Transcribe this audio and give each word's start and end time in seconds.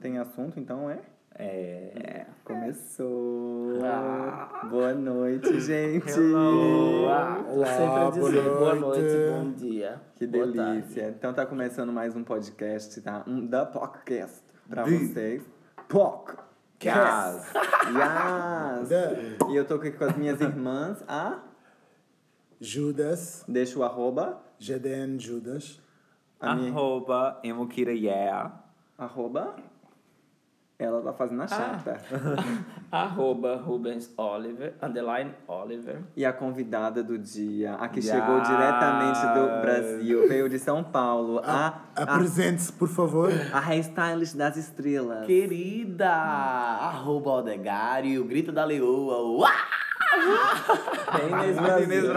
Tem 0.00 0.18
assunto, 0.18 0.58
então 0.58 0.90
é? 0.90 1.00
É. 1.34 2.26
Começou. 2.44 3.78
Ah. 3.84 4.66
Boa 4.70 4.92
noite, 4.94 5.58
gente. 5.60 6.10
Hello. 6.10 7.08
Ah, 7.08 7.44
Olá, 7.48 7.66
sempre 7.66 8.20
dizer 8.20 8.42
boa 8.42 8.58
boa 8.58 8.74
noite. 8.74 9.00
noite, 9.00 9.32
bom 9.32 9.52
dia. 9.52 10.00
Que 10.16 10.26
boa 10.26 10.46
delícia. 10.46 11.08
Então 11.16 11.32
tá 11.32 11.46
começando 11.46 11.92
mais 11.92 12.14
um 12.14 12.22
podcast, 12.22 13.00
tá? 13.00 13.24
Um 13.26 13.46
da 13.46 13.64
podcast 13.64 14.42
pra 14.68 14.82
De- 14.82 15.06
vocês. 15.08 15.42
Poc. 15.88 16.34
Yes. 16.84 17.52
E 19.50 19.56
eu 19.56 19.64
tô 19.64 19.74
aqui 19.76 19.92
com 19.92 20.04
as 20.04 20.16
minhas 20.16 20.40
irmãs. 20.40 21.02
A. 21.08 21.38
Judas, 22.60 23.44
Deixa 23.48 23.78
o 23.78 23.84
arroba. 23.84 24.42
GDN 24.58 25.18
Judas. 25.18 25.80
A 26.40 26.54
minha 26.56 26.70
Arroba 26.72 27.38
Emokira 27.44 27.92
Yeah. 27.92 28.52
arroba. 28.98 29.54
Ela 30.78 31.00
tá 31.00 31.12
fazendo 31.12 31.42
Ah. 31.42 31.44
a 31.44 31.48
chata. 31.48 32.00
Arroba 32.90 33.56
Rubens 33.56 34.12
Oliver, 34.16 34.74
underline 34.82 35.30
Oliver. 35.46 36.00
E 36.16 36.24
a 36.26 36.32
convidada 36.32 37.02
do 37.04 37.16
dia, 37.18 37.74
a 37.74 37.88
que 37.88 38.00
Yes. 38.00 38.10
chegou 38.10 38.40
diretamente 38.40 39.20
do 39.34 39.60
Brasil, 39.62 40.28
veio 40.28 40.48
de 40.48 40.58
São 40.58 40.82
Paulo, 40.82 41.40
a, 41.44 41.82
a, 41.96 42.02
Apresente-se, 42.02 42.72
por 42.72 42.88
favor. 42.88 43.30
a 43.52 43.60
hairstylist 43.60 44.36
das 44.36 44.56
estrelas. 44.56 45.24
Querida, 45.26 46.10
arroba 46.10 47.30
Odegário, 47.30 48.24
grito 48.24 48.50
da 48.50 48.64
leoa, 48.64 49.22
uá! 49.38 49.52
Bem 51.16 51.28
Inês 51.28 51.56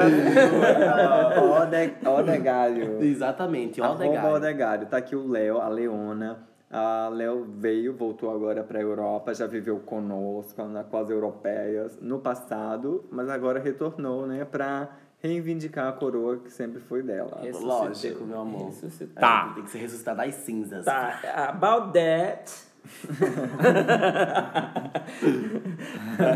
Ode, 1.38 1.94
Odegário. 2.08 3.02
Exatamente, 3.04 3.82
Arroba 3.82 4.04
Odegário. 4.06 4.34
Odegário. 4.36 4.88
Tá 4.88 4.98
aqui 4.98 5.16
o 5.16 5.28
Léo, 5.28 5.60
a 5.62 5.68
Leona. 5.70 6.40
A 6.70 7.10
Léo 7.10 7.46
veio, 7.58 7.94
voltou 7.94 8.34
agora 8.34 8.64
pra 8.64 8.82
Europa, 8.82 9.34
já 9.34 9.46
viveu 9.48 9.80
conosco, 9.80 10.64
na- 10.64 10.84
com 10.84 10.98
as 10.98 11.10
europeias, 11.10 11.98
no 12.02 12.20
passado, 12.20 13.06
mas 13.12 13.30
agora 13.30 13.60
retornou, 13.60 14.26
né, 14.26 14.44
pra 14.46 14.90
reivindicar 15.20 15.88
a 15.88 15.92
coroa 15.94 16.38
que 16.38 16.52
sempre 16.52 16.80
foi 16.82 17.02
dela. 17.02 17.42
Lógico, 17.62 18.24
meu 18.26 18.42
amor. 18.42 18.66
Ressuscitou. 18.68 19.16
Tá. 19.22 19.52
Tem 19.56 19.64
que 19.64 19.70
ser 19.72 19.78
ressuscitado 19.80 20.18
das 20.18 20.34
cinzas. 20.36 20.86
Tá, 20.86 21.20
about 21.50 21.94
that. 21.94 22.52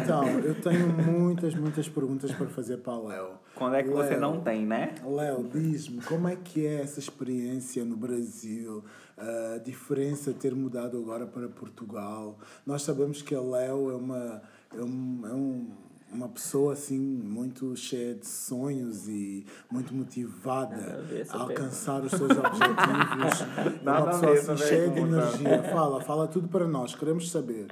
Então, 0.03 0.27
eu 0.39 0.55
tenho 0.55 0.87
muitas, 0.87 1.53
muitas 1.55 1.87
perguntas 1.87 2.31
para 2.31 2.47
fazer 2.47 2.77
para 2.77 2.93
o 2.93 3.07
Léo. 3.07 3.29
Quando 3.55 3.75
é 3.75 3.83
que 3.83 3.89
você 3.89 4.15
não 4.17 4.41
tem, 4.41 4.65
né? 4.65 4.95
Léo, 5.05 5.43
diz-me, 5.51 6.01
como 6.01 6.27
é 6.27 6.35
que 6.35 6.65
é 6.65 6.81
essa 6.81 6.99
experiência 6.99 7.83
no 7.85 7.95
Brasil? 7.95 8.83
A 9.19 9.57
diferença 9.59 10.33
ter 10.33 10.55
mudado 10.55 10.97
agora 10.97 11.25
para 11.27 11.47
Portugal? 11.49 12.37
Nós 12.65 12.83
sabemos 12.83 13.21
que 13.21 13.35
a 13.35 13.41
Léo 13.41 13.91
é 13.91 13.95
uma, 13.95 14.41
é 14.73 14.81
um, 14.81 15.21
é 15.25 15.33
um- 15.33 15.67
uma 16.11 16.27
pessoa 16.29 16.73
assim 16.73 16.97
muito 16.97 17.75
cheia 17.75 18.15
de 18.15 18.25
sonhos 18.25 19.07
e 19.07 19.45
muito 19.69 19.93
motivada 19.93 21.03
a 21.31 21.37
a 21.37 21.41
alcançar 21.41 22.01
os 22.03 22.11
seus 22.11 22.31
objetivos. 22.31 23.83
Nada 23.83 24.15
uma 24.15 24.19
pessoa 24.31 24.53
assim 24.55 24.57
cheia 24.67 24.89
de 24.89 24.99
energia. 24.99 25.63
Fala, 25.63 26.01
fala 26.01 26.27
tudo 26.27 26.47
para 26.47 26.67
nós, 26.67 26.95
queremos 26.95 27.29
saber. 27.29 27.67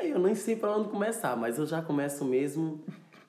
Eu 0.00 0.18
nem 0.18 0.34
sei 0.34 0.56
pra 0.56 0.74
onde 0.76 0.88
começar, 0.88 1.36
mas 1.36 1.58
eu 1.58 1.66
já 1.66 1.80
começo 1.82 2.24
mesmo, 2.24 2.82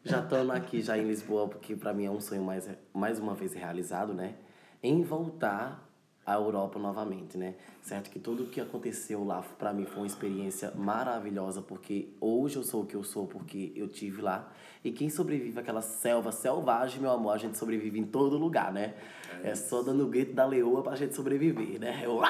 já 0.04 0.20
estando 0.24 0.52
aqui, 0.52 0.82
já 0.82 0.98
em 0.98 1.06
Lisboa, 1.06 1.48
porque 1.48 1.76
pra 1.76 1.94
mim 1.94 2.06
é 2.06 2.10
um 2.10 2.22
sonho 2.22 2.42
mais, 2.42 2.68
mais 2.94 3.20
uma 3.20 3.36
vez 3.36 3.54
realizado, 3.54 4.14
né? 4.14 4.36
Em 4.82 5.04
voltar 5.04 5.91
à 6.26 6.34
Europa 6.36 6.78
novamente, 6.80 7.38
né? 7.38 7.56
Certo 7.82 8.10
que 8.10 8.20
tudo 8.20 8.44
o 8.44 8.48
que 8.48 8.62
aconteceu 8.62 9.24
lá 9.24 9.42
pra 9.58 9.74
mim 9.74 9.86
foi 9.86 10.02
uma 10.02 10.08
experiência 10.08 10.72
maravilhosa, 10.76 11.62
porque 11.62 12.10
hoje 12.20 12.58
eu 12.58 12.64
sou 12.64 12.84
o 12.84 12.86
que 12.86 12.96
eu 12.96 13.04
sou, 13.04 13.28
porque 13.28 13.72
eu 13.76 13.88
tive 13.88 14.22
lá. 14.22 14.52
E 14.84 14.92
quem 14.92 15.10
sobrevive 15.10 15.60
àquela 15.60 15.82
selva 15.82 16.32
selvagem, 16.32 17.02
meu 17.02 17.12
amor, 17.12 17.34
a 17.34 17.38
gente 17.38 17.58
sobrevive 17.58 18.00
em 18.00 18.04
todo 18.04 18.38
lugar, 18.38 18.72
né? 18.74 18.96
É 19.44 19.56
só 19.56 19.82
dando 19.82 20.04
o 20.04 20.08
grito 20.08 20.34
da 20.34 20.46
leoa 20.46 20.82
pra 20.82 20.96
gente 20.96 21.16
sobreviver, 21.16 21.80
né? 21.80 22.04
Uau! 22.08 22.28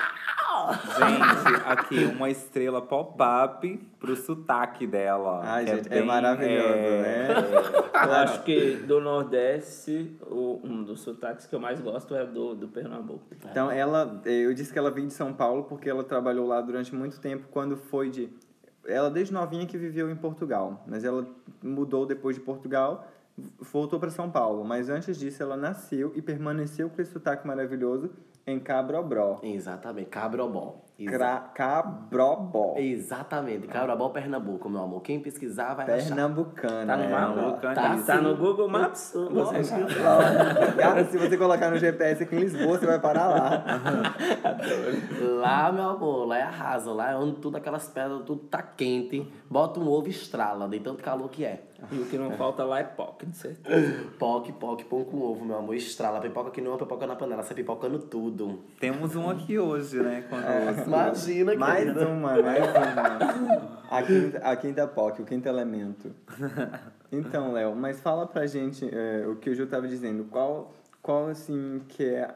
Gente, 0.69 1.61
aqui 1.65 2.05
uma 2.05 2.29
estrela 2.29 2.81
pop-up 2.81 3.77
pro 3.99 4.15
sotaque 4.15 4.85
dela. 4.85 5.41
Ai, 5.43 5.65
gente, 5.65 5.87
é 5.87 5.89
bem, 5.89 6.05
maravilhoso, 6.05 6.73
é, 6.73 7.27
Eu 8.05 8.11
acho 8.13 8.43
que 8.43 8.75
do 8.77 8.99
Nordeste, 8.99 10.15
o, 10.29 10.59
um 10.63 10.83
dos 10.83 11.01
sotaques 11.01 11.45
que 11.45 11.55
eu 11.55 11.59
mais 11.59 11.79
gosto 11.79 12.15
é 12.15 12.25
do, 12.25 12.55
do 12.55 12.67
Pernambuco. 12.67 13.23
Então, 13.49 13.71
ela, 13.71 14.21
eu 14.25 14.53
disse 14.53 14.71
que 14.71 14.79
ela 14.79 14.91
veio 14.91 15.07
de 15.07 15.13
São 15.13 15.33
Paulo 15.33 15.63
porque 15.63 15.89
ela 15.89 16.03
trabalhou 16.03 16.47
lá 16.47 16.61
durante 16.61 16.93
muito 16.93 17.19
tempo, 17.19 17.47
quando 17.51 17.77
foi 17.77 18.09
de... 18.09 18.29
Ela 18.85 19.09
desde 19.09 19.33
novinha 19.33 19.65
que 19.65 19.77
viveu 19.77 20.09
em 20.09 20.15
Portugal, 20.15 20.83
mas 20.87 21.03
ela 21.03 21.27
mudou 21.61 22.05
depois 22.05 22.35
de 22.35 22.41
Portugal, 22.41 23.07
voltou 23.59 23.99
para 23.99 24.09
São 24.09 24.29
Paulo. 24.29 24.63
Mas 24.63 24.89
antes 24.89 25.17
disso, 25.17 25.41
ela 25.43 25.55
nasceu 25.55 26.11
e 26.15 26.21
permaneceu 26.21 26.89
com 26.89 27.01
esse 27.01 27.11
sotaque 27.11 27.45
maravilhoso 27.45 28.09
em 28.45 28.59
Cabrobró. 28.59 29.39
Exatamente, 29.43 30.09
Cabrobó. 30.09 30.81
Cra 31.05 31.39
Cabrobó. 31.53 32.75
Exatamente, 32.77 33.67
Cabrobó, 33.67 34.09
Pernambuco, 34.09 34.69
meu 34.69 34.83
amor. 34.83 35.01
Quem 35.01 35.19
pesquisar 35.19 35.73
vai 35.73 35.85
achar. 35.85 36.07
Pernambucana. 36.07 36.85
Tá 36.85 36.97
no 36.97 37.35
né? 37.35 37.57
Tá 37.61 37.73
Tá, 37.73 37.97
sim. 37.97 38.23
no 38.23 38.35
Google 38.35 38.69
Maps? 38.69 39.13
Você 39.13 39.75
Cara, 40.77 41.05
se 41.05 41.17
você 41.17 41.37
colocar 41.37 41.69
no 41.69 41.77
GPS 41.77 42.23
aqui 42.23 42.35
em 42.35 42.39
Lisboa, 42.39 42.77
você 42.77 42.85
vai 42.85 42.99
parar 42.99 43.27
lá. 43.27 43.63
Lá, 45.21 45.71
meu 45.71 45.89
amor, 45.89 46.27
lá 46.27 46.37
é 46.37 46.43
arrasa. 46.43 46.91
Lá 46.91 47.11
é 47.11 47.15
onde 47.15 47.37
tudo 47.37 47.57
aquelas 47.57 47.87
pedras, 47.87 48.23
tudo 48.25 48.43
tá 48.43 48.61
quente. 48.61 49.31
Bota 49.49 49.79
um 49.79 49.87
ovo 49.87 50.07
e 50.07 50.11
estrala, 50.11 50.67
de 50.67 50.79
tanto 50.79 51.03
calor 51.03 51.29
que 51.29 51.45
é. 51.45 51.63
E 51.91 51.99
o 51.99 52.05
que 52.05 52.17
não 52.17 52.31
falta 52.31 52.63
lá 52.63 52.79
é 52.79 52.83
POC, 52.83 53.25
de 53.25 53.35
certeza. 53.35 54.03
Poque, 54.19 54.51
poque, 54.51 54.85
pão 54.85 55.03
com 55.03 55.19
ovo, 55.21 55.43
meu 55.43 55.57
amor. 55.57 55.73
Estrala, 55.75 56.19
pipoca 56.19 56.51
que 56.51 56.61
não 56.61 56.75
é 56.75 56.77
pipoca 56.77 57.07
na 57.07 57.15
panela, 57.15 57.41
você 57.41 57.55
pipocando 57.55 57.97
tudo. 57.97 58.59
Temos 58.79 59.15
um 59.15 59.29
aqui 59.29 59.57
hoje, 59.57 59.97
né? 59.97 60.23
Conosco. 60.29 60.90
Imagina, 60.97 61.55
Mais 61.55 61.83
querida. 61.83 62.07
uma, 62.07 62.41
mais 62.41 62.63
uma. 62.63 63.81
A 63.89 64.03
quinta, 64.03 64.37
a 64.39 64.55
quinta 64.55 64.87
POC, 64.87 65.21
o 65.21 65.25
quinto 65.25 65.47
elemento. 65.47 66.15
Então, 67.11 67.51
Léo, 67.51 67.75
mas 67.75 67.99
fala 67.99 68.25
pra 68.25 68.47
gente 68.47 68.89
é, 68.89 69.27
o 69.27 69.35
que 69.35 69.49
o 69.49 69.55
Ju 69.55 69.67
tava 69.67 69.87
dizendo. 69.87 70.23
Qual, 70.25 70.73
qual 71.01 71.27
assim, 71.27 71.81
que 71.89 72.05
é 72.05 72.33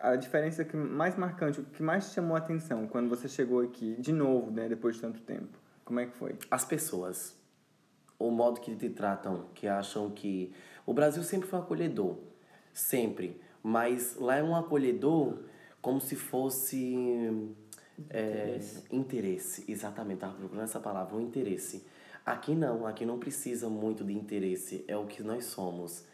a 0.00 0.16
diferença 0.16 0.64
que 0.64 0.76
mais 0.76 1.16
marcante, 1.16 1.60
o 1.60 1.64
que 1.64 1.82
mais 1.82 2.08
te 2.08 2.14
chamou 2.14 2.34
a 2.34 2.38
atenção 2.38 2.86
quando 2.86 3.08
você 3.10 3.28
chegou 3.28 3.60
aqui, 3.60 3.96
de 3.98 4.12
novo, 4.12 4.50
né, 4.50 4.68
depois 4.68 4.94
de 4.96 5.02
tanto 5.02 5.20
tempo? 5.20 5.58
Como 5.84 6.00
é 6.00 6.06
que 6.06 6.16
foi? 6.16 6.34
As 6.50 6.64
pessoas. 6.64 7.36
O 8.18 8.30
modo 8.30 8.60
que 8.60 8.74
te 8.76 8.88
tratam, 8.90 9.46
que 9.54 9.66
acham 9.66 10.10
que. 10.10 10.52
O 10.86 10.92
Brasil 10.94 11.22
sempre 11.22 11.48
foi 11.48 11.58
um 11.58 11.62
acolhedor. 11.62 12.16
Sempre. 12.72 13.40
Mas 13.62 14.16
lá 14.18 14.36
é 14.36 14.42
um 14.42 14.54
acolhedor 14.56 15.38
como 15.82 16.00
se 16.00 16.16
fosse. 16.16 17.52
É, 18.08 18.58
interesse. 18.90 19.64
Exatamente, 19.68 20.14
estava 20.14 20.34
procurando 20.34 20.64
essa 20.64 20.80
palavra, 20.80 21.16
um 21.16 21.20
interesse. 21.20 21.84
Aqui 22.24 22.54
não, 22.54 22.86
aqui 22.86 23.04
não 23.04 23.18
precisa 23.18 23.68
muito 23.68 24.04
de 24.04 24.12
interesse, 24.12 24.84
é 24.86 24.96
o 24.96 25.06
que 25.06 25.22
nós 25.22 25.46
somos. 25.46 26.04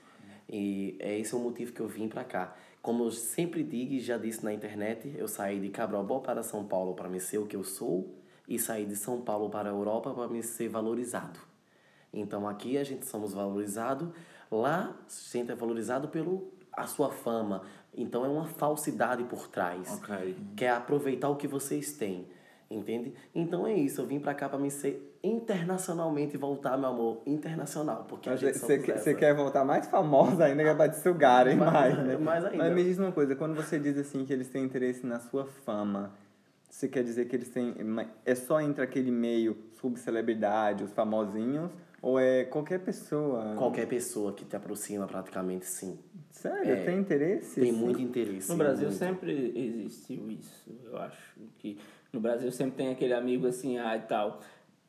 E 0.48 0.96
é 1.00 1.18
esse 1.18 1.34
o 1.34 1.38
motivo 1.38 1.72
que 1.72 1.80
eu 1.80 1.88
vim 1.88 2.08
para 2.08 2.24
cá. 2.24 2.56
Como 2.80 3.04
eu 3.04 3.10
sempre 3.10 3.64
digo 3.64 3.94
e 3.94 4.00
já 4.00 4.16
disse 4.16 4.44
na 4.44 4.52
internet, 4.52 5.12
eu 5.16 5.26
saí 5.26 5.60
de 5.60 5.68
Cabrobó 5.70 6.20
para 6.20 6.42
São 6.42 6.64
Paulo 6.64 6.94
para 6.94 7.08
me 7.08 7.18
ser 7.18 7.38
o 7.38 7.46
que 7.46 7.56
eu 7.56 7.64
sou 7.64 8.14
e 8.48 8.58
saí 8.58 8.86
de 8.86 8.94
São 8.94 9.20
Paulo 9.20 9.50
para 9.50 9.68
a 9.68 9.72
Europa 9.72 10.14
para 10.14 10.28
me 10.28 10.42
ser 10.42 10.68
valorizado. 10.68 11.40
Então 12.12 12.48
aqui 12.48 12.78
a 12.78 12.84
gente 12.84 13.04
somos 13.04 13.34
valorizados, 13.34 14.08
lá 14.50 14.96
a 15.04 15.36
gente 15.36 15.50
é 15.50 15.54
valorizado 15.54 16.08
pelo 16.08 16.52
a 16.72 16.86
sua 16.86 17.10
fama. 17.10 17.62
Então 17.96 18.24
é 18.24 18.28
uma 18.28 18.44
falsidade 18.46 19.24
por 19.24 19.48
trás. 19.48 20.00
Ok. 20.02 20.36
Quer 20.56 20.70
aproveitar 20.70 21.28
o 21.28 21.36
que 21.36 21.48
vocês 21.48 21.92
têm. 21.92 22.26
Entende? 22.68 23.14
Então 23.32 23.64
é 23.66 23.72
isso, 23.74 24.00
eu 24.00 24.06
vim 24.06 24.18
pra 24.18 24.34
cá 24.34 24.48
pra 24.48 24.58
me 24.58 24.70
ser 24.72 25.16
internacionalmente 25.22 26.36
voltar, 26.36 26.76
meu 26.76 26.88
amor, 26.90 27.22
internacional. 27.24 28.04
Porque 28.08 28.28
Você, 28.28 28.78
quer- 28.80 29.14
quer 29.14 29.34
voltar 29.34 29.64
mais 29.64 29.86
famosa 29.86 30.44
ainda, 30.44 30.62
que 30.64 30.68
é 30.68 30.74
pra 30.74 30.88
te 30.88 30.96
sugarem 30.98 31.56
Mais- 31.56 31.72
mais, 31.72 31.98
né? 32.06 32.16
mais 32.16 32.44
ainda. 32.44 32.58
Mas 32.64 32.74
me 32.74 32.82
diz 32.84 32.98
uma 32.98 33.12
coisa, 33.12 33.36
quando 33.36 33.54
você 33.54 33.78
diz 33.78 33.96
assim 33.96 34.24
que 34.24 34.32
eles 34.32 34.48
têm 34.48 34.64
interesse 34.64 35.06
na 35.06 35.20
sua 35.20 35.46
fama, 35.46 36.10
você 36.68 36.88
quer 36.88 37.04
dizer 37.04 37.26
que 37.26 37.36
eles 37.36 37.48
têm... 37.48 37.74
É 38.24 38.34
só 38.34 38.60
entre 38.60 38.82
aquele 38.82 39.10
meio 39.12 39.56
subcelebridade, 39.80 40.82
os 40.84 40.92
famosinhos, 40.92 41.70
ou 42.02 42.18
é 42.18 42.44
qualquer 42.44 42.80
pessoa? 42.80 43.54
Qualquer 43.56 43.86
pessoa 43.86 44.32
que 44.32 44.44
te 44.44 44.54
aproxima, 44.56 45.06
praticamente, 45.06 45.66
sim. 45.66 45.98
Sério? 46.30 46.72
É. 46.72 46.84
tem 46.84 46.98
interesse? 46.98 47.60
Tem 47.60 47.72
muito 47.72 48.00
interesse. 48.00 48.50
No 48.50 48.56
Brasil 48.56 48.88
muito. 48.88 48.98
sempre 48.98 49.52
existiu 49.56 50.30
isso. 50.30 50.70
Eu 50.84 50.98
acho 50.98 51.40
que 51.58 51.78
no 52.12 52.20
Brasil 52.20 52.50
sempre 52.52 52.76
tem 52.76 52.88
aquele 52.90 53.14
amigo 53.14 53.46
assim, 53.46 53.78
ah, 53.78 53.96
e 53.96 54.00
tal. 54.02 54.40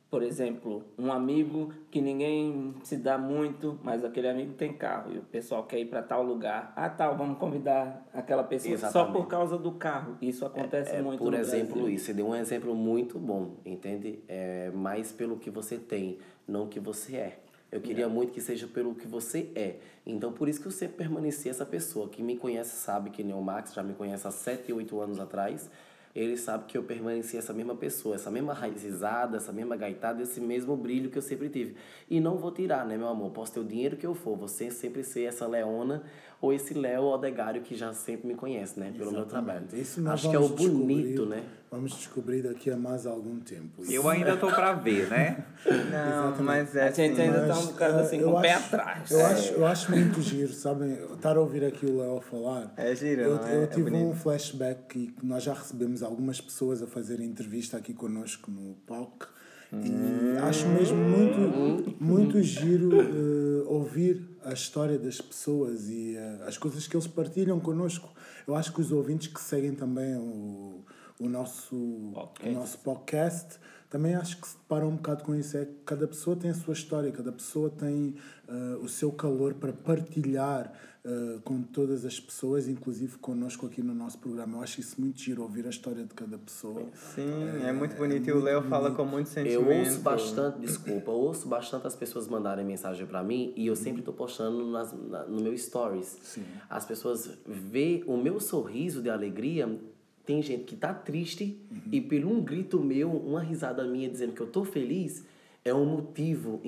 por 0.09 0.23
exemplo, 0.23 0.83
um 0.97 1.11
amigo 1.11 1.69
que 1.91 1.99
ninguém 1.99 2.73
se 2.81 2.95
dá 2.95 3.17
muito, 3.17 3.77
mas 3.83 4.05
aquele 4.05 4.29
amigo 4.29 4.53
tem 4.53 4.71
carro 4.71 5.11
e 5.13 5.17
o 5.17 5.21
pessoal 5.21 5.65
quer 5.65 5.79
ir 5.79 5.85
para 5.87 6.01
tal 6.01 6.23
lugar. 6.23 6.71
Ah, 6.77 6.89
tal, 6.89 7.17
vamos 7.17 7.37
convidar 7.37 8.07
aquela 8.13 8.41
pessoa 8.43 8.77
só 8.77 8.87
Exatamente. 8.87 9.17
por 9.17 9.27
causa 9.27 9.57
do 9.57 9.73
carro. 9.73 10.15
Isso 10.21 10.45
acontece 10.45 10.91
É, 10.95 11.01
muito 11.01 11.19
por 11.21 11.31
no 11.33 11.37
exemplo, 11.37 11.73
Brasil. 11.73 11.89
isso. 11.89 12.05
Você 12.05 12.13
deu 12.13 12.27
um 12.27 12.35
exemplo 12.35 12.73
muito 12.73 13.19
bom, 13.19 13.57
entende? 13.65 14.19
É 14.29 14.71
mais 14.71 15.11
pelo 15.11 15.35
que 15.37 15.49
você 15.49 15.77
tem, 15.77 16.19
não 16.47 16.63
o 16.63 16.67
que 16.67 16.79
você 16.79 17.15
é. 17.17 17.39
Eu 17.69 17.81
queria 17.81 18.07
muito 18.07 18.31
que 18.31 18.39
seja 18.39 18.65
pelo 18.65 18.95
que 18.95 19.05
você 19.07 19.49
é. 19.53 19.75
Então, 20.05 20.31
por 20.31 20.47
isso 20.47 20.61
que 20.61 20.67
eu 20.67 20.71
sempre 20.71 20.95
permaneci 20.97 21.49
essa 21.49 21.65
pessoa. 21.65 22.07
Quem 22.07 22.23
me 22.23 22.37
conhece 22.37 22.77
sabe 22.77 23.09
que 23.09 23.21
nem 23.23 23.35
o 23.35 23.41
Max 23.41 23.73
já 23.73 23.83
me 23.83 23.93
conhece 23.93 24.25
há 24.25 24.31
7, 24.31 24.71
8 24.71 24.99
anos 25.01 25.19
atrás. 25.19 25.69
Ele 26.15 26.35
sabe 26.37 26.63
que 26.65 26.75
eu 26.77 26.81
permaneci 26.83 27.37
essa 27.37 27.53
mesma 27.53 27.75
pessoa, 27.75 28.15
essa 28.15 28.31
mesma 28.31 28.53
raizizada, 28.53 29.37
essa 29.37 29.51
mesma 29.51 29.75
gaitada, 29.75 30.23
esse 30.23 30.39
mesmo 30.41 30.75
brilho 30.75 31.11
que 31.11 31.17
eu 31.17 31.21
sempre 31.21 31.49
tive. 31.49 31.75
E 32.09 32.19
não 32.19 32.37
vou 32.37 32.51
tirar, 32.51 32.85
né, 32.87 32.97
meu 32.97 33.07
amor? 33.09 33.31
Posso 33.31 33.51
ter 33.53 33.59
o 33.59 33.63
dinheiro 33.65 33.97
que 33.97 34.07
eu 34.07 34.15
for, 34.15 34.35
você 34.35 34.71
sempre 34.71 35.03
ser 35.03 35.23
essa 35.25 35.45
Leona 35.45 36.03
ou 36.41 36.51
esse 36.53 36.73
Léo 36.73 37.03
Odegário 37.03 37.61
que 37.61 37.75
já 37.75 37.93
sempre 37.93 38.27
me 38.27 38.33
conhece, 38.33 38.79
né? 38.79 38.93
Pelo 38.97 39.11
meu 39.11 39.25
trabalho. 39.25 39.67
Isso 39.73 40.07
Acho 40.09 40.29
que 40.29 40.35
é 40.35 40.39
o 40.39 40.47
bonito, 40.49 41.07
descobrir- 41.09 41.25
né? 41.27 41.43
Vamos 41.69 41.91
descobrir 41.91 42.43
daqui 42.43 42.71
a 42.71 42.77
mais 42.77 43.05
algum 43.05 43.39
tempo. 43.41 43.83
Eu 43.89 44.07
ainda 44.07 44.37
tô 44.37 44.47
pra 44.47 44.71
ver, 44.73 45.09
né? 45.09 45.43
Não, 45.91 46.43
mas 46.43 46.73
é 46.77 46.83
A 46.87 46.91
gente 46.91 47.11
assim, 47.11 47.21
ainda 47.23 47.41
tá 47.41 47.47
Mas, 47.55 47.57
um 47.57 47.67
bocado 47.67 47.99
assim, 47.99 48.23
com 48.23 48.29
o 48.31 48.41
pé 48.41 48.53
atrás. 48.53 49.11
Eu 49.11 49.25
acho, 49.25 49.53
eu 49.53 49.65
acho 49.65 49.91
muito 49.91 50.21
giro, 50.21 50.53
sabem? 50.53 50.93
Estar 51.13 51.35
a 51.35 51.41
ouvir 51.41 51.65
aqui 51.65 51.85
o 51.85 51.97
Léo 51.99 52.21
falar. 52.21 52.73
É 52.77 52.95
giro, 52.95 53.21
Eu, 53.21 53.35
não 53.35 53.45
é? 53.45 53.55
eu 53.57 53.63
É 53.63 53.67
tive 53.67 53.89
um 53.89 53.99
bonito. 54.05 54.15
flashback 54.17 54.97
e 54.97 55.25
nós 55.25 55.43
já 55.43 55.53
recebemos 55.53 56.01
algumas 56.01 56.39
pessoas 56.39 56.81
a 56.81 56.87
fazer 56.87 57.19
entrevista 57.19 57.75
aqui 57.75 57.93
conosco 57.93 58.49
no 58.49 58.73
POC. 58.85 59.27
E 59.73 59.75
Hum. 59.75 60.37
acho 60.43 60.69
mesmo 60.69 60.95
muito, 60.97 61.95
muito 61.99 62.41
giro 62.41 62.89
eh, 63.01 63.63
ouvir 63.67 64.25
a 64.45 64.53
história 64.53 64.97
das 64.97 65.19
pessoas 65.19 65.89
e 65.89 66.15
eh, 66.15 66.39
as 66.47 66.57
coisas 66.57 66.87
que 66.87 66.95
eles 66.95 67.07
partilham 67.07 67.59
connosco. 67.59 68.09
Eu 68.47 68.55
acho 68.55 68.71
que 68.71 68.79
os 68.79 68.93
ouvintes 68.93 69.27
que 69.27 69.41
seguem 69.41 69.73
também 69.75 70.15
o, 70.15 70.85
o, 71.19 71.27
nosso, 71.29 71.75
o 71.75 72.51
nosso 72.53 72.77
podcast 72.79 73.59
também 73.89 74.15
acho 74.15 74.41
que 74.41 74.47
se 74.47 74.57
deparam 74.57 74.89
um 74.89 74.95
bocado 74.97 75.23
com 75.23 75.33
isso. 75.33 75.57
É 75.57 75.65
que 75.65 75.73
cada 75.85 76.05
pessoa 76.07 76.35
tem 76.35 76.49
a 76.49 76.53
sua 76.53 76.73
história, 76.73 77.09
cada 77.11 77.31
pessoa 77.31 77.69
tem 77.69 78.15
eh, 78.47 78.77
o 78.81 78.87
seu 78.89 79.11
calor 79.13 79.53
para 79.53 79.71
partilhar 79.71 80.73
eh, 81.05 81.39
com 81.45 81.61
todas 81.63 82.03
as 82.03 82.19
pessoas, 82.19 82.67
inclusive 82.67 83.17
connosco 83.19 83.65
aqui 83.65 83.81
no 83.81 83.93
nosso 83.95 84.17
programa. 84.19 84.57
Eu 84.57 84.61
acho 84.63 84.81
isso 84.81 84.99
muito 84.99 85.17
giro, 85.21 85.41
ouvir 85.41 85.65
a 85.65 85.69
história 85.69 86.03
de 86.03 86.13
cada 86.13 86.37
pessoa. 86.37 86.83
Sim, 87.15 87.31
é 87.63 87.71
muito 87.71 87.95
bonito. 87.95 88.27
E 88.27 88.31
o 88.33 88.41
Léo 88.43 88.61
fala 88.63 88.91
com 88.91 89.05
muito 89.05 89.27
Eu 89.27 89.33
sentimento. 89.61 89.87
ouço 89.87 89.99
bastante, 90.01 90.59
desculpa, 90.59 91.09
eu 91.11 91.15
ouço 91.15 91.47
bastante 91.47 91.87
as 91.87 91.95
pessoas 91.95 92.27
mandarem 92.27 92.65
mensagem 92.65 93.05
pra 93.07 93.23
mim 93.23 93.53
e 93.55 93.67
eu 93.67 93.75
sempre 93.77 94.01
tô 94.01 94.11
postando 94.11 94.69
nas, 94.69 94.91
na- 94.91 95.23
no 95.25 95.41
meu 95.41 95.57
stories. 95.57 96.37
As 96.69 96.83
pessoas 96.85 97.29
vê 97.47 98.03
o 98.05 98.17
meu 98.17 98.37
sorriso 98.41 99.01
de 99.01 99.09
alegria. 99.09 99.79
Tem 100.27 100.41
gente 100.41 100.65
que 100.65 100.75
tá 100.75 100.93
triste 100.93 101.57
e 101.89 102.01
pelo 102.01 102.29
um 102.29 102.41
grito 102.41 102.81
meu, 102.81 103.09
uma 103.09 103.39
risada 103.39 103.85
minha 103.85 104.09
dizendo 104.09 104.33
que 104.33 104.41
eu 104.41 104.47
tô 104.47 104.65
feliz, 104.65 105.25
é 105.63 105.73
um 105.73 105.85
motivo, 105.85 106.59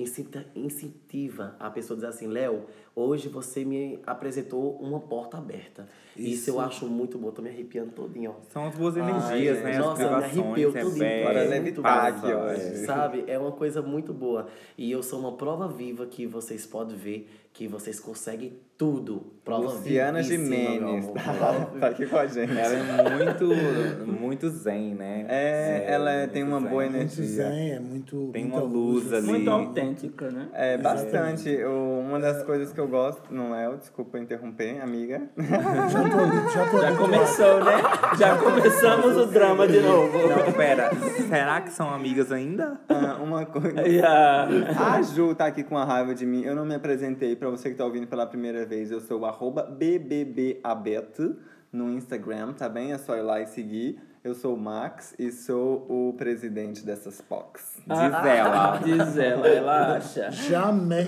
incentiva 0.56 1.58
a 1.60 1.70
pessoa 1.70 1.96
a 1.96 2.00
dizer 2.00 2.08
assim, 2.08 2.28
Léo, 2.28 2.64
hoje 2.96 3.28
você 3.28 3.66
me 3.66 4.00
apresentou 4.06 4.78
uma 4.78 5.02
porta 5.02 5.38
aberta. 5.38 5.90
Isso, 6.16 6.50
eu 6.50 6.60
acho 6.62 6.86
muito 6.86 7.18
bom, 7.18 7.32
tô 7.32 7.42
me 7.42 7.50
arrepiando 7.50 7.92
todinho, 7.92 8.32
ó. 8.32 8.50
São 8.50 8.66
as 8.66 8.76
boas 8.78 8.96
energias, 8.96 9.58
gente. 9.58 9.66
né? 9.66 9.80
Nossa, 9.80 10.18
as 10.18 10.34
me 10.34 10.42
arrepiou 10.42 10.72
é 11.04 11.24
Para 11.24 11.44
é 11.44 11.48
levitar 11.48 12.06
aqui. 12.08 12.76
Sabe? 12.86 13.26
É 13.28 13.38
uma 13.38 13.52
coisa 13.52 13.82
muito 13.82 14.14
boa. 14.14 14.48
E 14.78 14.90
eu 14.90 15.04
sou 15.04 15.20
uma 15.20 15.34
prova 15.34 15.68
viva 15.68 16.06
que 16.06 16.26
vocês 16.26 16.66
podem 16.66 16.96
ver 16.96 17.30
que 17.60 17.68
vocês 17.68 18.00
conseguem 18.00 18.54
tudo. 18.78 19.34
Prova 19.44 19.74
Luciana 19.74 20.24
Jimenez 20.24 21.06
amor. 21.06 21.16
tá 21.82 21.88
aqui 21.88 22.06
com 22.06 22.16
a 22.16 22.26
gente. 22.26 22.58
Ela 22.58 22.74
é 22.76 23.26
muito, 23.26 24.10
muito 24.22 24.48
zen, 24.50 24.96
né? 24.96 25.26
É, 25.28 25.86
ela 25.92 26.10
é- 26.12 26.28
tem 26.28 26.44
uma 26.44 26.60
muito 26.62 26.72
boa 26.72 26.84
zen. 26.84 26.92
Muito 26.92 27.20
energia. 27.20 27.44
zen, 27.50 27.72
é 27.72 27.80
muito. 27.82 28.30
Tem 28.32 28.46
uma 28.46 28.62
luz 28.62 29.12
ali. 29.12 29.26
Muito 29.28 29.50
autêntica, 29.52 30.32
né? 30.32 30.48
É, 30.54 30.78
bastante. 30.78 31.50
O- 31.66 32.00
uma 32.08 32.18
das 32.20 32.42
coisas 32.44 32.72
que 32.72 32.80
eu 32.80 32.88
gosto, 32.88 33.24
não 33.34 33.54
é? 33.54 33.76
Desculpa 33.76 34.18
interromper, 34.18 34.80
amiga. 34.82 35.24
Já 35.38 36.00
ali, 36.00 36.50
já 36.54 36.64
estou 36.66 36.82
Já 36.82 36.96
começou, 36.96 37.64
né? 37.66 37.74
Já 38.18 38.38
começamos 38.38 39.18
o 39.18 39.26
drama 39.26 39.68
de 39.68 39.82
novo. 39.82 40.18
Não, 40.30 40.54
pera. 40.54 40.92
Será 41.28 41.60
que 41.60 41.72
são 41.72 41.90
amigas 41.94 42.32
ainda? 42.32 42.80
Ah, 42.88 43.18
uma 43.22 43.46
coisa. 43.46 43.82
A- 44.08 44.94
A 44.96 45.02
Ju 45.02 45.36
tá 45.36 45.48
aqui 45.48 45.64
com 45.64 45.78
a 45.78 45.84
raiva 45.84 46.16
de 46.16 46.26
mim. 46.26 46.44
Eu 46.46 46.56
não 46.56 46.66
me 46.66 46.76
apresentei 46.76 47.36
pra 47.36 47.49
você 47.50 47.70
que 47.70 47.76
tá 47.76 47.86
ouvindo 47.86 48.08
pela 48.08 48.26
primeira 48.26 48.66
vez. 48.66 48.92
Eu 48.92 49.00
sou 49.00 49.22
o 49.22 49.26
arroba 49.26 49.64
BBBABET 49.64 51.36
no 51.72 51.92
Instagram, 51.92 52.54
tá 52.54 52.68
bem? 52.68 52.92
É 52.92 52.98
só 52.98 53.16
ir 53.16 53.22
lá 53.22 53.40
e 53.42 53.48
seguir. 53.48 54.02
Eu 54.22 54.36
sou 54.36 54.54
o 54.54 54.58
Max 54.58 55.16
e 55.18 55.32
sou 55.32 55.86
o 55.88 56.14
presidente 56.18 56.86
dessas 56.86 57.22
POCs. 57.22 57.78
Diz 57.88 58.26
ela. 58.26 58.78
Diz 58.84 59.18
ela, 59.18 59.48
ela 59.48 59.96
acha. 59.96 60.30
Jamais. 60.30 61.08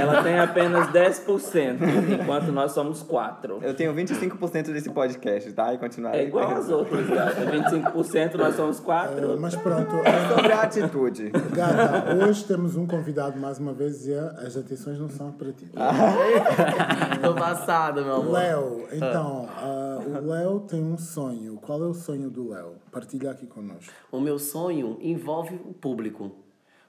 Ela 0.00 0.22
tem 0.22 0.38
apenas 0.38 0.86
10%, 0.90 1.78
enquanto 2.20 2.52
nós 2.52 2.70
somos 2.70 3.02
4%. 3.02 3.58
Eu 3.62 3.74
tenho 3.74 3.92
25% 3.92 4.72
desse 4.72 4.90
podcast, 4.90 5.52
tá? 5.52 5.74
E 5.74 5.78
continuarei. 5.78 6.20
É 6.20 6.24
igual 6.28 6.48
às 6.48 6.68
outras, 6.70 7.08
gata. 7.08 7.40
25% 7.40 8.34
nós 8.36 8.54
somos 8.54 8.80
4%. 8.80 9.18
Eh, 9.18 9.36
Mas 9.40 9.56
pronto, 9.56 9.96
eh, 10.04 10.28
Sobre 10.36 10.52
a 10.52 10.62
atitude. 10.62 11.30
gata, 11.52 12.14
hoje 12.24 12.44
temos 12.44 12.76
um 12.76 12.86
convidado 12.86 13.36
mais 13.40 13.58
uma 13.58 13.72
vez 13.72 14.06
e 14.06 14.12
eh, 14.12 14.34
as 14.46 14.56
atenções 14.56 14.96
não 14.96 15.08
são 15.08 15.32
para 15.32 15.50
ti. 15.50 15.68
Tô 17.20 17.34
passada, 17.34 18.00
meu 18.00 18.14
amor. 18.14 18.32
Léo, 18.32 18.86
então, 18.92 19.48
ah, 19.58 19.91
o 20.06 20.26
Léo 20.30 20.60
tem 20.60 20.82
um 20.82 20.96
sonho. 20.98 21.56
Qual 21.56 21.82
é 21.82 21.86
o 21.86 21.94
sonho 21.94 22.30
do 22.30 22.48
Léo? 22.50 22.74
Partilha 22.90 23.30
aqui 23.30 23.46
conosco. 23.46 23.92
O 24.10 24.20
meu 24.20 24.38
sonho 24.38 24.98
envolve 25.00 25.54
o 25.64 25.72
público. 25.74 26.32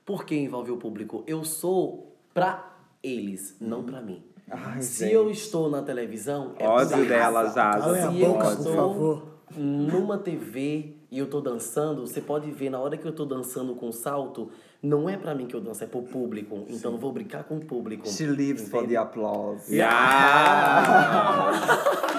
Por 0.06 0.26
que 0.26 0.36
envolve 0.36 0.72
o 0.72 0.78
público? 0.78 1.24
Eu 1.26 1.44
sou 1.46 2.16
pra 2.34 2.74
eles, 3.02 3.56
não 3.60 3.84
pra 3.84 4.02
mim. 4.02 4.24
Ai, 4.50 4.82
Se 4.82 5.06
gente. 5.06 5.14
eu 5.14 5.30
estou 5.32 5.70
na 5.70 5.82
televisão, 5.82 6.54
é 6.60 6.68
Ódio 6.68 7.08
dela 7.08 7.50
já. 7.50 7.80
Se 7.82 8.22
eu 8.22 8.34
boca, 8.34 8.44
por 8.46 8.54
estou 8.54 8.76
favor. 8.76 9.24
numa 9.58 10.18
TV 10.18 10.96
e 11.10 11.18
eu 11.18 11.28
tô 11.30 11.40
dançando, 11.40 12.06
você 12.06 12.20
pode 12.22 12.52
ver 12.52 12.70
na 12.70 12.80
hora 12.80 12.98
que 12.98 13.08
eu 13.08 13.14
tô 13.14 13.24
dançando 13.26 13.74
com 13.76 13.92
salto, 13.92 14.50
não 14.82 15.08
é 15.08 15.16
pra 15.16 15.34
mim 15.34 15.46
que 15.48 15.56
eu 15.56 15.62
danço, 15.62 15.84
é 15.84 15.88
pro 15.88 16.02
público. 16.02 16.66
Então 16.68 16.92
eu 16.94 16.98
vou 16.98 17.12
brincar 17.14 17.46
com 17.46 17.56
o 17.58 17.66
público. 17.66 18.06
She 18.10 18.26
lives 18.26 18.68
for 18.68 18.78
entende? 18.84 18.94
the 18.96 18.98
applause. 19.00 19.74
Yeah! 19.74 21.52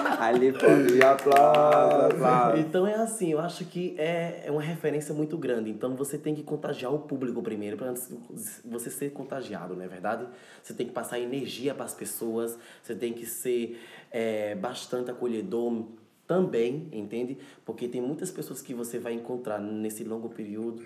I 0.25 0.39
live 0.39 0.59
for 0.59 0.83
the 0.87 1.05
applause. 1.05 2.59
Então 2.59 2.87
é 2.87 2.95
assim, 2.95 3.31
eu 3.31 3.39
acho 3.39 3.65
que 3.65 3.95
é, 3.97 4.43
é 4.45 4.51
uma 4.51 4.61
referência 4.61 5.13
muito 5.13 5.37
grande. 5.37 5.69
Então 5.69 5.95
você 5.95 6.17
tem 6.17 6.33
que 6.33 6.41
contagiar 6.41 6.91
o 6.91 6.99
público 6.99 7.43
primeiro 7.43 7.77
para 7.77 7.93
você 8.65 8.89
ser 8.89 9.11
contagiado, 9.11 9.75
não 9.75 9.83
é 9.83 9.87
verdade? 9.87 10.25
Você 10.63 10.73
tem 10.73 10.87
que 10.87 10.93
passar 10.93 11.19
energia 11.19 11.75
para 11.75 11.85
as 11.85 11.93
pessoas, 11.93 12.57
você 12.81 12.95
tem 12.95 13.13
que 13.13 13.25
ser 13.25 13.79
é, 14.11 14.55
bastante 14.55 15.11
acolhedor 15.11 15.85
também, 16.25 16.89
entende? 16.91 17.37
Porque 17.63 17.87
tem 17.87 18.01
muitas 18.01 18.31
pessoas 18.31 18.61
que 18.61 18.73
você 18.73 18.97
vai 18.97 19.13
encontrar 19.13 19.59
nesse 19.59 20.03
longo 20.03 20.29
período 20.29 20.83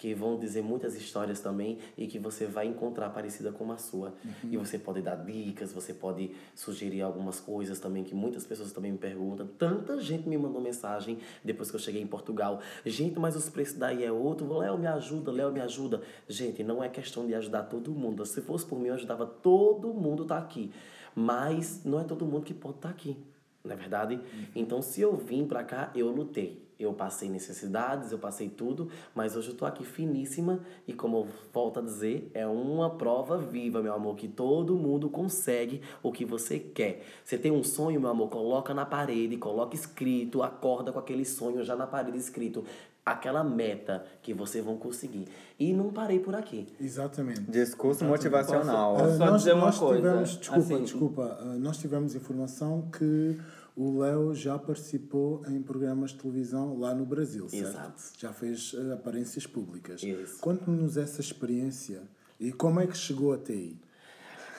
que 0.00 0.14
vão 0.14 0.38
dizer 0.38 0.62
muitas 0.62 0.96
histórias 0.96 1.40
também 1.40 1.76
e 1.94 2.06
que 2.06 2.18
você 2.18 2.46
vai 2.46 2.66
encontrar 2.66 3.10
parecida 3.10 3.52
com 3.52 3.70
a 3.70 3.76
sua. 3.76 4.14
E 4.42 4.56
você 4.56 4.78
pode 4.78 5.02
dar 5.02 5.16
dicas, 5.16 5.74
você 5.74 5.92
pode 5.92 6.30
sugerir 6.54 7.02
algumas 7.02 7.38
coisas 7.38 7.78
também 7.78 8.02
que 8.02 8.14
muitas 8.14 8.46
pessoas 8.46 8.72
também 8.72 8.92
me 8.92 8.96
perguntam. 8.96 9.46
Tanta 9.58 10.00
gente 10.00 10.26
me 10.26 10.38
mandou 10.38 10.58
mensagem 10.58 11.18
depois 11.44 11.68
que 11.68 11.76
eu 11.76 11.80
cheguei 11.80 12.00
em 12.00 12.06
Portugal. 12.06 12.62
Gente, 12.86 13.18
mas 13.18 13.36
os 13.36 13.50
preços 13.50 13.76
daí 13.76 14.02
é 14.02 14.10
outro. 14.10 14.50
Léo, 14.56 14.78
me 14.78 14.86
ajuda, 14.86 15.30
Léo, 15.30 15.52
me 15.52 15.60
ajuda. 15.60 16.00
Gente, 16.26 16.64
não 16.64 16.82
é 16.82 16.88
questão 16.88 17.26
de 17.26 17.34
ajudar 17.34 17.64
todo 17.64 17.90
mundo. 17.90 18.24
Se 18.24 18.40
fosse 18.40 18.64
por 18.64 18.78
mim, 18.80 18.88
eu 18.88 18.94
ajudava 18.94 19.26
todo 19.26 19.92
mundo 19.92 20.24
tá 20.24 20.38
aqui. 20.38 20.72
Mas 21.14 21.84
não 21.84 22.00
é 22.00 22.04
todo 22.04 22.24
mundo 22.24 22.44
que 22.44 22.54
pode 22.54 22.76
estar 22.76 22.88
aqui. 22.88 23.18
Não 23.62 23.74
é 23.74 23.76
verdade? 23.76 24.18
Então, 24.56 24.80
se 24.80 25.02
eu 25.02 25.14
vim 25.14 25.46
pra 25.46 25.62
cá, 25.62 25.90
eu 25.94 26.10
lutei. 26.10 26.69
Eu 26.80 26.94
passei 26.94 27.28
necessidades, 27.28 28.10
eu 28.10 28.18
passei 28.18 28.48
tudo, 28.48 28.88
mas 29.14 29.36
hoje 29.36 29.50
eu 29.50 29.54
tô 29.54 29.66
aqui 29.66 29.84
finíssima 29.84 30.60
e 30.88 30.94
como 30.94 31.18
eu 31.18 31.26
volto 31.52 31.78
a 31.78 31.82
dizer, 31.82 32.30
é 32.32 32.46
uma 32.46 32.88
prova 32.88 33.36
viva, 33.36 33.82
meu 33.82 33.92
amor, 33.92 34.16
que 34.16 34.26
todo 34.26 34.74
mundo 34.74 35.10
consegue 35.10 35.82
o 36.02 36.10
que 36.10 36.24
você 36.24 36.58
quer. 36.58 37.02
Você 37.22 37.36
tem 37.36 37.52
um 37.52 37.62
sonho, 37.62 38.00
meu 38.00 38.08
amor, 38.08 38.30
coloca 38.30 38.72
na 38.72 38.86
parede, 38.86 39.36
coloca 39.36 39.74
escrito, 39.76 40.42
acorda 40.42 40.90
com 40.90 40.98
aquele 40.98 41.26
sonho 41.26 41.62
já 41.62 41.76
na 41.76 41.86
parede 41.86 42.16
escrito, 42.16 42.64
aquela 43.04 43.44
meta 43.44 44.04
que 44.22 44.32
vocês 44.32 44.64
vão 44.64 44.76
conseguir. 44.78 45.26
E 45.58 45.74
não 45.74 45.90
parei 45.90 46.18
por 46.18 46.34
aqui. 46.34 46.66
Exatamente. 46.80 47.40
Discurso 47.42 48.04
motivacional. 48.06 48.96
Ah, 48.96 49.08
Só 49.18 49.26
nós, 49.26 49.38
dizer 49.42 49.52
uma 49.52 49.66
nós 49.66 49.78
coisa, 49.78 50.00
tivemos, 50.00 50.30
desculpa, 50.38 50.58
assim- 50.60 50.82
desculpa, 50.84 51.38
ah, 51.40 51.44
nós 51.58 51.76
tivemos 51.76 52.14
informação 52.14 52.88
que 52.96 53.38
O 53.76 53.98
Léo 54.00 54.34
já 54.34 54.58
participou 54.58 55.42
em 55.48 55.62
programas 55.62 56.10
de 56.10 56.18
televisão 56.18 56.78
lá 56.78 56.94
no 56.94 57.06
Brasil, 57.06 57.48
certo? 57.48 57.68
Exato. 57.68 58.02
Já 58.18 58.32
fez 58.32 58.74
eh, 58.76 58.92
aparências 58.92 59.46
públicas. 59.46 60.02
Isso. 60.02 60.38
Conte-nos 60.40 60.96
essa 60.96 61.20
experiência 61.20 62.02
e 62.38 62.52
como 62.52 62.80
é 62.80 62.86
que 62.86 62.96
chegou 62.96 63.32
até 63.32 63.52
aí. 63.52 63.76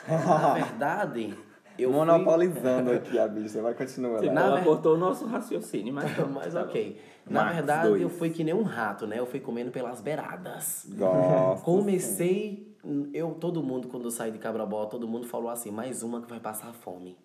Na 0.08 0.53
verdade, 0.53 1.38
eu 1.77 1.89
fui... 1.91 2.00
Monopolizando 2.00 2.91
aqui 2.91 3.20
a 3.20 3.27
bicha, 3.27 3.62
vai 3.62 3.74
continuar. 3.74 4.22
Léo. 4.22 4.34
Na 4.34 4.46
ela 4.46 4.58
ver- 4.58 4.65
cortou 4.65 4.96
o 4.96 4.98
nosso 4.98 5.25
raciocínio, 5.25 5.94
mas, 5.94 6.06
Mas 6.34 6.53
tá 6.53 6.63
ok. 6.63 7.00
Na 7.30 7.44
Max 7.44 7.56
verdade, 7.56 7.88
dois. 7.89 8.01
eu 8.01 8.10
fui 8.10 8.30
que 8.32 8.44
nem 8.44 8.53
um 8.53 8.63
rato, 8.63 9.06
né? 9.06 9.20
Eu 9.20 9.25
fui 9.27 9.39
comendo 9.39 9.70
pelas 9.72 10.01
beiradas. 10.01 10.88
Gosto. 10.98 11.63
Comecei, 11.63 12.75
eu, 13.13 13.32
todo 13.36 13.62
mundo, 13.62 13.88
quando 13.88 14.06
eu 14.06 14.12
saí 14.12 14.32
de 14.32 14.39
Cabrabó, 14.39 14.86
todo 14.88 15.08
mundo 15.08 15.27
falou 15.27 15.50
assim, 15.50 15.70
mais 15.70 16.01
uma 16.01 16.20
que 16.22 16.27
vai 16.30 16.39
passar 16.39 16.74
fome. 16.74 17.15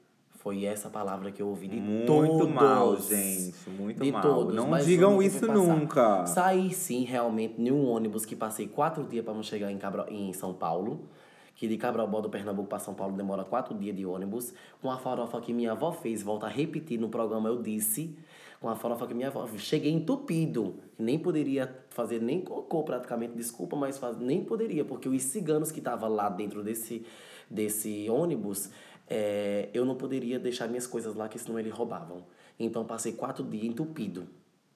Foi 0.47 0.65
essa 0.65 0.89
palavra 0.89 1.33
que 1.33 1.43
eu 1.43 1.49
ouvi 1.49 1.67
de 1.67 1.81
Muito 1.81 2.07
todos. 2.07 2.49
mal, 2.49 2.97
gente. 3.01 3.69
Muito 3.69 4.01
de 4.01 4.13
mal. 4.13 4.23
Todos, 4.23 4.55
Não 4.55 4.79
digam 4.79 5.21
isso 5.21 5.45
nunca. 5.45 6.25
Saí 6.25 6.73
sim, 6.73 7.03
realmente, 7.03 7.61
em 7.61 7.73
um 7.73 7.85
ônibus 7.89 8.25
que 8.25 8.37
passei 8.37 8.69
quatro 8.69 9.03
dias 9.03 9.25
para 9.25 9.43
chegar 9.43 9.73
em, 9.73 9.77
Cabra... 9.77 10.07
em 10.09 10.33
São 10.33 10.55
Paulo. 10.55 11.01
Que 11.57 11.67
de 11.67 11.77
Cabrabó 11.77 12.21
do 12.21 12.31
Pernambuco 12.31 12.69
para 12.69 12.79
São 12.79 12.95
Paulo 12.95 13.17
demora 13.17 13.43
quatro 13.43 13.77
dias 13.77 13.97
de 13.97 14.07
ônibus. 14.07 14.55
Com 14.81 14.89
a 14.89 14.97
farofa 14.97 15.41
que 15.41 15.53
minha 15.53 15.73
avó 15.73 15.91
fez, 15.91 16.23
volta 16.23 16.47
a 16.47 16.49
repetir 16.49 17.01
no 17.01 17.09
programa, 17.09 17.49
eu 17.49 17.61
disse. 17.61 18.17
Com 18.61 18.69
a 18.69 18.77
farofa 18.77 19.05
que 19.05 19.15
minha 19.15 19.27
avó 19.27 19.49
Cheguei 19.59 19.91
entupido. 19.91 20.77
Nem 20.97 21.19
poderia 21.19 21.77
fazer 21.91 22.23
nem 22.23 22.41
cocô 22.41 22.85
praticamente, 22.85 23.35
desculpa, 23.35 23.75
mas 23.75 23.99
faz... 23.99 24.17
nem 24.17 24.45
poderia, 24.45 24.85
porque 24.85 25.09
os 25.09 25.23
ciganos 25.25 25.73
que 25.73 25.81
estavam 25.81 26.09
lá 26.09 26.29
dentro 26.29 26.63
desse, 26.63 27.05
desse 27.51 28.09
ônibus, 28.09 28.71
é, 29.09 29.69
eu 29.73 29.85
não 29.85 29.95
poderia 29.95 30.39
deixar 30.39 30.69
minhas 30.69 30.87
coisas 30.87 31.15
lá, 31.15 31.29
que 31.29 31.39
senão 31.39 31.59
eles 31.59 31.73
roubavam. 31.73 32.25
Então 32.59 32.85
passei 32.85 33.13
quatro 33.13 33.45
dias 33.45 33.65
entupido 33.65 34.27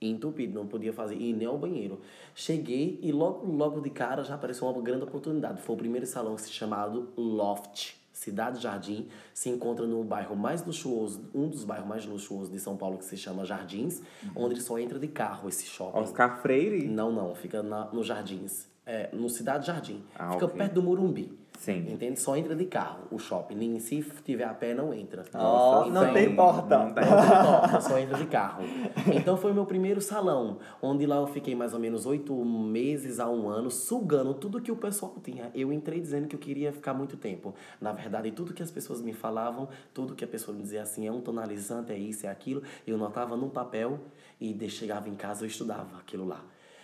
entupido, 0.00 0.58
não 0.58 0.66
podia 0.66 0.92
fazer 0.92 1.14
ir 1.14 1.34
nem 1.34 1.46
ao 1.46 1.58
banheiro. 1.58 2.00
Cheguei 2.34 2.98
e 3.02 3.12
logo, 3.12 3.46
logo 3.52 3.80
de 3.80 3.90
cara 3.90 4.24
já 4.24 4.34
apareceu 4.34 4.66
uma 4.66 4.80
grande 4.80 5.04
oportunidade. 5.04 5.60
Foi 5.60 5.74
o 5.74 5.78
primeiro 5.78 6.06
salão 6.06 6.34
que 6.34 6.42
se 6.42 6.50
chamado 6.50 7.10
Loft. 7.16 8.00
Cidade 8.12 8.60
Jardim 8.60 9.08
se 9.32 9.48
encontra 9.48 9.86
no 9.86 10.04
bairro 10.04 10.36
mais 10.36 10.64
luxuoso, 10.64 11.30
um 11.34 11.48
dos 11.48 11.64
bairros 11.64 11.88
mais 11.88 12.04
luxuosos 12.04 12.50
de 12.50 12.58
São 12.58 12.76
Paulo, 12.76 12.98
que 12.98 13.04
se 13.06 13.16
chama 13.16 13.46
Jardins, 13.46 14.02
onde 14.36 14.54
ele 14.54 14.60
só 14.60 14.78
entra 14.78 14.98
de 14.98 15.08
carro 15.08 15.48
esse 15.48 15.64
shopping. 15.64 15.98
Oscar 15.98 16.42
Freire? 16.42 16.86
Não, 16.86 17.10
não, 17.10 17.34
fica 17.34 17.62
na, 17.62 17.86
no 17.86 18.04
Jardins. 18.04 18.68
É, 18.84 19.08
no 19.14 19.30
Cidade 19.30 19.66
Jardim. 19.66 20.02
Ah, 20.14 20.32
fica 20.32 20.44
ok. 20.44 20.58
perto 20.58 20.74
do 20.74 20.82
Morumbi. 20.82 21.32
Sim. 21.60 21.92
Entende? 21.92 22.18
Só 22.18 22.34
entra 22.38 22.56
de 22.56 22.64
carro 22.64 23.00
o 23.10 23.18
shopping. 23.18 23.54
Nem 23.54 23.78
se 23.78 24.00
tiver 24.24 24.44
a 24.44 24.54
pé, 24.54 24.72
não 24.72 24.94
entra. 24.94 25.26
Ó, 25.34 25.84
não 25.84 26.04
Então- 26.04 26.14
tem 26.14 26.34
porta. 26.34 26.78
Não 26.78 26.94
tem. 26.94 27.04
não 27.04 27.16
tem 27.20 27.28
porta, 27.28 27.80
só 27.82 27.98
entra 27.98 28.16
de 28.16 28.24
carro. 28.24 28.62
Então 29.14 29.36
foi 29.36 29.52
meu 29.52 29.66
primeiro 29.66 30.00
salão, 30.00 30.56
onde 30.80 31.04
lá 31.04 31.16
eu 31.16 31.26
fiquei 31.26 31.54
mais 31.54 31.74
ou 31.74 31.78
menos 31.78 32.06
oito 32.06 32.34
meses 32.34 33.20
a 33.20 33.28
um 33.28 33.46
ano, 33.50 33.70
sugando 33.70 34.32
tudo 34.32 34.58
que 34.62 34.72
o 34.72 34.76
pessoal 34.76 35.14
tinha. 35.22 35.50
Eu 35.54 35.70
entrei 35.70 36.00
dizendo 36.00 36.26
que 36.28 36.34
eu 36.34 36.40
queria 36.40 36.72
ficar 36.72 36.94
muito 36.94 37.18
tempo. 37.18 37.54
Na 37.78 37.92
verdade, 37.92 38.30
tudo 38.30 38.54
que 38.54 38.62
as 38.62 38.70
pessoas 38.70 39.02
me 39.02 39.12
falavam, 39.12 39.68
tudo 39.92 40.14
que 40.14 40.24
a 40.24 40.28
pessoa 40.28 40.56
me 40.56 40.62
dizia 40.62 40.80
assim, 40.80 41.06
é 41.06 41.12
um 41.12 41.20
tonalizante, 41.20 41.92
é 41.92 41.98
isso, 41.98 42.26
é 42.26 42.30
aquilo, 42.30 42.62
eu 42.86 42.96
notava 42.96 43.36
num 43.36 43.50
papel 43.50 43.98
e 44.40 44.54
de- 44.54 44.70
chegava 44.70 45.10
em 45.10 45.14
casa 45.14 45.44
eu 45.44 45.48
estudava 45.48 45.98
aquilo 45.98 46.26
lá. 46.26 46.42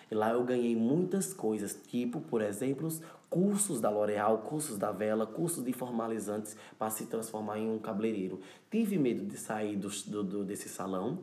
E 0.08 0.14
lá 0.14 0.30
eu 0.30 0.44
ganhei 0.44 0.76
muitas 0.76 1.34
coisas, 1.34 1.74
tipo, 1.88 2.20
por 2.20 2.40
exemplo, 2.40 2.88
cursos 3.28 3.80
da 3.80 3.90
L'Oréal, 3.90 4.38
cursos 4.38 4.78
da 4.78 4.92
Vela, 4.92 5.26
cursos 5.26 5.64
de 5.64 5.72
formalizantes 5.72 6.56
para 6.78 6.90
se 6.90 7.06
transformar 7.06 7.58
em 7.58 7.70
um 7.70 7.78
cabeleireiro. 7.78 8.40
Tive 8.70 8.98
medo 8.98 9.24
de 9.24 9.36
sair 9.36 9.76
do, 9.76 9.88
do, 10.06 10.22
do- 10.24 10.44
desse 10.44 10.68
salão. 10.68 11.18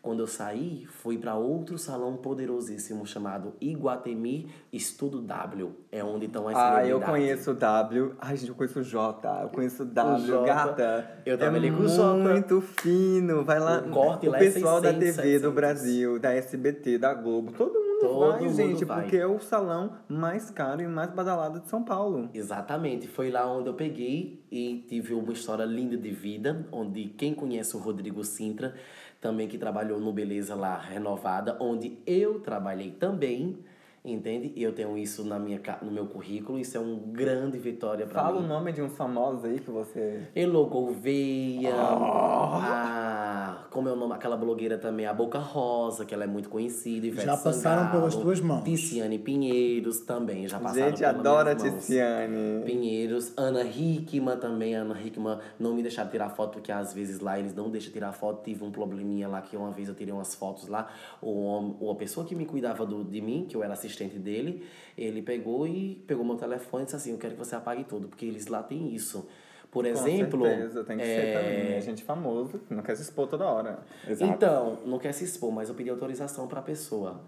Quando 0.00 0.18
eu 0.18 0.26
saí, 0.26 0.84
fui 1.00 1.16
para 1.16 1.36
outro 1.36 1.78
salão 1.78 2.16
poderosíssimo 2.16 3.06
chamado 3.06 3.52
Iguatemi 3.60 4.48
Estudo 4.72 5.20
W. 5.22 5.70
É 5.92 6.02
onde 6.02 6.26
estão 6.26 6.48
as 6.48 6.56
Ah, 6.56 6.84
eu 6.84 7.00
conheço 7.00 7.52
o 7.52 7.54
W. 7.54 8.12
Ai, 8.20 8.36
gente, 8.36 8.48
eu 8.48 8.54
conheço 8.56 8.80
o 8.80 8.82
J. 8.82 9.42
Eu 9.44 9.48
conheço 9.50 9.84
o 9.84 9.86
W, 9.86 10.26
J. 10.26 10.44
gata. 10.44 11.10
Eu 11.24 11.34
é 11.34 11.36
trabalhei 11.36 11.70
com 11.70 11.84
o 11.84 11.88
J. 11.88 12.14
muito 12.16 12.60
fino. 12.60 13.44
Vai 13.44 13.60
lá. 13.60 13.78
O 13.78 13.90
corte 13.90 14.26
o 14.26 14.32
lá 14.32 14.38
é 14.38 14.40
pessoal 14.40 14.80
da 14.80 14.88
600, 14.92 15.14
TV 15.16 15.28
do 15.28 15.32
700. 15.50 15.54
Brasil, 15.54 16.18
da 16.18 16.32
SBT, 16.32 16.98
da 16.98 17.14
Globo. 17.14 17.52
Todo 17.52 17.72
mundo 17.72 17.81
Todo 18.02 18.30
vai, 18.32 18.40
mundo 18.42 18.56
gente. 18.56 18.84
vai. 18.84 19.02
Porque 19.02 19.16
é 19.16 19.26
o 19.26 19.38
salão 19.38 19.96
mais 20.08 20.50
caro 20.50 20.82
e 20.82 20.88
mais 20.88 21.10
badalado 21.10 21.60
de 21.60 21.68
São 21.68 21.84
Paulo. 21.84 22.28
Exatamente, 22.34 23.06
foi 23.06 23.30
lá 23.30 23.50
onde 23.50 23.68
eu 23.68 23.74
peguei 23.74 24.42
e 24.50 24.84
tive 24.88 25.14
uma 25.14 25.32
história 25.32 25.64
linda 25.64 25.96
de 25.96 26.10
vida, 26.10 26.66
onde 26.72 27.04
quem 27.16 27.32
conhece 27.32 27.76
o 27.76 27.78
Rodrigo 27.80 28.24
Sintra, 28.24 28.74
também 29.20 29.46
que 29.46 29.56
trabalhou 29.56 30.00
no 30.00 30.12
Beleza 30.12 30.54
lá 30.54 30.76
Renovada, 30.76 31.56
onde 31.60 31.98
eu 32.04 32.40
trabalhei 32.40 32.90
também, 32.90 33.58
entende? 34.04 34.52
E 34.56 34.62
eu 34.62 34.72
tenho 34.72 34.96
isso 34.98 35.24
na 35.24 35.38
minha, 35.38 35.58
ca- 35.58 35.78
no 35.82 35.90
meu 35.90 36.06
currículo, 36.06 36.58
isso 36.58 36.76
é 36.76 36.80
um 36.80 36.96
grande 36.98 37.58
vitória 37.58 38.06
para 38.06 38.20
Fala 38.22 38.38
mim. 38.40 38.44
o 38.46 38.48
nome 38.48 38.72
de 38.72 38.82
uns 38.82 38.92
famosos 38.96 39.44
aí 39.44 39.58
que 39.60 39.70
você. 39.70 40.22
Elo 40.34 40.66
Gouveia, 40.66 41.72
a, 41.74 43.64
como 43.70 43.88
é 43.88 43.92
o 43.92 43.96
nome, 43.96 44.12
aquela 44.14 44.36
blogueira 44.36 44.76
também, 44.78 45.06
a 45.06 45.14
Boca 45.14 45.38
Rosa, 45.38 46.04
que 46.04 46.12
ela 46.14 46.24
é 46.24 46.26
muito 46.26 46.48
conhecida. 46.48 47.06
Ivete 47.06 47.26
Já 47.26 47.36
passaram 47.36 47.82
Sangalo, 47.84 47.90
pelas 48.00 48.16
tuas 48.16 48.40
mãos. 48.40 48.64
Ticiane 48.64 49.18
Pinheiros 49.18 50.00
também, 50.00 50.48
já 50.48 50.58
passaram 50.58 50.88
gente, 50.88 50.98
pelas 50.98 51.16
adora 51.18 51.54
minhas 51.54 51.72
mãos. 51.72 51.80
Ticiane. 51.86 52.62
Pinheiros, 52.64 53.32
Ana 53.36 53.62
Hickman 53.64 54.36
também, 54.36 54.74
Ana 54.74 55.00
Hickman 55.00 55.38
não 55.58 55.74
me 55.74 55.82
deixaram 55.82 56.10
tirar 56.10 56.28
foto, 56.30 56.52
porque 56.54 56.72
às 56.72 56.92
vezes 56.92 57.20
lá 57.20 57.38
eles 57.38 57.54
não 57.54 57.70
deixam 57.70 57.92
tirar 57.92 58.12
foto, 58.12 58.42
tive 58.42 58.64
um 58.64 58.70
probleminha 58.70 59.28
lá, 59.28 59.40
que 59.40 59.56
uma 59.56 59.70
vez 59.70 59.88
eu 59.88 59.94
tirei 59.94 60.12
umas 60.12 60.34
fotos 60.34 60.66
lá, 60.68 60.88
o 61.20 61.42
homem, 61.44 61.76
ou 61.80 61.90
a 61.90 61.94
pessoa 61.94 62.26
que 62.26 62.34
me 62.34 62.44
cuidava 62.46 62.84
do, 62.84 63.04
de 63.04 63.20
mim, 63.20 63.46
que 63.48 63.56
eu 63.56 63.62
era 63.62 63.72
assistente 63.72 63.91
dele, 64.18 64.66
ele 64.96 65.22
pegou 65.22 65.66
e 65.66 66.02
pegou 66.06 66.24
meu 66.24 66.36
telefone 66.36 66.82
e 66.82 66.84
disse 66.86 66.96
assim, 66.96 67.12
eu 67.12 67.18
quero 67.18 67.34
que 67.34 67.38
você 67.38 67.54
apague 67.54 67.84
tudo, 67.84 68.08
porque 68.08 68.24
eles 68.26 68.46
lá 68.46 68.62
têm 68.62 68.94
isso. 68.94 69.28
Por 69.70 69.86
exemplo... 69.86 70.40
Com 70.40 70.46
certeza, 70.46 70.84
tem 70.84 70.98
que 70.98 71.04
ser 71.04 71.10
é, 71.10 71.32
também. 71.32 71.76
É 71.76 71.80
gente 71.80 72.04
famoso, 72.04 72.58
que 72.58 72.74
não 72.74 72.82
quer 72.82 72.94
se 72.94 73.02
expor 73.02 73.26
toda 73.26 73.46
hora. 73.46 73.78
Exato. 74.06 74.30
então, 74.30 74.78
não 74.84 74.98
quer 74.98 75.12
se 75.12 75.24
expor, 75.24 75.50
mas 75.50 75.68
eu 75.68 75.74
pedi 75.74 75.88
autorização 75.88 76.46
para 76.46 76.60
a 76.60 76.62
pessoa. 76.62 77.20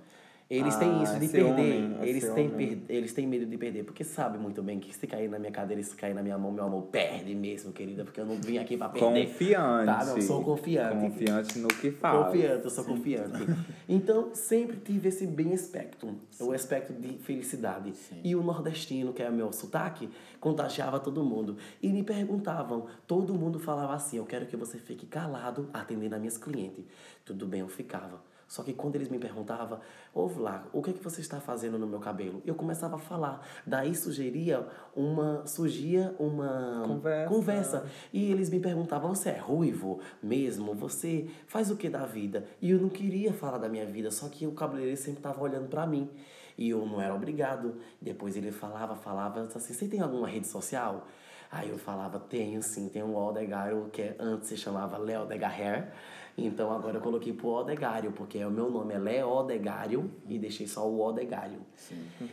Eles 0.50 0.76
têm 0.76 0.90
Ah, 0.90 1.02
isso 1.02 1.18
de 1.18 1.24
esse 1.24 1.32
perder. 1.32 1.50
homem, 1.50 1.96
eles, 2.02 2.28
têm 2.34 2.50
per- 2.50 2.78
eles 2.90 3.12
têm 3.14 3.26
medo 3.26 3.46
de 3.46 3.56
perder. 3.56 3.82
Porque 3.84 4.04
sabe 4.04 4.36
muito 4.36 4.62
bem 4.62 4.78
que 4.78 4.94
se 4.94 5.06
cair 5.06 5.28
na 5.28 5.38
minha 5.38 5.50
cadeira 5.50 5.82
se 5.82 5.96
cair 5.96 6.14
na 6.14 6.22
minha 6.22 6.36
mão, 6.36 6.52
meu 6.52 6.64
amor, 6.64 6.82
perde 6.82 7.34
mesmo, 7.34 7.72
querida. 7.72 8.04
Porque 8.04 8.20
eu 8.20 8.26
não 8.26 8.36
vim 8.36 8.58
aqui 8.58 8.76
para 8.76 8.90
perder. 8.90 9.26
Confiante. 9.28 9.86
Tá, 9.86 10.04
não, 10.04 10.20
sou 10.20 10.44
confiante. 10.44 11.00
Confiante 11.00 11.58
no 11.58 11.68
que 11.68 11.90
fala. 11.90 12.26
Confiante, 12.26 12.64
eu 12.64 12.70
sou 12.70 12.84
confiante. 12.84 13.42
Então, 13.88 14.34
sempre 14.34 14.76
tive 14.76 15.08
esse 15.08 15.26
bem 15.26 15.54
aspecto, 15.54 16.14
o 16.38 16.52
aspecto 16.52 16.92
de 16.92 17.16
felicidade. 17.18 17.92
E 18.22 18.36
o 18.36 18.42
nordestino, 18.42 19.14
que 19.14 19.22
é 19.22 19.30
o 19.30 19.32
meu 19.32 19.50
sotaque, 19.50 20.10
contagiava 20.40 21.00
todo 21.00 21.24
mundo. 21.24 21.56
E 21.82 21.88
me 21.88 22.02
perguntavam, 22.02 22.86
todo 23.06 23.32
mundo 23.34 23.58
falava 23.58 23.94
assim, 23.94 24.18
eu 24.18 24.26
quero 24.26 24.44
que 24.46 24.56
você 24.56 24.76
fique 24.78 25.06
calado 25.06 25.70
atendendo 25.72 26.14
as 26.14 26.20
minhas 26.20 26.36
clientes. 26.36 26.84
Tudo 27.24 27.46
bem, 27.46 27.60
eu 27.60 27.68
ficava. 27.68 28.20
Só 28.46 28.62
que 28.62 28.72
quando 28.72 28.96
eles 28.96 29.08
me 29.08 29.18
perguntavam, 29.18 29.80
ouve 30.12 30.38
lá, 30.40 30.66
o 30.72 30.82
que 30.82 30.90
é 30.90 30.92
que 30.92 31.02
você 31.02 31.20
está 31.20 31.40
fazendo 31.40 31.78
no 31.78 31.86
meu 31.86 31.98
cabelo? 31.98 32.42
Eu 32.44 32.54
começava 32.54 32.96
a 32.96 32.98
falar. 32.98 33.46
Daí 33.66 33.94
sugeria 33.94 34.66
uma, 34.94 35.46
surgia 35.46 36.14
uma 36.18 36.84
Conversa. 36.86 37.28
conversa. 37.34 37.86
E 38.12 38.30
eles 38.30 38.50
me 38.50 38.60
perguntavam: 38.60 39.14
você 39.14 39.30
é 39.30 39.38
ruivo 39.38 40.00
mesmo? 40.22 40.74
Você 40.74 41.28
faz 41.46 41.70
o 41.70 41.76
que 41.76 41.88
da 41.88 42.04
vida? 42.04 42.44
E 42.60 42.70
eu 42.70 42.78
não 42.80 42.88
queria 42.88 43.32
falar 43.32 43.58
da 43.58 43.68
minha 43.68 43.86
vida, 43.86 44.10
só 44.10 44.28
que 44.28 44.46
o 44.46 44.52
cabeleireiro 44.52 45.00
sempre 45.00 45.20
estava 45.20 45.40
olhando 45.42 45.68
para 45.68 45.86
mim. 45.86 46.08
E 46.56 46.68
eu 46.70 46.86
não 46.86 47.00
era 47.00 47.12
obrigado. 47.14 47.76
Depois 48.00 48.36
ele 48.36 48.52
falava, 48.52 48.94
falava 48.94 49.40
assim: 49.40 49.72
você 49.72 49.88
tem 49.88 50.00
alguma 50.00 50.28
rede 50.28 50.46
social? 50.46 51.06
Aí 51.50 51.68
eu 51.70 51.78
falava: 51.78 52.18
tenho 52.18 52.62
sim, 52.62 52.88
tem 52.88 53.02
o 53.02 53.14
Odegário, 53.16 53.88
que 53.92 54.02
é- 54.02 54.16
antes 54.20 54.48
se 54.48 54.56
chamava 54.56 54.96
Léo 54.98 55.22
Odegahair. 55.22 55.92
Então 56.36 56.72
agora 56.72 56.96
eu 56.96 57.00
coloquei 57.00 57.32
pro 57.32 57.48
Odegário, 57.48 58.10
porque 58.12 58.44
o 58.44 58.50
meu 58.50 58.68
nome 58.70 58.92
é 58.94 58.98
Léo 58.98 59.28
Odegário 59.28 60.10
e 60.28 60.38
deixei 60.38 60.66
só 60.66 60.88
o 60.88 61.00
Odegário. 61.00 61.60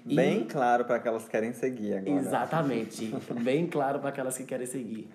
E- 0.07 0.15
Bem 0.15 0.43
claro 0.45 0.85
para 0.85 0.95
aquelas 0.95 1.25
que 1.25 1.29
querem 1.31 1.53
seguir 1.53 1.93
agora. 1.93 2.19
Exatamente. 2.19 3.13
Bem 3.43 3.67
claro 3.67 3.99
para 3.99 4.09
aquelas 4.09 4.37
que 4.37 4.43
querem 4.43 4.65
seguir. 4.65 5.07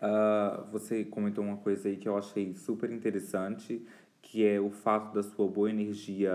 Ah, 0.00 0.64
você 0.70 1.04
comentou 1.04 1.42
uma 1.44 1.56
coisa 1.56 1.88
aí 1.88 1.96
que 1.96 2.08
eu 2.08 2.18
achei 2.18 2.54
super 2.54 2.90
interessante, 2.92 3.82
que 4.20 4.44
é 4.46 4.60
o 4.60 4.70
fato 4.70 5.14
da 5.14 5.22
sua 5.22 5.48
boa 5.48 5.70
energia 5.70 6.32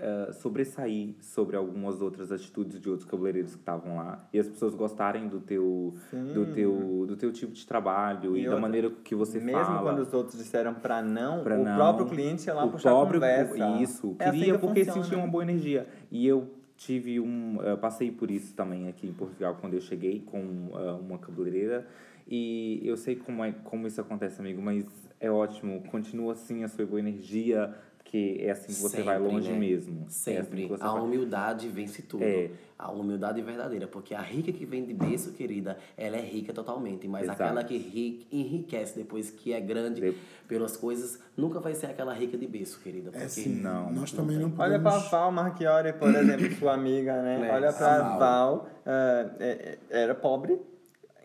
ah, 0.00 0.32
sobressair 0.32 1.14
sobre 1.20 1.56
algumas 1.56 2.00
outras 2.00 2.30
atitudes 2.32 2.80
de 2.80 2.88
outros 2.90 3.08
cabeleireiros 3.08 3.52
que 3.54 3.60
estavam 3.60 3.96
lá 3.96 4.26
e 4.32 4.38
as 4.38 4.48
pessoas 4.48 4.74
gostarem 4.74 5.28
do 5.28 5.40
teu 5.40 5.94
do 6.34 6.46
teu 6.52 7.04
do 7.06 7.16
teu 7.16 7.32
tipo 7.32 7.52
de 7.52 7.66
trabalho 7.66 8.36
e, 8.36 8.40
E 8.40 8.44
da 8.44 8.50
outra, 8.50 8.60
maneira 8.60 8.90
que 8.90 9.14
você 9.14 9.38
Mesmo 9.40 9.52
fala. 9.64 9.82
quando 9.82 9.98
os 10.00 10.12
outros 10.12 10.38
disseram 10.38 10.74
pra 10.74 11.02
não, 11.02 11.42
Pra 11.42 11.58
o 11.58 11.64
não. 11.64 11.74
próprio 11.76 12.06
cliente 12.06 12.46
ia 12.46 12.54
lá 12.54 12.64
o 12.64 12.70
puxar 12.70 12.90
próprio, 12.90 13.18
a 13.18 13.28
conversa. 13.44 13.68
Isso, 13.82 14.16
É 14.18 14.28
assim 14.28 14.38
queria 14.38 14.54
que 14.54 14.60
porque 14.60 14.84
funciona. 14.84 15.02
sentia 15.04 15.18
uma 15.18 15.28
boa 15.28 15.42
energia. 15.42 15.86
E 16.10 16.26
eu 16.26 16.48
tive 16.76 17.18
um. 17.20 17.58
passei 17.80 18.10
por 18.10 18.30
isso 18.30 18.54
também 18.54 18.88
aqui 18.88 19.06
em 19.06 19.12
Portugal 19.12 19.56
quando 19.60 19.74
eu 19.74 19.80
cheguei 19.80 20.20
com 20.20 20.68
ah, 20.74 20.98
uma 21.00 21.18
cabeleireira. 21.18 21.86
E 22.28 22.80
eu 22.84 22.96
sei 22.96 23.14
como, 23.14 23.44
é, 23.44 23.52
como 23.64 23.86
isso 23.86 24.00
acontece, 24.00 24.40
amigo, 24.40 24.60
mas 24.60 24.84
é 25.20 25.30
ótimo. 25.30 25.80
Continua 25.90 26.32
assim 26.32 26.64
a 26.64 26.68
sua 26.68 26.84
boa 26.84 26.98
energia, 26.98 27.72
que 28.10 28.38
é 28.40 28.50
assim 28.50 28.68
que 28.68 28.74
você 28.80 29.02
vai 29.02 29.18
Sempre, 29.18 29.32
longe 29.32 29.50
né? 29.52 29.58
mesmo. 29.58 30.04
É 30.06 30.10
Sempre. 30.10 30.40
assim 30.40 30.56
que 30.62 30.68
você 30.78 30.82
a 30.84 30.92
vai- 30.92 31.00
humildade 31.02 31.68
vence 31.68 32.02
tudo. 32.02 32.22
É. 32.24 32.50
A 32.78 32.92
humildade 32.92 33.40
verdadeira. 33.42 33.86
Porque 33.86 34.14
a 34.14 34.20
rica 34.20 34.52
que 34.52 34.64
vem 34.66 34.84
de 34.84 34.92
berço, 34.94 35.32
querida, 35.32 35.78
ela 35.96 36.16
é 36.16 36.20
rica 36.20 36.52
totalmente. 36.52 37.08
Mas 37.08 37.24
Exato. 37.24 37.42
aquela 37.42 37.64
que 37.64 37.76
ri- 37.76 38.26
enriquece 38.30 38.96
depois 38.96 39.30
que 39.30 39.52
é 39.52 39.60
grande 39.60 40.00
De- 40.00 40.14
pelas 40.46 40.76
coisas, 40.76 41.18
nunca 41.36 41.58
vai 41.58 41.74
ser 41.74 41.86
aquela 41.86 42.12
rica 42.14 42.36
de 42.36 42.46
berço, 42.46 42.78
querida. 42.80 43.10
Porque 43.10 43.22
É 43.22 43.26
assim, 43.26 43.48
não, 43.60 43.90
nós 43.92 44.12
também 44.12 44.36
não 44.38 44.52
Olha 44.58 44.78
podemos... 44.78 45.08
pra 45.08 45.18
Val 45.20 45.32
Marchiori, 45.32 45.92
por 45.94 46.14
exemplo, 46.14 46.52
sua 46.56 46.74
amiga, 46.74 47.20
né? 47.22 47.48
É, 47.48 47.52
Olha 47.54 47.70
a 47.70 47.72
pra 47.72 47.98
Val. 48.02 48.18
Val, 48.18 48.68
ah, 48.84 49.30
é- 49.40 49.78
é- 49.90 50.02
era 50.02 50.14
pobre, 50.14 50.58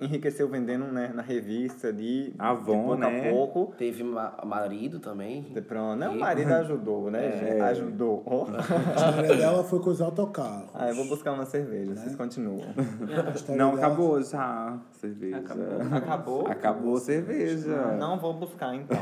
enriqueceu 0.01 0.47
vendendo 0.49 0.85
né, 0.85 1.11
na 1.13 1.21
revista 1.21 1.87
ali, 1.89 2.33
Avon, 2.39 2.61
de 2.61 2.65
pouco 2.65 2.95
né? 2.95 3.29
a 3.29 3.31
pouco. 3.31 3.73
teve 3.77 4.03
ma- 4.03 4.33
marido 4.45 4.99
também. 4.99 5.43
De 5.43 5.61
pronto, 5.61 5.97
né? 5.99 6.09
O 6.09 6.19
marido 6.19 6.51
ajudou, 6.53 7.09
né? 7.11 7.21
É. 7.31 7.39
gente? 7.51 7.61
Ajudou. 7.61 8.23
A 8.51 8.95
história 8.95 9.35
dela 9.35 9.63
foi 9.63 9.79
com 9.79 9.89
os 9.91 10.01
autocarros. 10.01 10.69
Ah, 10.73 10.89
eu 10.89 10.95
vou 10.95 11.05
buscar 11.05 11.31
uma 11.33 11.45
cerveja, 11.45 11.95
vocês 11.95 12.15
continuam. 12.15 12.61
A 13.27 13.29
história 13.35 13.57
Não, 13.63 13.75
dela- 13.75 13.87
acabou 13.87 14.21
já 14.23 14.41
a 14.41 14.79
cerveja. 14.93 15.37
Acabou? 15.91 16.47
Acabou 16.47 16.95
a 16.97 16.99
cerveja. 16.99 17.95
Não 17.99 18.17
vou 18.19 18.33
buscar, 18.33 18.75
então. 18.75 18.97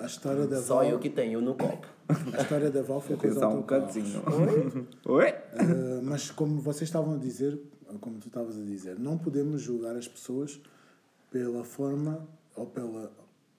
A, 0.00 0.02
a 0.02 0.06
história 0.06 0.46
da 0.46 0.56
Só 0.60 0.76
Val, 0.76 0.84
eu 0.86 0.98
que 0.98 1.10
tenho 1.10 1.40
no 1.40 1.54
copo. 1.54 1.86
a 2.08 2.40
história 2.42 2.70
da 2.70 2.82
Val 2.82 3.00
foi 3.00 3.16
com 3.16 3.26
os 3.28 3.34
Só 3.34 3.40
um 3.48 3.56
autocarros. 3.56 3.94
cantinho. 3.94 4.22
Oi? 5.06 5.30
Uh, 5.30 6.00
mas 6.02 6.30
como 6.30 6.60
vocês 6.60 6.88
estavam 6.88 7.14
a 7.14 7.18
dizer, 7.18 7.58
como 7.98 8.18
tu 8.18 8.28
estavas 8.28 8.56
a 8.58 8.62
dizer, 8.64 8.98
não 8.98 9.16
podemos 9.18 9.60
julgar 9.60 9.96
as 9.96 10.06
pessoas 10.08 10.60
pela 11.30 11.64
forma 11.64 12.26
ou, 12.54 12.66
pela, 12.66 13.10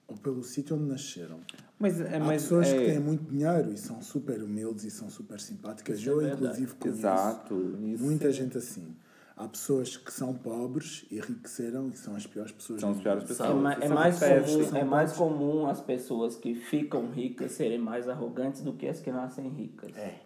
ou 0.07 0.15
pelo 0.17 0.43
sítio 0.43 0.75
onde 0.75 0.85
nasceram. 0.85 1.39
Mas, 1.79 1.99
é, 1.99 2.15
Há 2.15 2.19
mas 2.19 2.43
pessoas 2.43 2.67
é, 2.67 2.77
que 2.77 2.85
têm 2.91 2.99
muito 2.99 3.23
dinheiro 3.29 3.71
e 3.73 3.77
são 3.77 4.01
super 4.01 4.41
humildes 4.41 4.85
e 4.85 4.91
são 4.91 5.09
super 5.09 5.39
simpáticas. 5.39 6.05
Eu, 6.05 6.25
inclusive, 6.25 6.73
conheço 6.75 6.99
Exato. 6.99 7.75
Isso 7.83 8.03
muita 8.03 8.31
gente 8.31 8.57
assim. 8.57 8.95
Há 9.35 9.47
pessoas 9.47 9.97
que 9.97 10.13
são 10.13 10.31
pobres, 10.35 11.05
enriqueceram 11.11 11.89
e 11.89 11.97
são 11.97 12.15
as 12.15 12.27
piores 12.27 12.51
pessoas 12.51 12.81
São 12.81 12.91
as 12.91 13.01
piores 13.01 13.23
pessoas. 13.23 13.49
É, 13.49 13.53
ma- 13.53 13.73
é 13.73 13.85
Isso 13.85 13.93
mais 13.93 14.19
comum, 14.19 14.75
é 14.77 14.83
mais 14.83 15.11
comum 15.13 15.65
as 15.67 15.81
pessoas 15.81 16.35
que 16.35 16.53
ficam 16.53 17.09
ricas 17.09 17.51
serem 17.53 17.79
mais 17.79 18.07
arrogantes 18.07 18.61
do 18.61 18.73
que 18.73 18.87
as 18.87 18.99
que 18.99 19.11
nascem 19.11 19.49
ricas. 19.49 19.97
É. 19.97 20.19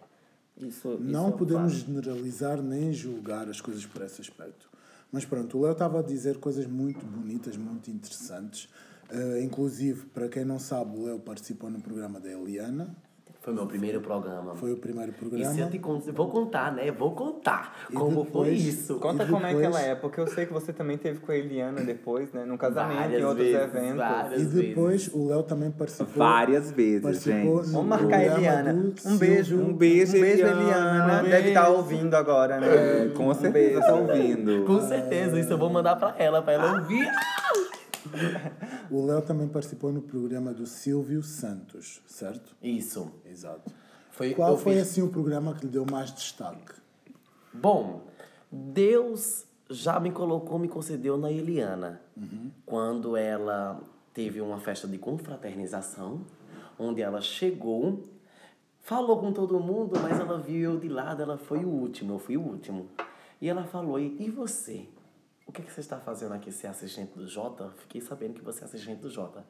Isso, 0.61 0.97
Não 0.99 1.29
é 1.29 1.31
podemos 1.31 1.73
generalizar 1.73 2.61
nem 2.61 2.91
julgar 2.91 3.47
as 3.47 3.61
coisas 3.61 3.85
por 3.85 4.01
esse 4.01 4.21
aspecto. 4.21 4.69
Mas 5.11 5.23
pronto, 5.25 5.57
o 5.57 5.61
Léo 5.61 5.71
estava 5.71 5.99
a 5.99 6.03
dizer 6.03 6.37
coisas 6.37 6.65
muito 6.67 7.05
bonitas, 7.05 7.55
muito 7.55 7.89
interessantes. 7.89 8.69
Eh, 9.09 9.41
inclusive, 9.41 10.05
para 10.07 10.27
quem 10.27 10.43
não 10.43 10.59
sabe, 10.59 10.97
o 10.97 11.05
Léo 11.05 11.19
participou 11.19 11.69
no 11.69 11.79
programa 11.79 12.19
da 12.19 12.29
Eliana. 12.29 12.95
Foi 13.47 13.53
meu 13.53 13.65
primeiro 13.65 14.01
programa. 14.01 14.53
Foi 14.55 14.73
o 14.73 14.75
primeiro 14.77 15.09
E 15.11 15.13
se 15.13 15.19
programa. 15.21 15.59
eu 15.61 15.69
te 15.69 15.79
conto, 15.79 16.11
vou 16.11 16.29
contar, 16.29 16.69
né? 16.73 16.91
Vou 16.91 17.11
contar 17.15 17.77
E 17.89 17.93
como 17.93 18.15
foi 18.25 18.49
depois- 18.49 18.65
isso. 18.65 18.95
Conta 18.99 19.23
E 19.23 19.27
como 19.29 19.45
é 19.45 19.51
que 19.51 19.55
depois- 19.61 19.75
ela 19.77 19.85
é, 19.85 19.95
porque 19.95 20.19
eu 20.19 20.27
sei 20.27 20.45
que 20.45 20.51
você 20.51 20.73
também 20.73 20.97
teve 20.97 21.19
com 21.19 21.31
a 21.31 21.35
Eliana 21.37 21.79
depois, 21.79 22.33
né? 22.33 22.43
No 22.43 22.57
casamento, 22.57 23.13
em 23.13 23.23
outros 23.23 23.47
vezes, 23.47 23.73
eventos. 23.73 23.95
várias. 23.95 24.41
E 24.41 24.45
depois 24.47 25.09
o 25.13 25.29
Léo 25.29 25.43
também 25.43 25.71
participou. 25.71 26.13
Várias 26.17 26.71
vezes, 26.71 27.01
participou 27.03 27.63
gente. 27.63 27.71
Vamos 27.71 27.87
marcar 27.87 28.17
a 28.19 28.25
Eliana. 28.25 28.73
Um 29.05 29.17
beijo. 29.17 29.57
Um 29.57 29.73
beijo, 29.73 30.17
um 30.17 30.19
beijo 30.19 30.41
Eliana. 30.45 30.61
Eliana. 30.63 31.03
Um 31.05 31.15
Deve 31.23 31.29
beijo. 31.31 31.47
estar 31.47 31.69
ouvindo 31.69 32.13
agora, 32.15 32.59
né? 32.59 32.67
É, 32.67 33.09
com 33.15 33.33
certeza 33.33 33.79
tá 33.79 33.95
ouvindo. 33.95 34.65
Com 34.65 34.81
certeza, 34.81 35.39
isso 35.39 35.53
eu 35.53 35.57
vou 35.57 35.69
mandar 35.69 35.95
pra 35.95 36.13
ela, 36.17 36.41
pra 36.41 36.51
ela 36.51 36.79
ouvir. 36.81 37.07
O 38.91 39.06
Léo 39.06 39.22
também 39.22 39.48
participou 39.48 39.91
no 39.91 40.01
programa 40.01 40.53
do 40.53 40.65
Silvio 40.65 41.22
Santos, 41.24 42.01
certo? 42.08 42.56
Isso. 42.62 43.12
Exato. 43.25 43.72
Foi, 44.12 44.34
Qual 44.34 44.58
foi 44.58 44.74
fiz- 44.74 44.84
assim 44.84 45.01
o 45.01 45.10
programa 45.10 45.53
que 45.53 45.65
lhe 45.65 45.72
deu 45.72 45.86
mais 45.89 46.12
destaque? 46.13 46.74
Bom, 47.53 48.01
Deus 48.51 49.46
já 49.70 50.00
me 50.00 50.12
colocou, 50.12 50.58
me 50.58 50.67
concedeu 50.67 51.17
na 51.17 51.32
Eliana. 51.32 52.01
Quando 52.65 53.15
ela 53.17 53.79
teve 54.13 54.41
uma 54.41 54.60
festa 54.60 54.88
de 54.88 54.98
confraternização, 54.98 56.22
onde 56.79 57.01
ela 57.01 57.22
chegou, 57.22 58.03
falou 58.82 59.20
com 59.20 59.32
todo 59.34 59.60
mundo, 59.60 60.00
mas 60.01 60.20
ela 60.20 60.39
viu 60.39 60.74
eu 60.74 60.79
de 60.79 60.88
lado, 60.88 61.22
ela 61.22 61.38
foi 61.38 61.63
o 61.65 61.70
último, 61.70 62.13
eu 62.13 62.20
fui 62.20 62.38
o 62.38 62.41
último. 62.41 62.88
E 63.41 63.48
ela 63.50 63.63
falou, 63.65 64.00
e 64.00 64.30
você? 64.32 64.88
O 65.47 65.51
que, 65.51 65.62
é 65.62 65.65
que 65.65 65.71
você 65.71 65.79
está 65.79 65.97
fazendo 65.97 66.33
aqui? 66.33 66.51
Você 66.51 66.67
é 66.67 66.69
assistente 66.69 67.13
do 67.15 67.25
Jota? 67.25 67.71
Fiquei 67.77 68.01
sabendo 68.01 68.33
que 68.33 68.43
você 68.43 68.62
é 68.62 68.65
assistente 68.65 68.99
do 68.99 69.10
Jota. 69.10 69.45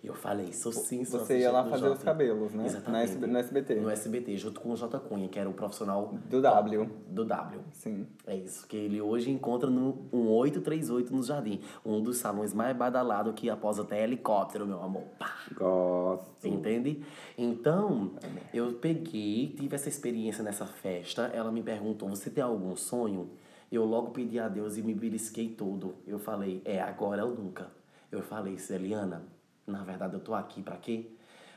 E 0.00 0.06
eu 0.06 0.14
falei, 0.14 0.52
sou 0.52 0.70
sim, 0.70 1.04
sou 1.04 1.18
Você 1.18 1.40
ia 1.40 1.50
lá 1.50 1.64
fazer 1.64 1.88
os 1.88 2.00
cabelos, 2.00 2.52
né? 2.52 2.66
Exatamente. 2.66 3.16
No 3.16 3.36
SBT. 3.36 3.74
No 3.80 3.90
SBT, 3.90 4.36
junto 4.36 4.60
com 4.60 4.70
o 4.70 4.76
Jota 4.76 5.00
Cunha, 5.00 5.26
que 5.26 5.38
era 5.38 5.48
o 5.48 5.52
profissional 5.52 6.14
Do 6.30 6.40
W. 6.40 6.88
do 7.08 7.24
W. 7.24 7.60
Sim. 7.72 8.06
É 8.24 8.36
isso, 8.36 8.64
que 8.68 8.76
ele 8.76 9.00
hoje 9.00 9.30
encontra 9.30 9.68
no 9.68 10.06
1838 10.12 11.12
no 11.12 11.22
Jardim. 11.22 11.60
Um 11.84 12.00
dos 12.00 12.18
salões 12.18 12.52
mais 12.52 12.76
badalados 12.76 13.34
que 13.34 13.50
após 13.50 13.80
até 13.80 14.04
helicóptero, 14.04 14.66
meu 14.66 14.80
amor. 14.80 15.02
Pá! 15.18 15.34
Gosto. 15.56 16.46
Entende? 16.46 17.02
Então, 17.36 18.12
eu 18.54 18.74
peguei, 18.74 19.48
tive 19.58 19.74
essa 19.74 19.88
experiência 19.88 20.44
nessa 20.44 20.66
festa. 20.66 21.22
Ela 21.34 21.50
me 21.50 21.62
perguntou: 21.62 22.08
Você 22.08 22.30
tem 22.30 22.44
algum 22.44 22.76
sonho? 22.76 23.30
Eu 23.70 23.84
logo 23.84 24.12
pedi 24.12 24.38
a 24.38 24.48
Deus 24.48 24.76
e 24.78 24.82
me 24.82 24.94
belisquei 24.94 25.50
todo. 25.50 25.96
Eu 26.06 26.18
falei: 26.18 26.62
É 26.64 26.80
agora 26.80 27.24
ou 27.24 27.34
nunca. 27.34 27.70
Eu 28.10 28.22
falei: 28.22 28.56
Celiana, 28.58 29.22
na 29.66 29.84
verdade 29.84 30.14
eu 30.14 30.20
tô 30.20 30.34
aqui 30.34 30.62
pra 30.62 30.76
quê? 30.78 31.10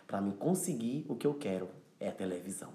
Pra 0.06 0.19
me 0.19 0.34
conseguir 0.34 1.06
o 1.08 1.15
que 1.15 1.26
eu 1.26 1.34
quero. 1.34 1.69
É 2.00 2.12
televisão. 2.12 2.69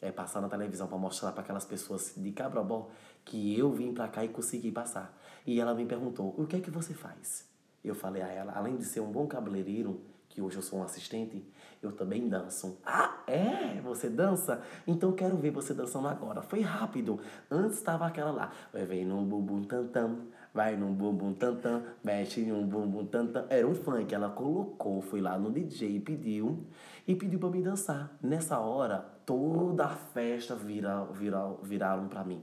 É 0.00 0.10
passar 0.10 0.40
na 0.40 0.48
televisão 0.48 0.88
pra 0.88 0.98
mostrar 0.98 1.32
pra 1.32 1.42
aquelas 1.42 1.64
pessoas 1.64 2.12
de 2.16 2.32
cabrobó 2.32 2.90
que 3.24 3.56
eu 3.56 3.72
vim 3.72 3.94
pra 3.94 4.08
cá 4.08 4.24
e 4.24 4.28
consegui 4.28 4.70
passar. 4.70 5.16
E 5.46 5.58
ela 5.58 5.74
me 5.74 5.86
perguntou: 5.86 6.34
O 6.36 6.46
que 6.46 6.56
é 6.56 6.60
que 6.60 6.70
você 6.70 6.92
faz? 6.92 7.48
Eu 7.82 7.94
falei 7.94 8.22
a 8.22 8.28
ela, 8.28 8.52
além 8.52 8.76
de 8.76 8.84
ser 8.84 9.00
um 9.00 9.10
bom 9.10 9.26
cabeleireiro, 9.26 10.02
que 10.28 10.42
hoje 10.42 10.56
eu 10.56 10.62
sou 10.62 10.80
um 10.80 10.82
assistente, 10.82 11.44
eu 11.82 11.90
também 11.90 12.28
danço. 12.28 12.78
Ah, 12.86 13.22
é? 13.26 13.80
Você 13.80 14.08
dança? 14.08 14.62
Então 14.86 15.12
quero 15.12 15.36
ver 15.36 15.50
você 15.50 15.74
dançando 15.74 16.06
agora. 16.06 16.40
Foi 16.40 16.60
rápido. 16.60 17.18
Antes 17.50 17.78
estava 17.78 18.06
aquela 18.06 18.30
lá. 18.30 18.52
Vai 18.72 18.84
vem 18.84 19.04
no 19.04 19.22
bumbum 19.22 19.64
tantam, 19.64 20.18
vai 20.54 20.76
no 20.76 20.86
bumbum 20.88 21.34
tantam, 21.34 21.82
mexe 22.04 22.42
no 22.42 22.64
bumbum 22.64 23.04
tantam. 23.06 23.44
Era 23.50 23.66
um 23.66 23.74
funk. 23.74 24.14
Ela 24.14 24.30
colocou, 24.30 25.02
foi 25.02 25.20
lá 25.20 25.36
no 25.36 25.50
DJ, 25.50 25.98
pediu 26.00 26.64
e 27.06 27.16
pediu 27.16 27.40
pra 27.40 27.50
me 27.50 27.60
dançar. 27.60 28.16
Nessa 28.22 28.60
hora, 28.60 29.04
toda 29.26 29.86
a 29.86 29.96
festa 29.96 30.54
vira, 30.54 31.04
vira, 31.06 31.52
viraram 31.62 32.06
pra 32.06 32.22
mim. 32.22 32.42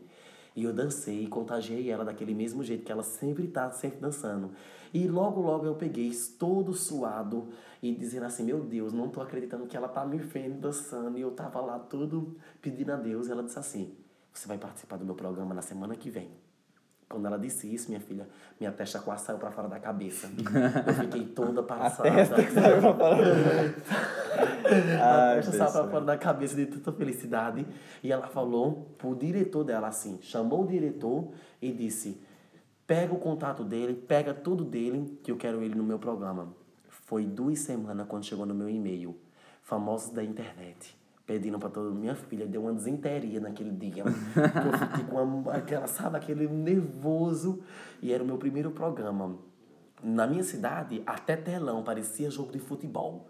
E 0.55 0.65
eu 0.65 0.73
dancei 0.73 1.23
e 1.23 1.27
contagiei 1.27 1.89
ela 1.89 2.03
daquele 2.03 2.33
mesmo 2.33 2.61
jeito 2.63 2.83
que 2.83 2.91
ela 2.91 3.03
sempre 3.03 3.47
tá, 3.47 3.71
sempre 3.71 3.99
dançando. 3.99 4.51
E 4.93 5.07
logo, 5.07 5.39
logo 5.39 5.65
eu 5.65 5.75
peguei 5.75 6.11
todo 6.37 6.73
suado 6.73 7.47
e 7.81 7.93
dizendo 7.95 8.25
assim, 8.25 8.43
meu 8.43 8.61
Deus, 8.61 8.91
não 8.91 9.07
tô 9.07 9.21
acreditando 9.21 9.65
que 9.65 9.77
ela 9.77 9.87
tá 9.87 10.05
me 10.05 10.17
vendo 10.17 10.59
dançando. 10.59 11.17
E 11.17 11.21
eu 11.21 11.31
tava 11.31 11.61
lá 11.61 11.79
todo 11.79 12.35
pedindo 12.61 12.91
a 12.91 12.95
Deus. 12.95 13.29
Ela 13.29 13.43
disse 13.43 13.57
assim, 13.57 13.95
você 14.33 14.47
vai 14.47 14.57
participar 14.57 14.97
do 14.97 15.05
meu 15.05 15.15
programa 15.15 15.53
na 15.53 15.61
semana 15.61 15.95
que 15.95 16.09
vem. 16.09 16.29
Quando 17.07 17.25
ela 17.25 17.39
disse 17.39 17.73
isso, 17.73 17.89
minha 17.89 17.99
filha, 17.99 18.27
minha 18.59 18.71
testa 18.71 18.99
quase 18.99 19.25
saiu 19.25 19.39
pra 19.39 19.49
fora 19.49 19.67
da 19.67 19.79
cabeça. 19.79 20.29
Eu 20.85 20.93
fiquei 20.93 21.25
toda 21.25 21.63
passada. 21.63 22.11
testa 22.11 22.35
que 22.43 22.51
saiu 22.51 22.79
pra 22.81 22.93
fora. 22.93 23.25
A 25.01 25.29
Ai, 25.29 25.35
testa 25.37 25.51
saiu 25.53 25.71
pra 25.71 25.87
fora 25.87 26.05
da 26.05 26.17
cabeça 26.17 26.55
de 26.55 26.67
tanta 26.67 26.91
felicidade. 26.91 27.65
E 28.03 28.11
ela 28.11 28.27
falou 28.27 28.93
pro 28.97 29.15
diretor 29.15 29.63
dela 29.63 29.87
assim, 29.87 30.19
chamou 30.21 30.65
o 30.65 30.67
diretor 30.67 31.29
e 31.59 31.71
disse, 31.71 32.21
pega 32.85 33.11
o 33.11 33.17
contato 33.17 33.63
dele, 33.63 33.95
pega 33.95 34.31
tudo 34.31 34.63
dele, 34.63 35.19
que 35.23 35.31
eu 35.31 35.37
quero 35.37 35.63
ele 35.63 35.73
no 35.73 35.83
meu 35.83 35.97
programa. 35.97 36.53
Foi 37.09 37.25
duas 37.25 37.57
semanas 37.57 38.05
quando 38.07 38.23
chegou 38.23 38.45
no 38.45 38.53
meu 38.53 38.69
e-mail, 38.69 39.17
famosos 39.63 40.11
da 40.11 40.23
internet. 40.23 40.95
Pedindo 41.25 41.57
pra 41.57 41.67
toda 41.67 41.89
minha 41.89 42.13
filha, 42.13 42.45
deu 42.45 42.61
uma 42.61 42.71
desenteria 42.71 43.39
naquele 43.39 43.71
dia. 43.71 44.03
eu 44.05 44.77
fiquei 44.77 45.05
com 45.05 45.23
uma, 45.23 45.53
aquela, 45.53 45.87
sabe, 45.87 46.17
aquele 46.17 46.47
nervoso. 46.47 47.63
E 47.99 48.13
era 48.13 48.23
o 48.23 48.27
meu 48.27 48.37
primeiro 48.37 48.69
programa. 48.69 49.39
Na 50.03 50.27
minha 50.27 50.43
cidade, 50.43 51.01
até 51.03 51.35
telão, 51.35 51.83
parecia 51.83 52.29
jogo 52.29 52.51
de 52.51 52.59
futebol. 52.59 53.27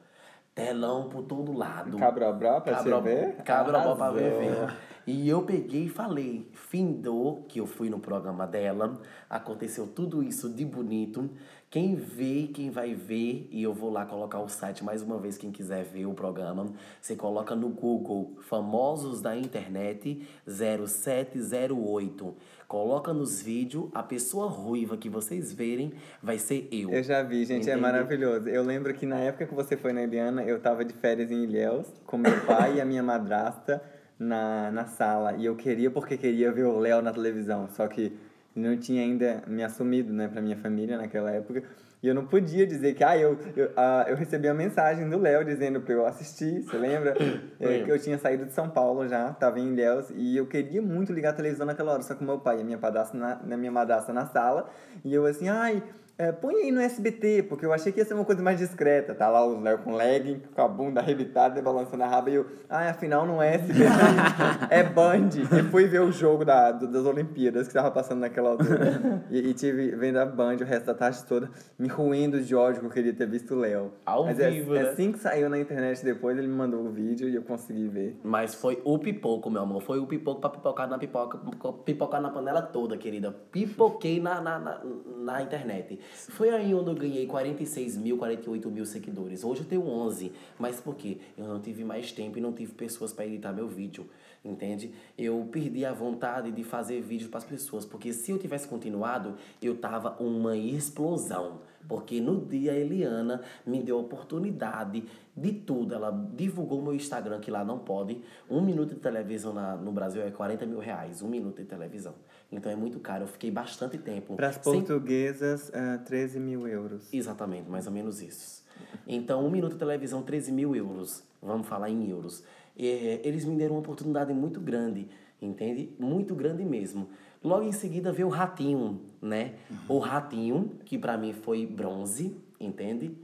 Telão 0.65 1.09
por 1.09 1.23
todo 1.23 1.51
lado. 1.55 1.97
Cabrobó 1.97 2.59
pra 2.61 2.77
você 2.77 2.89
Cabra- 2.89 2.99
ver? 3.01 3.35
Cabrobó 3.43 3.95
pra 3.95 4.05
Arrasou. 4.07 4.13
ver. 4.19 4.73
E 5.07 5.27
eu 5.27 5.41
peguei 5.41 5.85
e 5.85 5.89
falei, 5.89 6.47
findou 6.53 7.43
que 7.47 7.59
eu 7.59 7.65
fui 7.65 7.89
no 7.89 7.99
programa 7.99 8.45
dela, 8.45 8.99
aconteceu 9.27 9.87
tudo 9.87 10.21
isso 10.21 10.47
de 10.49 10.63
bonito. 10.63 11.29
Quem 11.71 11.95
vê, 11.95 12.49
quem 12.53 12.69
vai 12.69 12.93
ver, 12.93 13.47
e 13.51 13.61
eu 13.63 13.73
vou 13.73 13.89
lá 13.91 14.05
colocar 14.05 14.39
o 14.39 14.47
site 14.49 14.83
mais 14.83 15.01
uma 15.01 15.17
vez, 15.17 15.37
quem 15.37 15.51
quiser 15.51 15.83
ver 15.83 16.05
o 16.05 16.13
programa, 16.13 16.67
você 17.01 17.15
coloca 17.15 17.55
no 17.55 17.69
Google 17.69 18.35
Famosos 18.41 19.19
da 19.21 19.35
Internet 19.35 20.27
0708. 20.47 22.35
Coloca 22.69 23.11
nos 23.11 23.41
vídeos, 23.41 23.89
a 23.95 24.03
pessoa 24.03 24.47
ruiva 24.47 24.95
que 24.95 25.09
vocês 25.09 25.51
verem 25.51 25.91
vai 26.21 26.37
ser 26.37 26.69
eu. 26.71 26.91
Eu 26.91 27.01
já 27.01 27.23
vi, 27.23 27.43
gente, 27.43 27.67
é 27.67 27.75
maravilhoso. 27.75 28.47
Eu 28.47 28.63
lembro 28.63 28.93
que 28.93 29.07
na 29.07 29.17
época 29.17 29.47
que 29.47 29.55
você 29.55 29.75
foi 29.75 29.91
na 29.91 30.03
Eliana, 30.03 30.43
eu 30.43 30.59
tava 30.59 30.85
de 30.85 30.93
férias 30.93 31.31
em 31.31 31.45
Ilhéus, 31.45 31.87
com 32.05 32.15
meu 32.15 32.45
pai 32.45 32.75
e 32.75 32.81
a 32.81 32.85
minha 32.85 33.01
madrasta 33.01 33.81
na, 34.19 34.69
na 34.69 34.85
sala. 34.85 35.33
E 35.33 35.45
eu 35.45 35.55
queria 35.55 35.89
porque 35.89 36.15
queria 36.15 36.51
ver 36.51 36.65
o 36.65 36.77
Léo 36.77 37.01
na 37.01 37.11
televisão. 37.11 37.67
Só 37.69 37.87
que 37.87 38.15
não 38.55 38.77
tinha 38.77 39.01
ainda 39.01 39.41
me 39.47 39.63
assumido, 39.63 40.13
né, 40.13 40.27
pra 40.27 40.39
minha 40.39 40.57
família 40.57 40.95
naquela 40.95 41.31
época. 41.31 41.63
E 42.01 42.07
eu 42.07 42.15
não 42.15 42.25
podia 42.25 42.65
dizer 42.65 42.93
que, 42.93 43.03
ah, 43.03 43.17
eu, 43.17 43.37
eu, 43.57 43.71
ah, 43.75 44.05
eu 44.07 44.15
recebi 44.15 44.47
a 44.47 44.53
mensagem 44.53 45.09
do 45.09 45.17
Léo 45.17 45.43
dizendo 45.43 45.81
pra 45.81 45.93
eu 45.93 46.05
assistir, 46.05 46.63
você 46.63 46.77
lembra? 46.77 47.13
É, 47.61 47.83
que 47.83 47.91
eu 47.91 47.99
tinha 47.99 48.17
saído 48.17 48.45
de 48.45 48.53
São 48.53 48.69
Paulo 48.69 49.05
já, 49.05 49.33
tava 49.33 49.59
em 49.59 49.73
Ilhéus, 49.73 50.09
e 50.15 50.37
eu 50.37 50.47
queria 50.47 50.81
muito 50.81 51.11
ligar 51.11 51.31
a 51.31 51.33
televisão 51.33 51.65
naquela 51.65 51.91
hora, 51.91 52.01
só 52.01 52.15
que 52.15 52.23
meu 52.23 52.39
pai 52.39 52.59
e 52.59 52.61
a 52.61 52.63
minha 52.63 52.77
padrasta 52.77 53.17
na, 53.17 53.35
na 53.43 53.57
minha 53.57 53.69
madrasta 53.69 54.13
na 54.13 54.25
sala, 54.27 54.69
e 55.03 55.13
eu 55.13 55.25
assim, 55.25 55.49
ai, 55.49 55.83
é, 56.19 56.33
põe 56.33 56.53
aí 56.55 56.69
no 56.71 56.81
SBT, 56.81 57.43
porque 57.43 57.65
eu 57.65 57.71
achei 57.71 57.93
que 57.93 57.99
ia 57.99 58.03
ser 58.05 58.13
uma 58.13 58.25
coisa 58.25 58.43
mais 58.43 58.59
discreta. 58.59 59.15
Tá 59.15 59.29
lá 59.29 59.41
o 59.45 59.61
Léo 59.61 59.77
com 59.79 59.95
legging, 59.95 60.41
com 60.53 60.61
a 60.61 60.67
bunda 60.67 60.99
arrebitada 60.99 61.57
e 61.57 61.61
balançando 61.61 62.03
a 62.03 62.07
raba. 62.07 62.29
E 62.29 62.35
eu, 62.35 62.45
ah, 62.69 62.89
afinal 62.89 63.25
não 63.25 63.41
é 63.41 63.55
SBT, 63.55 63.79
é 64.69 64.83
Band. 64.83 65.29
E 65.57 65.63
fui 65.71 65.87
ver 65.87 66.01
o 66.01 66.11
jogo 66.11 66.43
da, 66.43 66.73
do- 66.73 66.87
das 66.91 67.05
Olimpíadas 67.05 67.69
que 67.69 67.73
tava 67.73 67.89
passando 67.89 68.19
naquela 68.19 68.49
altura. 68.49 69.23
E, 69.31 69.39
e 69.49 69.53
tive 69.53 69.95
vendo 69.95 70.17
a 70.19 70.25
Band 70.25 70.55
o 70.57 70.65
resto 70.65 70.87
da 70.87 70.93
tarde 70.93 71.23
toda, 71.23 71.49
me 71.77 71.87
ruindo 71.87 72.41
de 72.41 72.53
ódio 72.53 72.81
que 72.81 72.87
eu 72.87 72.91
queria 72.91 73.13
ter 73.13 73.25
visto 73.25 73.55
o 73.55 73.57
Léo. 73.57 73.93
Ao 74.05 74.25
Mas 74.25 74.37
é- 74.41 74.49
vivo, 74.51 74.75
é, 74.75 74.83
né? 74.83 74.89
assim 74.89 75.13
que 75.13 75.19
saiu 75.19 75.49
na 75.49 75.57
internet 75.57 76.03
depois, 76.03 76.37
ele 76.37 76.47
me 76.47 76.55
mandou 76.55 76.81
o 76.85 76.89
vídeo 76.91 77.29
e 77.29 77.35
eu 77.35 77.43
consegui 77.43 77.87
ver. 77.87 78.19
Mas 78.25 78.53
foi 78.53 78.81
o 78.83 78.99
pipoco, 78.99 79.49
meu 79.49 79.61
amor. 79.61 79.81
Foi 79.81 79.99
o 79.99 80.05
pipoco 80.05 80.41
pra 80.41 80.49
pipocar 80.49 80.85
na 80.89 80.97
pipoca, 80.97 81.39
pipocar 81.85 82.21
na 82.21 82.29
panela 82.29 82.61
toda, 82.61 82.97
querida. 82.97 83.31
Pipoquei 83.53 84.19
na, 84.19 84.41
na, 84.41 84.59
na, 84.59 84.81
na 85.17 85.41
internet. 85.41 85.97
Foi 86.29 86.49
aí 86.49 86.73
onde 86.73 86.89
eu 86.89 86.95
ganhei 86.95 87.25
46 87.25 87.97
mil, 87.97 88.17
48 88.17 88.69
mil 88.69 88.85
seguidores. 88.85 89.43
Hoje 89.43 89.61
eu 89.61 89.67
tenho 89.67 89.87
11. 89.87 90.31
Mas 90.57 90.79
por 90.79 90.95
quê? 90.95 91.17
Eu 91.37 91.47
não 91.47 91.59
tive 91.59 91.83
mais 91.83 92.11
tempo 92.11 92.37
e 92.37 92.41
não 92.41 92.53
tive 92.53 92.73
pessoas 92.73 93.11
pra 93.13 93.25
editar 93.25 93.51
meu 93.51 93.67
vídeo. 93.67 94.09
Entende? 94.43 94.93
Eu 95.17 95.47
perdi 95.51 95.83
a 95.85 95.91
vontade 95.91 96.51
de 96.51 96.63
fazer 96.63 97.01
vídeo 97.01 97.29
pras 97.29 97.43
pessoas. 97.43 97.85
Porque 97.85 98.13
se 98.13 98.31
eu 98.31 98.37
tivesse 98.37 98.67
continuado, 98.67 99.35
eu 99.61 99.77
tava 99.77 100.15
uma 100.21 100.55
explosão. 100.55 101.61
Porque 101.87 102.21
no 102.21 102.45
dia 102.45 102.73
a 102.73 102.75
Eliana 102.75 103.41
me 103.65 103.81
deu 103.81 103.97
a 103.97 104.01
oportunidade 104.01 105.03
de 105.35 105.51
tudo. 105.53 105.95
Ela 105.95 106.11
divulgou 106.35 106.81
meu 106.81 106.93
Instagram, 106.93 107.39
que 107.39 107.49
lá 107.49 107.63
não 107.63 107.79
pode. 107.79 108.21
Um 108.49 108.61
minuto 108.61 108.93
de 108.93 108.99
televisão 108.99 109.53
na, 109.53 109.75
no 109.75 109.91
Brasil 109.91 110.21
é 110.21 110.29
40 110.29 110.65
mil 110.65 110.79
reais. 110.79 111.21
Um 111.21 111.27
minuto 111.27 111.57
de 111.57 111.65
televisão. 111.65 112.13
Então 112.51 112.71
é 112.71 112.75
muito 112.75 112.99
caro. 112.99 113.23
Eu 113.23 113.27
fiquei 113.27 113.51
bastante 113.51 113.97
tempo. 113.97 114.35
Para 114.35 114.47
as 114.49 114.55
sem- 114.55 114.63
portuguesas, 114.81 115.71
ah, 115.73 115.99
13 115.99 116.39
mil 116.39 116.67
euros. 116.67 117.07
Exatamente, 117.13 117.69
mais 117.69 117.85
ou 117.85 117.93
menos 117.93 118.21
isso. 118.21 118.63
Então, 119.07 119.45
um 119.45 119.49
minuto 119.51 119.73
de 119.73 119.79
televisão, 119.79 120.21
13 120.23 120.51
mil 120.51 120.75
euros. 120.75 121.23
Vamos 121.41 121.67
falar 121.67 121.89
em 121.89 122.09
euros. 122.09 122.43
É, 122.77 123.19
eles 123.23 123.45
me 123.45 123.55
deram 123.57 123.75
uma 123.75 123.81
oportunidade 123.81 124.33
muito 124.33 124.59
grande, 124.59 125.07
entende? 125.41 125.89
Muito 125.99 126.33
grande 126.33 126.63
mesmo. 126.63 127.09
Logo 127.43 127.63
em 127.63 127.71
seguida 127.71 128.11
veio 128.11 128.27
o 128.27 128.31
Ratinho, 128.31 129.01
né? 129.21 129.53
O 129.87 129.99
Ratinho, 129.99 130.71
que 130.85 130.97
pra 130.97 131.17
mim 131.17 131.33
foi 131.33 131.65
bronze, 131.65 132.35
entende? 132.59 133.15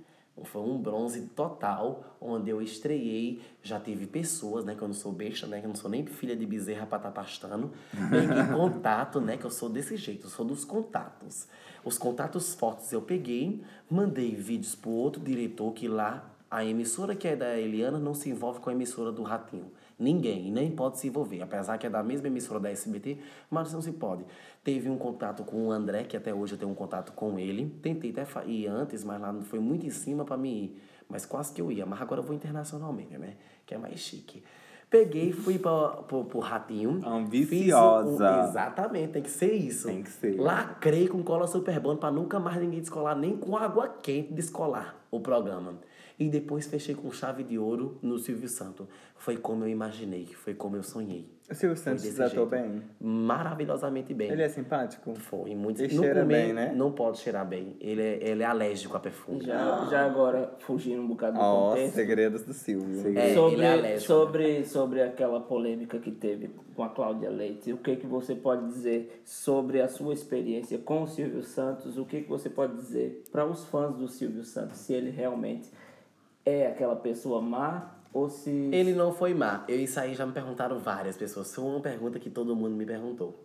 Foi 0.44 0.62
um 0.62 0.78
bronze 0.78 1.22
total, 1.36 2.18
onde 2.20 2.50
eu 2.50 2.62
estreiei. 2.62 3.42
Já 3.64 3.80
tive 3.80 4.06
pessoas, 4.06 4.66
né? 4.66 4.76
Que 4.76 4.82
eu 4.82 4.88
não 4.88 4.96
sou 4.96 5.12
besta, 5.12 5.48
né? 5.48 5.60
Que 5.60 5.66
eu 5.66 5.70
não 5.70 5.76
sou 5.76 5.90
nem 5.90 6.06
filha 6.06 6.36
de 6.36 6.46
bezerra 6.46 6.84
estar 6.84 7.00
pastando. 7.00 7.72
Peguei 7.92 8.54
contato, 8.54 9.22
né? 9.22 9.38
Que 9.38 9.46
eu 9.46 9.50
sou 9.50 9.70
desse 9.70 9.96
jeito, 9.96 10.26
eu 10.26 10.30
sou 10.30 10.46
dos 10.46 10.66
contatos. 10.66 11.48
Os 11.86 11.98
contatos 11.98 12.54
fortes 12.54 12.92
eu 12.92 13.02
peguei, 13.02 13.64
mandei 13.90 14.36
vídeos 14.36 14.76
pro 14.76 14.90
outro 14.90 15.24
diretor 15.24 15.72
que 15.72 15.88
lá, 15.88 16.32
a 16.52 16.66
emissora 16.66 17.16
que 17.16 17.28
é 17.28 17.36
da 17.36 17.58
Eliana 17.58 17.98
não 17.98 18.14
se 18.14 18.30
envolve 18.30 18.60
com 18.60 18.70
a 18.70 18.74
emissora 18.74 19.12
do 19.12 19.24
Ratinho. 19.24 19.72
Ninguém, 19.98 20.52
nem 20.52 20.72
pode 20.72 21.00
se 21.00 21.08
envolver. 21.08 21.42
Apesar 21.42 21.78
que 21.78 21.88
é 21.88 21.90
da 21.90 22.04
mesma 22.04 22.28
emissora 22.28 22.60
da 22.60 22.70
SBT, 22.70 23.18
mas 23.50 23.72
não 23.72 23.82
se 23.82 23.94
pode. 23.94 24.26
Teve 24.64 24.90
um 24.90 24.98
contato 24.98 25.44
com 25.44 25.68
o 25.68 25.72
André, 25.72 26.04
que 26.04 26.18
até 26.18 26.34
hoje 26.34 26.54
eu 26.54 26.58
tenho 26.58 26.72
um 26.72 26.76
contato 26.76 27.14
com 27.14 27.40
ele. 27.40 27.70
Tentei 27.82 28.12
até 28.12 28.26
ir 28.46 28.68
antes, 28.68 29.04
mas 29.04 29.22
lá 29.22 29.34
foi 29.44 29.60
muito 29.60 29.86
em 29.86 29.90
cima 29.90 30.26
para 30.26 30.36
mim 30.36 30.54
ir. 30.66 30.82
Mas 31.08 31.26
quase 31.26 31.54
que 31.54 31.62
eu 31.62 31.72
ia. 31.72 31.86
Mas 31.86 32.02
agora 32.02 32.20
eu 32.20 32.26
vou 32.26 32.36
internacionalmente, 32.36 33.18
né? 33.18 33.36
Que 33.66 33.76
é 33.76 33.78
mais 33.78 34.00
chique. 34.00 34.44
Peguei, 34.90 35.32
fui 35.32 35.58
para 35.58 35.90
pro, 36.04 36.26
pro 36.26 36.40
Ratinho. 36.40 37.00
Ambiciosa. 37.08 38.42
Um- 38.42 38.50
exatamente, 38.50 39.14
tem 39.14 39.24
que 39.24 39.30
ser 39.30 39.54
isso. 39.54 39.88
Tem 39.88 40.04
que 40.04 40.10
ser. 40.10 40.40
Lacrei 40.40 41.08
com 41.08 41.24
cola 41.24 41.48
superbond 41.48 42.00
para 42.00 42.12
nunca 42.12 42.40
mais 42.40 42.58
ninguém 42.60 42.82
descolar, 42.82 43.16
nem 43.16 43.36
com 43.38 43.56
água 43.58 43.88
quente 44.02 44.34
descolar 44.34 44.96
o 45.10 45.20
programa. 45.20 45.76
E 46.18 46.30
depois 46.30 46.66
fechei 46.68 46.96
com 46.96 47.12
chave 47.12 47.44
de 47.44 47.58
ouro 47.58 47.98
no 48.02 48.18
Silvio 48.18 48.48
Santo. 48.48 48.88
Foi 49.18 49.38
como 49.38 49.66
eu 49.66 49.70
imaginei, 49.70 50.26
foi 50.26 50.54
como 50.54 50.76
eu 50.76 50.84
sonhei. 50.84 51.30
O 51.50 51.54
Silvio 51.54 51.78
Santos 51.78 52.04
tratou 52.14 52.48
bem? 52.48 52.82
Maravilhosamente 53.00 54.14
bem. 54.14 54.32
Ele 54.32 54.42
é 54.42 54.50
simpático? 54.50 55.14
Foi 55.14 55.54
muito. 55.54 55.80
E 55.84 55.94
no 55.94 56.02
cheira 56.02 56.22
comer, 56.22 56.46
bem, 56.46 56.54
né? 56.54 56.74
Não 56.76 56.92
pode 56.92 57.20
cheirar 57.20 57.48
bem. 57.48 57.76
Ele 57.80 58.02
é, 58.02 58.30
ele 58.30 58.42
é 58.42 58.46
alérgico 58.46 58.98
a 58.98 59.00
perfume. 59.00 59.46
Já, 59.46 59.88
já 59.92 60.06
agora, 60.06 60.56
fugindo 60.60 61.02
um 61.02 61.08
bocado 61.08 61.38
do 61.38 61.44
Ó, 61.44 61.70
contexto. 61.70 61.94
segredos 61.94 62.44
do 62.44 62.54
Silvio. 62.54 63.16
É, 63.16 63.34
sobre, 63.36 63.56
ele 63.58 63.66
é 63.66 63.74
alérgico. 63.74 64.08
sobre, 64.08 64.66
sobre 64.66 65.02
aquela 65.04 65.40
polêmica 65.40 66.00
que 66.00 66.10
teve 66.10 66.50
com 66.76 66.84
a 66.84 66.90
Cláudia 66.90 67.30
Leite, 67.30 67.72
o 67.72 67.78
que, 67.78 67.96
que 67.96 68.08
você 68.08 68.34
pode 68.34 68.66
dizer 68.66 69.22
sobre 69.24 69.82
a 69.82 69.88
sua 69.88 70.14
experiência 70.14 70.80
com 70.80 71.04
o 71.04 71.08
Silvio 71.08 71.44
Santos? 71.44 71.98
O 71.98 72.06
que, 72.06 72.22
que 72.22 72.30
você 72.30 72.50
pode 72.50 72.76
dizer 72.76 73.24
para 73.32 73.46
os 73.46 73.64
fãs 73.66 73.96
do 73.96 74.08
Silvio 74.08 74.44
Santos? 74.44 74.80
Se 74.80 74.94
ele 74.94 75.12
realmente 75.12 75.70
é 76.46 76.68
aquela 76.68 76.96
pessoa 76.96 77.42
má 77.42 77.96
ou 78.14 78.30
se. 78.30 78.50
Ele 78.50 78.94
não 78.94 79.12
foi 79.12 79.34
má. 79.34 79.66
Eu, 79.68 79.80
isso 79.80 80.00
aí 80.00 80.14
já 80.14 80.26
me 80.26 80.32
perguntaram 80.32 80.80
várias 80.80 81.18
pessoas. 81.18 81.54
Foi 81.54 81.66
uma 81.66 81.82
pergunta 81.82 82.20
que 82.20 82.30
todo 82.30 82.56
mundo 82.56 82.76
me 82.76 82.86
perguntou. 82.86 83.44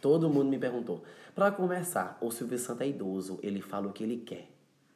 Todo 0.00 0.30
mundo 0.30 0.48
me 0.48 0.58
perguntou. 0.58 1.02
Pra 1.34 1.50
começar, 1.50 2.16
o 2.20 2.30
Silvio 2.30 2.58
Santos 2.58 2.82
é 2.82 2.88
idoso. 2.88 3.38
Ele 3.42 3.60
fala 3.60 3.88
o 3.88 3.92
que 3.92 4.02
ele 4.02 4.18
quer. 4.18 4.48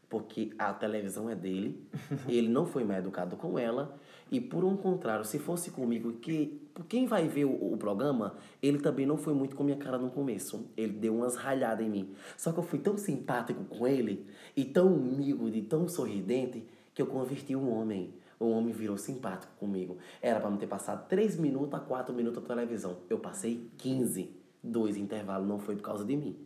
Porque 0.09 0.53
a 0.59 0.73
televisão 0.73 1.29
é 1.29 1.35
dele. 1.35 1.87
ele 2.29 2.49
não 2.49 2.65
foi 2.65 2.85
mal 2.85 2.97
educado 2.97 3.37
com 3.37 3.59
ela. 3.59 3.99
E 4.31 4.41
por 4.41 4.65
um 4.65 4.77
contrário, 4.77 5.25
se 5.25 5.39
fosse 5.39 5.71
comigo, 5.71 6.15
que 6.15 6.61
quem 6.89 7.07
vai 7.07 7.29
ver 7.29 7.45
o, 7.45 7.73
o 7.73 7.77
programa, 7.77 8.35
ele 8.63 8.79
também 8.79 9.05
não 9.05 9.17
foi 9.17 9.35
muito 9.35 9.55
com 9.55 9.63
minha 9.63 9.77
cara 9.77 9.99
no 9.99 10.11
começo. 10.11 10.67
Ele 10.77 10.93
deu 10.93 11.15
umas 11.17 11.37
ralhadas 11.37 11.87
em 11.87 11.91
mim. 11.91 12.15
Só 12.37 12.53
que 12.53 12.59
eu 12.59 12.65
fui 12.65 12.79
tão 12.79 12.97
simpático 12.97 13.65
com 13.65 13.87
ele, 13.87 14.27
e 14.57 14.65
tão 14.65 14.95
humilde, 14.95 15.59
e 15.59 15.63
tão 15.63 15.87
sorridente, 15.87 16.67
que 16.95 17.03
eu 17.03 17.07
converti 17.07 17.55
um 17.57 17.71
homem. 17.71 18.15
O 18.39 18.51
homem 18.51 18.73
virou 18.73 18.97
simpático 18.97 19.53
comigo. 19.57 19.99
Era 20.23 20.41
pra 20.41 20.51
não 20.51 20.57
ter 20.57 20.67
passado 20.67 21.09
3 21.09 21.37
minutos 21.37 21.75
a 21.75 21.81
4 21.81 22.15
minutos 22.15 22.43
na 22.43 22.49
televisão. 22.49 22.99
Eu 23.11 23.19
passei 23.19 23.71
15. 23.79 24.35
Dois 24.63 24.97
intervalos 24.97 25.47
não 25.47 25.59
foi 25.59 25.77
por 25.77 25.83
causa 25.83 26.05
de 26.05 26.17
mim. 26.17 26.37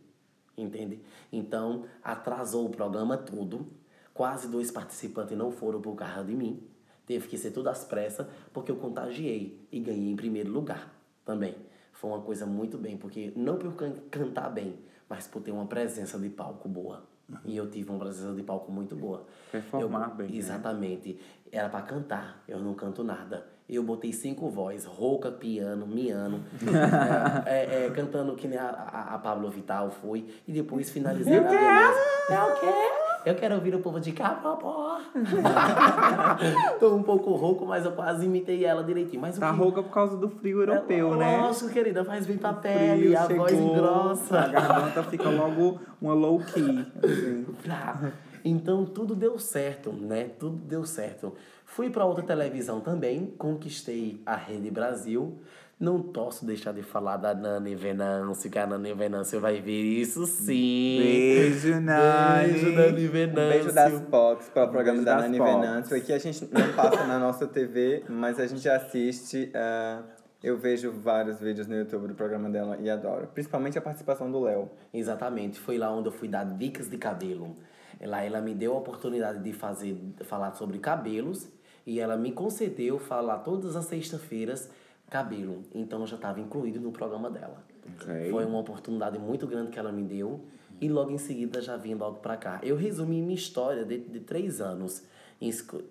Entende? 0.57 1.01
Então, 1.31 1.85
atrasou 2.03 2.65
o 2.65 2.69
programa 2.69 3.17
tudo. 3.17 3.67
Quase 4.13 4.49
dois 4.49 4.69
participantes 4.71 5.37
não 5.37 5.51
foram 5.51 5.81
por 5.81 5.95
causa 5.95 6.25
de 6.25 6.35
mim. 6.35 6.67
Teve 7.05 7.27
que 7.27 7.37
ser 7.37 7.51
tudo 7.51 7.69
às 7.69 7.83
pressas, 7.83 8.27
porque 8.53 8.71
eu 8.71 8.75
contagiei 8.75 9.65
e 9.71 9.79
ganhei 9.79 10.11
em 10.11 10.15
primeiro 10.15 10.51
lugar 10.51 10.93
também. 11.25 11.55
Foi 11.93 12.11
uma 12.11 12.21
coisa 12.21 12.45
muito 12.45 12.77
bem, 12.77 12.97
porque 12.97 13.33
não 13.35 13.57
por 13.57 13.73
cantar 14.11 14.49
bem, 14.49 14.79
mas 15.07 15.27
por 15.27 15.41
ter 15.41 15.51
uma 15.51 15.65
presença 15.65 16.19
de 16.19 16.29
palco 16.29 16.69
boa. 16.69 17.08
E 17.45 17.55
eu 17.55 17.69
tive 17.69 17.89
uma 17.89 17.99
presença 17.99 18.33
de 18.33 18.43
palco 18.43 18.71
muito 18.71 18.95
boa. 18.95 19.25
Performar 19.51 20.09
Eu- 20.09 20.15
bem, 20.15 20.29
né? 20.29 20.37
Exatamente. 20.37 21.19
Era 21.51 21.69
pra 21.69 21.81
cantar, 21.81 22.43
eu 22.47 22.59
não 22.59 22.73
canto 22.73 23.03
nada. 23.03 23.45
Eu 23.67 23.83
botei 23.83 24.11
cinco 24.11 24.49
vozes, 24.49 24.85
rouca, 24.85 25.31
piano, 25.31 25.85
miano, 25.85 26.43
é, 27.45 27.65
é, 27.65 27.85
é, 27.85 27.89
cantando 27.91 28.35
que 28.35 28.47
nem 28.47 28.57
a, 28.57 28.67
a, 28.67 29.15
a 29.15 29.19
Pablo 29.19 29.47
Vital 29.51 29.91
foi, 29.91 30.27
e 30.47 30.51
depois 30.51 30.89
finalizei 30.89 31.39
na 31.39 31.49
minha 31.49 31.61
mesa. 31.61 31.99
É 32.31 32.43
o 32.43 32.59
quê? 32.59 32.98
Eu 33.25 33.35
quero 33.35 33.55
ouvir 33.55 33.75
o 33.75 33.79
povo 33.79 33.99
de 33.99 34.11
Capapó. 34.13 34.99
Tô 36.79 36.95
um 36.95 37.03
pouco 37.03 37.31
rouco, 37.33 37.65
mas 37.65 37.85
eu 37.85 37.91
quase 37.91 38.25
imitei 38.25 38.63
ela 38.65 38.83
direitinho. 38.83 39.21
Mas 39.21 39.37
o 39.37 39.39
Tá 39.39 39.51
que- 39.51 39.57
rouca 39.57 39.83
por 39.83 39.91
causa 39.91 40.15
do 40.17 40.29
frio 40.29 40.61
europeu, 40.61 41.13
é, 41.13 41.17
né? 41.17 41.37
Lógico, 41.41 41.69
querida, 41.69 42.03
faz 42.05 42.25
bem 42.25 42.37
pra 42.37 42.51
O 42.51 42.55
pele, 42.55 43.01
frio 43.07 43.17
a 43.19 43.27
voz 43.27 43.51
chegou, 43.51 43.67
engrossa. 43.75 44.39
A 44.39 44.47
garganta 44.47 45.03
fica 45.03 45.29
logo 45.29 45.79
uma 46.01 46.13
low 46.13 46.39
key. 46.39 46.87
assim. 47.03 47.45
Tá. 47.65 48.11
Então 48.43 48.85
tudo 48.85 49.13
deu 49.15 49.37
certo, 49.37 49.91
né? 49.91 50.29
Tudo 50.39 50.55
deu 50.55 50.85
certo. 50.85 51.33
Fui 51.65 51.89
para 51.89 52.05
outra 52.05 52.23
televisão 52.23 52.79
também, 52.79 53.27
conquistei 53.37 54.21
a 54.25 54.35
Rede 54.35 54.71
Brasil. 54.71 55.37
Não 55.79 56.01
posso 56.01 56.45
deixar 56.45 56.73
de 56.73 56.83
falar 56.83 57.15
da 57.15 57.33
Nani 57.33 57.73
Venâncio, 57.73 58.51
que 58.51 58.59
a 58.59 58.67
Nani 58.67 58.93
Venâncio 58.93 59.39
vai 59.39 59.61
ver 59.61 59.81
isso 59.81 60.25
sim. 60.25 60.97
Beijo, 61.01 61.79
Nani. 61.79 62.51
Beijo, 62.51 62.71
Nani 62.73 63.07
Um 63.07 63.11
Venâncio. 63.11 63.49
beijo 63.49 63.71
das 63.73 64.01
Pocs 64.01 64.49
para 64.49 64.65
o 64.65 64.69
programa 64.69 65.01
beijo 65.01 65.05
da 65.05 65.21
Nani. 65.21 65.37
Venâncio. 65.39 65.95
Aqui 65.95 66.11
a 66.11 66.17
gente 66.19 66.49
não 66.51 66.73
passa 66.73 67.05
na 67.07 67.17
nossa 67.17 67.47
TV, 67.47 68.03
mas 68.09 68.37
a 68.41 68.45
gente 68.45 68.67
assiste. 68.67 69.49
ah, 69.55 70.03
eu 70.43 70.57
vejo 70.57 70.91
vários 70.91 71.39
vídeos 71.39 71.67
no 71.67 71.75
YouTube 71.75 72.07
do 72.09 72.15
programa 72.15 72.49
dela 72.49 72.77
e 72.81 72.89
adoro. 72.89 73.27
Principalmente 73.27 73.77
a 73.77 73.81
participação 73.81 74.29
do 74.29 74.39
Léo. 74.41 74.69
Exatamente, 74.93 75.59
foi 75.59 75.77
lá 75.77 75.91
onde 75.93 76.09
eu 76.09 76.11
fui 76.13 76.27
dar 76.27 76.43
dicas 76.45 76.89
de 76.89 76.97
cabelo. 76.97 77.55
Lá 78.01 78.21
ela 78.23 78.41
me 78.41 78.53
deu 78.53 78.73
a 78.73 78.77
oportunidade 78.77 79.39
de 79.43 79.51
fazer, 79.53 79.97
falar 80.23 80.53
sobre 80.53 80.77
cabelos 80.79 81.49
e 81.85 81.99
ela 81.99 82.15
me 82.17 82.31
concedeu 82.31 82.99
falar 82.99 83.39
todas 83.39 83.75
as 83.75 83.85
sextas-feiras 83.85 84.69
cabelo. 85.09 85.63
Então 85.73 86.01
eu 86.01 86.07
já 86.07 86.15
estava 86.15 86.39
incluído 86.39 86.79
no 86.79 86.91
programa 86.91 87.29
dela. 87.29 87.63
Ok. 87.95 88.29
Foi 88.29 88.45
uma 88.45 88.59
oportunidade 88.59 89.17
muito 89.17 89.47
grande 89.47 89.71
que 89.71 89.79
ela 89.79 89.91
me 89.91 90.03
deu 90.03 90.45
e 90.79 90.87
logo 90.87 91.11
em 91.11 91.17
seguida 91.17 91.61
já 91.61 91.75
vim 91.75 91.95
logo 91.95 92.17
para 92.19 92.37
cá. 92.37 92.59
Eu 92.63 92.75
resumi 92.75 93.21
minha 93.21 93.35
história 93.35 93.83
de, 93.83 93.97
de 93.97 94.19
três 94.19 94.61
anos. 94.61 95.03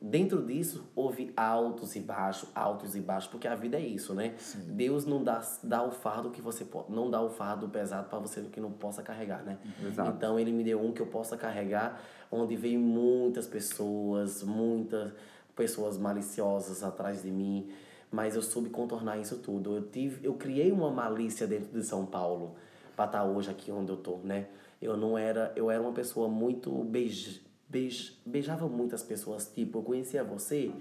Dentro 0.03 0.45
disso, 0.45 0.85
houve 0.95 1.33
altos 1.35 1.97
e 1.97 2.01
baixos, 2.01 2.51
altos 2.55 2.95
e 2.95 3.01
baixos, 3.01 3.31
porque 3.31 3.49
a 3.49 3.55
vida 3.55 3.79
é 3.79 3.81
isso, 3.81 4.13
né? 4.13 4.35
Deus 4.67 5.07
não 5.07 5.25
dá, 5.25 5.41
dá 5.63 5.83
o 5.83 5.91
fardo 5.91 6.29
que 6.29 6.43
você 6.43 6.67
pode, 6.67 6.93
não 6.93 7.11
dá 7.11 7.23
o 7.23 7.31
fardo 7.31 7.67
pesado 7.67 8.11
para 8.11 8.19
você 8.19 8.43
que 8.43 8.61
não 8.61 8.71
possa 8.71 9.03
carregar, 9.03 9.43
né? 9.43 9.57
Exato. 9.83 10.11
Então 10.11 10.39
ele 10.39 10.53
me 10.53 10.63
deu 10.63 10.79
um 10.79 10.93
que 10.93 11.01
eu 11.01 11.07
possa 11.07 11.35
carregar, 11.35 11.99
onde 12.31 12.57
veio 12.57 12.79
muitas 12.79 13.47
pessoas, 13.47 14.43
muitas 14.43 15.13
pessoas 15.57 15.97
maliciosas 15.97 16.85
atrás 16.85 17.23
de 17.23 17.31
mim, 17.31 17.71
mas 18.11 18.35
eu 18.35 18.43
soube 18.43 18.71
contornar 18.71 19.19
isso 19.19 19.39
tudo. 19.39 19.77
Eu 19.77 19.83
tive, 19.83 20.27
eu 20.27 20.35
criei 20.35 20.73
uma 20.73 20.91
malícia 20.91 21.47
dentro 21.47 21.71
de 21.71 21.85
São 21.85 22.07
Paulo 22.07 22.55
para 22.97 23.07
estar 23.07 23.25
hoje 23.25 23.51
aqui 23.51 23.71
onde 23.71 23.91
eu 23.91 23.97
tô, 23.97 24.17
né? 24.19 24.49
Eu 24.81 24.97
não 24.97 25.19
era, 25.19 25.53
eu 25.57 25.71
era 25.71 25.81
uma 25.81 25.93
pessoa 25.93 26.29
muito 26.29 26.71
beij, 26.85 27.41
beij, 27.69 28.17
beijava 28.25 28.69
muitas 28.69 29.03
pessoas, 29.03 29.51
tipo, 29.53 29.79
eu 29.79 29.83
conhecia 29.83 30.23
você 30.25 30.73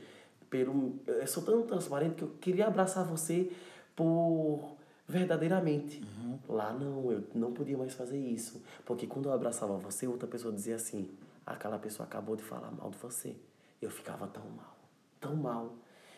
pelo 0.50 1.00
eu 1.06 1.28
sou 1.28 1.44
tão 1.44 1.62
transparente 1.64 2.16
que 2.16 2.24
eu 2.24 2.30
queria 2.40 2.68
abraçar 2.68 3.04
você 3.06 3.52
por 3.96 4.78
verdadeiramente. 5.08 6.04
Lá 6.48 6.72
não, 6.74 7.12
eu 7.12 7.24
não 7.34 7.52
podia 7.54 7.78
mais 7.78 7.94
fazer 7.94 8.18
isso, 8.18 8.62
porque 8.86 9.08
quando 9.08 9.30
eu 9.30 9.34
abraçava 9.34 9.78
você, 9.78 10.08
outra 10.08 10.28
pessoa 10.28 10.54
dizia 10.54 10.76
assim: 10.76 11.10
"Aquela 11.46 11.78
pessoa 11.78 12.06
acabou 12.06 12.36
de 12.36 12.44
falar 12.44 12.72
mal 12.72 12.90
de 12.90 12.98
você". 12.98 13.36
Eu 13.82 13.90
ficava 13.90 14.28
tão 14.28 14.44
mal, 14.50 14.78
tão 15.20 15.36
mal. 15.36 15.76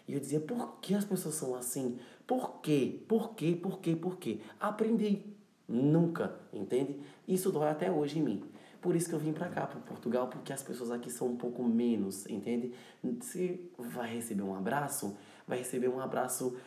E 0.09 0.13
eu 0.13 0.19
dizia: 0.19 0.39
"Por 0.39 0.79
que 0.81 0.93
as 0.95 1.05
pessoas 1.05 1.35
são 1.35 1.55
assim? 1.55 1.97
Por 2.25 2.61
quê? 2.61 2.99
Por 3.07 3.35
quê? 3.35 3.55
Por 3.55 3.79
quê? 3.79 3.95
Por 3.95 4.17
quê?" 4.17 4.39
Aprendi. 4.59 5.23
Nunca, 5.67 6.35
entende? 6.51 6.99
Isso 7.27 7.51
dói 7.51 7.69
até 7.69 7.91
hoje 7.91 8.17
em 8.17 8.23
mim. 8.23 8.43
Por 8.81 8.95
isso 8.95 9.07
que 9.07 9.13
eu 9.13 9.19
vim 9.19 9.33
pra 9.33 9.49
cá, 9.49 9.67
para 9.67 9.79
Portugal, 9.81 10.27
porque 10.27 10.51
as 10.51 10.63
pessoas 10.63 10.89
aqui 10.89 11.11
são 11.11 11.27
um 11.27 11.35
pouco 11.35 11.61
menos, 11.63 12.25
entende? 12.27 12.73
Se 13.21 13.69
vai 13.77 14.15
receber 14.15 14.41
um 14.41 14.55
abraço, 14.55 15.15
vai 15.47 15.59
receber 15.59 15.89
um 15.89 15.99
abraço 15.99 16.57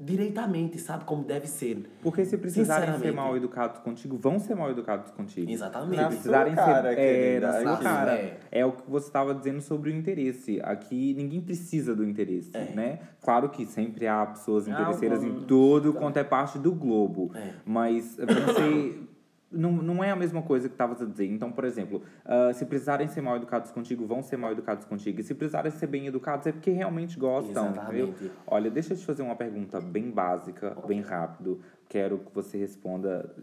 direitamente, 0.00 0.78
sabe? 0.78 1.04
Como 1.04 1.22
deve 1.22 1.46
ser. 1.46 1.90
Porque 2.02 2.24
se 2.24 2.38
precisarem 2.38 2.98
ser 2.98 3.12
mal 3.12 3.36
educados 3.36 3.80
contigo, 3.80 4.16
vão 4.16 4.38
ser 4.38 4.54
mal 4.54 4.70
educados 4.70 5.10
contigo. 5.10 5.50
Exatamente. 5.50 6.00
Se 6.00 6.06
precisarem 6.08 6.54
sua 6.54 6.64
cara, 6.64 6.94
ser. 6.94 7.00
É, 7.00 7.22
querida, 7.22 7.46
na 7.52 7.60
sua 7.60 7.76
cara. 7.76 8.12
É. 8.14 8.38
É. 8.50 8.66
o 8.66 8.72
que 8.72 8.90
você 8.90 9.06
estava 9.06 9.34
dizendo 9.34 9.60
sobre 9.60 9.90
o 9.90 9.94
interesse. 9.94 10.60
Aqui 10.62 11.14
ninguém 11.14 11.40
precisa 11.40 11.94
do 11.94 12.02
interesse, 12.04 12.50
É. 12.54 12.72
né? 12.74 12.98
Claro 13.20 13.50
que 13.50 13.66
sempre 13.66 14.06
há 14.06 14.24
pessoas 14.26 14.66
interesseiras 14.66 15.22
em 15.22 15.28
Alguns, 15.28 15.44
todo 15.46 15.92
quanto 15.92 16.16
é 16.16 16.24
parte 16.24 16.58
do 16.58 16.72
globo. 16.72 17.30
É. 17.34 17.52
Mas 17.64 18.16
você. 18.16 18.98
Não, 19.50 19.72
não 19.72 20.04
é 20.04 20.10
a 20.10 20.16
mesma 20.16 20.42
coisa 20.42 20.68
que 20.68 20.74
estavas 20.74 21.02
a 21.02 21.04
dizer. 21.04 21.26
Então, 21.26 21.50
por 21.50 21.64
exemplo, 21.64 22.02
ah, 22.24 22.52
se 22.52 22.64
precisarem 22.66 23.08
ser 23.08 23.20
mal 23.20 23.36
educados 23.36 23.70
contigo, 23.72 24.06
vão 24.06 24.22
ser 24.22 24.36
mal 24.36 24.52
educados 24.52 24.84
contigo. 24.84 25.20
E 25.20 25.24
se 25.24 25.34
precisarem 25.34 25.72
ser 25.72 25.88
bem 25.88 26.06
educados, 26.06 26.46
é 26.46 26.52
porque 26.52 26.70
realmente 26.70 27.18
gostam. 27.18 27.70
Exatamente. 27.70 28.10
Entendeu? 28.10 28.30
Olha, 28.46 28.70
deixa 28.70 28.94
eu 28.94 28.96
te 28.96 29.04
fazer 29.04 29.22
uma 29.22 29.34
pergunta 29.34 29.80
bem 29.80 30.10
básica, 30.10 30.76
bem 30.86 31.00
rápido. 31.00 31.60
Quero 31.88 32.18
que 32.18 32.32
você 32.32 32.58
responda, 32.58 33.34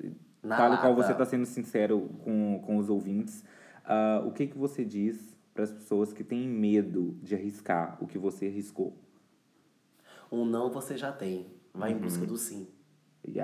Na 0.41 0.55
tal 0.55 0.77
qual 0.77 0.95
você 0.95 1.11
está 1.11 1.25
sendo 1.25 1.45
sincero 1.45 2.09
com, 2.23 2.61
com 2.65 2.77
os 2.77 2.89
ouvintes. 2.89 3.43
Ah, 3.83 4.23
o 4.25 4.31
que, 4.31 4.47
que 4.47 4.57
você 4.57 4.85
diz 4.85 5.35
para 5.53 5.63
as 5.63 5.71
pessoas 5.73 6.13
que 6.13 6.23
têm 6.23 6.47
medo 6.47 7.17
de 7.21 7.35
arriscar 7.35 7.97
o 7.99 8.07
que 8.07 8.17
você 8.17 8.45
arriscou? 8.45 8.95
Um 10.31 10.45
não 10.45 10.69
você 10.69 10.95
já 10.97 11.11
tem. 11.11 11.47
Vai 11.73 11.91
em 11.91 11.97
busca 11.97 12.25
do 12.25 12.37
sim. 12.37 12.67
Yes. 13.27 13.43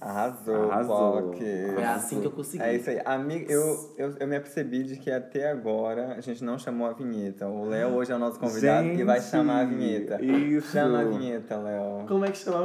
Arrasou, 0.00 0.70
Arrasou. 0.70 1.32
Foi 1.34 1.84
assim 1.84 2.20
que 2.20 2.26
eu 2.26 2.30
consegui. 2.30 2.62
É 2.62 2.74
isso 2.74 2.88
aí. 2.88 3.00
Amiga, 3.04 3.52
eu, 3.52 3.94
eu, 3.98 4.16
eu 4.18 4.26
me 4.26 4.36
apercebi 4.36 4.82
de 4.84 4.96
que 4.96 5.10
até 5.10 5.50
agora 5.50 6.14
a 6.16 6.20
gente 6.20 6.42
não 6.42 6.58
chamou 6.58 6.86
a 6.88 6.94
vinheta. 6.94 7.46
O 7.46 7.66
Léo 7.68 7.90
hoje 7.90 8.10
é 8.10 8.16
o 8.16 8.18
nosso 8.18 8.40
convidado 8.40 8.88
e 8.88 9.04
vai 9.04 9.20
Gente, 9.20 9.30
chamar 9.30 9.60
a 9.60 9.64
vinheta. 9.64 10.24
isso. 10.24 10.72
Chama 10.72 11.00
a 11.00 11.04
vinheta, 11.04 11.58
Léo. 11.58 12.06
Como 12.08 12.24
é 12.24 12.30
que 12.30 12.38
chama? 12.38 12.64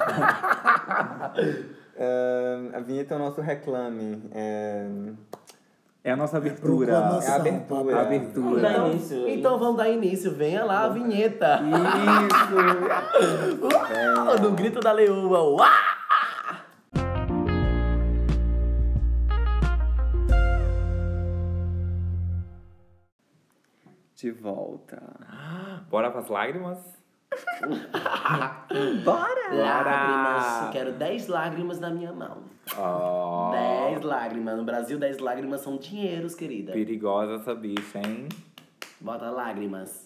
Ah, 0.00 1.32
a 2.74 2.80
vinheta 2.80 3.14
é 3.14 3.16
o 3.16 3.20
nosso 3.20 3.40
reclame. 3.42 4.22
É, 4.32 4.86
É 6.06 6.12
a 6.12 6.16
nossa 6.16 6.36
abertura. 6.36 6.92
É 6.92 6.94
a 6.94 7.34
abertura. 7.34 7.96
A 7.96 8.02
abertura. 8.02 8.70
Então, 8.70 8.90
início. 8.92 9.28
então 9.28 9.58
vamos 9.58 9.76
dar 9.76 9.88
início. 9.88 10.30
Venha 10.32 10.64
lá 10.64 10.84
a 10.84 10.88
vinheta. 10.88 11.60
Isso! 12.30 12.54
Uau, 13.60 14.38
no 14.40 14.52
grito 14.52 14.78
da 14.78 14.92
leoa. 14.92 15.42
Uau! 15.42 15.68
de 24.14 24.30
volta. 24.30 25.02
Bora 25.90 26.10
pras 26.10 26.28
lágrimas? 26.28 26.78
Lágrimas. 29.52 30.70
Quero 30.72 30.92
10 30.92 31.28
lágrimas 31.28 31.80
na 31.80 31.90
minha 31.90 32.12
mão. 32.12 32.38
Ó, 32.76 33.50
10 33.52 34.02
lágrimas. 34.02 34.56
No 34.56 34.64
Brasil, 34.64 34.98
10 34.98 35.18
lágrimas 35.18 35.60
são 35.60 35.76
dinheiros, 35.76 36.34
querida. 36.34 36.72
perigosa 36.72 37.34
essa 37.34 37.54
bicha, 37.54 37.98
hein? 37.98 38.28
Bota 39.00 39.30
lágrimas. 39.30 40.05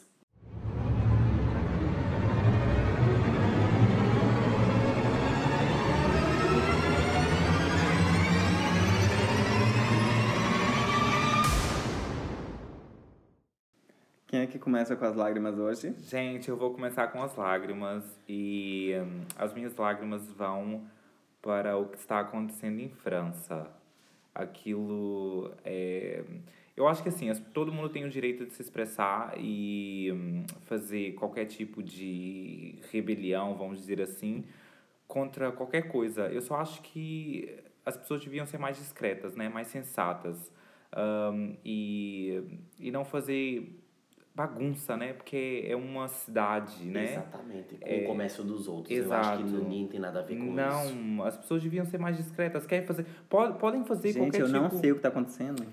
Que 14.51 14.59
começa 14.59 14.95
com 14.97 15.05
as 15.05 15.15
lágrimas 15.17 15.59
hoje? 15.59 15.95
Gente, 16.03 16.49
eu 16.49 16.57
vou 16.57 16.73
começar 16.73 17.09
com 17.09 17.23
as 17.23 17.35
lágrimas 17.37 18.05
e 18.29 18.93
hum, 19.03 19.23
as 19.37 19.55
minhas 19.55 19.75
lágrimas 19.77 20.29
vão 20.33 20.85
para 21.41 21.77
o 21.77 21.87
que 21.89 21.97
está 21.99 22.21
acontecendo 22.21 22.81
em 22.81 22.89
França. 22.89 23.71
Aquilo 24.35 25.53
é. 25.65 26.23
Eu 26.77 26.87
acho 26.89 27.03
que 27.03 27.09
assim, 27.09 27.29
as- 27.31 27.41
todo 27.53 27.73
mundo 27.73 27.89
tem 27.89 28.05
o 28.05 28.11
direito 28.11 28.47
de 28.47 28.53
se 28.53 28.63
expressar 28.63 29.35
e 29.39 30.11
hum, 30.13 30.45
fazer 30.67 31.13
qualquer 31.15 31.47
tipo 31.47 31.83
de 31.83 32.77
rebelião, 32.93 33.55
vamos 33.57 33.79
dizer 33.81 34.01
assim, 34.01 34.45
contra 35.09 35.51
qualquer 35.53 35.89
coisa. 35.89 36.27
Eu 36.29 36.41
só 36.41 36.57
acho 36.57 36.83
que 36.83 37.59
as 37.85 37.97
pessoas 37.97 38.23
deviam 38.23 38.47
ser 38.47 38.59
mais 38.59 38.77
discretas, 38.77 39.35
né? 39.37 39.49
Mais 39.49 39.69
sensatas. 39.69 40.53
Hum, 40.97 41.57
e, 41.65 42.43
e 42.79 42.91
não 42.91 43.05
fazer 43.05 43.80
bagunça, 44.35 44.97
né? 44.97 45.13
Porque 45.13 45.65
é 45.69 45.77
uma 45.77 46.09
cidade, 46.09 46.85
né? 46.85 47.05
Exatamente. 47.05 47.75
Com 47.77 47.87
É, 47.89 47.99
o 48.03 48.07
comércio 48.07 48.43
dos 48.45 48.69
outros. 48.69 48.97
Eu 48.97 49.13
acho 49.13 49.37
que 49.39 49.43
exato. 49.45 49.63
ninguém 49.65 49.87
tem 49.89 50.01
nada 50.01 50.21
a 50.21 50.23
ver 50.23 50.37
com 50.37 50.45
isso. 50.45 50.53
Não, 50.55 51.25
as 51.25 51.37
pessoas 51.37 51.63
deviam 51.63 51.85
ser 51.85 51.99
mais 51.99 52.17
discretas. 52.17 52.67
Querem 52.67 52.87
fazer. 52.87 53.05
Pode, 53.29 53.59
podem 53.59 53.85
fazer 53.85 54.13
Gente, 54.13 54.23
qualquer 54.23 54.41
eu 54.43 54.47
tipo. 54.47 54.59
não 54.59 54.71
sei 54.71 54.93
o 54.93 54.95
que 54.97 55.01
tá 55.03 55.09
acontecendo. 55.09 55.65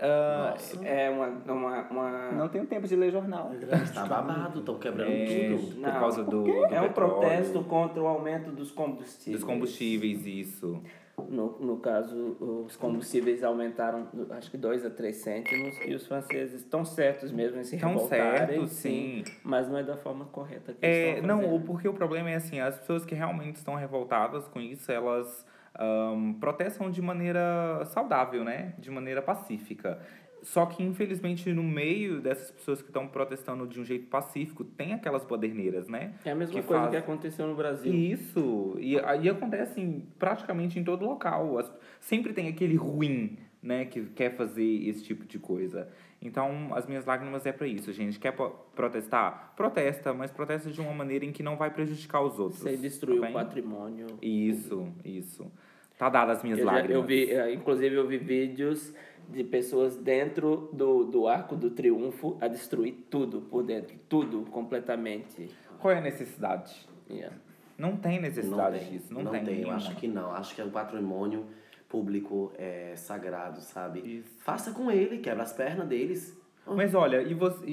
Nossa. 0.00 0.84
É 0.84 1.08
uma, 1.10 1.26
uma, 1.28 1.82
uma... 1.88 2.32
Não 2.32 2.48
tenho 2.48 2.66
tempo 2.66 2.88
de 2.88 2.96
ler 2.96 3.12
jornal. 3.12 3.52
Tá 3.94 4.04
babado, 4.04 4.58
estão 4.58 4.76
quebrando 4.78 5.10
é, 5.12 5.50
tudo. 5.56 5.74
por 5.74 5.80
Não, 5.80 5.90
causa 5.92 6.24
do, 6.24 6.42
do 6.42 6.50
É 6.66 6.80
um 6.80 6.88
petróleo, 6.88 6.92
protesto 6.92 7.62
contra 7.64 8.02
o 8.02 8.06
aumento 8.08 8.50
dos 8.50 8.72
combustíveis. 8.72 9.40
dos 9.40 9.44
combustíveis, 9.44 10.26
isso. 10.26 10.82
No, 11.28 11.58
no 11.60 11.76
caso, 11.78 12.36
os 12.66 12.74
combustíveis 12.76 13.44
aumentaram, 13.44 14.08
acho 14.30 14.50
que 14.50 14.56
2 14.56 14.84
a 14.84 14.90
3 14.90 15.14
cêntimos, 15.16 15.78
e 15.86 15.94
os 15.94 16.06
franceses 16.06 16.62
estão 16.62 16.84
certos 16.84 17.30
mesmo 17.30 17.60
em 17.60 17.64
se 17.64 17.76
Estão 17.76 17.90
revoltarem. 17.90 18.46
certos, 18.46 18.70
sim. 18.72 19.24
Mas 19.44 19.68
não 19.68 19.78
é 19.78 19.82
da 19.82 19.96
forma 19.96 20.24
correta 20.26 20.72
que 20.72 20.84
É, 20.84 21.10
eles 21.10 21.20
estão 21.22 21.42
não, 21.42 21.60
porque 21.62 21.86
o 21.86 21.92
problema 21.94 22.30
é 22.30 22.36
assim, 22.36 22.60
as 22.60 22.78
pessoas 22.78 23.04
que 23.04 23.14
realmente 23.14 23.56
estão 23.56 23.74
revoltadas 23.74 24.48
com 24.48 24.60
isso, 24.60 24.90
elas 24.90 25.44
ahn, 25.78 26.34
protestam 26.40 26.90
de 26.90 27.00
maneira 27.02 27.84
saudável, 27.86 28.42
né? 28.42 28.74
De 28.78 28.90
maneira 28.90 29.20
pacífica. 29.22 30.00
Só 30.42 30.66
que, 30.66 30.82
infelizmente, 30.82 31.52
no 31.52 31.62
meio 31.62 32.20
dessas 32.20 32.50
pessoas 32.50 32.82
que 32.82 32.88
estão 32.88 33.06
protestando 33.06 33.64
de 33.66 33.78
um 33.80 33.84
jeito 33.84 34.06
pacífico, 34.08 34.64
tem 34.64 34.92
aquelas 34.92 35.24
baderneiras, 35.24 35.86
né? 35.88 36.14
É 36.24 36.32
a 36.32 36.34
mesma 36.34 36.60
Que 36.60 36.66
coisa 36.66 36.82
faz- 36.82 36.90
que 36.90 36.96
aconteceu 36.96 37.46
no 37.46 37.54
Brasil. 37.54 37.94
Isso. 37.94 38.76
E 38.80 38.98
aí 38.98 39.28
acontece 39.28 39.80
em, 39.80 40.00
praticamente 40.18 40.78
em 40.78 40.84
todo 40.84 41.04
local. 41.04 41.58
As- 41.58 41.72
sempre 42.00 42.32
tem 42.32 42.48
aquele 42.48 42.74
ruim, 42.74 43.38
né, 43.62 43.84
que 43.84 44.02
quer 44.06 44.34
fazer 44.34 44.64
esse 44.88 45.04
tipo 45.04 45.24
de 45.24 45.38
coisa. 45.38 45.88
Então, 46.20 46.74
as 46.74 46.86
minhas 46.86 47.04
lágrimas 47.06 47.46
é 47.46 47.52
pra 47.52 47.66
isso, 47.68 47.92
gente. 47.92 48.18
Quer 48.18 48.34
protestar? 48.74 49.52
Protesta, 49.56 50.12
mas 50.12 50.30
protesta 50.32 50.70
de 50.70 50.80
uma 50.80 50.92
maneira 50.92 51.24
em 51.24 51.30
que 51.32 51.42
não 51.42 51.56
vai 51.56 51.70
prejudicar 51.70 52.20
os 52.20 52.38
outros. 52.38 52.60
Sem 52.62 52.76
destruir 52.76 53.20
tá 53.20 53.28
o 53.28 53.32
patrimônio. 53.32 54.06
Isso, 54.20 54.88
isso. 55.04 55.50
Tá 55.98 56.08
dada 56.08 56.32
as 56.32 56.42
minhas 56.42 56.58
Eu, 56.58 56.64
já, 56.64 56.72
lágrimas. 56.72 56.96
eu 56.96 57.02
vi, 57.06 57.30
eh, 57.30 57.52
inclusive, 57.54 57.94
eu 57.94 58.08
vi 58.08 58.18
vídeos 58.18 58.92
de 59.28 59.44
pessoas 59.44 59.96
dentro 59.96 60.68
do, 60.72 61.04
do 61.04 61.28
Arco 61.28 61.56
do 61.56 61.70
Triunfo 61.70 62.36
a 62.40 62.48
destruir 62.48 63.06
tudo 63.10 63.40
por 63.42 63.62
dentro. 63.62 63.96
Tudo, 64.08 64.42
completamente. 64.50 65.50
Qual 65.78 65.92
é 65.92 65.98
a 65.98 66.00
necessidade? 66.00 66.86
Yeah. 67.10 67.36
Não 67.76 67.96
tem 67.96 68.16
Não 68.16 68.22
necessidade 68.22 68.78
tem, 68.78 68.90
disso. 68.90 69.12
Não, 69.12 69.22
não 69.22 69.32
tem. 69.32 69.44
tem. 69.44 69.60
Eu 69.62 69.70
acho 69.70 69.96
que 69.96 70.06
não. 70.06 70.32
Acho 70.32 70.54
que 70.54 70.60
é 70.60 70.64
o 70.64 70.70
patrimônio 70.70 71.46
público 71.88 72.52
é 72.56 72.94
sagrado, 72.96 73.60
sabe? 73.60 74.00
Isso. 74.00 74.38
Faça 74.38 74.72
com 74.72 74.90
ele, 74.90 75.18
quebra 75.18 75.42
as 75.42 75.52
pernas 75.52 75.86
deles. 75.86 76.40
Mas 76.66 76.94
olha, 76.94 77.20
e, 77.22 77.34
você, 77.34 77.64
e, 77.66 77.70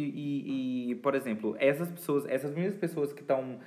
e- 0.89 0.91
e, 0.91 0.95
por 0.95 1.13
exemplo, 1.13 1.55
essas 1.59 1.89
pessoas, 1.91 2.25
essas 2.25 2.53
mesmas 2.53 2.75
pessoas 2.79 3.13
que 3.13 3.21
estão 3.21 3.59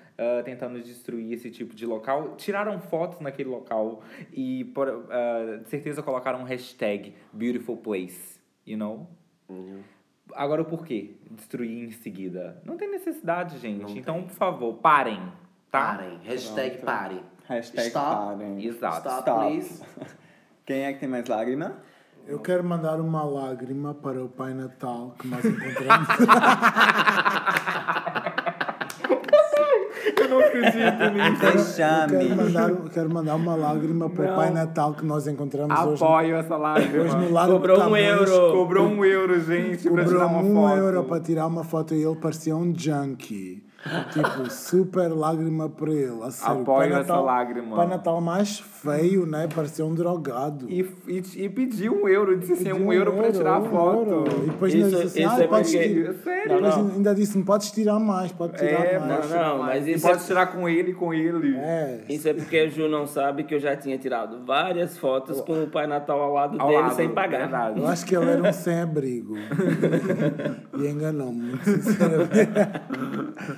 tentando 0.45 0.81
destruir 0.83 1.33
esse 1.33 1.51
tipo 1.51 1.75
de 1.75 1.87
local, 1.87 2.35
tiraram 2.37 2.79
fotos 2.81 3.21
naquele 3.21 3.49
local 3.49 4.03
e 4.33 4.65
por, 4.75 4.89
ah, 5.11 5.59
de 5.63 5.69
certeza 5.69 6.03
colocaram 6.03 6.41
um 6.41 6.45
hashtag 6.45 7.15
beautiful 7.33 7.77
place, 7.77 8.41
you 8.67 8.77
know? 8.77 9.09
Uhum. 9.49 9.81
Agora 10.35 10.65
por 10.65 10.85
quê? 10.85 11.15
Destruir 11.31 11.85
em 11.85 11.91
seguida. 11.93 12.61
Não 12.65 12.77
tem 12.77 12.91
necessidade, 12.91 13.59
gente. 13.59 13.83
Não 13.83 13.91
então, 13.97 14.23
por 14.25 14.33
favor, 14.35 14.75
parem, 14.75 15.21
tá? 15.71 15.95
Parem. 15.97 16.19
Hashtag 16.25 16.79
pare. 16.79 17.21
Hashtag 17.49 17.89
Stop. 17.89 18.17
parem. 18.39 18.65
Exato. 18.65 19.09
Stop, 19.09 19.19
Stop. 19.21 19.47
please. 19.47 19.83
Quem 20.67 20.85
é 20.85 20.93
que 20.93 21.01
tem 21.01 21.09
mais 21.09 21.27
lágrima? 21.29 21.77
Eu 22.27 22.39
quero 22.39 22.63
mandar 22.65 23.01
uma 23.01 23.25
lágrima 23.25 23.95
para 23.95 24.23
o 24.23 24.29
Pai 24.29 24.55
Natal 24.55 25.15
que 25.19 25.29
nós 25.29 25.45
encontramos. 25.45 26.09
Eu 30.17 30.29
não 30.29 30.39
acredito 30.41 31.11
nisso. 31.13 31.77
Quero 31.77 32.37
mandar, 32.37 32.71
eu 32.71 32.85
quero 32.91 33.11
mandar 33.13 33.35
uma 33.35 33.55
lágrima 33.55 34.09
para 34.11 34.33
o 34.33 34.37
Pai 34.37 34.51
Natal 34.51 34.95
que 34.95 35.05
nós 35.05 35.27
encontramos 35.27 35.79
hoje. 35.79 36.03
Apoio 36.03 36.37
essa 36.37 36.57
lágrima. 36.57 37.05
Hoje 37.05 37.17
no 37.17 37.53
Cobrou 37.53 37.77
um 37.77 37.81
Camões. 37.81 38.05
euro. 38.07 38.53
Cobrou 38.53 38.87
um 38.89 39.05
euro, 39.05 39.41
gente, 39.41 39.89
Cobrou 39.89 40.07
tirar 40.07 40.27
uma 40.27 40.39
um 40.41 40.55
foto. 40.55 40.77
euro 40.77 41.05
para 41.05 41.21
tirar 41.21 41.47
uma 41.47 41.65
foto 41.65 41.95
e 41.95 42.03
ele 42.03 42.17
parecia 42.17 42.57
um 42.57 42.73
junkie. 42.77 43.65
Tipo, 44.13 44.49
super 44.51 45.09
lágrima 45.09 45.69
para 45.69 45.91
ele. 45.91 46.23
A 46.23 46.31
sério. 46.31 46.63
Apoio 46.63 46.91
Pai 46.91 47.01
essa 47.01 47.17
lágrima. 47.21 47.75
Pai 47.77 47.87
Natal 47.89 48.21
mais 48.21 48.61
feio, 48.61 49.27
né? 49.27 49.49
Parecia 49.53 49.85
um 49.85 49.93
drogado. 49.95 50.67
E, 50.71 50.89
e, 51.09 51.23
e 51.45 51.49
pediu 51.49 51.93
um 52.03 52.09
euro, 52.09 52.39
disse 52.39 52.53
assim, 52.53 52.65
Pediu 52.67 52.77
um 52.87 52.93
euro 52.93 53.13
pra 53.13 53.33
tirar 53.33 53.55
a 53.57 53.59
um 53.61 53.65
foto. 53.65 54.09
euro. 54.11 54.25
E 54.45 54.51
depois 54.51 54.73
Isso- 54.73 54.85
ainda 54.87 55.03
disse 55.05 55.23
assim, 55.25 55.35
ah, 55.41 55.43
é 55.45 55.47
podes 55.49 55.73
porque- 55.73 55.89
tirar. 55.89 56.15
Sério? 56.15 56.61
Não, 56.61 56.71
não. 56.85 56.95
ainda 56.95 57.15
disse, 57.15 57.43
podes 57.43 57.71
tirar 57.73 57.99
mais, 57.99 58.31
pode 58.31 58.57
tirar 58.57 58.85
É, 58.87 58.99
mais. 59.01 59.29
Não, 59.31 59.39
não, 59.57 59.59
mas 59.65 59.87
E 59.87 59.93
isso 59.95 60.07
pode 60.07 60.23
é, 60.23 60.27
tirar 60.27 60.47
com 60.47 60.69
ele, 60.69 60.93
com 60.95 61.13
ele. 61.13 61.57
É. 61.57 62.05
isso 62.09 62.29
é 62.29 62.35
porque 62.35 62.59
a 62.59 62.69
Ju 62.69 62.89
não 62.89 63.07
sabe 63.07 63.43
que 63.45 63.55
eu 63.55 63.59
já 63.61 63.77
tinha 63.77 63.99
tirado 63.99 64.45
várias 64.47 64.97
fotos 64.97 65.41
com 65.41 65.65
o 65.65 65.67
Pai 65.67 65.89
Natal 65.89 66.21
ao 66.21 66.33
lado 66.33 66.61
Ao 66.61 66.69
dele 66.69 66.83
lado, 66.83 66.95
sem 66.95 67.09
pagar. 67.09 67.39
verdade. 67.41 67.81
Eu 67.81 67.87
acho 67.89 68.07
que 68.07 68.15
ele 68.17 68.31
era 68.31 68.49
um 68.49 68.53
sem-abrigo. 68.53 69.35
e 70.79 70.87
enganou-me, 70.87 71.41
muito 71.41 71.65
sinceramente. 71.65 72.33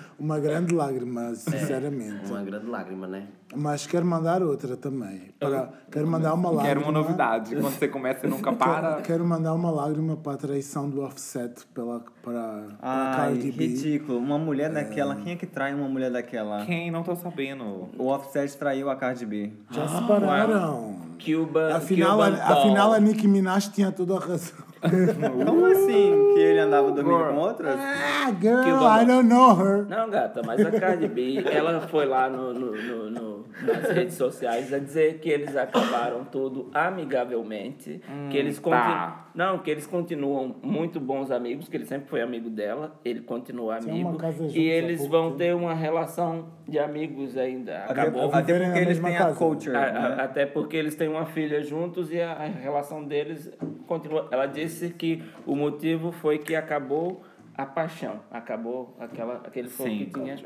Uma 0.18 0.38
grande 0.38 0.74
lágrima, 0.74 1.34
sinceramente. 1.34 2.30
Uma 2.30 2.42
grande 2.42 2.66
lágrima, 2.66 3.06
né? 3.06 3.26
Mas 3.54 3.86
quero 3.86 4.04
mandar 4.06 4.42
outra 4.42 4.76
também. 4.76 5.32
Para, 5.38 5.70
quero 5.90 6.06
mandar 6.06 6.34
uma 6.34 6.50
lágrima. 6.50 6.68
Quero 6.68 6.80
uma 6.80 6.92
novidade. 6.92 7.54
Quando 7.54 7.72
você 7.72 7.88
começa 7.88 8.26
e 8.26 8.30
nunca 8.30 8.52
para. 8.52 8.92
Quero, 8.94 9.02
quero 9.02 9.24
mandar 9.24 9.54
uma 9.54 9.70
lágrima 9.70 10.16
para 10.16 10.32
a 10.32 10.36
traição 10.36 10.88
do 10.88 11.02
Offset 11.02 11.66
pela, 11.74 12.00
para, 12.22 12.32
para 12.32 12.68
Ai, 12.80 13.16
Cardi 13.16 13.52
B. 13.52 13.66
ridículo. 13.66 14.18
Uma 14.18 14.38
mulher 14.38 14.72
daquela. 14.72 15.16
Quem 15.16 15.32
é 15.32 15.36
que 15.36 15.46
trai 15.46 15.74
uma 15.74 15.88
mulher 15.88 16.10
daquela? 16.10 16.64
Quem? 16.64 16.90
Não 16.90 17.02
tô 17.02 17.14
sabendo. 17.14 17.88
O 17.98 18.06
Offset 18.06 18.56
traiu 18.56 18.90
a 18.90 18.96
Cardi 18.96 19.26
B. 19.26 19.52
Já 19.70 19.86
se 19.88 20.06
pararam. 20.06 20.96
Cuba, 21.24 21.76
Afinal, 21.76 22.20
a, 22.20 22.30
Cuban 22.30 22.42
afinal, 22.42 22.92
a. 22.92 23.00
Nicki 23.00 23.26
Minaj 23.26 23.68
tinha 23.70 23.90
toda 23.90 24.16
a 24.16 24.20
razão. 24.20 24.64
Como 25.46 25.66
assim? 25.66 26.32
Que 26.34 26.40
ele 26.40 26.58
andava 26.60 26.90
dormindo 26.92 27.24
com 27.32 27.36
outras? 27.38 27.74
Ah, 27.78 28.30
girl, 28.40 28.84
I 28.86 29.04
don't 29.06 29.28
know 29.28 29.54
her. 29.56 29.86
Não, 29.88 30.10
gata, 30.10 30.42
mas 30.44 30.64
a 30.64 30.70
Cardi 30.70 31.08
B, 31.08 31.42
ela 31.50 31.80
foi 31.82 32.06
lá 32.06 32.28
no, 32.28 32.52
no, 32.52 32.72
no- 32.72 33.10
no- 33.10 33.33
nas 33.62 33.88
redes 33.90 34.14
sociais 34.14 34.72
a 34.72 34.78
dizer 34.78 35.18
que 35.20 35.28
eles 35.28 35.56
acabaram 35.56 36.24
tudo 36.24 36.70
amigavelmente, 36.74 38.00
que 38.30 38.36
eles 38.36 38.58
continu... 38.58 38.82
tá. 38.82 39.28
não, 39.34 39.58
que 39.58 39.70
eles 39.70 39.86
continuam 39.86 40.56
muito 40.62 40.98
bons 40.98 41.30
amigos, 41.30 41.68
que 41.68 41.76
ele 41.76 41.86
sempre 41.86 42.08
foi 42.08 42.20
amigo 42.20 42.50
dela, 42.50 42.98
ele 43.04 43.20
continua 43.20 43.78
Tinha 43.78 43.92
amigo 43.92 44.18
e 44.52 44.68
eles 44.68 45.06
vão 45.06 45.26
tempo. 45.28 45.38
ter 45.38 45.54
uma 45.54 45.74
relação 45.74 46.48
de 46.68 46.78
amigos 46.78 47.36
ainda. 47.36 47.84
Até, 47.84 47.92
Acabou. 48.02 48.28
até 48.32 48.40
Viverem 48.52 48.66
porque 48.68 48.80
eles 48.80 48.98
têm 49.00 49.16
a 49.16 49.32
culture. 49.34 49.76
A- 49.76 49.92
né? 49.92 49.98
a- 49.98 50.24
Até 50.24 50.46
porque 50.46 50.76
eles 50.76 50.94
têm 50.94 51.08
uma 51.08 51.26
filha 51.26 51.62
juntos 51.62 52.10
e 52.12 52.20
a, 52.20 52.32
a 52.32 52.46
relação 52.46 53.04
deles 53.04 53.50
continua. 53.86 54.28
Ela 54.30 54.46
disse 54.46 54.90
que 54.90 55.22
o 55.46 55.54
motivo 55.54 56.10
foi 56.12 56.38
que 56.38 56.54
acabou 56.56 57.22
a 57.56 57.64
paixão, 57.64 58.20
acabou 58.32 58.96
aquela, 58.98 59.36
aquele 59.46 59.68
fogo 59.68 59.88
que 59.90 60.06
tinha. 60.06 60.36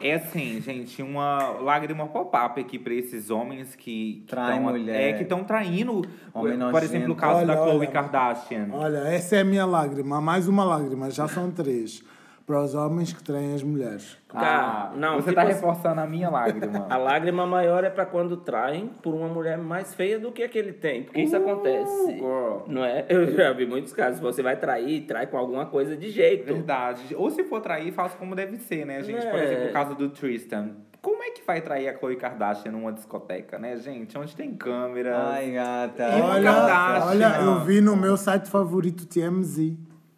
É 0.00 0.14
assim, 0.14 0.60
gente, 0.60 1.02
uma 1.02 1.50
lágrima 1.60 2.06
pop-up 2.06 2.60
aqui 2.60 2.78
pra 2.78 2.92
esses 2.94 3.30
homens 3.30 3.74
que 3.74 3.84
que 3.84 4.24
Trai 4.26 4.54
tão- 4.54 4.62
mulher. 4.62 5.10
É, 5.10 5.12
que 5.14 5.22
estão 5.22 5.44
traindo. 5.44 6.02
Homem 6.32 6.52
por 6.52 6.58
nojento. 6.58 6.84
exemplo, 6.84 7.12
o 7.12 7.16
caso 7.16 7.36
Olha, 7.38 7.46
da 7.46 7.56
Khloe 7.56 7.76
olha. 7.78 7.86
Kardashian. 7.86 8.68
Olha, 8.72 8.98
essa 9.08 9.36
é 9.36 9.40
a 9.40 9.44
minha 9.44 9.64
lágrima. 9.66 10.20
Mais 10.20 10.48
uma 10.48 10.64
lágrima, 10.64 11.10
já 11.10 11.28
são 11.28 11.50
três. 11.50 12.02
Para 12.46 12.60
os 12.62 12.74
homens 12.74 13.10
que 13.10 13.22
traem 13.24 13.54
as 13.54 13.62
mulheres. 13.62 14.18
Cara, 14.28 14.92
não, 14.96 15.14
você 15.14 15.30
tipo 15.30 15.34
tá 15.34 15.42
assim- 15.44 15.52
reforçando 15.54 16.00
a 16.02 16.06
minha 16.06 16.28
lágrima. 16.28 16.86
A 16.92 16.96
lágrima 16.98 17.46
maior 17.46 17.84
é 17.84 17.88
pra 17.88 18.04
quando 18.04 18.36
traem 18.36 18.90
por 19.02 19.14
uma 19.14 19.28
mulher 19.28 19.56
mais 19.56 19.94
feia 19.94 20.18
do 20.18 20.30
que 20.30 20.42
a 20.42 20.48
que 20.48 20.58
ele 20.58 20.74
tem. 20.74 21.04
Porque 21.04 21.22
isso 21.22 21.34
acontece. 21.34 22.12
girl. 22.12 22.58
Não 22.66 22.84
é? 22.84 23.06
Eu 23.08 23.26
já 23.34 23.50
vi 23.54 23.64
muitos 23.64 23.94
casos. 23.94 24.20
Você 24.20 24.42
vai 24.42 24.56
trair, 24.56 25.06
trai 25.06 25.26
com 25.26 25.38
alguma 25.38 25.64
coisa 25.64 25.96
de 25.96 26.10
jeito. 26.10 26.44
Verdade. 26.52 27.14
Ou 27.16 27.30
se 27.30 27.44
for 27.44 27.62
trair, 27.62 27.90
faça 27.92 28.14
como 28.18 28.34
deve 28.34 28.58
ser, 28.58 28.84
né, 28.84 29.02
gente? 29.02 29.24
Por 29.26 29.38
É. 29.38 29.44
exemplo, 29.44 29.68
o 29.70 29.72
caso 29.72 29.94
do 29.94 30.10
Tristan. 30.10 30.72
Como 31.00 31.22
é 31.22 31.30
que 31.30 31.42
vai 31.46 31.62
trair 31.62 31.88
a 31.88 31.94
Khloe 31.94 32.16
Kardashian 32.16 32.72
numa 32.72 32.92
discoteca, 32.92 33.58
né, 33.58 33.76
gente? 33.76 34.18
Onde 34.18 34.36
tem 34.36 34.54
câmera. 34.54 35.16
Ai, 35.32 35.50
gata. 35.52 36.02
E 36.02 36.20
uma 36.20 36.30
Olha, 36.34 36.52
Kardashian. 36.52 37.06
olha, 37.08 37.36
eu 37.42 37.60
vi 37.60 37.80
no 37.80 37.96
meu 37.96 38.16
site 38.18 38.50
favorito 38.50 39.06
TMZ. 39.06 39.76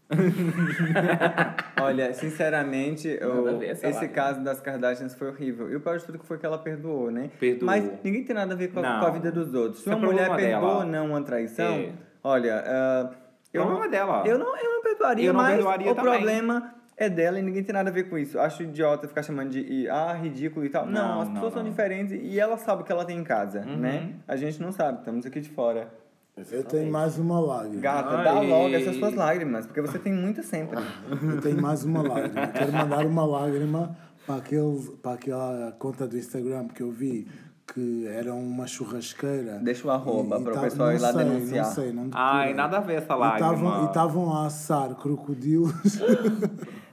Olha, 1.80 2.12
sinceramente, 2.14 3.08
o- 3.22 3.58
ver 3.58 3.70
esse 3.70 3.84
lágrima. 3.86 4.12
caso 4.12 4.40
das 4.42 4.60
Kardashians 4.60 5.14
foi 5.14 5.28
horrível. 5.28 5.70
E 5.70 5.76
o 5.76 5.80
pior 5.80 5.98
de 5.98 6.04
tudo 6.04 6.18
que 6.18 6.26
foi 6.26 6.38
que 6.38 6.46
ela 6.46 6.58
perdoou, 6.58 7.10
né? 7.10 7.30
Perdoou. 7.38 7.66
Mas 7.66 7.90
ninguém 8.02 8.24
tem 8.24 8.34
nada 8.34 8.54
a 8.54 8.56
ver 8.56 8.68
com 8.72 8.80
a, 8.80 8.82
com 9.00 9.06
a 9.06 9.10
vida 9.10 9.30
dos 9.32 9.52
outros. 9.54 9.82
Se 9.82 9.90
é 9.90 9.94
uma 9.94 10.06
mulher 10.06 10.26
problema 10.28 10.60
perdoa 10.60 10.78
ou 10.78 10.84
não 10.86 11.06
uma 11.08 11.22
traição, 11.22 11.74
É. 11.74 11.92
olha, 12.22 12.62
ah, 12.66 13.10
eu, 13.52 13.62
Problema 13.62 13.84
não, 13.84 13.90
dela. 13.90 14.22
eu, 14.26 14.38
não, 14.38 14.56
eu 14.56 14.70
não 14.70 14.82
perdoaria, 14.82 15.26
Eu 15.28 15.32
não 15.32 15.40
mas 15.42 15.54
perdoaria 15.54 15.92
o 15.92 15.94
também. 15.94 16.12
problema 16.12 16.74
é 16.96 17.08
dela 17.10 17.38
e 17.38 17.42
ninguém 17.42 17.62
tem 17.62 17.72
nada 17.74 17.90
a 17.90 17.92
ver 17.92 18.08
com 18.08 18.16
isso. 18.18 18.38
Acho 18.38 18.62
idiota 18.62 19.06
ficar 19.08 19.22
chamando 19.22 19.50
de 19.50 19.88
ah, 19.88 20.12
ridículo 20.14 20.64
e 20.64 20.68
tal. 20.68 20.86
Não, 20.86 20.92
Não, 20.92 21.20
as 21.22 21.28
não, 21.28 21.34
pessoas 21.34 21.52
são 21.54 21.62
não. 21.62 21.70
diferentes 21.70 22.12
e 22.12 22.38
ela 22.40 22.56
sabe 22.56 22.82
o 22.82 22.84
que 22.84 22.92
ela 22.92 23.04
tem 23.04 23.18
em 23.18 23.24
casa, 23.24 23.60
Uhum. 23.66 23.76
né? 23.76 24.14
A 24.26 24.36
gente 24.36 24.60
não 24.62 24.72
sabe, 24.72 24.98
estamos 24.98 25.26
aqui 25.26 25.40
de 25.40 25.48
fora. 25.50 25.88
Eu 26.36 26.62
tenho 26.64 26.92
mais 26.92 27.18
uma 27.18 27.40
lágrima. 27.40 27.80
Gata, 27.80 28.22
dá 28.22 28.40
logo 28.40 28.74
essas 28.74 28.96
suas 28.96 29.14
lágrimas, 29.14 29.64
porque 29.64 29.80
você 29.80 29.98
tem 29.98 30.12
muitas 30.12 30.44
sempre. 30.44 30.78
Eu 31.34 31.40
tenho 31.40 31.60
mais 31.62 31.82
uma 31.82 32.02
lágrima. 32.02 32.46
Quero 32.48 32.72
mandar 32.72 33.06
uma 33.06 33.24
lágrima 33.24 33.96
para, 34.26 34.36
aquele, 34.36 34.80
para 35.02 35.12
aquela 35.14 35.74
conta 35.78 36.06
do 36.06 36.16
Instagram 36.18 36.68
que 36.68 36.82
eu 36.82 36.90
vi 36.90 37.26
que 37.72 38.06
era 38.06 38.34
uma 38.34 38.66
churrasqueira. 38.66 39.58
Deixa 39.62 39.88
o 39.88 39.90
arroba 39.90 40.38
para 40.38 40.58
o 40.58 40.60
pessoal 40.60 40.92
ir 40.92 41.00
lá 41.00 41.12
sei, 41.12 41.24
denunciar. 41.24 41.64
Não 41.66 41.72
sei, 41.74 41.92
não 41.92 42.10
Ai, 42.12 42.52
nada 42.52 42.76
a 42.76 42.80
ver 42.80 42.94
essa 42.98 43.14
lágrima. 43.14 43.82
E 43.82 43.86
estavam 43.86 44.32
a 44.36 44.46
assar 44.46 44.94
crocodilos. 44.94 45.72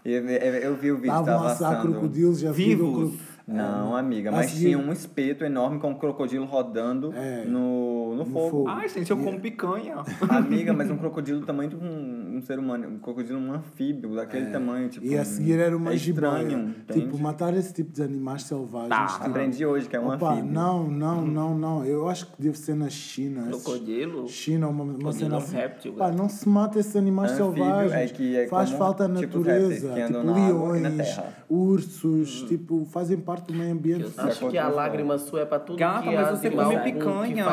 Eu, 0.06 0.28
eu- 0.28 0.54
eu 0.56 0.76
vi 0.76 0.92
o 0.92 0.96
vídeo, 0.98 1.08
Estavam 1.12 1.26
tava 1.26 1.48
a 1.48 1.52
assar 1.54 1.82
crocodilos 1.82 2.44
e 2.44 2.52
Vivos? 2.52 3.12
cro- 3.16 3.20
Não, 3.46 3.96
amiga, 3.96 4.30
A 4.30 4.32
mas 4.32 4.52
seguir- 4.52 4.66
tinha 4.68 4.78
um 4.80 4.92
espeto 4.92 5.44
enorme 5.44 5.78
com 5.80 5.90
um 5.92 5.96
crocodilo 5.96 6.46
rodando 6.46 7.12
É. 7.14 7.44
no, 7.46 8.12
no, 8.12 8.16
No 8.20 8.26
fogo. 8.26 8.50
fogo. 8.50 8.70
Ai, 8.70 8.88
gente, 8.88 9.12
eu 9.12 9.18
como 9.18 9.38
picanha. 9.40 9.96
Amiga, 10.30 10.72
mas 10.72 10.90
um 10.90 10.98
crocodilo 10.98 11.42
do 11.42 11.46
tamanho 11.46 11.70
de 11.72 11.76
um, 11.76 12.23
um 12.34 12.42
ser 12.42 12.60
humano. 12.60 12.88
Um 12.88 13.00
crocodilo, 13.00 13.40
um 13.40 13.54
anfíbio, 13.54 14.16
daquele 14.16 14.48
tamanho, 14.48 14.90
tipo... 14.90 15.06
E 15.06 15.18
a 15.18 15.24
seguir 15.24 15.60
era 15.60 15.76
uma 15.76 15.92
é 15.92 15.96
estranho? 15.96 16.76
Tipo, 16.92 17.18
matar 17.18 17.54
esse 17.56 17.74
tipo 17.74 17.92
de 17.92 18.02
animais 18.02 18.44
selvagens. 18.44 18.90
Tá, 18.90 19.08
tipo, 19.08 19.30
Aprendi 19.30 19.66
hoje 19.66 19.88
que 19.88 19.96
é 19.96 20.00
um 20.00 20.14
Opa, 20.14 20.34
anfíbio. 20.34 20.52
não, 20.52 20.84
não, 20.90 21.26
não, 21.26 21.58
não. 21.58 21.86
Eu 21.86 22.10
acho 22.10 22.28
que 22.28 22.42
deve 22.42 22.58
ser 22.58 22.76
na 22.76 22.90
China. 22.90 23.48
Crocodilo? 23.48 24.28
China, 24.28 24.68
uma, 24.68 24.84
uma 24.84 25.12
cena 25.14 25.36
é 25.36 25.38
assim. 25.38 25.56
réptil, 25.56 25.94
Pá, 25.94 26.12
não 26.12 26.28
se 26.28 26.48
mata 26.50 26.80
esses 26.80 26.96
animais 26.96 27.32
Anfíbio 27.34 27.54
selvagens. 27.56 27.94
é 27.94 28.08
que 28.14 28.38
é 28.38 28.48
Faz 28.48 28.70
como, 28.70 28.80
falta 28.80 29.06
a 29.06 29.10
tipo, 29.10 29.38
natureza. 29.40 29.94
Tipo, 29.94 30.24
na 30.24 30.34
leões, 30.34 31.20
ursos, 31.50 32.44
tipo, 32.48 32.86
fazem 32.86 33.18
parte 33.18 33.48
do 33.48 33.54
meio 33.54 33.72
ambiente. 33.72 34.12
Acho 34.18 34.50
que 34.50 34.58
a 34.58 34.68
lágrima 34.68 35.18
sua 35.18 35.42
é 35.42 35.46
pra 35.46 35.60
tudo 35.60 35.78
Gata, 35.78 36.02
que 36.10 36.16
mas 36.16 36.28
é 36.28 36.32
você 36.32 36.50
come 36.50 36.76
que 36.78 36.92
picanha. 36.92 37.46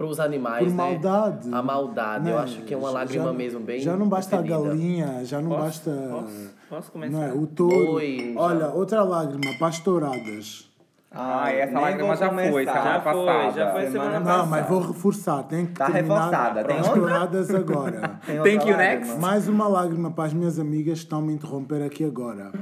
Faz 0.00 0.16
pros 0.16 0.20
animais, 0.20 0.64
Por 0.64 0.70
né? 0.70 0.74
maldade. 0.76 1.48
A 1.52 1.62
maldade, 1.62 2.28
eu 2.30 2.36
Né? 2.36 2.42
acho 2.42 2.62
que 2.62 2.72
é 2.74 2.76
uma 2.76 2.88
Já- 2.88 2.94
lágrima 2.94 3.24
já- 3.26 3.32
mesmo 3.32 3.60
bem 3.60 3.80
Já 3.80 3.96
não 3.96 4.08
basta 4.08 4.36
a 4.36 4.38
concebida. 4.40 4.68
galinha, 4.68 5.24
já 5.24 5.40
não 5.40 5.50
Posso- 5.50 5.62
basta. 5.62 5.90
posso- 6.10 6.50
posso 6.68 6.92
começar? 6.92 7.12
Não 7.18 7.22
é? 7.24 7.32
O 7.32 7.46
touro. 7.46 7.92
Oi. 7.94 8.34
Olha, 8.36 8.68
outra 8.70 9.02
lágrima, 9.04 9.52
pastouradas. 9.58 10.69
Ah, 11.12 11.50
essa 11.52 11.72
nem 11.72 11.82
lágrima 11.82 12.14
já 12.16 12.28
foi, 12.32 12.50
começar. 12.50 12.72
semana 12.72 12.92
Já 12.94 13.00
foi, 13.00 13.12
passada. 13.26 13.52
já 13.52 13.72
foi 13.72 13.86
semana 13.90 14.18
Não, 14.20 14.24
passada. 14.26 14.46
mas 14.46 14.68
vou 14.68 14.80
reforçar, 14.80 15.42
tem 15.42 15.66
que 15.66 15.72
Tá 15.72 15.86
terminar 15.90 16.14
reforçada, 16.20 16.64
tem 16.64 16.76
pastouradas 16.76 17.50
agora. 17.54 18.20
Tem 18.24 18.36
Thank 18.36 18.68
you, 18.68 18.76
lágrima. 18.76 18.76
next. 18.76 19.18
Mais 19.18 19.48
uma 19.48 19.66
lágrima 19.66 20.10
para 20.12 20.24
as 20.24 20.32
minhas 20.32 20.58
amigas 20.60 20.98
que 21.00 21.04
estão 21.04 21.20
me 21.20 21.32
interromper 21.32 21.82
aqui 21.82 22.04
agora. 22.04 22.52
Ai, 22.54 22.60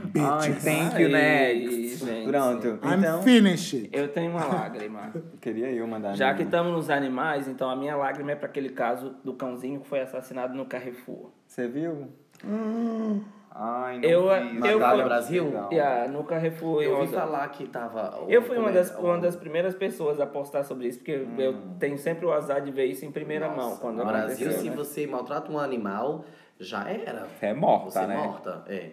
Bitches. 0.49 0.64
thank 0.64 0.99
you, 1.01 1.09
Ai, 1.09 1.12
next. 1.12 2.05
gente. 2.07 2.26
Pronto, 2.30 2.66
I'm 2.68 2.99
então... 3.01 3.22
finished. 3.22 3.90
Eu 3.92 4.09
tenho 4.09 4.30
uma 4.30 4.44
lágrima. 4.46 5.12
Queria 5.42 5.70
eu 5.70 5.86
mandar. 5.86 6.14
Já 6.16 6.30
a 6.30 6.34
que 6.34 6.44
estamos 6.44 6.72
nos 6.72 6.88
animais, 6.88 7.46
então 7.49 7.68
a 7.68 7.76
minha 7.76 7.96
lágrima 7.96 8.32
é 8.32 8.34
para 8.36 8.49
aquele 8.49 8.70
caso 8.70 9.14
do 9.22 9.34
cãozinho 9.34 9.80
que 9.80 9.86
foi 9.88 10.01
assassinado 10.01 10.55
no 10.55 10.64
Carrefour. 10.64 11.30
Você 11.46 11.68
viu? 11.68 12.09
Ai, 13.51 13.99
não 13.99 14.09
Eu- 14.09 14.22
vi. 14.28 14.57
eu 14.68 14.78
fui- 14.80 15.03
Brasil? 15.05 15.53
Yeah, 15.72 16.09
no 16.11 16.22
Carrefour. 16.24 16.82
Eu 16.82 16.99
ouvi 16.99 17.12
falar 17.12 17.49
que 17.49 17.66
tava... 17.66 18.24
Eu 18.28 18.42
fui 18.42 18.57
uma 18.57 18.70
das, 18.70 18.94
uma 18.96 19.18
das 19.18 19.34
primeiras 19.34 19.74
pessoas 19.74 20.20
a 20.20 20.26
postar 20.26 20.62
sobre 20.64 20.88
isso, 20.88 20.99
porque 20.99 21.26
eu 21.38 21.55
tenho 21.80 21.99
sempre 21.99 22.24
o 22.26 22.32
azar 22.32 22.61
de 22.61 22.70
ver 22.70 22.84
isso 22.86 23.05
em 23.05 23.11
primeira 23.11 23.49
mão. 23.49 23.76
Quando 23.78 23.96
No 23.99 24.05
Brasil, 24.05 24.46
aconteceu, 24.46 24.53
se 24.62 24.70
né? 24.70 24.76
você 24.76 25.07
maltrata 25.07 25.51
um 25.51 25.59
animal, 25.59 26.24
já 26.61 26.88
era. 26.88 27.26
É 27.40 27.53
morta, 27.55 27.90
Você 27.90 27.99
é 28.01 28.07
né? 28.07 28.16
morta, 28.16 28.64
é. 28.68 28.90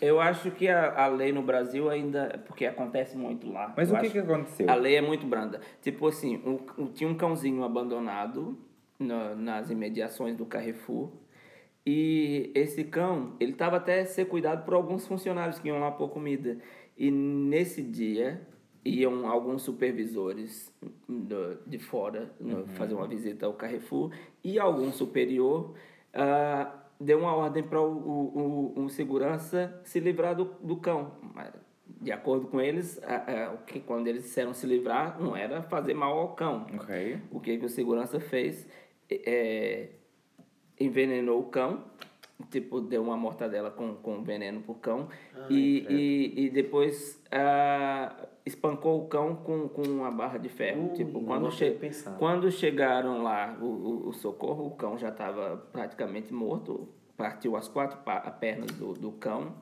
Eu 0.00 0.20
acho 0.20 0.50
que 0.52 0.68
a, 0.68 1.04
a 1.04 1.06
lei 1.08 1.32
no 1.32 1.42
Brasil 1.42 1.90
ainda. 1.90 2.40
Porque 2.46 2.64
acontece 2.64 3.16
muito 3.16 3.50
lá. 3.52 3.74
Mas 3.76 3.90
Eu 3.90 3.96
o 3.96 4.00
que 4.00 4.10
que 4.10 4.18
aconteceu? 4.20 4.70
A 4.70 4.74
lei 4.76 4.94
é 4.96 5.00
muito 5.00 5.26
branda. 5.26 5.60
Tipo 5.82 6.06
assim, 6.06 6.36
um- 6.46 6.82
um- 6.82 6.86
tinha 6.86 7.10
um 7.10 7.14
cãozinho 7.16 7.64
abandonado 7.64 8.56
na- 8.96 9.34
nas 9.34 9.70
imediações 9.70 10.36
do 10.36 10.46
Carrefour. 10.46 11.10
E 11.90 12.50
esse 12.54 12.84
cão, 12.84 13.32
ele 13.40 13.52
estava 13.52 13.76
até 13.78 14.04
ser 14.04 14.26
cuidado 14.26 14.62
por 14.62 14.74
alguns 14.74 15.06
funcionários 15.06 15.58
que 15.58 15.68
iam 15.68 15.80
lá 15.80 15.90
pôr 15.90 16.10
comida. 16.10 16.58
E 16.98 17.10
nesse 17.10 17.82
dia, 17.82 18.46
iam 18.84 19.26
alguns 19.26 19.62
supervisores 19.62 20.70
do- 21.08 21.56
de 21.66 21.78
fora 21.78 22.30
no- 22.38 22.66
fazer 22.68 22.92
uma 22.92 23.06
visita 23.08 23.46
ao 23.46 23.54
Carrefour. 23.54 24.10
E 24.44 24.58
algum 24.58 24.92
superior 24.92 25.72
ah, 26.12 26.74
deu 27.00 27.20
uma 27.20 27.34
ordem 27.34 27.62
para 27.62 27.80
o, 27.80 27.86
o, 27.90 28.72
o- 28.76 28.80
um 28.82 28.88
segurança 28.90 29.80
se 29.82 29.98
livrar 29.98 30.34
do, 30.36 30.44
do 30.62 30.76
cão. 30.76 31.12
De 32.00 32.12
acordo 32.12 32.48
com 32.48 32.60
eles, 32.60 33.00
o 33.54 33.64
que, 33.64 33.80
quando 33.80 34.08
eles 34.08 34.22
disseram 34.24 34.52
se 34.52 34.66
livrar, 34.66 35.18
não 35.18 35.34
era 35.34 35.62
fazer 35.62 35.94
mal 35.94 36.18
ao 36.18 36.34
cão. 36.34 36.66
Ok. 36.78 37.18
O 37.30 37.40
que, 37.40 37.56
que 37.56 37.64
o 37.64 37.68
segurança 37.68 38.20
fez? 38.20 38.68
É, 39.10 39.88
envenenou 40.80 41.40
o 41.40 41.44
cão, 41.44 41.84
tipo, 42.50 42.80
deu 42.80 43.02
uma 43.02 43.16
mortadela 43.16 43.70
com, 43.70 43.94
com 43.96 44.22
veneno 44.22 44.60
pro 44.60 44.74
cão, 44.74 45.08
e, 45.50 45.86
e, 45.88 46.44
e 46.44 46.50
depois 46.50 47.22
ah, 47.30 48.28
espancou 48.46 49.02
o 49.02 49.08
cão 49.08 49.36
com, 49.36 49.68
com 49.68 49.82
uma 49.82 50.10
barra 50.10 50.38
de 50.38 50.48
ferro. 50.48 50.88
Ui, 50.88 50.92
tipo, 50.94 51.20
quando, 51.24 51.50
che 51.50 51.70
de 51.70 51.78
pensar. 51.78 52.16
quando 52.16 52.50
chegaram 52.50 53.22
lá 53.22 53.56
o, 53.60 53.64
o, 53.64 54.08
o 54.08 54.12
socorro, 54.12 54.66
o 54.66 54.70
cão 54.70 54.96
já 54.96 55.08
estava 55.08 55.56
praticamente 55.72 56.32
morto, 56.32 56.88
partiu 57.16 57.56
as 57.56 57.68
quatro 57.68 57.98
pernas 58.40 58.70
do, 58.72 58.92
do 58.94 59.12
cão. 59.12 59.54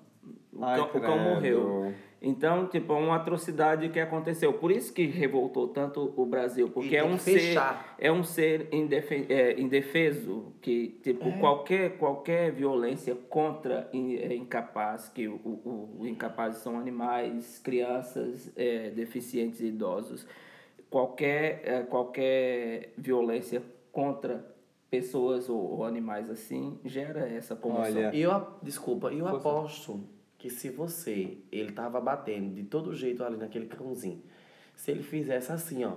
O, 0.52 0.64
Ai, 0.64 0.78
cão, 0.78 0.88
o 0.94 1.00
cão 1.00 1.18
morreu. 1.18 1.94
Então, 2.20 2.66
tipo, 2.66 2.92
é 2.94 2.96
uma 2.96 3.16
atrocidade 3.16 3.88
que 3.90 4.00
aconteceu. 4.00 4.54
Por 4.54 4.70
isso 4.72 4.92
que 4.92 5.06
revoltou 5.06 5.68
tanto 5.68 6.12
o 6.16 6.24
Brasil, 6.24 6.68
porque 6.70 6.96
é 6.96 7.04
um 7.04 7.18
ser 7.18 7.56
é 7.98 8.10
um 8.10 8.24
ser 8.24 8.68
indefe 8.72 9.26
é, 9.28 9.60
indefeso 9.60 10.52
que 10.62 10.98
tipo 11.02 11.28
É. 11.28 11.32
qualquer 11.38 11.98
qualquer 11.98 12.50
violência 12.52 13.14
contra 13.28 13.88
in- 13.92 14.16
é, 14.16 14.34
incapaz 14.34 15.08
que 15.10 15.28
o, 15.28 15.34
o, 15.34 15.96
o 16.00 16.06
incapazes 16.06 16.62
são 16.62 16.78
animais 16.78 17.58
crianças 17.58 18.50
é, 18.56 18.90
deficientes 18.90 19.60
e 19.60 19.66
idosos 19.66 20.26
qualquer 20.90 21.60
é, 21.64 21.82
qualquer 21.82 22.92
violência 22.96 23.62
contra 23.92 24.44
pessoas 24.90 25.48
ou, 25.48 25.58
ou 25.78 25.84
animais 25.84 26.30
assim 26.30 26.78
gera 26.84 27.28
essa 27.28 27.54
comoção 27.54 27.84
Olha, 27.96 28.16
eu, 28.16 28.46
desculpa, 28.62 29.12
eu 29.12 29.26
aposto 29.28 30.00
que 30.38 30.50
se 30.50 30.68
você, 30.70 31.38
ele 31.50 31.72
tava 31.72 32.00
batendo 32.00 32.54
de 32.54 32.64
todo 32.64 32.94
jeito 32.94 33.24
ali 33.24 33.36
naquele 33.36 33.66
cãozinho, 33.66 34.22
se 34.74 34.90
ele 34.90 35.02
fizesse 35.02 35.50
assim, 35.52 35.84
ó, 35.84 35.94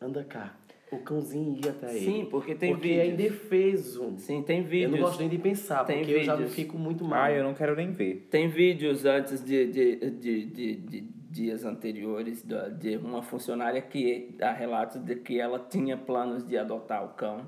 anda 0.00 0.24
cá, 0.24 0.56
o 0.90 0.98
cãozinho 0.98 1.58
ia 1.64 1.70
até 1.70 1.90
ele. 1.96 2.04
Sim, 2.04 2.26
porque 2.30 2.54
tem 2.54 2.72
Porque 2.72 2.88
é 2.90 3.04
vídeos. 3.10 3.12
indefeso. 3.30 4.14
sim 4.18 4.42
tem 4.42 4.58
Eu 4.60 4.64
vídeos 4.64 4.90
não 4.92 4.98
gosto 5.00 5.20
nem 5.20 5.28
de 5.28 5.38
pensar, 5.38 5.84
Tem 5.84 5.98
porque 5.98 6.12
eu 6.12 6.22
já 6.24 6.32
me 6.32 6.38
vídeos. 6.42 6.54
fico 6.54 6.78
muito 6.78 7.04
mal. 7.04 7.20
Ai, 7.24 7.38
eu 7.38 7.42
não 7.44 7.52
quero 7.54 7.74
nem 7.74 7.90
ver. 7.90 8.26
Tem 8.30 8.48
vídeos 8.48 9.04
antes 9.04 9.42
de, 9.44 9.66
de, 9.66 10.10
de, 10.10 10.44
de, 10.46 10.74
de 10.76 11.00
dias 11.00 11.64
anteriores 11.64 12.44
de 12.78 12.96
uma 12.98 13.22
funcionária 13.22 13.82
que 13.82 14.34
dá 14.38 14.52
relatos 14.52 15.00
de 15.02 15.16
que 15.16 15.40
ela 15.40 15.58
tinha 15.58 15.96
planos 15.96 16.46
de 16.46 16.56
adotar 16.56 17.04
o 17.04 17.08
cão. 17.14 17.44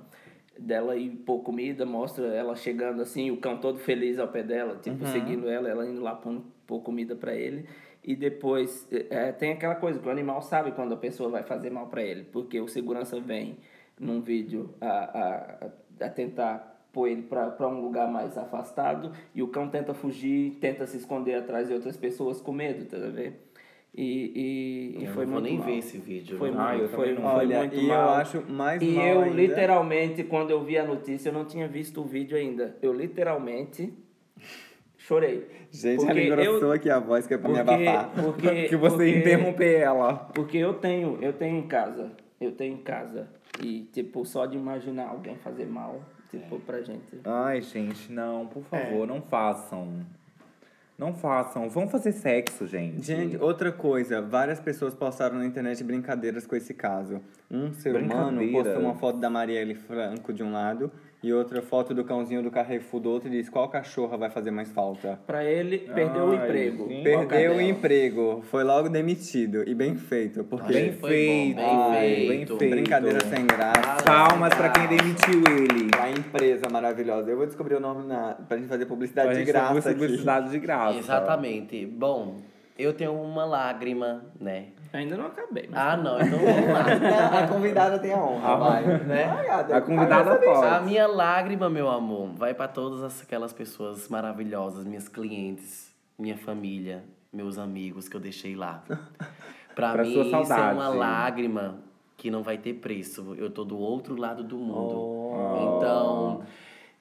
Dela 0.59 0.97
ir 0.97 1.11
pôr 1.11 1.41
comida, 1.41 1.85
mostra 1.85 2.27
ela 2.27 2.57
chegando 2.57 3.03
assim, 3.03 3.31
o 3.31 3.37
cão 3.37 3.59
todo 3.59 3.79
feliz 3.79 4.19
ao 4.19 4.29
pé 4.29 4.43
dela, 4.43 4.77
tipo, 4.77 5.07
seguindo 5.07 5.49
ela, 5.49 5.69
ela 5.69 5.87
indo 5.87 6.01
lá 6.01 6.15
pôr, 6.15 6.41
pôr 6.67 6.81
comida 6.81 7.15
para 7.15 7.35
ele. 7.35 7.67
E 8.03 8.15
depois 8.15 8.89
é, 9.11 9.33
tem 9.33 9.53
aquela 9.53 9.75
coisa 9.75 9.99
que 9.99 10.07
o 10.07 10.11
animal 10.11 10.41
sabe 10.41 10.73
quando 10.73 10.95
a 10.95 10.97
pessoa 10.97 11.29
vai 11.29 11.43
fazer 11.43 11.71
mal 11.71 11.89
para 11.89 12.03
ele, 12.03 12.25
porque 12.25 12.61
o 12.61 12.69
segurança 12.69 13.21
vem 13.21 13.59
num 13.99 14.21
vídeo 14.21 14.75
a, 14.81 15.69
a, 16.01 16.07
a 16.07 16.09
tentar 16.09 16.77
pôr 16.93 17.09
ele 17.09 17.23
para 17.23 17.69
um 17.69 17.83
lugar 17.83 18.11
mais 18.11 18.39
afastado 18.39 19.13
e 19.35 19.43
o 19.43 19.49
cão 19.49 19.69
tenta 19.69 19.93
fugir, 19.93 20.53
tenta 20.61 20.87
se 20.87 20.97
esconder 20.97 21.35
atrás 21.35 21.69
de 21.69 21.75
outras 21.75 21.97
pessoas 21.97 22.41
com 22.41 22.53
medo, 22.53 22.87
tá 22.87 22.97
vendo? 22.97 23.35
E, 23.99 24.03
e, 24.97 24.99
e 25.01 25.05
Eu 25.07 25.13
foi 25.15 25.25
não 25.25 25.33
vou 25.33 25.41
muito 25.41 25.45
nem 25.51 25.59
mal. 25.59 25.67
ver 25.67 25.79
esse 25.79 25.97
vídeo. 25.97 26.37
Foi? 26.37 26.51
Ah, 26.51 26.69
muito, 26.69 26.83
eu 26.83 26.89
foi, 26.91 27.15
foi 27.15 27.25
Olha, 27.25 27.59
muito 27.61 27.77
e 27.77 27.81
eu 27.83 27.89
mal. 27.89 28.09
acho 28.11 28.43
mais 28.53 28.83
E 28.83 28.87
mal 28.91 29.07
eu, 29.07 29.21
ainda- 29.23 29.37
literalmente, 29.37 30.23
quando 30.25 30.51
eu 30.51 30.63
vi 30.63 30.77
a 30.77 30.85
notícia, 30.85 31.31
eu 31.31 31.33
não 31.33 31.47
tinha 31.47 31.67
visto 31.67 32.03
o 32.03 32.05
vídeo 32.05 32.37
ainda. 32.37 32.77
Eu, 32.83 32.93
literalmente, 32.93 33.91
chorei. 34.99 35.47
Gente, 35.71 35.97
Porque 36.05 36.11
ela 36.11 36.21
engrossou 36.43 36.69
eu- 36.69 36.73
aqui 36.73 36.91
a 36.91 36.99
voz 36.99 37.27
que 37.27 37.35
é 37.35 37.39
pra 37.39 37.49
me 37.49 37.57
porque, 37.65 37.87
abafar. 37.87 38.11
porque, 38.23 38.49
Que 38.69 38.77
você 38.77 38.97
porque- 38.97 39.19
interromper 39.19 39.81
ela. 39.81 40.15
Porque 40.35 40.59
eu 40.59 40.75
tenho, 40.75 41.19
eu 41.23 41.33
tenho 41.33 41.57
em 41.59 41.67
casa. 41.67 42.13
Eu 42.41 42.53
tenho 42.53 42.75
em 42.75 42.83
casa. 42.83 43.29
E, 43.63 43.89
tipo, 43.93 44.25
só 44.27 44.45
de 44.45 44.57
imaginar 44.59 45.09
alguém 45.09 45.37
fazer 45.37 45.65
mal, 45.67 46.03
tipo, 46.31 46.59
pra 46.61 46.83
gente. 46.83 47.19
Ai, 47.25 47.63
gente, 47.63 48.13
não, 48.13 48.47
por 48.47 48.63
favor, 48.65 49.05
É. 49.05 49.07
não 49.07 49.23
façam. 49.23 50.01
Não 50.99 51.13
façam. 51.13 51.69
Vamos 51.69 51.91
fazer 51.91 52.13
sexo, 52.13 52.67
gente. 52.67 53.05
Gente, 53.05 53.37
outra 53.37 53.71
coisa, 53.71 54.23
várias 54.23 54.59
pessoas 54.59 54.95
postaram 54.95 55.37
na 55.37 55.45
internet 55.45 55.85
brincadeiras 55.85 56.47
com 56.47 56.57
esse 56.57 56.73
caso. 56.73 57.21
Um 57.51 57.73
ser 57.73 57.95
humano 57.95 58.41
postou 58.51 58.81
uma 58.81 58.95
foto 58.95 59.19
da 59.19 59.29
Marielle 59.29 59.75
Franco 59.75 60.33
de 60.33 60.43
um 60.43 60.53
lado 60.53 60.91
e 61.27 61.33
outra 61.33 61.61
foto 61.61 61.93
do 61.93 62.05
cãozinho 62.05 62.43
do 62.43 62.51
Carrefour 62.51 63.01
do 63.01 63.11
outro 63.11 63.29
e 63.29 63.33
disse 63.33 63.51
qual 63.51 63.69
cachorra 63.69 64.17
vai 64.17 64.31
fazer 64.31 64.51
mais 64.51 64.71
falta. 64.71 65.19
Pra 65.27 65.45
ele, 65.45 65.79
perdeu 65.79 66.25
o 66.27 66.35
emprego. 66.35 66.87
sim. 66.89 67.03
Perdeu 67.03 67.55
o 67.57 67.61
emprego, 67.61 68.43
foi 68.51 68.63
logo 68.63 68.89
demitido 68.89 69.69
e 69.69 69.75
bem 69.75 69.97
feito, 69.97 70.45
porque 70.45 70.73
Bem 70.73 70.93
bom, 70.93 71.09
feito, 71.09 71.57
bem 71.57 71.65
ai, 71.67 72.01
feito. 72.15 72.29
bem 72.29 72.47
feito. 72.59 72.71
brincadeira 72.71 73.21
sem 73.27 73.45
graça. 73.47 74.05
Palmas 74.05 74.55
pra 74.55 74.69
quem 74.71 74.87
demitiu 74.87 75.43
ele. 75.57 75.91
A 76.01 76.11
empresa 76.11 76.69
maravilhosa. 76.71 77.31
Eu 77.31 77.37
vou 77.37 77.47
descobrir 77.47 77.75
o 77.75 77.81
nome 77.81 78.07
na, 78.07 78.35
pra 78.49 78.57
gente 78.57 78.69
fazer 78.69 78.87
publicidade 78.87 79.29
Pra 79.31 79.39
de 79.39 79.45
graça 79.45 79.91
aqui. 79.91 79.99
publicidade 79.99 80.51
de 80.51 80.59
graça. 80.61 80.99
Exatamente. 80.99 81.85
Bom, 81.87 82.37
eu 82.79 82.93
tenho 82.93 83.13
uma 83.15 83.45
lágrima, 83.45 84.25
né? 84.41 84.67
Ainda 84.93 85.17
não 85.17 85.27
acabei. 85.27 85.69
Mas... 85.71 85.79
Ah, 85.79 85.97
não, 85.97 86.21
então 86.21 86.39
vamos 86.39 86.73
lá. 86.73 87.39
A 87.45 87.49
convidada 87.49 87.99
tem 87.99 88.13
a 88.13 88.19
honra, 88.19 88.57
vai. 88.57 88.85
Né? 89.05 89.25
A 89.73 89.81
convidada 89.81 90.33
A 90.33 90.37
pode. 90.39 90.85
minha 90.87 91.07
lágrima, 91.07 91.69
meu 91.71 91.89
amor, 91.89 92.31
vai 92.35 92.55
para 92.55 92.69
todas 92.69 93.03
as- 93.03 93.23
aquelas 93.23 93.53
pessoas 93.53 94.09
maravilhosas, 94.09 94.85
minhas 94.85 95.09
clientes, 95.09 95.95
minha 96.19 96.37
família, 96.37 97.05
meus 97.33 97.59
amigos 97.59 98.09
que 98.09 98.17
eu 98.17 98.21
deixei 98.21 98.55
lá. 98.55 98.83
Pra, 99.75 99.93
Pra 99.93 100.05
mim, 100.05 100.13
sua 100.15 100.23
isso 100.25 100.37
é 100.37 100.45
saudade. 100.45 100.75
uma 100.75 100.89
lágrima 100.89 101.79
que 101.81 101.87
que 102.17 102.31
não 102.31 102.43
vai 102.43 102.57
ter 102.57 102.73
preço. 102.75 103.35
Eu 103.37 103.51
tô 103.51 103.63
do 103.63 103.79
outro 103.79 104.17
lado 104.19 104.43
do 104.43 104.57
mundo. 104.57 105.77
Então, 105.77 106.43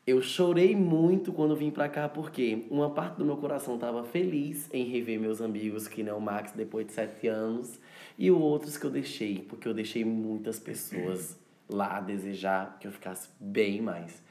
eu 0.08 0.22
chorei 0.22 0.76
muito 0.76 1.34
quando 1.34 1.56
vim 1.56 1.72
pra 1.72 1.90
cá, 1.90 2.08
porque 2.08 2.66
uma 2.70 2.92
parte 2.92 3.18
do 3.18 3.26
meu 3.26 3.38
coração 3.38 3.78
tava 3.78 4.04
feliz 4.04 4.70
em 4.72 4.84
rever 4.84 5.20
meus 5.20 5.42
amigos, 5.42 5.88
que 5.88 6.04
nem 6.04 6.14
o 6.14 6.20
Max, 6.22 6.52
depois 6.52 6.86
de 6.86 6.94
sete 6.94 7.28
anos, 7.28 7.80
e 8.18 8.30
os 8.30 8.40
outros 8.40 8.78
que 8.78 8.86
eu 8.86 8.92
deixei, 8.92 9.40
porque 9.50 9.68
eu 9.68 9.74
deixei 9.74 10.06
muitas 10.06 10.60
pessoas 10.60 11.40
lá 11.68 11.98
a 11.98 12.02
desejar 12.02 12.78
que 12.80 12.88
eu 12.88 12.92
ficasse 12.92 13.30
bem 13.40 13.82
mais. 13.82 14.24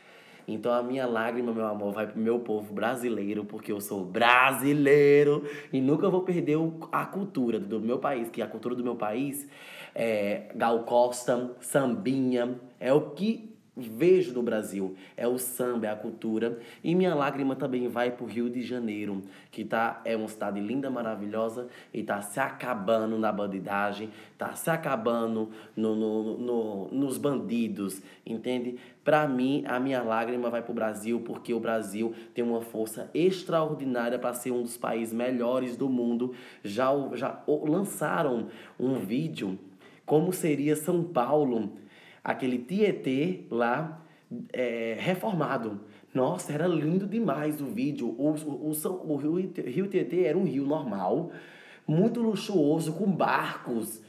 Então 0.46 0.72
a 0.72 0.82
minha 0.82 1.06
lágrima, 1.06 1.52
meu 1.52 1.66
amor, 1.66 1.92
vai 1.92 2.06
pro 2.06 2.20
meu 2.20 2.38
povo 2.38 2.72
brasileiro, 2.72 3.44
porque 3.44 3.72
eu 3.72 3.80
sou 3.80 4.04
brasileiro 4.04 5.42
e 5.72 5.80
nunca 5.80 6.08
vou 6.08 6.20
perder 6.20 6.56
a 6.92 7.04
cultura 7.06 7.58
do 7.58 7.80
meu 7.80 7.98
país, 7.98 8.30
que 8.30 8.42
a 8.42 8.46
cultura 8.46 8.74
do 8.74 8.84
meu 8.84 8.94
país 8.94 9.48
é 9.94 10.52
Gal 10.54 10.84
Costa, 10.84 11.56
sambinha, 11.60 12.60
é 12.78 12.92
o 12.92 13.10
que 13.10 13.53
vejo 13.76 14.32
no 14.32 14.42
Brasil, 14.42 14.94
é 15.16 15.26
o 15.26 15.36
samba, 15.38 15.86
é 15.86 15.90
a 15.90 15.96
cultura. 15.96 16.58
E 16.82 16.94
minha 16.94 17.14
lágrima 17.14 17.56
também 17.56 17.88
vai 17.88 18.10
pro 18.10 18.24
Rio 18.26 18.48
de 18.48 18.62
Janeiro, 18.62 19.22
que 19.50 19.64
tá, 19.64 20.00
é 20.04 20.16
uma 20.16 20.28
cidade 20.28 20.60
linda, 20.60 20.90
maravilhosa 20.90 21.66
e 21.92 22.02
tá 22.02 22.20
se 22.22 22.38
acabando 22.38 23.18
na 23.18 23.32
bandidagem, 23.32 24.10
tá 24.38 24.54
se 24.54 24.70
acabando 24.70 25.50
no, 25.76 25.94
no, 25.96 26.38
no- 26.38 26.88
nos 26.92 27.18
bandidos, 27.18 28.00
entende? 28.24 28.76
Pra 29.04 29.26
mim, 29.28 29.64
a 29.66 29.78
minha 29.80 30.02
lágrima 30.02 30.48
vai 30.48 30.62
pro 30.62 30.72
Brasil, 30.72 31.20
porque 31.20 31.52
o 31.52 31.60
Brasil 31.60 32.14
tem 32.32 32.44
uma 32.44 32.60
força 32.62 33.10
extraordinária 33.12 34.18
para 34.18 34.32
ser 34.32 34.50
um 34.50 34.62
dos 34.62 34.76
países 34.76 35.12
melhores 35.12 35.76
do 35.76 35.88
mundo. 35.88 36.32
Já, 36.62 36.90
o- 36.92 37.16
já 37.16 37.42
o- 37.46 37.68
lançaram 37.68 38.46
um 38.78 38.94
vídeo 38.94 39.58
como 40.06 40.32
seria 40.32 40.76
São 40.76 41.02
Paulo 41.02 41.72
aquele 42.24 42.58
Tietê 42.58 43.44
lá 43.50 44.02
é, 44.52 44.96
reformado. 44.98 45.80
Nossa, 46.14 46.52
era 46.52 46.66
lindo 46.66 47.06
demais 47.06 47.60
o 47.60 47.66
vídeo. 47.66 48.08
O, 48.18 48.30
o, 48.30 48.72
o, 48.72 49.12
o 49.12 49.16
rio, 49.16 49.52
rio 49.66 49.86
Tietê 49.86 50.24
era 50.24 50.38
um 50.38 50.44
rio 50.44 50.64
normal, 50.64 51.30
muito 51.86 52.20
luxuoso, 52.20 52.94
com 52.94 53.10
barcos. 53.10 54.02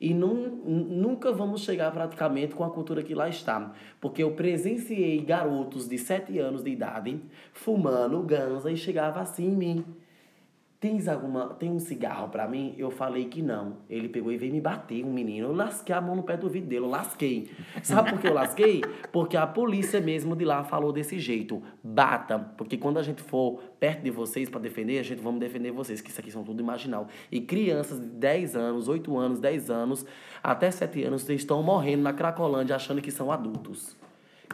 E 0.00 0.12
nunca 0.12 1.30
vamos 1.30 1.62
chegar 1.62 1.92
praticamente 1.92 2.56
com 2.56 2.64
a 2.64 2.70
cultura 2.70 3.04
que 3.04 3.14
lá 3.14 3.28
está. 3.28 3.72
Porque 4.00 4.20
eu 4.20 4.32
presenciei 4.32 5.20
garotos 5.20 5.88
de 5.88 5.96
7 5.96 6.40
anos 6.40 6.64
de 6.64 6.70
idade 6.70 7.20
fumando 7.52 8.20
ganza 8.24 8.68
e 8.68 8.76
chegava 8.76 9.20
assim 9.20 9.46
em 9.46 9.56
mim. 9.56 9.84
Tens 10.82 11.06
alguma, 11.06 11.50
tem 11.50 11.70
um 11.70 11.78
cigarro 11.78 12.28
pra 12.28 12.48
mim? 12.48 12.74
Eu 12.76 12.90
falei 12.90 13.26
que 13.26 13.40
não. 13.40 13.76
Ele 13.88 14.08
pegou 14.08 14.32
e 14.32 14.36
veio 14.36 14.52
me 14.52 14.60
bater, 14.60 15.04
um 15.04 15.12
menino. 15.12 15.46
Eu 15.46 15.54
lasquei 15.54 15.94
a 15.94 16.00
mão 16.00 16.16
no 16.16 16.24
pé 16.24 16.36
do 16.36 16.42
ouvido 16.42 16.66
dele, 16.66 16.84
eu 16.84 16.88
lasquei. 16.88 17.52
Sabe 17.84 18.10
por 18.10 18.18
que 18.18 18.26
eu 18.26 18.34
lasquei? 18.34 18.82
Porque 19.12 19.36
a 19.36 19.46
polícia 19.46 20.00
mesmo 20.00 20.34
de 20.34 20.44
lá 20.44 20.64
falou 20.64 20.92
desse 20.92 21.20
jeito. 21.20 21.62
Bata, 21.84 22.36
porque 22.58 22.76
quando 22.76 22.98
a 22.98 23.02
gente 23.04 23.22
for 23.22 23.62
perto 23.78 24.02
de 24.02 24.10
vocês 24.10 24.48
pra 24.48 24.58
defender, 24.58 24.98
a 24.98 25.04
gente 25.04 25.22
vamos 25.22 25.38
defender 25.38 25.70
vocês, 25.70 26.00
que 26.00 26.10
isso 26.10 26.18
aqui 26.18 26.32
são 26.32 26.42
tudo 26.42 26.60
imaginal. 26.60 27.06
E 27.30 27.40
crianças 27.40 28.00
de 28.00 28.06
10 28.06 28.56
anos, 28.56 28.88
8 28.88 29.16
anos, 29.16 29.38
10 29.38 29.70
anos, 29.70 30.04
até 30.42 30.68
7 30.68 31.04
anos, 31.04 31.28
estão 31.30 31.62
morrendo 31.62 32.02
na 32.02 32.12
Cracolândia 32.12 32.74
achando 32.74 33.00
que 33.00 33.12
são 33.12 33.30
adultos. 33.30 34.01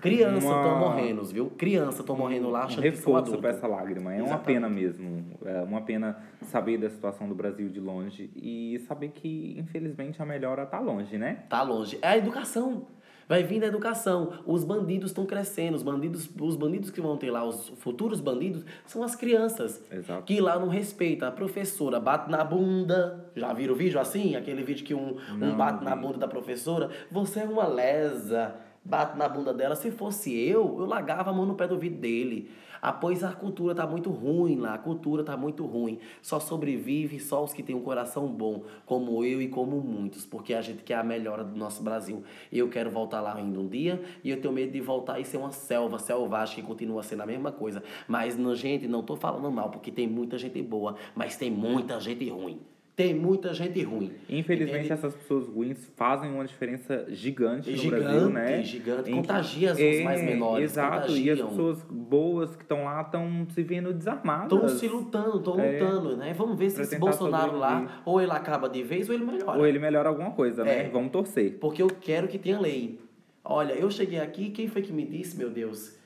Crianças 0.01 0.45
Uma- 0.45 0.57
estão 0.63 0.79
morrendo, 0.79 1.25
viu? 1.25 1.51
Crianças 1.51 2.01
estão 2.01 2.17
morrendo 2.17 2.49
lá 2.51 2.61
um 2.61 2.63
achando 2.65 2.83
que 2.83 2.91
são 2.93 2.97
reforço 3.13 3.19
adultos. 3.19 3.41
para 3.41 3.51
essa 3.51 3.67
lágrima. 3.67 4.13
É 4.13 4.17
uma 4.17 4.25
Exatamente. 4.27 4.47
pena 4.47 4.69
mesmo. 4.69 5.25
É 5.45 5.63
uma 5.63 5.81
pena 5.81 6.19
saber 6.43 6.79
da 6.79 6.89
situação 6.91 7.29
do 7.29 7.35
Brasil 7.35 7.69
de 7.69 7.81
longe 7.81 8.31
e 8.37 8.79
saber 8.87 9.09
que, 9.11 9.57
infelizmente, 9.59 10.21
a 10.21 10.25
melhora 10.27 10.65
tá 10.67 10.79
longe, 10.81 11.19
né? 11.19 11.45
Tá 11.49 11.63
longe. 11.63 11.99
É 12.03 12.09
a 12.09 12.17
educação. 12.17 12.87
Vai 13.29 13.43
vir 13.43 13.61
da 13.61 13.67
educação. 13.67 14.33
Os 14.47 14.65
bandidos 14.65 15.11
estão 15.11 15.27
crescendo. 15.27 15.75
Os 15.75 15.83
bandidos, 15.83 16.31
os 16.41 16.57
bandidos 16.57 16.91
que 16.91 16.99
vão 16.99 17.15
ter 17.19 17.31
lá, 17.31 17.45
os 17.45 17.69
futuros 17.77 18.21
bandidos, 18.23 18.65
são 18.87 19.03
as 19.03 19.15
crianças. 19.15 19.85
Exato. 19.93 20.23
Que 20.23 20.41
lá 20.41 20.59
não 20.59 20.69
respeita. 20.69 21.29
A 21.29 21.31
professora 21.31 22.01
bate 22.01 22.31
na 22.31 22.43
bunda. 22.43 23.31
Já 23.37 23.53
viram 23.53 23.75
o 23.75 23.77
vídeo 23.77 24.01
assim? 24.01 24.35
Aquele 24.35 24.63
vídeo 24.63 24.83
que 24.83 24.95
um, 24.95 25.19
um 25.31 25.37
Não 25.37 25.55
bate 25.59 25.85
na 25.85 25.95
bunda 25.95 26.17
da 26.17 26.27
professora. 26.27 26.89
Você 27.11 27.41
é 27.41 27.45
uma 27.45 27.67
lesa. 27.67 28.55
Bate 28.85 29.19
na 29.19 29.29
bunda 29.29 29.53
dela. 29.53 29.77
Se 29.77 29.91
fosse 29.91 30.35
eu, 30.35 30.77
eu 30.79 30.87
largava 30.87 31.31
a 31.31 31.33
mão 31.33 31.45
no 31.45 31.55
pé 31.55 31.67
do 31.67 31.75
ouvido 31.75 31.99
dele. 31.99 32.51
Ah, 32.81 32.93
pois 32.93 33.25
a 33.25 33.33
cultura 33.33 33.75
tá 33.75 33.87
muito 33.87 34.11
ruim 34.11 34.57
lá, 34.57 34.75
a 34.75 34.79
cultura 34.79 35.25
tá 35.25 35.37
muito 35.37 35.67
ruim. 35.67 35.99
Só 36.23 36.39
sobrevive 36.39 37.19
só 37.19 37.43
os 37.43 37.53
que 37.53 37.63
têm 37.63 37.75
um 37.75 37.83
coração 37.83 38.29
bom, 38.29 38.63
como 38.87 39.25
eu 39.25 39.43
e 39.43 39.49
como 39.49 39.81
muitos, 39.81 40.25
porque 40.25 40.55
a 40.55 40.63
gente 40.63 40.83
quer 40.83 40.95
a 40.95 41.03
melhora 41.03 41.43
do 41.43 41.57
nosso 41.57 41.83
Brasil. 41.83 42.23
Eu 42.53 42.69
quero 42.69 42.91
voltar 42.91 43.21
lá 43.21 43.35
ainda 43.35 43.59
um 43.59 43.67
dia 43.67 44.01
e 44.23 44.31
eu 44.31 44.41
tenho 44.41 44.55
medo 44.55 44.73
de 44.73 44.81
voltar 44.81 45.19
e 45.19 45.25
ser 45.25 45.39
uma 45.39 45.51
selva 45.51 45.99
selvagem 45.99 46.57
que 46.57 46.63
continua 46.63 47.03
sendo 47.03 47.23
a 47.23 47.27
mesma 47.27 47.51
coisa. 47.51 47.83
Mas, 48.07 48.37
gente, 48.59 48.87
não 48.87 49.03
tô 49.03 49.17
falando 49.17 49.51
mal, 49.51 49.71
porque 49.71 49.91
tem 49.91 50.07
muita 50.07 50.39
gente 50.39 50.63
boa, 50.63 50.95
mas 51.15 51.37
tem 51.37 51.51
muita 51.51 51.99
gente 52.01 52.29
ruim. 52.31 52.61
Tem 52.99 53.15
muita 53.15 53.55
gente 53.55 53.81
ruim. 53.85 54.11
Infelizmente, 54.29 54.79
Entende? 54.87 54.93
essas 54.93 55.15
pessoas 55.15 55.47
ruins 55.47 55.89
fazem 55.95 56.33
uma 56.33 56.45
diferença 56.45 57.07
gigante 57.09 57.71
no 57.71 57.77
Gigante, 57.77 58.03
Brasil, 58.03 58.29
né? 58.29 58.63
gigante. 58.65 59.09
Contagia 59.13 59.73
os 59.73 60.03
mais 60.03 60.21
menores, 60.21 60.73
Exato, 60.73 61.13
e 61.13 61.31
as 61.31 61.39
contagiam. 61.39 61.49
pessoas 61.49 61.83
boas 61.89 62.57
que 62.57 62.65
estão 62.65 62.83
lá 62.83 63.03
estão 63.03 63.47
se 63.51 63.63
vendo 63.63 63.93
desarmadas. 63.93 64.53
Estão 64.53 64.69
se 64.69 64.89
lutando, 64.89 65.39
estão 65.39 65.61
É. 65.61 65.79
lutando, 65.81 66.17
né? 66.17 66.35
Vamos 66.35 66.59
ver 66.59 66.71
se 66.71 66.83
esse 66.83 66.99
Bolsonaro 66.99 67.57
lá, 67.57 68.03
ou 68.05 68.21
ele 68.21 68.33
acaba 68.33 68.69
de 68.69 68.83
vez, 68.83 69.09
ou 69.09 69.15
ele 69.15 69.25
melhora. 69.25 69.57
Ou 69.61 69.65
ele 69.65 69.79
melhora 69.79 70.09
alguma 70.09 70.33
coisa, 70.33 70.65
né? 70.65 70.87
É. 70.87 70.89
Vamos 70.89 71.13
torcer. 71.13 71.57
Porque 71.61 71.81
eu 71.81 71.87
quero 72.01 72.27
que 72.27 72.37
tenha 72.37 72.59
lei. 72.59 72.99
Olha, 73.45 73.75
eu 73.75 73.89
cheguei 73.93 74.19
aqui, 74.19 74.51
quem 74.51 74.67
foi 74.67 74.83
que 74.83 74.93
me 74.93 75.07
disse, 75.07 75.39
meu 75.39 75.51
Deus? 75.51 75.97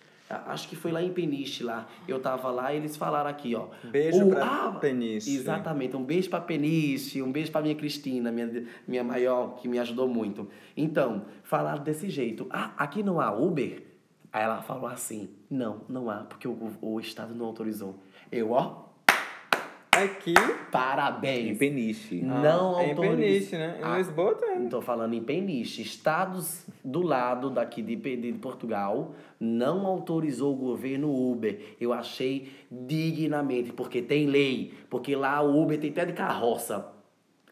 Acho 0.47 0.69
que 0.69 0.77
foi 0.77 0.91
lá 0.93 1.03
em 1.03 1.13
Peniche, 1.13 1.63
lá. 1.65 1.87
Eu 2.07 2.21
tava 2.21 2.51
lá 2.51 2.73
e 2.73 2.77
eles 2.77 2.97
falaram 2.97 3.29
aqui, 3.31 3.55
ó. 3.55 3.67
Beijo 3.85 4.27
O- 4.27 4.31
pra 4.31 4.73
Peniche. 4.81 5.35
Exatamente. 5.35 5.97
Um 5.97 6.05
beijo 6.05 6.29
pra 6.31 6.41
Peniche, 6.41 7.23
um 7.23 7.31
beijo 7.33 7.51
pra 7.53 7.61
minha 7.63 7.75
Cristina, 7.75 8.31
minha, 8.33 8.65
minha 8.87 9.05
maior, 9.05 9.57
que 9.57 9.69
me 9.69 9.79
ajudou 9.79 10.09
muito. 10.09 10.49
Então, 10.77 11.25
falaram 11.43 11.83
desse 11.83 12.09
jeito. 12.11 12.47
Ah, 12.51 12.73
aqui 12.77 13.03
não 13.03 13.21
há 13.21 13.33
Uber? 13.33 13.83
Aí 14.33 14.43
ela 14.45 14.63
falou 14.63 14.87
assim, 14.87 15.29
não, 15.51 15.83
não 15.89 16.09
há, 16.09 16.19
porque 16.25 16.49
o, 16.49 16.57
o 16.81 16.99
Estado 16.99 17.35
não 17.35 17.45
autorizou. 17.47 17.99
Eu, 18.31 18.53
ó, 18.53 18.85
Aqui. 19.95 20.33
parabéns. 20.71 21.51
Em 21.51 21.55
Peniche. 21.57 22.23
Não 22.23 22.81
é 22.81 22.87
em 22.87 22.91
autoriza. 22.91 23.17
Peniche, 23.17 23.57
né? 23.57 23.77
Em 23.79 23.85
Ah, 23.85 23.99
Lisboa 23.99 24.35
tem. 24.35 24.59
Não 24.61 24.69
tô 24.69 24.81
falando 24.81 25.13
em 25.15 25.23
Peniche. 25.23 25.83
Estados 25.83 26.67
do 26.83 27.03
lado 27.03 27.51
daqui 27.51 27.83
de, 27.83 27.95
de 27.97 28.33
Portugal 28.35 29.13
não 29.39 29.87
autorizou 29.87 30.55
o 30.55 30.57
governo 30.57 31.11
Uber. 31.31 31.77
Eu 31.81 31.93
achei 31.93 32.49
dignamente, 32.71 33.73
porque 33.73 34.01
tem 34.01 34.27
lei. 34.27 34.73
Porque 34.89 35.15
lá 35.15 35.43
o 35.43 35.61
Uber 35.63 35.79
tem 35.79 35.91
até 35.91 36.07
de 36.07 36.15
carroça. 36.15 36.87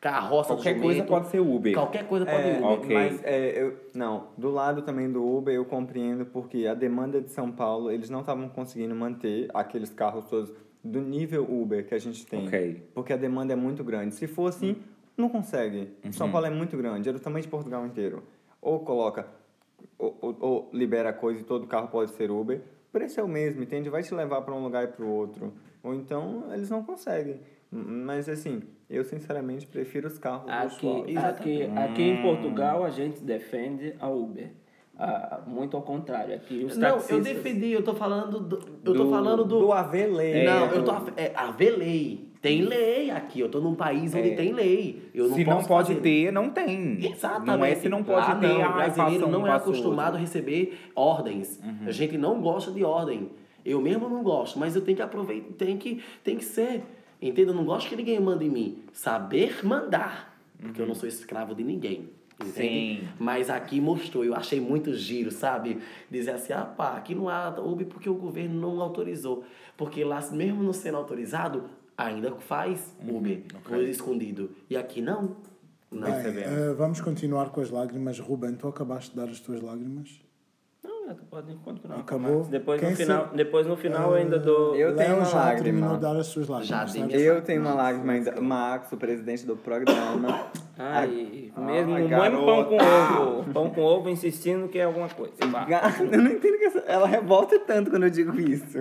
Carroça 0.01 0.55
Qualquer 0.55 0.75
de 0.77 0.81
coisa 0.81 0.95
jumento. 1.01 1.11
pode 1.11 1.27
ser 1.29 1.41
Uber. 1.41 1.75
Qualquer 1.75 2.07
coisa 2.09 2.25
pode 2.25 2.39
É, 2.39 2.57
Uber. 2.57 2.65
ok. 2.71 2.95
Mas 2.95 3.23
é, 3.23 3.63
eu, 3.63 3.77
não, 3.95 4.29
do 4.39 4.51
lado 4.51 4.81
também 4.81 5.13
do 5.13 5.23
Uber 5.23 5.55
eu 5.55 5.67
compreendo 5.67 6.25
porque 6.25 6.67
a 6.67 6.73
demanda 6.73 7.21
de 7.21 7.31
São 7.31 7.53
Paulo, 7.53 7.91
eles 7.91 8.09
não 8.09 8.21
estavam 8.21 8.49
conseguindo 8.49 8.95
manter 8.95 9.51
aqueles 9.53 9.91
carros 9.91 10.25
todos 10.25 10.51
do 10.83 11.01
nível 11.01 11.45
Uber 11.45 11.87
que 11.87 11.95
a 11.95 11.99
gente 11.99 12.27
tem. 12.27 12.47
Ok. 12.47 12.89
Porque 12.95 13.13
a 13.13 13.17
demanda 13.17 13.53
é 13.53 13.57
muito 13.57 13.85
grande. 13.85 14.15
Se 14.15 14.27
for 14.27 14.49
assim, 14.49 14.77
não 15.17 15.29
consegue. 15.29 15.89
São 16.13 16.31
Paulo 16.31 16.47
é 16.47 16.51
muito 16.51 16.77
grande, 16.77 17.09
é 17.09 17.13
do 17.13 17.21
tamanho 17.21 17.43
de 17.43 17.49
Portugal 17.49 17.87
inteiro. 17.87 18.23
Ou 18.61 18.81
coloca, 18.81 19.27
ou, 19.99 20.17
ou, 20.21 20.37
ou 20.41 20.71
libera 20.73 21.11
a 21.11 21.13
coisa 21.13 21.41
e 21.41 21.45
todo 21.45 21.67
carro 21.67 21.89
pode 21.89 22.11
ser 22.13 22.31
Uber. 22.31 22.59
O 22.89 22.93
preço 22.93 23.21
é 23.21 23.23
o 23.23 23.29
mesmo, 23.29 23.63
entende? 23.63 23.89
Vai 23.89 24.03
te 24.03 24.15
levar 24.15 24.43
para 24.43 24.55
um 24.55 24.63
lugar 24.63 24.85
e 24.85 24.89
para 24.89 25.05
o 25.05 25.09
outro. 25.09 25.53
Ou 25.83 25.95
então 25.95 26.45
eles 26.53 26.69
não 26.69 26.83
conseguem. 26.83 27.41
Mas 27.71 28.29
assim, 28.29 28.63
eu 28.89 29.05
sinceramente 29.05 29.67
prefiro 29.67 30.09
os 30.09 30.19
carros 30.19 30.51
Aqui, 30.51 30.87
luxuosos. 30.87 31.17
aqui, 31.17 31.63
aqui 31.77 32.03
em 32.03 32.21
Portugal 32.21 32.85
a 32.85 32.91
gente 32.91 33.23
defende 33.23 33.95
a 34.01 34.09
Uber. 34.09 34.51
Ah, 35.03 35.41
muito 35.47 35.77
ao 35.77 35.83
contrário. 35.83 36.35
Aqui 36.35 36.63
os 36.65 36.77
Não, 36.77 36.89
eu 36.89 36.95
taxistas... 36.97 37.25
defendi, 37.25 37.73
eu 37.73 37.83
tô 37.83 37.95
falando 37.95 38.39
do. 38.39 38.57
Eu 38.85 38.95
tô 38.95 39.05
Do- 39.05 39.11
falando 39.11 39.45
do. 39.45 39.59
Do 39.61 39.73
Avelei. 39.73 40.45
Não, 40.45 40.67
eu 40.67 40.85
tô. 40.85 40.93
É, 41.17 41.33
haver 41.35 41.79
lei. 41.79 42.29
Tem 42.43 42.63
lei 42.63 43.11
aqui. 43.11 43.41
Eu 43.41 43.49
tô 43.51 43.61
num 43.61 43.75
país 43.75 44.15
onde 44.15 44.31
É. 44.31 44.35
tem 44.37 44.53
lei. 44.53 45.11
Eu 45.15 45.29
não 45.29 45.35
se 45.37 45.45
não 45.45 45.63
pode 45.65 45.89
fazer- 45.89 46.01
ter, 46.01 46.31
não 46.33 46.51
tem. 46.51 47.05
Exatamente. 47.13 47.47
Não 47.47 47.65
é 47.65 47.75
se 47.75 47.89
não 47.89 48.03
pode 48.05 48.29
Lá 48.29 48.35
ter, 48.37 48.47
não, 48.49 48.63
ah, 48.65 48.69
o 48.69 48.73
brasileiro 48.75 49.29
não 49.29 49.47
é 49.47 49.53
acostumado 49.53 50.17
a 50.17 50.19
receber 50.19 50.79
ordens. 50.95 51.59
Uhum. 51.65 51.87
A 51.87 51.91
gente 51.91 52.19
não 52.19 52.41
gosta 52.41 52.71
de 52.71 52.85
ordem. 52.85 53.31
Eu 53.65 53.81
mesmo 53.81 54.09
não 54.09 54.23
gosto, 54.23 54.59
mas 54.59 54.75
eu 54.77 54.83
tenho 54.83 54.97
que 54.97 55.03
aproveitar, 55.03 55.53
tem 55.59 55.77
que, 55.77 56.03
tem 56.25 56.37
que 56.37 56.45
ser. 56.45 56.83
Entende? 57.21 57.49
Eu 57.49 57.55
não 57.55 57.65
gosto 57.65 57.89
que 57.91 57.97
ninguém 57.97 58.19
mande 58.21 58.47
em 58.47 58.51
mim. 58.51 58.79
Saber 58.93 59.61
mandar. 59.65 60.35
Porque 60.59 60.81
eu 60.81 60.87
não 60.87 60.95
sou 60.95 61.07
escravo 61.09 61.55
de 61.55 61.63
ninguém. 61.65 62.09
Entende? 62.41 63.01
Sim. 63.01 63.09
Mas 63.19 63.51
aqui 63.51 63.81
mostrou, 63.81 64.25
eu 64.25 64.35
achei 64.35 64.61
muito 64.61 64.95
giro, 64.95 65.31
sabe? 65.31 65.79
Dizer 66.11 66.33
assim, 66.33 66.53
ah 66.53 66.65
pá, 66.65 66.97
aqui 66.97 67.15
não 67.15 67.29
há 67.29 67.49
Uber 67.61 67.87
porque 67.87 68.09
o 68.09 68.15
governo 68.15 68.61
não 68.61 68.81
autorizou. 68.81 69.45
Porque 69.77 70.03
lá, 70.05 70.21
mesmo 70.33 70.63
não 70.63 70.73
sendo 70.73 70.97
autorizado, 70.97 71.65
ainda 71.97 72.33
faz 72.37 72.97
Uhum, 73.03 73.19
Uber, 73.19 73.43
Uber 73.67 73.89
escondido. 73.89 74.51
E 74.69 74.77
aqui 74.77 75.03
não. 75.03 75.37
Não. 75.91 76.11
Bem, 76.11 76.45
eh, 76.45 76.73
vamos 76.77 77.01
continuar 77.01 77.51
com 77.51 77.61
as 77.61 77.71
lágrimas. 77.71 78.19
Ruben, 78.19 78.55
tu 78.55 78.69
acabaste 78.69 79.11
de 79.11 79.17
dar 79.17 79.29
as 79.29 79.41
tuas 79.41 79.61
lágrimas? 79.61 80.21
Não, 81.11 81.17
tu 81.17 81.25
pode 81.25 81.53
continuar. 81.57 81.97
Acabou? 81.99 82.45
Depois 82.45 82.81
Quem 82.81 82.91
no 82.91 82.97
final, 82.97 83.29
se- 83.31 83.35
depois 83.37 83.67
no 83.67 83.77
final 83.77 84.11
eu 84.11 84.15
ainda 84.17 84.39
dou. 84.39 84.77
Eu 84.77 84.95
tenho 84.95 85.17
uma 85.17 85.25
já 85.25 85.37
lágrima. 85.39 85.99
dar 85.99 86.17
as 86.17 86.29
suas 86.29 86.47
lágrimas. 86.47 86.93
Já 86.93 87.05
minha- 87.05 87.19
Eu 87.19 87.43
tenho 87.43 87.61
uma 87.63 87.75
lágrima 87.75 88.13
ainda. 88.13 88.41
Max, 88.41 88.93
o 88.93 88.97
presidente 88.97 89.45
do 89.45 89.57
programa. 89.57 90.47
Ai, 90.79 91.51
Ah, 91.57 91.61
mesmo, 91.63 91.95
mesmo 91.95 92.09
garota. 92.09 92.45
pão 92.47 92.65
com 92.65 92.77
ovo. 92.77 93.53
Pão 93.53 93.71
com 93.71 93.81
ovo 93.83 94.09
insistindo 94.09 94.69
que 94.69 94.79
é 94.79 94.85
alguma 94.85 95.09
coisa. 95.09 95.35
Gata, 95.69 96.03
eu 96.05 96.23
não 96.23 96.31
entendo 96.31 96.59
que 96.59 96.65
essa- 96.67 96.85
ela 96.87 97.09
revolta 97.09 97.59
tanto 97.59 97.91
quando 97.91 98.05
eu 98.05 98.11
digo 98.11 98.39
isso. 98.41 98.79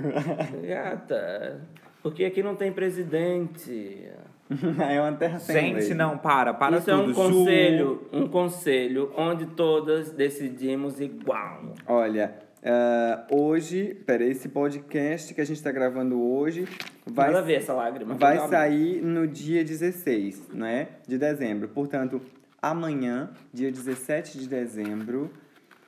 Gata, 0.68 1.62
porque 2.04 2.26
aqui 2.26 2.44
não 2.44 2.56
tem 2.56 2.72
presidente. 2.72 4.08
é 4.90 5.00
uma 5.00 5.12
terra 5.14 5.38
sem 5.40 5.76
Gente, 5.76 5.88
lei. 5.90 5.94
não, 5.94 6.18
para, 6.18 6.54
para 6.54 6.78
Isso 6.78 6.90
é 6.90 6.94
tudo. 6.94 7.04
um 7.04 7.08
Ju. 7.10 7.14
conselho, 7.16 8.02
um 8.12 8.28
conselho 8.28 9.12
onde 9.16 9.46
todas 9.48 10.12
decidimos 10.12 11.00
igual. 11.00 11.74
Olha, 11.86 12.36
ah, 12.64 13.26
hoje, 13.32 13.94
peraí, 14.06 14.32
esse 14.32 14.50
podcast 14.50 15.34
que 15.34 15.40
a 15.42 15.46
gente 15.46 15.62
tá 15.62 15.72
gravando 15.72 16.22
hoje 16.22 16.68
vai, 17.06 17.28
Nada 17.28 17.40
a 17.40 17.42
ver 17.42 17.56
essa 17.56 17.74
lágrima. 17.74 18.16
vai 18.16 18.38
sair 18.50 19.02
no 19.02 19.28
dia 19.28 19.64
16, 19.64 20.50
né? 20.54 20.88
De 21.08 21.18
dezembro. 21.18 21.70
Portanto, 21.70 22.20
amanhã, 22.62 23.30
dia 23.54 23.72
17 23.72 24.40
de 24.40 24.48
dezembro, 24.50 25.32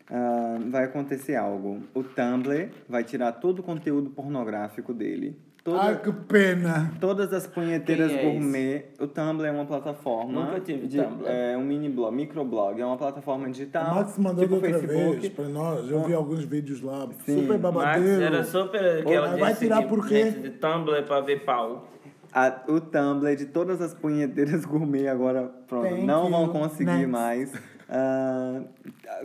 ah, 0.09 0.57
vai 0.69 0.85
acontecer 0.85 1.35
algo. 1.35 1.81
O 1.93 2.03
Tumblr 2.03 2.69
vai 2.87 3.03
tirar 3.03 3.31
todo 3.33 3.59
o 3.59 3.63
conteúdo 3.63 4.09
pornográfico 4.11 4.93
dele. 4.93 5.35
Toda- 5.63 5.79
Ai, 5.79 5.99
que 6.01 6.11
pena. 6.11 6.91
Todas 6.99 7.31
as 7.31 7.45
punheteiras 7.45 8.11
é 8.11 8.23
gourmet. 8.23 8.85
O 8.99 9.05
Tumblr 9.05 9.45
é 9.47 9.51
uma 9.51 9.65
plataforma. 9.65 10.45
Nunca 10.45 10.59
tive 10.59 10.87
de, 10.87 10.99
Tumblr. 10.99 11.27
É 11.29 11.55
um 11.55 11.63
mini 11.63 11.87
blog, 11.87 12.15
microblog. 12.15 12.81
É 12.81 12.85
uma 12.85 12.97
plataforma 12.97 13.47
O 13.47 13.51
digital. 13.51 13.93
Max 13.93 14.17
mandou 14.17 14.43
tipo 14.43 14.55
outra 14.55 14.69
Facebook. 14.79 15.19
vez 15.19 15.33
para 15.33 15.47
nós. 15.49 15.87
Eu 15.91 16.03
vi 16.03 16.13
alguns 16.15 16.43
vídeos 16.45 16.81
lá. 16.81 17.07
Sim. 17.25 17.41
Super 17.41 17.59
Max 17.59 17.61
babadeiro. 17.61 18.23
era 18.23 18.43
super 18.43 19.05
que 19.05 19.13
ela 19.13 19.37
vai 19.37 19.51
disse 19.51 19.65
tirar 19.65 19.81
de- 19.83 19.87
por 19.87 20.07
quê? 20.07 20.31
de 20.31 20.49
Tumblr 20.49 21.03
pra 21.05 21.21
ver 21.21 21.45
pau. 21.45 21.87
A- 22.33 22.61
o 22.67 22.79
Tumblr 22.81 23.35
de 23.35 23.45
todas 23.45 23.81
as 23.81 23.93
punheteiras 23.93 24.65
gourmet 24.65 25.07
agora 25.09 25.51
pronto, 25.67 25.89
Thank 25.89 26.05
não 26.05 26.29
vão 26.31 26.45
you. 26.45 26.49
conseguir 26.53 26.85
Next. 26.91 27.07
mais 27.07 27.53
ah, 27.93 28.61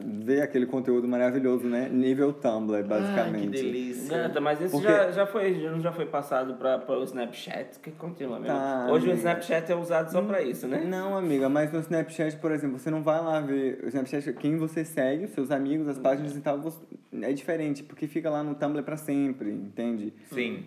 ver 0.04 0.42
aquele 0.42 0.66
conteúdo 0.66 1.06
maravilhoso, 1.06 1.68
né? 1.68 1.88
Nível 1.88 2.32
Tumblr, 2.32 2.74
Ai, 2.78 2.82
basicamente. 2.82 3.42
que 3.42 3.62
delícia. 3.62 4.18
Gata, 4.24 4.40
mas 4.40 4.60
isso 4.60 4.72
Porque- 4.72 4.88
já, 4.88 5.10
já, 5.12 5.26
foi, 5.26 5.54
já 5.80 5.92
foi 5.92 6.04
passado 6.06 6.54
para 6.54 6.98
o 6.98 7.04
Snapchat, 7.04 7.78
que 7.78 7.92
continua 7.92 8.40
mesmo. 8.40 8.56
Tá, 8.56 8.86
Hoje 8.90 9.06
o 9.06 9.12
amiga. 9.12 9.14
Snapchat 9.14 9.70
é 9.70 9.76
usado 9.76 10.10
só 10.10 10.20
para 10.20 10.42
isso, 10.42 10.66
né? 10.66 10.84
Não, 10.84 11.16
amiga, 11.16 11.48
mas 11.48 11.72
no 11.72 11.78
Snapchat, 11.78 12.36
por 12.38 12.50
exemplo, 12.50 12.76
você 12.78 12.90
não 12.90 13.02
vai 13.04 13.20
lá 13.22 13.38
ver 13.38 13.80
o 13.84 13.86
Snapchat, 13.88 14.32
quem 14.32 14.56
você 14.56 14.84
segue, 14.84 15.26
os 15.26 15.30
seus 15.30 15.52
amigos, 15.52 15.86
as 15.86 15.98
páginas 15.98 16.36
e 16.36 16.40
tal, 16.40 16.58
você- 16.60 16.82
é 17.22 17.32
diferente, 17.32 17.84
porque 17.84 18.08
fica 18.08 18.28
lá 18.28 18.42
no 18.42 18.56
Tumblr 18.56 18.82
pra 18.82 18.96
sempre, 18.96 19.50
entende? 19.52 20.12
Sim. 20.32 20.64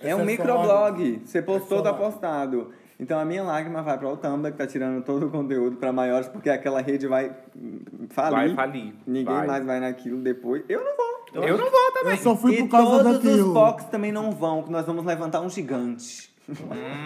É 0.00 0.10
Essa 0.10 0.16
um 0.16 0.20
é 0.20 0.20
só 0.20 0.24
microblog. 0.30 1.22
Você 1.24 1.42
postou, 1.42 1.80
É 1.80 1.82
tá 1.82 1.92
postado. 1.92 2.72
Então 3.00 3.18
a 3.18 3.24
minha 3.24 3.44
lágrima 3.44 3.80
vai 3.80 3.96
para 3.96 4.08
o 4.08 4.16
Tumblr, 4.16 4.50
que 4.50 4.58
tá 4.58 4.66
tirando 4.66 5.04
todo 5.04 5.26
o 5.26 5.30
conteúdo 5.30 5.76
para 5.76 5.92
maiores, 5.92 6.28
porque 6.28 6.50
aquela 6.50 6.80
rede 6.80 7.06
vai 7.06 7.32
hum, 7.56 7.80
falir. 8.10 8.36
Vai 8.36 8.54
falir. 8.54 8.94
Ninguém 9.06 9.34
Vai. 9.34 9.46
mais 9.46 9.64
vai 9.64 9.78
naquilo 9.80 10.20
depois. 10.20 10.64
Eu 10.68 10.84
não 10.84 10.96
vou. 10.96 11.44
Eu 11.44 11.58
não 11.58 11.70
vou 11.70 11.92
também. 11.92 12.12
Eu 12.12 12.18
só 12.18 12.34
fui 12.34 12.54
e 12.54 12.62
por 12.62 12.70
causa 12.70 13.04
todos 13.04 13.22
daquilo. 13.22 13.48
os 13.48 13.52
Fox 13.54 13.84
também 13.84 14.10
não 14.10 14.32
vão, 14.32 14.62
que 14.62 14.70
nós 14.70 14.84
vamos 14.84 15.04
levantar 15.04 15.40
um 15.42 15.48
gigante. 15.48 16.28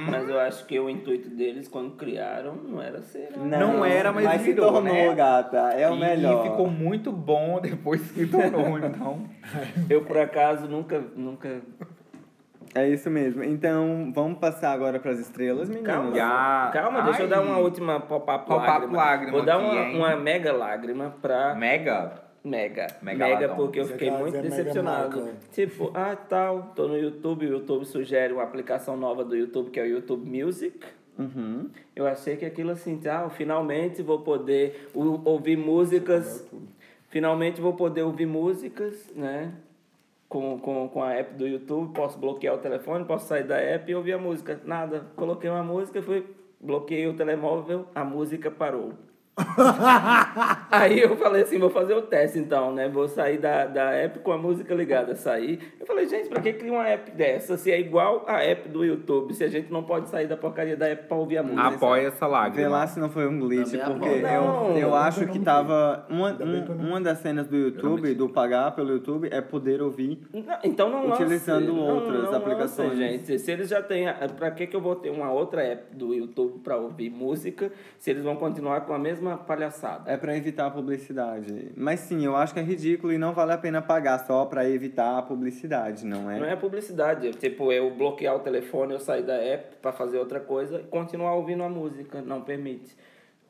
Mas 0.09 0.29
eu 0.29 0.39
acho 0.39 0.65
que 0.67 0.79
o 0.79 0.89
intuito 0.89 1.29
deles, 1.29 1.67
quando 1.67 1.97
criaram, 1.97 2.55
não 2.55 2.81
era 2.81 3.03
ser. 3.03 3.37
né? 3.37 3.59
Não 3.59 3.85
era, 3.85 4.13
mas 4.13 4.41
se 4.41 4.53
virou, 4.53 4.73
tornou, 4.73 4.95
né? 4.95 5.15
gata. 5.15 5.59
É 5.73 5.91
o 5.91 5.97
e 5.97 6.01
melhor. 6.01 6.45
ficou 6.45 6.71
muito 6.71 7.11
bom 7.11 7.61
depois 7.61 8.01
que 8.13 8.25
tornou, 8.27 8.79
então. 8.79 9.29
Eu, 9.91 10.05
por 10.05 10.17
acaso, 10.19 10.69
nunca. 10.69 11.03
nunca... 11.17 11.61
É 12.75 12.89
isso 12.89 13.11
mesmo. 13.11 13.43
Então, 13.45 14.11
vamos 14.15 14.39
passar 14.39 14.73
agora 14.73 14.99
para 14.99 15.11
as 15.11 15.19
estrelas, 15.19 15.69
meninas. 15.69 15.93
Calma, 15.95 16.15
Já- 16.17 16.71
calma 16.73 17.03
deixa 17.03 17.23
eu 17.25 17.29
dar 17.29 17.43
uma 17.43 17.59
última 17.59 18.01
pop-up 18.01 18.47
Pop-up 18.47 18.67
lágrima. 18.69 18.97
lágrima 18.97 19.33
Vou 19.33 19.43
dar 19.45 19.57
aqui, 19.57 19.65
uma, 19.65 19.81
hein? 19.83 19.97
uma 19.97 20.17
mega 20.17 20.53
lágrima 20.53 21.15
pra. 21.21 21.55
Mega. 21.55 22.13
Mega. 22.45 22.87
Megalodon. 23.03 23.41
Mega, 23.41 23.55
porque 23.55 23.79
eu 23.81 23.85
fiquei 23.85 24.11
muito 24.11 24.33
Mega 24.37 24.49
decepcionado. 24.49 25.29
Tipo, 25.53 25.91
ah, 25.95 26.17
tal, 26.17 26.73
tô 26.75 26.89
no 26.89 26.97
YouTube, 26.97 27.47
o 27.47 27.51
YouTube 27.51 27.85
sugere 27.85 28.33
uma 28.33 28.43
aplicação 28.43 28.97
nova 28.97 29.23
do 29.25 29.37
YouTube 29.37 29.71
que 29.71 29.79
é 29.79 29.83
o 29.85 29.87
YouTube 29.87 30.29
Music. 30.43 30.77
Uhum. 31.19 31.69
Eu 31.95 32.07
achei 32.07 32.37
que 32.37 32.45
aquilo 32.45 32.71
assim, 32.71 32.99
ah, 33.07 33.29
finalmente 33.31 34.03
vou 34.03 34.21
poder 34.21 34.89
ou- 34.95 35.21
ouvir 35.25 35.57
músicas. 35.57 36.49
Finalmente 37.11 37.61
vou 37.61 37.75
poder 37.75 38.03
ouvir 38.03 38.27
músicas, 38.27 39.09
né? 39.15 39.53
Com, 40.33 40.59
com, 40.59 40.89
com 40.89 41.03
a 41.03 41.13
app 41.13 41.35
do 41.35 41.47
YouTube, 41.47 41.93
posso 41.93 42.19
bloquear 42.19 42.55
o 42.55 42.59
telefone, 42.59 43.05
posso 43.05 43.27
sair 43.27 43.45
da 43.45 43.59
app 43.59 43.91
e 43.91 43.95
ouvir 43.95 44.15
a 44.15 44.19
música. 44.19 44.59
Nada. 44.65 45.05
Coloquei 45.15 45.51
uma 45.51 45.63
música, 45.63 46.01
fui, 46.01 46.27
bloqueei 46.59 47.07
o 47.07 47.15
telemóvel, 47.15 47.87
a 47.95 48.03
música 48.03 48.51
parou. 48.51 48.95
Aí 50.71 51.01
eu 51.01 51.17
falei 51.17 51.43
assim, 51.43 51.59
vou 51.59 51.71
fazer 51.71 51.95
o 51.95 52.03
teste 52.03 52.39
então, 52.39 52.73
né? 52.73 52.89
Vou 52.89 53.09
sair 53.09 53.39
da, 53.39 53.67
da 53.67 53.91
app 53.93 54.19
com 54.21 54.33
a 54.33 54.39
música 54.39 54.75
ligada. 54.75 55.15
Saí. 55.15 55.59
Eu 55.81 55.87
falei, 55.87 56.07
gente, 56.09 56.29
pra 56.29 56.41
que 56.41 56.53
criar 56.53 56.73
uma 56.73 56.89
app 56.89 57.11
dessa? 57.13 57.57
Se 57.57 57.71
é 57.71 57.79
igual 57.81 58.25
a 58.27 58.43
app 58.43 58.69
do 58.69 58.85
YouTube, 58.85 59.35
se 59.35 59.43
a 59.45 59.49
gente 59.49 59.73
não 59.73 59.83
pode 59.83 60.09
sair 60.09 60.27
da 60.27 60.37
porcaria 60.37 60.77
da 60.77 60.87
app 60.89 61.07
pra 61.09 61.17
ouvir 61.17 61.39
a 61.39 61.43
música. 61.43 61.63
Apoia 61.63 62.09
essa 62.09 62.27
Vê 62.27 62.33
lágrima. 62.33 62.69
lá 62.69 62.87
se 62.87 63.01
não 63.01 63.09
foi 63.11 63.27
um 63.27 63.39
glitch, 63.39 63.71
Também 63.73 63.87
porque 63.99 64.09
eu, 64.09 64.23
Não, 64.23 64.77
eu 64.79 64.87
ainda 64.95 64.99
acho 65.09 65.25
não 65.27 65.33
que 65.33 65.39
tava. 65.39 66.07
Uma, 66.09 66.37
eu 66.39 66.47
um- 66.47 66.89
uma 66.89 67.01
das 67.01 67.19
cenas 67.19 67.47
do 67.47 67.57
YouTube, 67.57 68.15
do 68.15 68.29
pagar 68.29 68.73
pelo 68.75 68.91
YouTube, 68.93 69.29
é 69.31 69.41
poder 69.41 69.81
ouvir. 69.83 70.21
Não, 70.33 70.59
Então 70.65 70.91
não 70.91 71.09
lance. 71.09 71.23
Utilizando 71.23 71.73
Não, 71.73 71.97
outras 71.97 72.25
não 72.25 72.35
aplicações. 72.37 72.89
lance, 72.91 73.01
gente. 73.01 73.39
Se 73.39 73.51
eles 73.51 73.69
já 73.69 73.83
têm. 73.83 74.07
Pra 74.37 74.51
que, 74.51 74.67
que 74.67 74.77
eu 74.77 74.81
vou 74.81 74.95
ter 74.97 75.11
uma 75.11 75.31
outra 75.33 75.63
app 75.63 75.95
do 75.97 76.13
YouTube 76.15 76.59
pra 76.63 76.77
ouvir 76.77 77.11
música 77.11 77.71
se 77.99 78.11
eles 78.11 78.23
vão 78.25 78.37
continuar 78.37 78.83
com 78.83 78.93
a 78.93 78.99
mesma 78.99 79.22
palhaçada? 79.39 80.11
É 80.11 80.17
pra 80.17 80.37
evitar 80.37 80.67
a 80.67 80.71
publicidade. 80.71 81.73
Mas 81.77 82.01
sim, 82.01 82.25
eu 82.25 82.37
acho 82.37 82.53
que 82.55 82.61
é 82.61 82.63
ridículo 82.63 83.13
e 83.13 83.19
não 83.19 83.33
vale 83.33 83.53
a 83.53 83.59
pena 83.59 83.81
pagar 83.83 84.19
só 84.27 84.45
pra 84.47 84.69
evitar 84.69 85.19
a 85.19 85.23
publicidade, 85.23 86.05
não 86.07 86.31
é? 86.31 86.39
Não 86.39 86.47
é 86.47 86.57
publicidade. 86.57 87.31
Tipo, 87.33 87.73
eu 87.73 87.91
bloquear 87.95 88.37
o 88.37 88.41
telefone, 88.41 88.93
eu 88.93 89.01
sair 89.01 89.23
da 89.23 89.35
app 89.35 89.77
pra 89.83 89.93
fazer 89.93 90.19
outra 90.19 90.41
coisa 90.41 90.81
e 90.81 90.85
continuar 90.85 91.35
ouvindo 91.35 91.63
a 91.63 91.69
música. 91.69 92.21
Não 92.23 92.43
permite. 92.43 92.97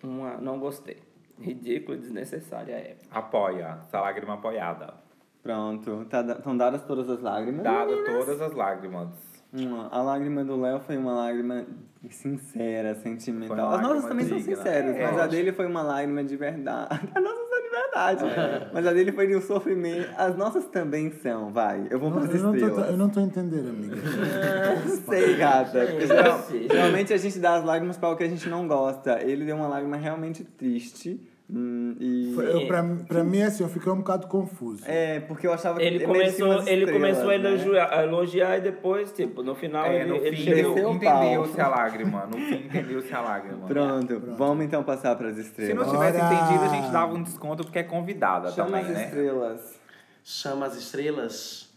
Uma, 0.03 0.37
não 0.39 0.59
gostei. 0.59 0.99
Ridículo 1.41 1.97
e 1.97 2.01
desnecessária 2.01 2.75
a 2.77 2.79
app. 2.79 2.97
Apoia. 3.11 3.79
Essa 3.87 4.01
lágrima 4.01 4.35
apoiada. 4.35 4.95
Pronto, 5.43 6.05
tá, 6.09 6.21
estão 6.21 6.57
dadas 6.57 6.83
todas 6.85 7.11
as 7.11 7.21
lágrimas. 7.21 7.65
Dada 7.65 8.05
todas 8.05 8.41
as 8.41 8.53
lágrimas. 8.53 9.09
Uma- 9.53 9.89
a 9.89 10.01
lágrima 10.01 10.45
do 10.45 10.61
Léo 10.61 10.79
foi 10.81 10.97
uma 10.97 11.13
lágrima 11.15 11.67
sincera, 12.11 12.95
sentimental. 12.97 13.71
As 13.75 13.83
nossas 13.83 14.05
também 14.07 14.27
são 14.27 14.37
digna. 14.39 14.57
sinceras, 14.57 14.97
É, 14.97 15.03
mas 15.07 15.19
a 15.21 15.27
dele 15.27 15.53
foi 15.53 15.67
uma 15.67 15.83
lágrima 15.83 16.25
de 16.25 16.37
verdade. 16.37 17.01
As 17.15 17.23
nossas 17.23 17.49
são 17.49 17.63
de 17.63 17.69
verdade. 17.71 18.71
Mas 18.73 18.87
a 18.87 18.93
dele 18.93 19.13
foi 19.13 19.27
de 19.29 19.37
um 19.37 19.41
sofrimento. 19.41 20.09
As 20.17 20.37
nossas 20.37 20.67
também 20.67 21.11
são, 21.11 21.53
vai. 21.53 21.87
Eu 21.91 21.99
vou 22.01 22.11
Não, 22.11 22.19
pras 22.23 22.35
eu, 22.35 22.43
não 22.43 22.59
tô, 22.59 22.81
eu 22.81 22.97
não 22.97 23.09
tô 23.09 23.21
entendendo, 23.21 23.69
amiga. 23.71 23.97
Sei, 25.09 25.37
gata. 25.37 25.87
Geral- 26.07 26.45
Gente. 26.51 26.69
geralmente 26.73 27.13
a 27.15 27.17
gente 27.17 27.39
dá 27.39 27.55
as 27.57 27.65
lágrimas 27.65 27.97
para 27.97 28.09
o 28.11 28.17
que 28.17 28.25
a 28.25 28.29
gente 28.29 28.49
não 28.49 28.67
gosta. 28.67 29.23
Ele 29.23 29.45
deu 29.45 29.57
uma 29.57 29.69
lágrima 29.69 29.97
realmente 29.97 30.43
triste. 30.45 31.21
Hum, 31.53 31.95
e. 32.01 32.33
Foi- 32.35 32.67
pra, 32.67 32.83
pra 33.07 33.23
mim, 33.25 33.43
assim, 33.43 33.63
eu 33.63 33.69
fiquei 33.69 33.93
um 33.93 33.99
bocado 33.99 34.27
confuso. 34.27 34.83
É, 34.87 35.21
porque 35.21 35.47
eu 35.47 35.53
achava 35.53 35.79
que 35.79 35.85
Ele 35.85 36.01
começou, 36.05 36.53
ele 36.67 36.85
estrelas, 36.85 36.91
começou 36.93 37.25
a 37.25 37.27
né? 37.29 37.35
elogiar, 37.35 37.89
a 37.93 38.03
elogiar 38.05 38.59
e 38.59 38.61
depois, 38.63 39.13
tipo, 39.13 39.43
no 39.43 39.55
final 39.55 39.85
É, 39.87 40.01
ele, 40.01 40.05
no 40.11 40.17
ele 40.17 40.37
fim, 40.37 40.43
chegou. 40.45 40.95
entendeu-se 40.95 41.61
a 41.61 41.69
lágrima. 41.69 42.27
No 42.27 42.39
fim, 42.39 42.65
entendeu-se 42.67 43.13
a 43.15 43.21
lágrima. 43.21 43.67
Pronto, 43.67 44.21
vamos 44.37 44.65
então 44.65 44.83
passar 44.83 45.15
para 45.17 45.29
as 45.29 45.35
Se 45.37 45.43
estrelas. 45.43 45.87
não 45.87 45.93
tivesse 45.93 46.19
Bora! 46.19 46.35
entendido, 46.35 46.65
a 46.65 46.69
gente 46.69 46.91
dava 46.91 47.15
um 47.15 47.23
desconto 47.23 47.65
porque 47.65 47.79
é 47.79 47.83
convidada 47.85 48.51
Chama 48.51 48.79
também, 48.79 48.83
as 48.87 48.89
né? 48.99 49.05
estrelas. 49.05 49.81
Chama 50.25 50.67
as 50.67 50.77
estrelas? 50.77 51.71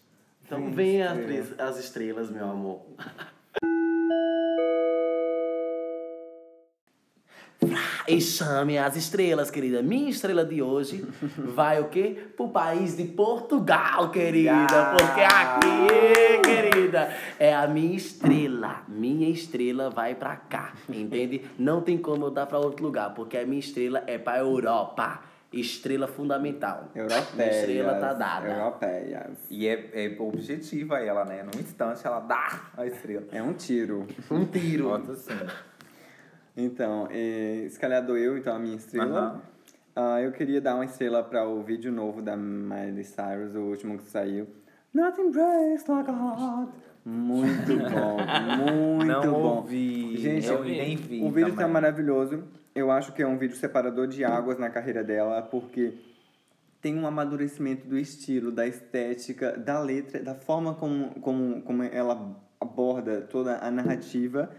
Então 0.46 0.60
Vem, 0.66 0.72
vem 0.74 1.02
as, 1.02 1.18
estrela. 1.18 1.44
tres- 1.44 1.60
as 1.60 1.78
estrelas, 1.80 2.30
meu 2.30 2.46
amor. 2.50 2.82
E 8.08 8.22
chame 8.22 8.78
as 8.78 8.96
estrelas, 8.96 9.50
querida. 9.50 9.82
Minha 9.82 10.10
estrela 10.10 10.46
de 10.46 10.62
hoje 10.62 11.04
vai 11.38 11.82
o 11.82 11.86
quê? 11.86 12.16
Pro 12.38 12.50
país 12.50 12.96
de 12.96 13.06
Portugal, 13.06 14.12
querida. 14.12 14.94
Porque 14.96 15.22
aqui, 15.22 16.42
querida, 16.44 17.12
é 17.40 17.54
a 17.54 17.68
minha 17.68 17.96
estrela. 17.96 18.84
Minha 18.88 19.28
estrela 19.30 19.90
vai 19.90 20.14
pra 20.14 20.36
cá, 20.36 20.74
entende? 20.88 21.42
Não 21.58 21.82
tem 21.82 21.98
como 21.98 22.26
eu 22.26 22.32
dar 22.32 22.46
pra 22.46 22.60
outro 22.60 22.86
lugar, 22.86 23.14
porque 23.16 23.38
a 23.38 23.46
minha 23.46 23.60
estrela 23.60 24.04
é 24.06 24.18
pra 24.20 24.38
Europa. 24.38 25.22
Estrela 25.52 26.06
fundamental. 26.06 26.90
Minha 26.94 27.06
Europeias. 27.06 27.56
estrela 27.56 27.94
tá 27.96 28.14
dada. 28.14 28.50
Europeias. 28.50 29.38
E 29.50 29.68
é, 29.68 29.90
é 29.94 30.16
objetiva 30.20 31.00
ela, 31.00 31.24
né? 31.24 31.44
Num 31.44 31.60
instante 31.60 32.06
ela 32.06 32.20
dá 32.20 32.62
a 32.76 32.86
estrela. 32.86 33.26
É 33.32 33.42
um 33.42 33.54
tiro. 33.54 34.06
Um 34.30 34.44
tiro. 34.46 34.90
Bota 34.90 35.14
assim. 35.14 35.32
Então, 36.58 37.08
escalhador 37.66 38.18
eu, 38.18 38.38
então 38.38 38.56
a 38.56 38.60
minha 38.60 38.76
estrela. 38.78 39.20
Aham. 39.20 39.42
Ah, 39.96 40.22
eu 40.22 40.32
queria 40.32 40.60
dar 40.60 40.76
uma 40.76 40.86
estrela 40.86 41.24
para 41.24 41.48
o 41.48 41.62
vídeo 41.64 41.92
novo 41.92 42.22
da 42.22 42.36
Miley 42.36 43.04
Cyrus, 43.04 43.56
o 43.56 43.62
último 43.62 43.98
que 43.98 44.06
saiu. 44.10 44.48
Nothing 44.94 45.32
breaks 45.32 45.86
like 45.88 46.10
a 46.10 46.14
heart. 46.14 46.70
Muito 47.06 47.78
bom, 47.92 48.18
muito 48.58 49.06
Não 49.08 49.34
bom. 49.34 49.56
ouvi, 49.58 50.18
Gente, 50.18 50.48
eu 50.48 50.64
nem 50.64 50.96
vi 50.98 51.22
o 51.24 51.30
vídeo 51.30 51.52
tá 51.52 51.58
também. 51.62 51.74
maravilhoso. 51.74 52.44
Eu 52.74 52.92
acho 52.92 53.14
que 53.14 53.22
é 53.22 53.28
um 53.28 53.38
vídeo 53.38 53.56
separador 53.56 54.08
de 54.08 54.24
águas 54.26 54.58
na 54.58 54.70
carreira 54.70 55.02
dela, 55.04 55.42
porque 55.42 55.94
tem 56.82 56.98
um 56.98 57.08
amadurecimento 57.08 57.88
do 57.88 57.98
estilo, 57.98 58.52
da 58.52 58.68
estética, 58.68 59.58
da 59.58 59.80
letra, 59.80 60.22
da 60.22 60.36
forma 60.36 60.74
como, 60.74 61.10
como, 61.22 61.62
como 61.62 61.84
ela 61.84 62.36
aborda 62.60 63.22
toda 63.22 63.60
a 63.60 63.72
narrativa. 63.72 64.50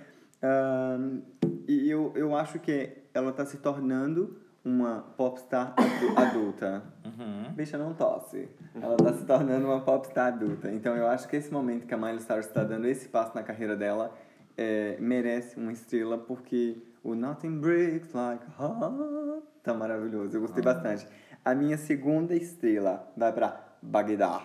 Ahn, 0.43 1.21
e 1.67 1.91
eu, 1.91 2.13
eu 2.15 2.37
acho 2.37 2.59
que 2.59 2.91
ela 3.15 3.31
está 3.31 3.45
se 3.47 3.57
tornando 3.59 4.39
uma 4.65 5.03
popstar 5.17 5.75
adu- 5.77 6.19
adulta. 6.19 6.83
Uhum. 7.05 7.53
Bicha, 7.55 7.79
não 7.79 7.95
tosse. 7.95 8.49
Ela 8.75 8.97
tá 8.97 9.13
se 9.13 9.25
tornando 9.25 9.67
uma 9.67 9.81
popstar 9.81 10.33
adulta. 10.33 10.71
Então 10.73 10.97
eu 10.97 11.07
acho 11.07 11.29
que 11.29 11.37
esse 11.37 11.53
momento 11.53 11.87
que 11.87 11.95
a 11.95 11.97
Miley 11.97 12.21
Cyrus 12.21 12.47
está 12.47 12.65
dando 12.65 12.87
esse 12.87 13.09
passo 13.09 13.35
na 13.35 13.43
carreira 13.43 13.77
dela 13.77 14.13
é, 14.57 14.97
merece 15.01 15.57
uma 15.57 15.73
estrela 15.73 16.19
porque 16.19 16.77
o 17.03 17.15
Nothing 17.15 17.61
Breaks 17.61 18.13
Like 18.13 18.45
Heart 18.59 19.43
tá 19.63 19.73
maravilhoso. 19.73 20.37
Eu 20.37 20.41
gostei 20.41 20.63
bastante. 20.63 21.07
A 21.45 21.55
minha 21.55 21.77
segunda 21.79 22.35
estrela 22.35 23.13
vai 23.17 23.33
pra 23.33 23.65
Bagdá, 23.81 24.43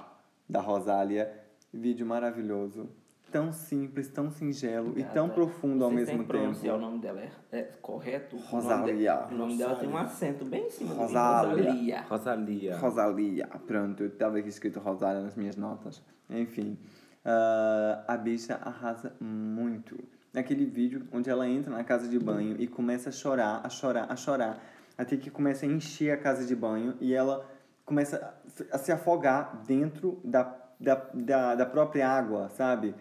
da 0.48 0.62
Rosália. 0.62 1.32
Vídeo 1.74 2.06
maravilhoso. 2.06 2.90
Tão 3.32 3.52
simples, 3.54 4.10
tão 4.10 4.30
singelo 4.30 4.94
e 5.00 5.04
tão 5.06 5.30
profundo 5.30 5.86
ao 5.86 5.90
mesmo 5.92 6.20
que 6.20 6.26
pronunciar 6.26 6.76
tempo. 6.76 6.86
o 6.86 6.90
nome 6.90 7.00
dela 7.02 7.22
é, 7.22 7.30
é 7.60 7.62
correto? 7.82 8.36
O 8.36 8.40
nome 8.40 8.52
Rosalia. 8.52 9.26
de- 9.30 9.34
O 9.34 9.38
nome 9.38 9.58
dela 9.58 9.76
tem 9.76 9.88
um 9.90 9.98
acento 9.98 10.44
bem 10.44 10.66
em 10.66 10.70
cima. 10.70 10.94
do 10.94 11.00
Rosalia. 11.00 11.56
Rosalia. 11.64 12.02
Rosalia. 12.10 12.78
Rosalia, 12.78 13.48
pronto, 13.66 14.04
eu 14.04 14.10
tava 14.10 14.38
aqui 14.38 14.50
escrito 14.50 14.80
Rosália 14.82 15.22
nas 15.22 15.36
minhas 15.36 15.56
notas. 15.56 16.04
Enfim, 16.30 16.78
ah, 17.24 18.04
a 18.08 18.18
bicha 18.18 18.56
arrasa 18.62 19.14
muito. 19.22 19.98
Naquele 20.34 20.66
vídeo 20.66 21.08
onde 21.14 21.30
ela 21.30 21.48
entra 21.48 21.72
na 21.72 21.84
casa 21.84 22.08
de 22.10 22.20
banho 22.20 22.56
e 22.60 22.68
começa 22.68 23.10
a 23.10 23.12
chorar, 23.12 23.62
a 23.64 23.70
chorar, 23.70 24.08
a 24.10 24.16
chorar, 24.16 24.62
até 24.98 25.16
que 25.16 25.30
começa 25.30 25.66
a 25.66 25.70
encher 25.70 26.12
a 26.12 26.18
casa 26.18 26.46
de 26.46 26.56
banho 26.56 26.96
e 27.00 27.14
ela 27.14 27.46
começa 27.86 28.34
a 28.72 28.78
se 28.78 28.92
afogar 28.92 29.62
dentro 29.66 30.20
da, 30.24 30.54
da, 30.80 30.96
da, 31.14 31.56
da 31.56 31.66
própria 31.66 32.10
água, 32.10 32.48
sabe? 32.50 32.94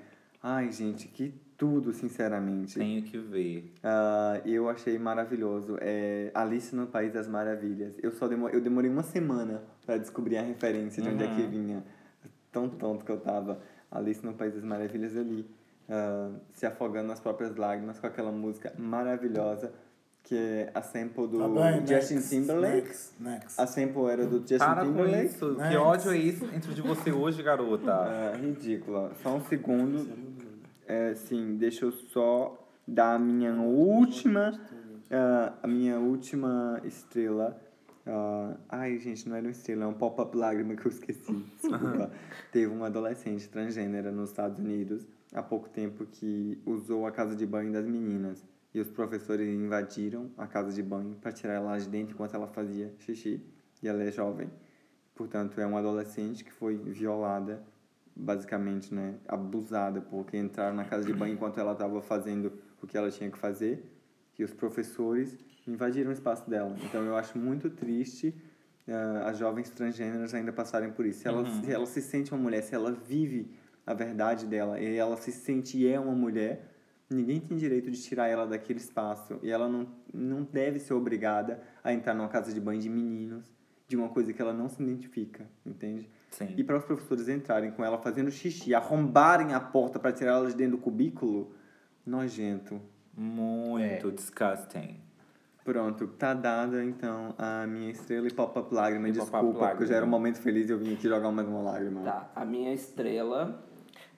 Ai, 0.43 0.72
gente, 0.72 1.07
que 1.09 1.34
tudo, 1.57 1.93
sinceramente. 1.93 2.78
Tenho 2.78 3.03
que 3.03 3.18
ver. 3.18 3.74
Ah, 3.82 4.41
eu 4.47 4.68
achei 4.68 4.99
maravilhoso. 4.99 5.76
É 5.80 6.30
Alice 6.34 6.74
no 6.74 6.86
País 6.86 7.12
das 7.12 7.28
Maravilhas. 7.28 7.95
Eu 8.03 8.11
só 8.11 8.26
demo, 8.26 8.49
eu 8.49 8.61
demorei 8.61 8.91
uma 8.91 9.03
semana 9.03 9.62
para 9.84 9.99
descobrir 9.99 10.38
a 10.38 10.43
referência 10.43 11.03
de 11.03 11.11
onde 11.11 11.24
é 11.24 11.34
que 11.34 11.43
vinha. 11.43 11.84
Tão 12.51 12.68
tonto 12.68 13.05
que 13.05 13.12
eu 13.12 13.20
tava. 13.20 13.61
Alice 13.91 14.24
no 14.24 14.32
País 14.32 14.55
das 14.55 14.64
Maravilhas 14.64 15.14
ali, 15.16 15.47
ah, 15.88 16.30
se 16.53 16.64
afogando 16.64 17.09
nas 17.09 17.20
próprias 17.20 17.55
lágrimas 17.57 17.99
com 17.99 18.07
aquela 18.07 18.32
música 18.32 18.72
maravilhosa 18.78 19.72
que 20.22 20.36
é 20.36 20.70
a 20.74 20.82
sample 20.82 21.26
do 21.26 21.38
Tá 21.38 21.48
bem, 21.48 21.86
Justin 21.86 22.14
next, 22.14 22.30
Timberlake. 22.30 22.86
Next, 22.88 23.12
next. 23.20 23.60
A 23.60 23.66
sample 23.66 24.06
era 24.10 24.26
do 24.26 24.38
Justin 24.38 24.58
Para 24.58 24.84
com 24.84 24.90
Timberlake. 24.92 25.26
isso. 25.26 25.56
Que 25.56 25.76
ódio 25.76 26.10
é 26.12 26.16
isso 26.18 26.46
dentro 26.46 26.72
de 26.74 26.82
você 26.82 27.10
hoje, 27.12 27.42
garota? 27.42 27.92
Ah, 27.92 28.36
ridícula. 28.40 29.12
Só 29.22 29.34
um 29.36 29.44
segundo. 29.44 30.06
É, 30.86 31.14
sim, 31.14 31.56
deixa 31.56 31.84
eu 31.84 31.92
só 31.92 32.66
dar 32.86 33.14
a 33.14 33.18
minha 33.18 33.54
última. 33.54 34.60
ah, 35.10 35.52
a 35.62 35.66
minha 35.66 35.98
última 35.98 36.80
estrela. 36.84 37.60
Ah, 38.06 38.54
ai, 38.68 38.98
gente, 38.98 39.28
não 39.28 39.36
era 39.36 39.44
uma 39.46 39.50
estrela, 39.52 39.84
é 39.84 39.86
um 39.86 39.92
pop-up 39.94 40.36
lágrima 40.36 40.74
que 40.74 40.86
eu 40.86 40.90
esqueci. 40.90 41.32
Desculpa. 41.60 42.10
Teve 42.52 42.72
uma 42.72 42.86
adolescente 42.86 43.48
transgênera 43.48 44.10
nos 44.10 44.30
Estados 44.30 44.58
Unidos 44.58 45.06
há 45.32 45.42
pouco 45.42 45.68
tempo 45.68 46.04
que 46.06 46.60
usou 46.66 47.06
a 47.06 47.12
casa 47.12 47.36
de 47.36 47.46
banho 47.46 47.72
das 47.72 47.86
meninas. 47.86 48.42
E 48.72 48.80
os 48.80 48.90
professores 48.90 49.48
invadiram 49.48 50.30
a 50.38 50.46
casa 50.46 50.72
de 50.72 50.82
banho 50.82 51.16
para 51.16 51.32
tirar 51.32 51.54
ela 51.54 51.76
de 51.78 51.88
dentro 51.88 52.14
enquanto 52.14 52.34
ela 52.34 52.46
fazia 52.46 52.94
xixi. 52.98 53.42
E 53.82 53.88
ela 53.88 54.02
é 54.02 54.12
jovem. 54.12 54.48
Portanto, 55.14 55.60
é 55.60 55.66
uma 55.66 55.80
adolescente 55.80 56.44
que 56.44 56.52
foi 56.52 56.76
violada, 56.76 57.62
basicamente, 58.14 58.94
né, 58.94 59.16
abusada, 59.26 60.00
porque 60.00 60.36
entraram 60.36 60.76
na 60.76 60.84
casa 60.84 61.04
de 61.04 61.12
banho 61.12 61.34
enquanto 61.34 61.58
ela 61.58 61.72
estava 61.72 62.00
fazendo 62.00 62.52
o 62.82 62.86
que 62.86 62.96
ela 62.96 63.10
tinha 63.10 63.30
que 63.30 63.38
fazer, 63.38 63.84
e 64.38 64.44
os 64.44 64.54
professores 64.54 65.36
invadiram 65.66 66.10
o 66.10 66.12
espaço 66.12 66.48
dela. 66.48 66.74
Então, 66.84 67.04
eu 67.04 67.16
acho 67.16 67.36
muito 67.36 67.68
triste 67.68 68.34
ah, 68.88 69.28
as 69.28 69.38
jovens 69.38 69.70
transgêneras 69.70 70.34
ainda 70.34 70.52
passarem 70.52 70.90
por 70.90 71.06
isso. 71.06 71.20
Se 71.20 71.28
ela, 71.28 71.44
se 71.46 71.70
ela 71.70 71.86
se 71.86 72.00
sente 72.00 72.32
uma 72.32 72.42
mulher, 72.42 72.62
se 72.62 72.74
ela 72.74 72.90
vive 72.90 73.50
a 73.86 73.94
verdade 73.94 74.46
dela, 74.46 74.80
e 74.80 74.96
ela 74.96 75.16
se 75.16 75.32
sente 75.32 75.78
e 75.78 75.86
é 75.86 75.98
uma 75.98 76.14
mulher, 76.14 76.69
ninguém 77.11 77.40
tem 77.40 77.56
direito 77.56 77.90
de 77.90 78.00
tirar 78.00 78.28
ela 78.28 78.46
daquele 78.46 78.78
espaço. 78.78 79.38
E 79.42 79.50
ela 79.50 79.68
não, 79.68 79.86
não 80.14 80.42
deve 80.42 80.78
ser 80.78 80.94
obrigada 80.94 81.61
a 81.82 81.92
entrar 81.92 82.14
numa 82.14 82.28
casa 82.28 82.52
de 82.52 82.61
banho 82.61 82.80
de 82.80 82.88
meninos, 82.88 83.52
de 83.88 83.96
uma 83.96 84.08
coisa 84.08 84.32
que 84.32 84.40
ela 84.40 84.52
não 84.52 84.68
se 84.68 84.80
identifica, 84.82 85.44
entende? 85.66 86.08
Sim. 86.30 86.54
E 86.56 86.62
para 86.62 86.78
os 86.78 86.84
professores 86.84 87.28
entrarem 87.28 87.72
com 87.72 87.84
ela 87.84 87.98
fazendo 87.98 88.30
xixi, 88.30 88.72
arrombarem 88.72 89.52
a 89.52 89.61
porta 89.61 89.98
para 89.98 90.12
tirar 90.12 90.32
ela 90.32 90.48
de 90.48 90.54
dentro 90.54 90.76
do 90.76 90.82
cubículo, 90.82 91.52
nojento. 92.06 92.80
Muito 93.16 94.12
disgusting. 94.12 95.00
Pronto, 95.64 96.06
tá 96.06 96.32
dada 96.32 96.82
então 96.84 97.34
a 97.36 97.66
minha 97.66 97.90
estrela 97.90 98.26
e 98.26 98.32
pop-up 98.32 98.72
lágrima. 98.72 99.08
E 99.08 99.12
Desculpa, 99.12 99.68
porque 99.68 99.86
já 99.86 99.96
era 99.96 100.06
um 100.06 100.08
momento 100.08 100.38
feliz 100.38 100.68
e 100.68 100.72
eu 100.72 100.78
vim 100.78 100.94
aqui 100.94 101.08
jogar 101.08 101.30
mais 101.30 101.46
uma 101.46 101.61
lágrima. 101.61 102.02
Tá, 102.02 102.30
a 102.34 102.44
minha 102.44 102.72
estrela 102.72 103.62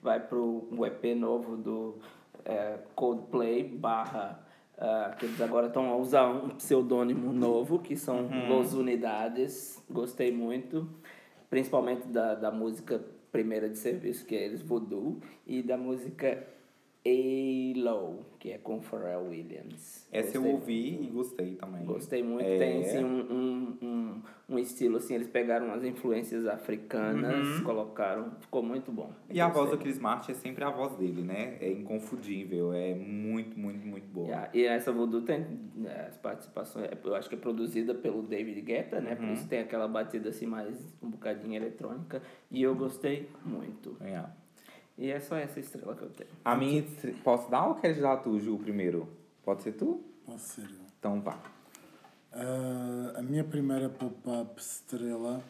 vai 0.02 0.20
pro 0.20 0.68
um 0.70 0.84
EP 0.84 1.16
novo 1.16 1.56
do 1.56 1.98
é, 2.44 2.78
Coldplay 2.94 3.64
barra 3.64 4.42
ah, 4.84 5.14
que 5.16 5.26
eles 5.26 5.40
agora 5.40 5.68
estão 5.68 5.90
a 5.92 5.96
usar 5.96 6.26
um 6.28 6.48
pseudônimo 6.50 7.32
novo 7.32 7.78
que 7.78 7.96
são 7.96 8.28
Los 8.48 8.74
Unidades. 8.74 9.80
Gostei 9.88 10.32
muito. 10.32 10.88
Principalmente 11.48 12.08
da, 12.08 12.34
da 12.34 12.50
música 12.50 13.00
primeira 13.30 13.68
de 13.68 13.78
serviço 13.78 14.26
que 14.26 14.34
é 14.34 14.44
eles 14.44 14.60
Voodoo 14.60 15.20
e 15.46 15.62
da 15.62 15.76
música 15.76 16.44
A-Low 17.04 18.32
que 18.42 18.50
é 18.50 18.58
com 18.58 18.82
Pharrell 18.82 19.28
Williams 19.28 20.08
Essa 20.10 20.36
eu 20.36 20.42
Gostei 20.42 20.52
ouvi 20.52 20.98
e 21.00 21.06
gostei 21.06 21.54
também. 21.54 21.84
Gostei 21.84 22.22
muito. 22.24 22.44
É. 22.44 22.58
Tem 22.58 22.84
assim, 22.84 23.04
um, 23.04 23.20
um, 23.20 23.78
um, 23.80 24.22
um 24.48 24.58
estilo 24.58 24.96
assim, 24.96 25.14
eles 25.14 25.28
pegaram 25.28 25.72
as 25.72 25.84
influências 25.84 26.44
africanas, 26.48 27.60
colocaram, 27.62 28.32
ficou 28.40 28.60
muito 28.60 28.90
bom. 28.90 29.12
E 29.30 29.40
a 29.40 29.46
voz 29.46 29.70
do 29.70 29.76
Gostei. 29.76 29.92
Chris 29.92 29.98
Martin 30.00 30.32
é 30.32 30.34
sempre 30.34 30.64
a 30.64 30.70
voz 30.70 30.96
dele, 30.96 31.22
né? 31.22 31.56
É 31.60 31.70
inconfundível, 31.70 32.72
é 32.72 32.92
muito, 32.96 33.56
muito, 33.56 33.86
muito 33.86 34.08
boa. 34.08 34.26
Yeah, 34.26 34.50
E 34.52 34.64
essa 34.64 34.90
Voodoo 34.90 35.22
tem 35.22 35.46
né, 35.76 36.06
as 36.08 36.16
participações, 36.16 36.88
eu 37.04 37.14
acho 37.14 37.28
que 37.28 37.36
é 37.36 37.38
produzida 37.38 37.94
pelo 37.94 38.24
David 38.24 38.60
Guetta, 38.60 39.00
né? 39.00 39.14
Por 39.14 39.28
isso 39.28 39.46
tem 39.46 39.60
aquela 39.60 39.86
batida 39.86 40.30
assim 40.30 40.46
mais 40.46 40.76
um 41.00 41.10
bocadinho 41.10 41.54
eletrônica. 41.54 42.20
E 42.50 42.60
eu 42.60 42.74
gostei 42.74 43.28
muito. 43.44 43.96
É. 44.00 44.41
E 44.98 45.10
é 45.10 45.18
só 45.20 45.36
essa 45.36 45.58
estrela 45.58 45.94
que 45.96 46.02
eu 46.02 46.10
tenho. 46.10 46.30
A 46.44 46.54
minha. 46.54 46.80
estre- 46.80 47.12
Posso 47.24 47.50
dar 47.50 47.66
ou 47.66 47.74
queres 47.76 47.98
dar 48.00 48.16
tu, 48.18 48.38
Ju, 48.38 48.58
primeiro? 48.58 49.08
Pode 49.44 49.62
ser 49.62 49.72
tu? 49.72 50.02
Posso 50.26 50.54
ser 50.54 50.62
eu. 50.62 50.86
Então 50.98 51.20
vá. 51.20 51.38
Ah, 52.32 53.14
a 53.18 53.22
minha 53.22 53.44
primeira 53.44 53.88
pop-up 53.88 54.60
estrela 54.60 55.42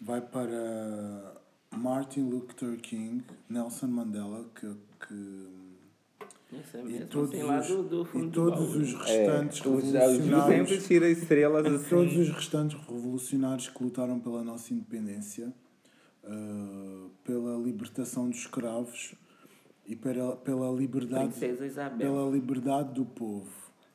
vai 0.00 0.20
para 0.20 1.34
Martin 1.76 2.22
Luther 2.30 2.78
King, 2.80 3.24
Nelson 3.48 3.86
Mandela, 3.86 4.44
que, 4.54 4.74
que 5.06 5.48
Isso 6.52 6.76
é 6.76 6.80
e 6.80 6.84
mesmo 6.84 7.06
todos, 7.08 7.30
assim, 7.34 7.42
lá 7.42 7.60
os, 7.60 7.66
do, 7.68 7.82
do 7.82 8.18
e 8.18 8.22
do 8.22 8.30
todos 8.30 8.70
baú. 8.72 8.82
os 8.82 8.94
restantes 8.94 9.60
É, 9.60 9.62
Ju 9.62 9.80
sempre 9.80 10.00
revolucionários 10.00 10.86
tira 10.86 11.08
estrelas 11.10 11.66
e 11.66 11.68
assim. 11.76 11.88
todos 11.90 12.16
os 12.16 12.28
restantes 12.30 12.78
revolucionários 12.88 13.68
que 13.68 13.84
lutaram 13.84 14.18
pela 14.18 14.42
nossa 14.42 14.72
independência, 14.72 15.52
ah, 16.26 17.08
pela 17.24 17.56
libertação 17.58 18.28
dos 18.28 18.38
escravos 18.38 19.14
e 19.86 19.94
pela, 19.94 20.36
pela 20.36 20.70
liberdade 20.70 21.34
pela 21.98 22.30
liberdade 22.30 22.94
do 22.94 23.04
povo. 23.04 23.50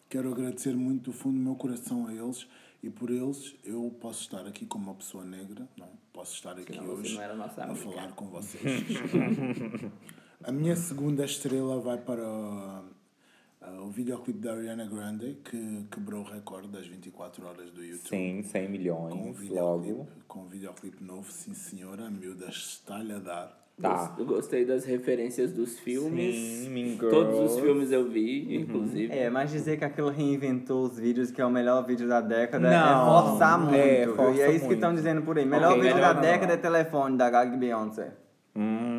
Quero 0.10 0.32
agradecer 0.32 0.76
muito 0.76 1.12
do 1.12 1.14
fundo 1.14 1.38
do 1.38 1.44
meu 1.44 1.56
coração 1.56 2.08
a 2.08 2.14
eles 2.14 2.48
e 2.84 2.90
por 2.90 3.10
eles 3.10 3.56
eu 3.64 3.94
posso 4.00 4.22
estar 4.22 4.46
aqui 4.48 4.66
como 4.66 4.86
uma 4.86 4.96
pessoa 4.96 5.24
negra, 5.24 5.68
não? 5.78 5.90
Posso 6.14 6.36
estar 6.36 6.52
aqui 6.52 6.74
Senão 6.74 6.90
hoje 6.90 7.16
não 7.16 7.22
era 7.22 7.36
nossa 7.36 7.64
a 7.64 7.76
falar 7.76 8.12
com 8.14 8.28
vocês. 8.28 8.64
a 10.44 10.52
minha 10.52 10.76
segunda 10.76 11.24
estrela 11.24 11.80
vai 11.80 11.98
para 11.98 12.84
ah, 13.62 13.82
o 13.82 13.90
videoclipe 13.90 14.40
da 14.40 14.54
Ariana 14.54 14.86
Grande 14.86 15.38
que 15.44 15.86
quebrou 15.92 16.22
o 16.22 16.24
recorde 16.26 16.68
das 16.70 16.88
24 16.88 17.46
horas 17.46 17.70
do 17.72 17.84
YouTube. 17.84 18.08
Sim, 18.10 18.42
100 18.44 18.62
Com 18.64 18.68
um 18.68 18.72
milhões, 18.72 19.50
logo. 19.50 20.08
com 20.28 20.40
um 20.42 20.48
videoclipe 20.48 21.04
novo, 21.04 21.32
sim 21.32 21.54
senhora, 21.54 22.08
a 22.08 22.10
miúda 22.10 22.48
está-lhe 22.50 23.14
a 23.14 23.20
dar. 23.20 23.62
Tá. 23.82 24.16
Eu 24.20 24.26
gostei 24.26 24.64
das 24.64 24.86
referências 24.86 25.52
dos 25.52 25.80
filmes. 25.80 26.36
Sim, 26.36 26.70
Mean 26.70 26.86
Girls. 26.98 27.10
Todos 27.10 27.52
os 27.54 27.60
filmes 27.60 27.92
eu 27.92 28.08
vi, 28.08 28.56
inclusive. 28.56 29.12
É, 29.12 29.28
mas 29.28 29.50
dizer 29.50 29.78
que 29.78 29.84
aquilo 29.86 30.10
reinventou 30.10 30.84
os 30.86 31.00
vídeos, 31.00 31.32
que 31.32 31.42
é 31.42 31.46
o 31.46 31.50
melhor 31.50 31.84
vídeo 31.84 32.08
da 32.08 32.22
década, 32.22 32.70
Não, 32.70 32.78
é 32.78 33.24
forçar 33.24 33.58
muito. 33.60 33.76
é, 33.76 34.06
força 34.08 34.38
e 34.38 34.42
é 34.42 34.50
isso 34.52 34.60
que 34.60 34.66
muito. 34.66 34.74
estão 34.74 34.94
dizendo 34.94 35.24
por 35.24 35.36
aí. 35.38 35.46
Melhor 35.46 35.72
Ok, 35.72 35.82
vídeo 35.82 35.96
melhor 35.96 36.10
da 36.10 36.14
não. 36.14 36.22
década 36.22 36.54
é 36.54 36.58
telefone, 36.58 37.18
da 37.18 37.30
Gaga 37.30 37.56
e 37.56 37.58
Beyoncé. 37.58 38.14
Hum, 38.56 38.91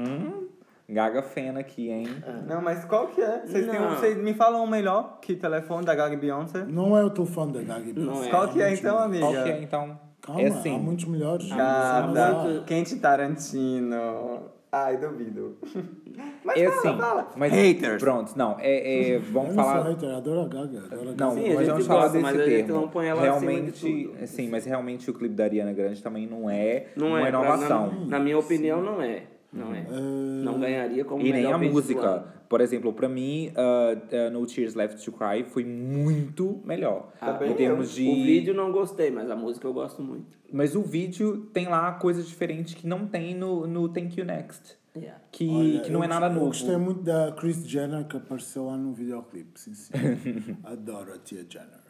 Gaga 0.92 1.22
Fena 1.22 1.60
aqui, 1.60 1.90
hein? 1.90 2.06
Não, 2.46 2.60
mas 2.62 2.84
qual 2.84 3.08
que 3.08 3.20
é? 3.20 3.42
Vocês, 3.46 3.66
têm 3.70 3.80
um- 3.80 3.88
vocês 3.90 4.16
me 4.18 4.34
falam 4.34 4.62
um 4.64 4.66
melhor 4.66 5.18
que 5.20 5.34
telefone 5.34 5.84
da 5.84 5.94
Gaga 5.94 6.14
e 6.14 6.18
Beyoncé? 6.18 6.64
Não 6.68 6.96
é 6.96 7.04
o 7.04 7.10
telefone 7.10 7.52
da 7.52 7.62
Gaga 7.62 7.86
Não 7.86 7.92
Beyoncé. 7.92 8.26
é. 8.26 8.30
Qual 8.30 8.48
que 8.48 8.62
é 8.62 8.72
então, 8.74 8.98
amiga? 8.98 9.26
Qual 9.26 9.32
que 9.44 9.50
é, 9.50 9.62
então? 9.62 10.00
Calma, 10.20 10.40
é 10.40 10.46
há 10.46 10.48
assim. 10.50 10.78
muitos 10.78 11.04
melhores. 11.06 11.48
Cada 11.48 12.32
muito- 12.34 12.64
Quente 12.64 12.96
Tarantino. 12.96 14.52
Ai, 14.74 14.96
duvido. 14.96 15.58
Mas 16.44 16.56
É 16.56 16.64
fala, 16.70 16.76
assim, 16.78 16.98
fala. 16.98 17.30
mas 17.36 17.52
Haters. 17.52 18.02
pronto, 18.02 18.32
não, 18.36 18.56
é, 18.58 18.70
é 19.12 19.16
Eu 19.16 19.20
vamos 19.20 19.54
não 19.54 19.62
sou 19.64 19.72
falar... 19.72 19.88
hater, 19.90 20.08
eu 20.08 20.16
adoro 20.16 20.40
a 20.40 20.44
Gaga. 20.48 20.78
Adoro 20.90 21.00
a 21.10 21.12
Gaga. 21.12 21.24
Não, 21.24 21.30
Sim, 21.32 21.38
a 21.40 21.48
mas 21.48 21.58
gente 21.58 21.68
vamos 21.70 21.86
falar 21.86 22.00
gosta, 22.02 22.12
desse 22.18 22.22
mas 22.24 22.34
a 22.34 22.44
termo. 22.44 22.56
gente 22.58 22.72
não 22.72 22.88
põe 22.88 23.06
ela 23.06 23.22
realmente, 23.22 23.80
tudo. 24.12 24.26
sim, 24.26 24.48
mas 24.48 24.64
realmente 24.66 25.10
o 25.10 25.14
clipe 25.14 25.34
da 25.34 25.44
Ariana 25.44 25.72
Grande 25.72 26.02
também 26.02 26.26
não 26.26 26.50
é 26.50 26.86
Não 26.96 27.08
uma 27.08 27.18
é, 27.18 27.20
pra- 27.20 27.28
inovação. 27.28 27.92
na, 28.00 28.06
na 28.06 28.18
minha 28.18 28.38
opinião, 28.38 28.82
não 28.82 29.00
é. 29.00 29.22
Não 29.52 29.74
é. 29.74 29.86
Não 29.90 30.58
ganharia 30.58 31.04
como 31.04 31.24
E 31.24 31.30
nem 31.32 31.46
a 31.52 31.58
música. 31.58 32.24
Por 32.48 32.60
exemplo, 32.60 32.92
pra 32.92 33.08
mim, 33.08 33.48
uh, 33.50 34.28
uh, 34.28 34.30
No 34.30 34.46
Tears 34.46 34.74
Left 34.74 35.02
to 35.04 35.12
Cry 35.12 35.44
foi 35.44 35.64
muito 35.64 36.60
melhor. 36.64 37.10
Ah, 37.20 37.38
em 37.46 37.54
termos 37.54 37.92
de. 37.94 38.08
O 38.08 38.14
vídeo 38.14 38.54
não 38.54 38.70
gostei, 38.72 39.10
mas 39.10 39.30
a 39.30 39.36
música 39.36 39.66
eu 39.66 39.72
gosto 39.72 40.02
muito. 40.02 40.38
Mas 40.52 40.74
o 40.74 40.82
vídeo 40.82 41.46
tem 41.52 41.66
lá 41.68 41.92
coisas 41.92 42.26
diferentes 42.26 42.74
que 42.74 42.86
não 42.86 43.06
tem 43.06 43.34
no, 43.34 43.66
no 43.66 43.88
Thank 43.88 44.18
You 44.18 44.26
Next. 44.26 44.76
Yeah. 44.94 45.18
Que, 45.32 45.48
Olha, 45.48 45.80
que 45.80 45.90
não 45.90 46.04
é 46.04 46.06
nada 46.08 46.28
gost- 46.28 46.34
Eu 46.36 46.40
novo. 46.40 46.46
gostei 46.50 46.76
muito 46.76 47.02
da 47.02 47.32
Kris 47.32 47.66
Jenner 47.66 48.06
que 48.06 48.16
apareceu 48.18 48.66
lá 48.66 48.76
no 48.76 48.92
videoclipe, 48.92 49.58
sim, 49.58 49.72
sim. 49.72 49.90
Adoro 50.62 51.14
a 51.14 51.18
tia 51.18 51.46
Jenner. 51.48 51.80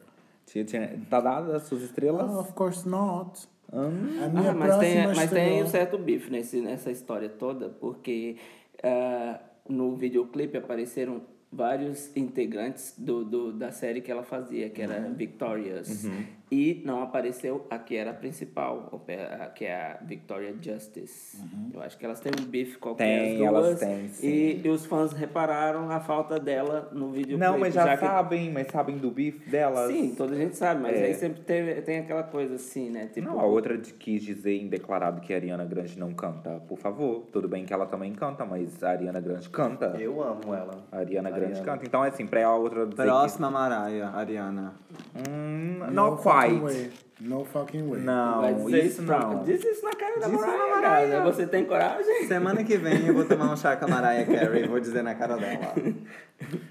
Tinha- 0.47 0.65
tinha- 0.65 1.01
Tá 1.11 1.21
dada 1.21 1.57
as 1.57 1.65
suas 1.65 1.83
estrelas? 1.83 2.31
Oh, 2.31 2.39
of 2.39 2.53
course 2.53 2.89
not. 2.89 3.49
Hum? 3.73 4.23
A 4.25 4.29
minha 4.29 4.51
Ah, 4.51 4.55
mas 4.55 4.79
tem, 4.79 5.07
mas 5.07 5.31
tem 5.31 5.63
um 5.63 5.67
certo 5.67 5.97
bife 5.99 6.31
nesse, 6.31 6.61
nessa 6.61 6.91
história 6.91 7.29
toda, 7.29 7.69
porque 7.71 8.37
ah, 8.83 9.41
no 9.69 9.97
videoclipe 9.97 10.57
apareceram 10.59 11.23
vários 11.51 12.15
integrantes 12.17 12.95
do, 12.99 13.25
do, 13.25 13.53
da 13.53 13.71
série 13.71 14.01
que 14.01 14.11
ela 14.11 14.23
fazia, 14.23 14.69
que 14.71 14.81
era 14.83 15.01
Uhum. 15.01 15.15
Victorious. 15.15 16.07
E 16.55 16.83
não 16.85 17.03
apareceu 17.03 17.67
a 17.71 17.79
que 17.79 17.97
era 17.97 18.11
a 18.11 18.13
principal, 18.15 19.01
a 19.41 19.47
que 19.47 19.65
é 19.65 19.75
a 19.75 20.05
Victoria 20.05 20.55
Justice. 20.61 21.39
Eu 21.73 21.81
acho 21.81 21.97
que 21.97 22.05
elas 22.05 22.21
têm 22.21 22.31
um 22.39 22.45
bife 22.45 22.77
qualquer. 22.77 23.23
Uhum. 23.23 23.37
Tem, 23.39 23.47
as 23.47 23.53
duas, 23.53 23.67
elas 23.67 23.81
têm, 23.81 24.09
sim. 24.11 24.27
E, 24.29 24.61
e 24.63 24.69
os 24.69 24.85
fãs 24.85 25.13
repararam 25.15 25.91
a 25.91 25.99
falta 25.99 26.39
dela 26.39 26.91
no 26.93 27.07
videoclipe. 27.09 27.41
Não, 27.41 27.59
mas 27.59 27.73
já, 27.73 27.97
que- 27.97 28.05
sabem, 28.05 28.53
mas 28.53 28.67
sabem 28.67 28.99
do 28.99 29.11
bife 29.11 29.49
delas. 29.49 29.91
Sim, 29.91 30.15
toda 30.15 30.35
a 30.35 30.39
gente 30.39 30.55
sabe, 30.55 30.83
mas 30.83 30.99
É. 30.99 31.05
aí 31.07 31.15
sempre 31.15 31.41
teve, 31.41 31.81
tem 31.81 32.01
aquela 32.01 32.23
coisa 32.23 32.57
assim, 32.57 32.91
né? 32.91 33.07
Tipo, 33.07 33.29
Não, 33.29 33.41
a 33.41 33.45
outra 33.45 33.79
de- 33.79 33.95
quis 33.95 34.23
dizer 34.23 34.55
em 34.61 34.69
declarado 34.69 35.23
que 35.23 35.33
a 35.33 35.37
Ariana 35.37 35.65
Grande 35.65 35.99
não 35.99 36.13
canta. 36.13 36.63
Por 36.69 36.77
favor, 36.77 37.29
tudo 37.33 37.49
bem 37.49 37.65
que 37.65 37.73
ela 37.73 37.87
também 37.87 38.13
canta, 38.13 38.45
mas 38.45 38.85
a 38.85 38.91
Ariana 38.91 39.21
Grande 39.21 39.49
canta. 39.49 39.97
Eu 39.99 40.23
amo 40.23 40.53
ela. 40.53 40.85
A 40.93 40.99
Ariana 40.99 41.31
Grande 41.31 41.53
Ariana. 41.53 41.65
canta. 41.65 41.87
Então, 41.87 42.05
é 42.05 42.09
assim, 42.11 42.27
pra 42.27 42.47
a 42.47 42.55
outra 42.55 42.87
Próxima 42.87 43.51
Mariah, 43.51 44.11
Ariana. 44.15 44.75
que... 45.15 45.31
Hum, 45.31 45.79
No 45.87 45.91
not 46.11 46.23
fucking 46.23 46.42
quite. 46.51 46.63
way. 46.63 46.91
No 47.21 47.45
fucking 47.45 47.89
way. 47.89 48.01
Vai 48.03 48.53
Não, 48.55 48.65
dizer 48.65 48.85
isso 48.85 49.03
não. 49.03 49.45
Diz 49.45 49.65
isso 49.65 49.85
na 49.85 49.93
cara 49.93 50.19
da 50.19 50.27
Diz 50.29 50.41
Mariah, 50.41 50.81
Mariah. 50.81 51.21
Você 51.25 51.47
tem 51.47 51.65
coragem? 51.65 52.27
Semana 52.27 52.65
que 52.65 52.77
vem 52.77 53.07
eu 53.07 53.15
vou 53.15 53.25
tomar 53.25 53.53
um 53.53 53.57
chá 53.57 53.77
com 53.77 53.85
a 53.85 53.89
Mariah 53.89 54.27
Carey 54.27 54.65
e 54.65 54.67
vou 54.67 54.81
dizer 54.81 55.03
na 55.03 55.15
cara 55.15 55.37
dela. 55.37 55.75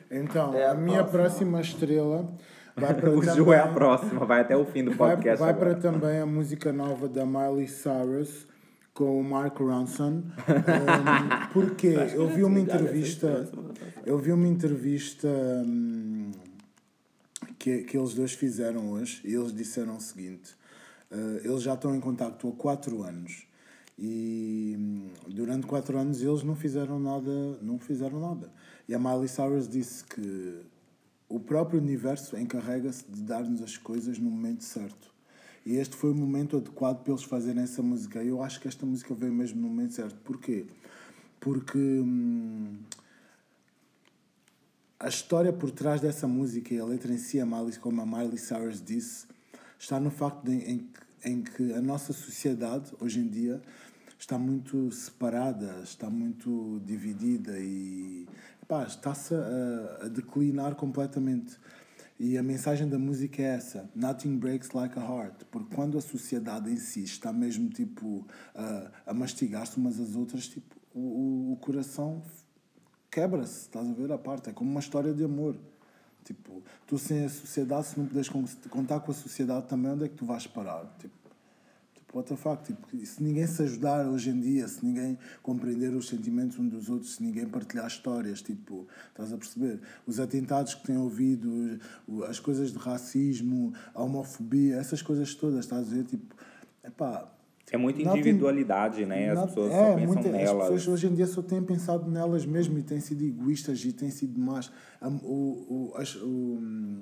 Então, 0.09 0.53
É 0.53 0.65
a 0.65 0.71
a 0.71 0.75
minha 0.75 1.03
próxima 1.03 1.61
estrela 1.61 2.27
vai 2.75 2.93
para 2.93 3.09
O 3.11 3.23
Ju 3.23 3.53
é 3.53 3.59
a 3.59 3.67
próxima, 3.67 4.25
vai 4.25 4.41
até 4.41 4.55
o 4.57 4.65
fim 4.65 4.83
do 4.83 4.91
Vai, 4.91 5.15
podcast 5.15 5.39
vai 5.39 5.53
para 5.53 5.71
agora. 5.71 5.81
também 5.81 6.19
a 6.19 6.25
música 6.25 6.73
nova 6.73 7.07
da 7.07 7.25
Miley 7.25 7.67
Cyrus 7.67 8.47
com 8.93 9.19
o 9.19 9.23
Mark 9.23 9.57
Ronson. 9.57 10.23
Um, 10.51 11.53
porque 11.53 11.87
eu 12.13 12.27
vi 12.27 12.43
uma 12.43 12.59
entrevista. 12.59 13.49
Eu 14.05 14.17
vi 14.17 14.31
uma 14.33 14.47
entrevista 14.47 15.27
hum, 15.27 16.31
que, 17.61 17.83
que 17.83 17.95
eles 17.95 18.15
dois 18.15 18.33
fizeram 18.33 18.89
hoje 18.91 19.21
e 19.23 19.35
eles 19.35 19.53
disseram 19.53 19.97
o 19.97 20.01
seguinte: 20.01 20.55
eh, 21.11 21.41
eles 21.43 21.61
já 21.61 21.75
estão 21.75 21.95
em 21.95 21.99
contacto 21.99 22.49
há 22.49 22.51
4 22.53 23.03
anos. 23.03 23.45
E 23.99 24.75
hum, 24.79 25.09
durante 25.27 25.67
4 25.67 25.95
anos 25.95 26.23
eles 26.23 26.41
não 26.41 26.55
fizeram 26.55 26.99
nada, 26.99 27.31
não 27.61 27.77
fizeram 27.77 28.19
nada. 28.19 28.51
E 28.89 28.95
a 28.95 28.99
Miley 28.99 29.27
Cyrus 29.27 29.69
disse 29.69 30.03
que 30.03 30.61
o 31.29 31.39
próprio 31.39 31.79
universo 31.79 32.35
encarrega-se 32.35 33.05
de 33.07 33.21
dar-nos 33.21 33.61
as 33.61 33.77
coisas 33.77 34.17
no 34.17 34.31
momento 34.31 34.63
certo. 34.63 35.13
E 35.63 35.75
este 35.75 35.95
foi 35.95 36.11
o 36.11 36.15
momento 36.15 36.57
adequado 36.57 37.03
para 37.03 37.13
eles 37.13 37.23
fazerem 37.23 37.61
essa 37.61 37.83
música. 37.83 38.23
E 38.23 38.29
eu 38.29 38.41
acho 38.41 38.59
que 38.59 38.67
esta 38.67 38.87
música 38.87 39.13
veio 39.13 39.31
mesmo 39.31 39.61
no 39.61 39.67
momento 39.67 39.93
certo. 39.93 40.17
Porquê? 40.23 40.65
Porque 41.39 41.77
hum, 41.77 42.79
a 45.01 45.07
história 45.09 45.51
por 45.51 45.71
trás 45.71 45.99
dessa 45.99 46.27
música 46.27 46.73
e 46.73 46.79
a 46.79 46.85
letra 46.85 47.11
em 47.11 47.17
si, 47.17 47.39
a 47.39 47.45
Miley, 47.45 47.75
como 47.77 48.01
a 48.01 48.05
Miley 48.05 48.37
Cyrus 48.37 48.79
disse, 48.79 49.25
está 49.77 49.99
no 49.99 50.11
facto 50.11 50.43
de, 50.43 50.53
em, 50.53 50.89
em 51.25 51.41
que 51.41 51.73
a 51.73 51.81
nossa 51.81 52.13
sociedade, 52.13 52.91
hoje 52.99 53.19
em 53.19 53.27
dia, 53.27 53.59
está 54.19 54.37
muito 54.37 54.91
separada, 54.91 55.81
está 55.83 56.07
muito 56.07 56.79
dividida 56.85 57.57
e 57.57 58.27
está-se 58.87 59.33
a, 59.33 60.05
a 60.05 60.07
declinar 60.07 60.75
completamente. 60.75 61.57
E 62.19 62.37
a 62.37 62.43
mensagem 62.43 62.87
da 62.87 62.99
música 62.99 63.41
é 63.41 63.55
essa: 63.55 63.89
Nothing 63.95 64.37
breaks 64.37 64.69
like 64.69 64.99
a 64.99 65.01
heart. 65.01 65.43
Porque 65.49 65.75
quando 65.75 65.97
a 65.97 66.01
sociedade 66.01 66.69
em 66.69 66.77
si 66.77 67.03
está 67.03 67.33
mesmo 67.33 67.69
tipo 67.69 68.27
a, 68.53 68.91
a 69.07 69.13
mastigar-se 69.15 69.77
umas 69.77 69.99
às 69.99 70.15
outras, 70.15 70.47
tipo, 70.47 70.75
o, 70.93 71.53
o 71.53 71.57
coração 71.59 72.21
quebra-se, 73.11 73.63
estás 73.63 73.87
a 73.87 73.93
ver 73.93 74.11
a 74.11 74.17
parte? 74.17 74.49
É 74.49 74.53
como 74.53 74.71
uma 74.71 74.79
história 74.79 75.13
de 75.13 75.23
amor. 75.23 75.55
Tipo, 76.23 76.63
tu 76.87 76.97
sem 76.97 77.25
a 77.25 77.29
sociedade, 77.29 77.87
se 77.87 77.99
não 77.99 78.07
puderes 78.07 78.29
con- 78.29 78.45
contar 78.69 79.01
com 79.01 79.11
a 79.11 79.13
sociedade 79.13 79.67
também, 79.67 79.91
onde 79.91 80.05
é 80.05 80.07
que 80.07 80.15
tu 80.15 80.25
vais 80.25 80.47
parar? 80.47 80.85
Tipo, 80.99 81.13
tipo 81.95 82.17
what 82.17 82.29
the 82.29 82.37
fuck? 82.37 82.63
Tipo, 82.63 83.05
se 83.05 83.21
ninguém 83.21 83.45
se 83.47 83.61
ajudar 83.63 84.07
hoje 84.07 84.29
em 84.29 84.39
dia, 84.39 84.67
se 84.67 84.85
ninguém 84.85 85.17
compreender 85.43 85.89
os 85.89 86.07
sentimentos 86.07 86.57
uns 86.57 86.69
dos 86.69 86.89
outros, 86.89 87.15
se 87.15 87.23
ninguém 87.23 87.47
partilhar 87.49 87.87
histórias, 87.87 88.41
tipo, 88.41 88.87
estás 89.09 89.33
a 89.33 89.37
perceber? 89.37 89.81
Os 90.07 90.19
atentados 90.19 90.75
que 90.75 90.85
têm 90.85 90.97
ouvido, 90.97 91.79
as 92.29 92.39
coisas 92.39 92.71
de 92.71 92.77
racismo, 92.77 93.73
a 93.93 94.01
homofobia, 94.03 94.77
essas 94.77 95.01
coisas 95.01 95.33
todas, 95.35 95.65
estás 95.65 95.87
a 95.91 95.95
ver? 95.95 96.05
Tipo, 96.05 96.35
epá, 96.83 97.29
É 97.71 97.77
muita 97.77 98.03
Nothing- 98.03 98.19
individualidade, 98.19 99.05
né? 99.05 99.31
As 99.31 99.45
pessoas 99.45 99.71
é, 99.71 99.75
só 99.77 99.95
pensam 99.95 100.13
muita- 100.13 100.27
As 100.29 100.35
nelas. 100.35 100.61
pessoas 100.69 100.87
hoje 100.89 101.07
em 101.07 101.15
dia 101.15 101.25
só 101.25 101.41
têm 101.41 101.63
pensado 101.63 102.11
nelas 102.11 102.45
mesmo 102.45 102.77
e 102.77 102.83
têm 102.83 102.99
sido 102.99 103.23
egoístas 103.23 103.83
e 103.85 103.93
têm 103.93 104.09
sido 104.11 104.37
más. 104.39 104.69
A, 104.99 105.07
o, 105.07 105.91
o, 105.93 105.93
as- 105.95 106.15
o- 106.17 106.99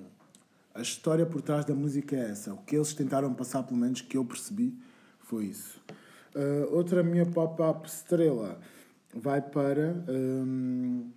a 0.75 0.81
história 0.81 1.25
por 1.25 1.41
trás 1.41 1.65
da 1.65 1.73
música 1.73 2.15
é 2.15 2.29
essa. 2.29 2.53
O 2.53 2.57
que 2.57 2.75
eles 2.75 2.93
tentaram 2.93 3.33
passar, 3.33 3.63
pelo 3.63 3.79
menos 3.79 4.01
que 4.01 4.15
eu 4.15 4.23
percebi, 4.23 4.77
foi 5.21 5.45
isso. 5.45 5.81
Ah, 6.35 6.67
outra 6.71 7.01
minha 7.01 7.25
pop-up 7.25 7.87
estrela 7.87 8.59
vai 9.13 9.41
para 9.41 10.05
hum, 10.07 11.09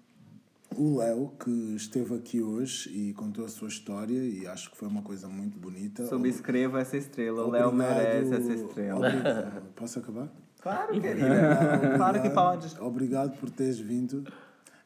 o 0.77 0.99
Léo, 0.99 1.33
que 1.39 1.51
esteve 1.77 2.15
aqui 2.15 2.41
hoje 2.43 2.91
e 2.91 3.13
contou 3.15 3.45
a 3.45 3.49
sua 3.49 3.69
história 3.69 4.19
e 4.19 4.47
acho 4.47 4.71
que 4.71 4.77
foi 4.77 4.89
uma 4.89 5.03
coisa 5.03 5.29
muito 5.29 5.59
bonita. 5.59 6.07
Subscreva 6.07 6.81
essa 6.81 6.97
estrela, 6.97 7.45
o 7.45 7.51
Léo 7.51 7.69
Obrigado. 7.69 7.95
merece 7.95 8.35
essa 8.35 8.53
estrela. 8.53 9.09
Obrigado. 9.09 9.63
Posso 9.75 9.99
acabar? 9.99 10.33
Claro, 10.61 11.01
querida. 11.01 11.95
claro 11.97 12.23
que 12.23 12.31
pode. 12.31 12.81
Obrigado 12.81 13.37
por 13.39 13.51
teres 13.51 13.81
vindo. 13.81 14.25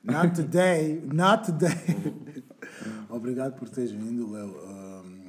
Not 0.03 0.35
today, 0.35 1.03
not 1.13 1.45
today. 1.45 1.77
Obrigado 3.11 3.59
por 3.59 3.69
teres 3.69 3.91
vindo, 3.91 4.31
Léo. 4.31 4.57
Um, 4.57 5.21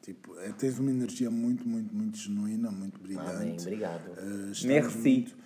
tipo, 0.00 0.38
é, 0.38 0.50
tens 0.52 0.78
uma 0.78 0.90
energia 0.90 1.30
muito, 1.30 1.68
muito, 1.68 1.94
muito 1.94 2.16
genuína, 2.16 2.70
muito 2.70 3.00
brilhante. 3.00 3.30
Amém, 3.30 3.56
obrigado. 3.60 4.08
Uh, 4.12 4.66
Merci. 4.66 5.08
Muito, 5.10 5.36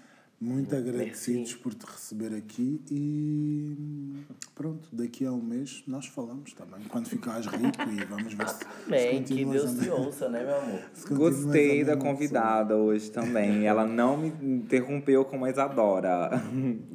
muito 0.41 0.77
agradecidos 0.77 1.55
por 1.55 1.73
te 1.73 1.87
receber 1.87 2.35
aqui 2.37 2.81
e 2.91 4.25
pronto, 4.55 4.87
daqui 4.93 5.25
a 5.25 5.33
um 5.33 5.41
mês 5.43 5.83
nós 5.87 6.07
falamos 6.07 6.53
também. 6.53 6.85
Quando 6.89 7.09
ficares 7.09 7.47
rico 7.47 7.83
e 7.91 8.05
vamos 8.05 8.35
ver 8.35 8.49
se, 8.49 8.59
se 8.59 8.91
Bem, 8.91 9.23
que 9.23 9.45
Deus 9.45 9.75
te 9.79 9.89
ouça, 9.89 10.29
né, 10.29 10.45
meu 10.45 10.57
amor? 10.57 10.81
se 10.93 11.15
Gostei 11.15 11.85
da 11.85 11.97
convidada 11.97 12.77
hoje 12.77 13.11
também. 13.11 13.67
Ela 13.67 13.87
não 13.87 14.17
me 14.19 14.29
interrompeu 14.43 15.25
como 15.25 15.45
a 15.47 15.51
Isadora. 15.51 16.31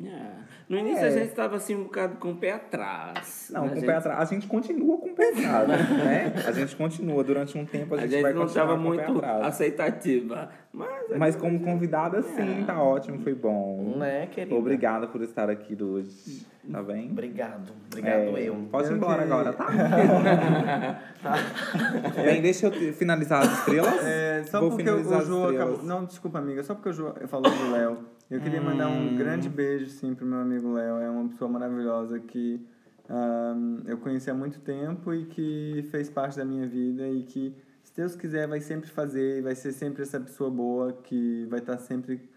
É. 0.06 0.42
No 0.72 0.78
início 0.78 1.04
É. 1.04 1.08
a 1.08 1.12
gente 1.12 1.28
estava 1.32 1.58
assim 1.58 1.76
um 1.76 1.84
bocado 1.84 2.16
com 2.16 2.32
o 2.32 2.36
pé 2.38 2.54
atrás. 2.54 3.50
Não, 3.52 3.66
A 3.66 3.68
com 3.68 3.72
o 3.74 3.76
gente- 3.76 3.86
pé 3.88 3.94
atrás. 3.96 4.20
A 4.22 4.24
gente 4.34 4.48
continua 4.48 4.98
com 5.00 5.10
o 5.10 5.14
pé 5.14 5.28
atrás, 5.32 5.68
né? 5.92 6.34
A 6.48 6.52
gente 6.54 6.78
continua. 6.78 7.22
Durante 7.26 7.58
um 7.58 7.66
tempo 7.66 7.94
a 7.94 7.98
A 7.98 8.02
gente, 8.04 8.12
gente 8.12 8.22
vai 8.22 8.32
não 8.34 8.44
continuar 8.44 8.64
estava 8.64 8.82
com 8.82 8.90
o 8.90 8.96
pé 8.96 9.08
muito 9.10 9.26
aceitativa. 9.26 10.50
Mas, 10.74 11.18
Mas 11.18 11.36
como 11.36 11.60
convidada, 11.60 12.22
sim, 12.22 12.64
tá 12.66 12.82
ótimo, 12.82 13.20
foi 13.20 13.36
bom. 13.36 13.96
Né, 13.98 14.26
querida? 14.28 14.56
Obrigada 14.56 15.06
por 15.06 15.22
estar 15.22 15.50
aqui 15.50 15.76
hoje. 15.84 16.48
Tá 16.72 16.82
bem? 16.82 17.12
Obrigado. 17.12 17.74
Obrigado 17.92 18.38
É, 18.38 18.44
eu. 18.48 18.56
Pode 18.72 18.90
ir 18.90 18.96
embora 18.96 19.18
que- 19.26 19.34
agora, 19.34 19.52
tá? 19.52 19.68
Bem, 22.24 22.42
deixa 22.42 22.68
eu 22.68 22.94
finalizar 22.94 23.42
as 23.44 23.60
estrelas. 23.60 24.06
É, 24.06 24.44
só 24.46 24.62
Vou 24.62 24.70
porque 24.72 24.90
o 24.90 25.04
João 25.26 25.50
acabou. 25.50 25.84
Não, 25.84 26.06
desculpa, 26.06 26.40
amiga. 26.40 26.64
Só 26.64 26.74
porque 26.74 26.90
o 26.90 26.94
João 26.94 27.14
falou 27.28 27.52
do 27.52 27.72
Léo. 27.72 27.98
Eu 28.30 28.40
queria 28.40 28.62
mandar 28.62 28.88
Hum. 28.88 29.10
um 29.14 29.18
grande 29.18 29.50
beijo, 29.50 29.88
sim, 29.88 30.16
pro 30.16 30.26
meu 30.26 30.40
amigo 30.40 30.72
Léo. 30.74 31.00
É 31.02 31.10
uma 31.10 31.28
pessoa 31.28 31.52
maravilhosa 31.52 32.18
que 32.20 32.66
ahn, 33.10 33.82
eu 33.88 33.98
conheci 33.98 34.30
há 34.30 34.34
muito 34.34 34.60
tempo 34.62 35.14
e 35.14 35.26
que 35.26 35.86
fez 35.92 36.10
parte 36.10 36.38
da 36.38 36.46
minha 36.46 36.66
vida 36.66 37.06
e 37.10 37.24
que, 37.24 37.54
se 37.92 37.98
Deus 37.98 38.16
quiser, 38.16 38.48
vai 38.48 38.62
sempre 38.62 38.90
fazer 38.90 39.40
e 39.40 39.42
vai 39.42 39.54
ser 39.56 39.72
sempre 39.74 40.04
essa 40.04 40.20
pessoa 40.20 40.50
boa 40.50 40.94
que 40.94 41.46
vai 41.50 41.60
estar 41.60 41.78
sempre 41.78 42.30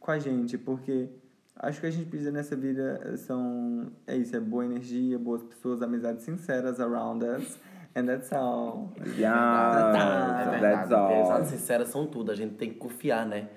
com 0.00 0.10
a 0.10 0.18
gente. 0.18 0.58
Porque 0.58 1.08
acho 1.56 1.80
que 1.80 1.86
a 1.86 1.90
gente 1.90 2.06
precisa 2.08 2.32
nessa 2.32 2.56
vida 2.56 3.16
são. 3.16 3.86
É 4.06 4.16
isso, 4.16 4.34
é 4.36 4.40
boa 4.40 4.64
energia, 4.64 5.18
boas 5.18 5.42
pessoas, 5.44 5.80
amizades 5.80 6.24
sinceras 6.24 6.80
around 6.80 7.24
us. 7.24 7.58
And 7.94 8.04
that's 8.06 8.30
all. 8.32 8.92
Yeah, 9.16 10.42
É 10.42 10.50
verdade. 10.50 10.74
that's 10.76 10.92
all. 10.92 11.12
Amizades 11.30 11.50
sinceras 11.50 11.88
são 11.88 12.06
tudo. 12.06 12.30
A 12.30 12.34
gente 12.34 12.54
tem 12.56 12.70
que 12.70 12.76
confiar, 12.76 13.24
né? 13.24 13.48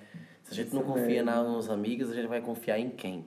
Se 0.44 0.54
a 0.54 0.56
gente 0.56 0.74
não 0.74 0.82
Isso 0.82 0.92
confia 0.94 1.24
mesmo. 1.24 1.44
nos 1.44 1.70
amigos, 1.70 2.10
a 2.12 2.14
gente 2.14 2.28
vai 2.28 2.42
confiar 2.42 2.80
em 2.80 2.90
quem? 2.90 3.26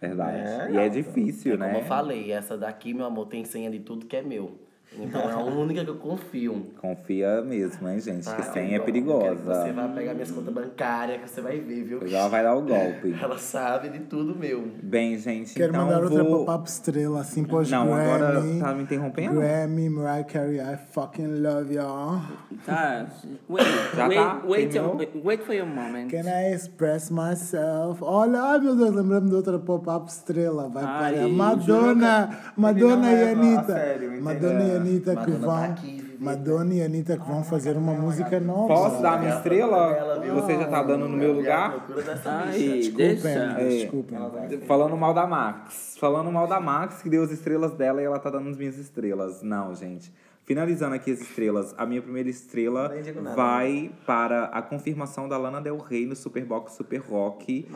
Verdade. 0.00 0.36
É, 0.38 0.70
e 0.72 0.76
é 0.76 0.88
difícil, 0.88 1.52
Como 1.58 1.64
né? 1.64 1.78
eu 1.80 1.84
falei, 1.84 2.32
essa 2.32 2.56
daqui, 2.56 2.92
meu 2.94 3.06
amor, 3.06 3.26
tem 3.28 3.44
senha 3.44 3.70
de 3.70 3.80
tudo 3.80 4.06
que 4.06 4.16
é 4.16 4.22
meu. 4.22 4.58
Então 4.98 5.20
é 5.22 5.32
a 5.32 5.38
única 5.38 5.84
que 5.84 5.90
eu 5.90 5.96
confio. 5.96 6.66
Confia 6.80 7.40
mesmo, 7.42 7.88
hein, 7.88 7.98
gente? 8.00 8.28
que 8.28 8.36
tá? 8.36 8.42
senha 8.52 8.76
é 8.76 8.78
Eu 8.78 8.82
quero 8.84 8.92
que 8.92 9.00
Você 9.00 9.02
perigosa. 9.02 9.72
vai 9.72 9.88
pegar 9.94 10.14
minhas 10.14 10.30
contas 10.30 10.52
bancárias, 10.54 11.20
que 11.22 11.30
você 11.30 11.40
vai 11.40 11.58
ver, 11.60 11.84
viu? 11.84 11.98
Pois 11.98 12.12
ela 12.12 12.28
vai 12.28 12.42
dar 12.42 12.54
o 12.54 12.62
golpe. 12.62 13.16
Ela 13.22 13.38
sabe 13.38 13.88
de 13.88 14.00
tudo 14.00 14.36
meu. 14.38 14.68
Bem, 14.82 15.16
gente, 15.18 15.54
Quero 15.54 15.70
então 15.70 15.84
mandar 15.86 16.02
outra 16.02 16.22
vou... 16.22 16.44
pop-up 16.44 16.68
estrela, 16.68 17.20
assim, 17.20 17.42
pós 17.44 17.70
Não, 17.70 17.86
Grammy. 17.86 18.02
agora 18.02 18.42
tá 18.60 18.74
me 18.74 18.82
interrompendo? 18.82 19.40
Grammy, 19.40 19.88
Mariah 19.88 20.24
Carey, 20.24 20.58
I 20.60 20.76
fucking 20.92 21.40
love 21.40 21.72
y'all. 21.74 22.20
Tá. 22.66 23.06
Wait, 23.48 23.66
Já 23.96 24.08
wait, 24.08 24.18
tá? 24.20 24.42
wait, 24.46 24.76
your- 24.76 24.96
wait 25.24 25.42
for 25.44 25.54
your 25.54 25.66
moment. 25.66 26.08
Can 26.10 26.26
I 26.28 26.52
express 26.52 27.10
myself? 27.10 28.02
Olha, 28.02 28.42
ai 28.42 28.58
meu 28.60 28.76
Deus, 28.76 28.94
lembrando 28.94 29.28
de 29.28 29.34
outra 29.34 29.58
pop-up 29.58 30.10
estrela. 30.10 30.68
Vai 30.68 30.84
Ai, 30.84 31.14
para 31.14 31.28
Madonna, 31.28 32.38
Madonna 32.56 32.96
não 32.96 33.08
e 33.10 33.14
leva 33.14 33.40
a 33.40 33.44
Anitta. 33.44 33.72
sério? 33.74 34.22
Madonna 34.22 34.62
e 34.64 34.76
Anitta 34.76 34.81
que 34.82 35.14
Madonna 35.30 35.38
tá 35.38 35.46
vão. 35.46 35.64
aqui, 35.64 35.96
viu? 36.00 36.16
Madonna 36.20 36.74
e 36.74 36.82
Anitta 36.82 37.16
que 37.16 37.26
vão 37.28 37.42
fazer 37.44 37.76
uma 37.76 37.92
música 37.94 38.38
nova. 38.40 38.68
Posso 38.68 39.02
dar 39.02 39.14
a 39.14 39.18
minha 39.18 39.30
Ela- 39.30 39.38
estrela? 39.38 40.20
Você 40.34 40.54
já 40.54 40.66
tá 40.68 40.82
dando 40.82 41.08
no 41.08 41.16
meu 41.16 41.32
lugar? 41.32 41.86
Ai. 42.24 42.58
Desculpem. 42.58 43.32
É. 43.32 43.68
desculpem. 43.68 44.18
Falando 44.66 44.96
mal 44.96 45.12
da 45.14 45.26
Max. 45.26 45.96
Falando 45.98 46.30
mal 46.30 46.46
da 46.46 46.60
Max, 46.60 47.02
que 47.02 47.08
deu 47.08 47.22
as 47.22 47.30
estrelas 47.30 47.72
dela 47.74 48.00
e 48.00 48.04
ela 48.04 48.18
tá 48.18 48.30
dando 48.30 48.48
as 48.50 48.56
minhas 48.56 48.78
estrelas. 48.78 49.42
Não, 49.42 49.74
gente. 49.74 50.12
Finalizando 50.44 50.94
aqui 50.96 51.12
as 51.12 51.20
estrelas, 51.20 51.72
a 51.78 51.86
minha 51.86 52.02
primeira 52.02 52.28
estrela 52.28 52.92
vai 53.36 53.92
para 54.04 54.46
a 54.46 54.60
confirmação 54.60 55.28
da 55.28 55.36
Lana 55.38 55.60
Del 55.60 55.78
Rey 55.78 56.04
no 56.04 56.16
Superbox 56.16 56.72
Super 56.74 56.98
Rock. 57.00 57.66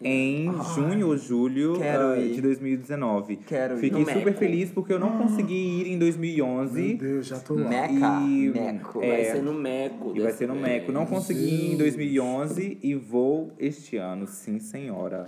Em 0.00 0.48
junho 0.76 1.08
ou 1.08 1.16
julho 1.16 1.74
ir. 2.16 2.34
de 2.34 2.40
2019. 2.40 3.36
Quero 3.38 3.74
ir. 3.74 3.80
Fiquei 3.80 3.98
No 4.00 4.06
super 4.06 4.24
Meco. 4.26 4.38
feliz 4.38 4.70
porque 4.70 4.92
eu 4.92 4.98
não 5.00 5.18
consegui 5.18 5.54
ir 5.82 5.88
em 5.92 5.98
2011. 5.98 6.80
Meu 6.80 6.96
Deus, 6.98 7.26
já 7.26 7.38
tô 7.40 7.54
lá. 7.54 7.68
Meca. 7.68 8.20
E- 8.28 8.48
Meco. 8.50 9.02
é, 9.02 9.08
Vai 9.08 9.24
ser 9.24 9.42
no 9.42 9.52
Meco. 9.54 10.12
E 10.14 10.20
vai 10.20 10.32
ser 10.32 10.46
no. 10.46 10.54
Meco. 10.54 10.92
Não 10.92 11.04
consegui 11.04 11.48
ir 11.48 11.72
em 11.72 11.76
2011 11.76 12.78
e 12.80 12.94
vou 12.94 13.52
este 13.58 13.96
ano, 13.96 14.26
sim, 14.28 14.60
senhora. 14.60 15.24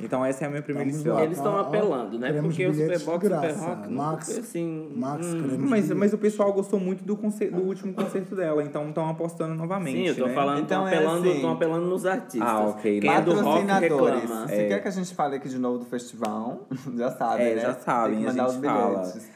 Então 0.00 0.22
essa 0.24 0.44
é 0.44 0.46
a 0.46 0.50
minha 0.50 0.62
primeira 0.62 0.84
Vamos 0.86 0.98
estrela. 0.98 1.18
lá. 1.18 1.24
Eles 1.24 1.38
estão 1.38 1.52
Ó, 1.52 1.56
ó, 1.56 1.60
apelando, 1.60 2.18
né? 2.18 2.26
queremos 2.26 2.48
Porque 2.54 2.66
o 2.66 2.70
bilhetes 2.72 3.00
Superbox 3.00 3.28
de 3.28 3.34
Super 3.34 3.46
graça. 3.54 3.66
Rock 3.74 3.92
Max- 3.92 4.26
foi 4.32 4.38
assim. 4.40 4.92
Max, 4.94 5.26
hum. 5.26 5.42
queremos 5.42 5.70
Mas, 5.70 5.90
mas 5.90 6.12
o 6.12 6.18
pessoal 6.18 6.52
gostou 6.52 6.78
muito 6.78 7.02
do, 7.04 7.16
concer- 7.16 7.50
do 7.50 7.62
último 7.62 7.94
concerto 7.94 8.36
dela, 8.36 8.62
então 8.62 8.88
estão 8.88 9.08
apostando 9.08 9.54
novamente. 9.54 9.96
Sim, 9.96 10.06
eu 10.08 10.16
tô 10.16 10.26
né? 10.26 10.34
falando, 10.34 10.60
Então 10.60 10.82
tô 10.82 10.88
é 10.88 10.94
apelando, 10.96 11.30
assim. 11.30 11.50
apelando 11.50 11.86
nos 11.86 12.04
artistas. 12.06 12.42
Ah, 12.48 12.60
ok. 12.68 13.00
Quem 13.00 13.10
é 13.10 13.20
do 13.22 13.30
rock 13.32 13.44
Patrocinadores. 13.66 14.20
reclama. 14.22 14.48
Se 14.48 14.56
quer 14.68 14.82
que 14.82 14.88
a 14.88 14.90
gente 14.90 15.14
fale 15.14 15.36
aqui 15.36 15.48
de 15.48 15.58
novo 15.58 15.78
do 15.78 15.84
festival, 15.86 16.66
já 16.96 17.10
sabem, 17.12 17.46
É, 17.46 17.54
né? 17.54 17.60
já 17.62 17.74
sabem, 17.74 18.16
Tem 18.16 18.24
que 18.24 18.30
a 18.30 18.32
mandar 18.32 18.48
gente 18.52 18.58
os 18.58 18.64
fala. 18.66 18.98
bilhetes. 18.98 19.30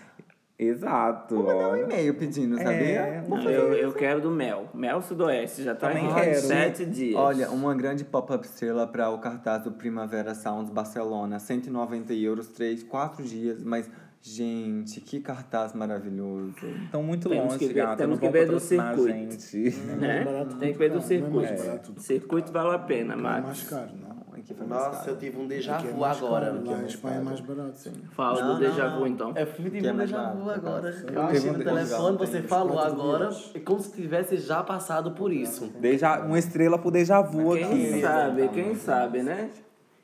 Exato. 0.59 1.37
Vou 1.37 1.45
mandar 1.45 1.71
um 1.71 1.77
e-mail 1.77 2.15
pedindo, 2.15 2.57
sabia? 2.57 2.73
É, 3.01 3.21
Vou 3.21 3.39
Não, 3.39 3.49
eu, 3.49 3.73
eu 3.75 3.93
quero 3.93 4.21
do 4.21 4.31
Mel. 4.31 4.69
Mel 4.75 5.01
Sudoeste, 5.01 5.63
já 5.63 5.73
tá 5.75 5.89
Também 5.89 6.05
em 6.07 6.35
sete 6.35 6.85
dias. 6.85 7.15
Olha, 7.15 7.49
uma 7.51 7.73
grande 7.77 8.05
pop-up 8.05 8.45
estrela 8.45 8.85
para 8.87 9.09
o 9.11 9.19
cartaz 9.19 9.63
do 9.63 9.71
Primavera 9.71 10.35
Sounds 10.35 10.69
Barcelona. 10.71 11.39
190 11.39 12.13
euros, 12.15 12.49
3, 12.49 12.83
4 12.83 13.23
dias. 13.23 13.63
Mas, 13.63 13.89
gente, 14.21 15.01
que 15.01 15.21
cartaz 15.21 15.73
maravilhoso. 15.75 16.55
Estão 16.85 17.05
muito 17.05 17.29
Temos 17.29 17.45
longe, 17.53 17.59
que 17.59 17.67
ver- 17.69 17.75
gata. 17.75 17.97
temos 17.97 18.19
não 18.21 18.27
que 18.27 18.33
ver 18.33 18.47
do 18.49 18.59
circuito. 18.59 19.07
gente. 19.07 19.71
né? 19.97 20.25
barato 20.25 20.57
Tem 20.57 20.73
que 20.73 20.79
ver 20.79 20.89
do 20.91 20.97
não 20.99 21.05
é 21.05 21.07
mais 21.07 21.07
circuito. 21.07 21.63
barato. 21.67 21.95
Circuito 21.99 22.53
vale 22.53 22.75
a 22.75 22.79
pena, 22.81 23.15
Não 23.15 23.21
é 23.31 23.33
mais 23.41 23.45
Max. 23.45 23.63
caro, 23.71 23.91
não. 23.97 24.19
Aqui 24.39 24.55
foi 24.55 24.66
mais 24.66 24.82
Nossa, 24.82 24.99
caro. 24.99 25.11
eu 25.11 25.16
tive 25.16 25.39
um 25.39 25.47
déjà 25.47 25.76
Aqui 25.76 25.89
é 25.89 25.91
vu 25.91 26.01
mais 26.01 26.16
agora. 26.18 26.47
caro. 26.47 26.70
Lá 26.70 26.78
em 26.82 26.86
Espanha 26.86 27.16
é 27.16 27.20
mais 27.20 27.41
barato, 27.41 27.78
sim. 27.78 27.93
Fala 28.12 28.41
Não, 28.43 28.55
do 28.55 28.61
déjà 28.61 28.89
vu, 28.89 29.07
então. 29.07 29.32
Eu 29.36 29.47
fui 29.47 29.70
Que 29.70 29.80
de 29.80 29.86
é 29.89 29.93
um 29.93 29.97
déjà 29.97 30.30
vu 30.32 30.51
agora. 30.51 30.89
Eu 30.91 31.51
um 31.51 31.53
no 31.53 31.64
telefone, 31.64 32.16
você 32.18 32.43
falou 32.43 32.78
agora, 32.78 33.30
é 33.55 33.59
como 33.61 33.80
se 33.80 33.93
tivesse 33.93 34.36
já 34.39 34.62
passado 34.62 35.12
por 35.12 35.32
isso. 35.32 35.66
Deja, 35.80 36.20
uma 36.20 36.39
estrela 36.39 36.78
pro 36.78 36.91
déjà 36.91 37.20
vu 37.20 37.55
Quem 37.55 37.64
aqui. 37.64 38.01
sabe, 38.01 38.49
quem 38.49 38.74
sabe, 38.74 39.22
né? 39.22 39.51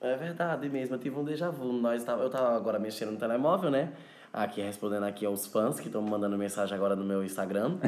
É 0.01 0.17
verdade 0.17 0.69
mesmo, 0.69 0.97
eu 0.97 0.99
tive 0.99 1.19
um 1.19 1.25
déjà 1.25 1.49
vu. 1.51 1.73
Nós 1.73 2.05
tava, 2.05 2.23
eu 2.25 2.29
tava 2.31 2.55
agora 2.55 2.79
mexendo 2.79 3.13
no 3.13 3.17
telemóvel, 3.19 3.71
né? 3.71 3.91
Aqui 4.37 4.61
respondendo 4.61 5.05
aqui 5.05 5.25
aos 5.25 5.47
fãs 5.47 5.79
que 5.79 5.87
estão 5.87 6.03
me 6.03 6.11
mandando 6.11 6.37
mensagem 6.37 6.77
agora 6.77 6.97
no 6.97 7.05
meu 7.05 7.23
Instagram. 7.23 7.79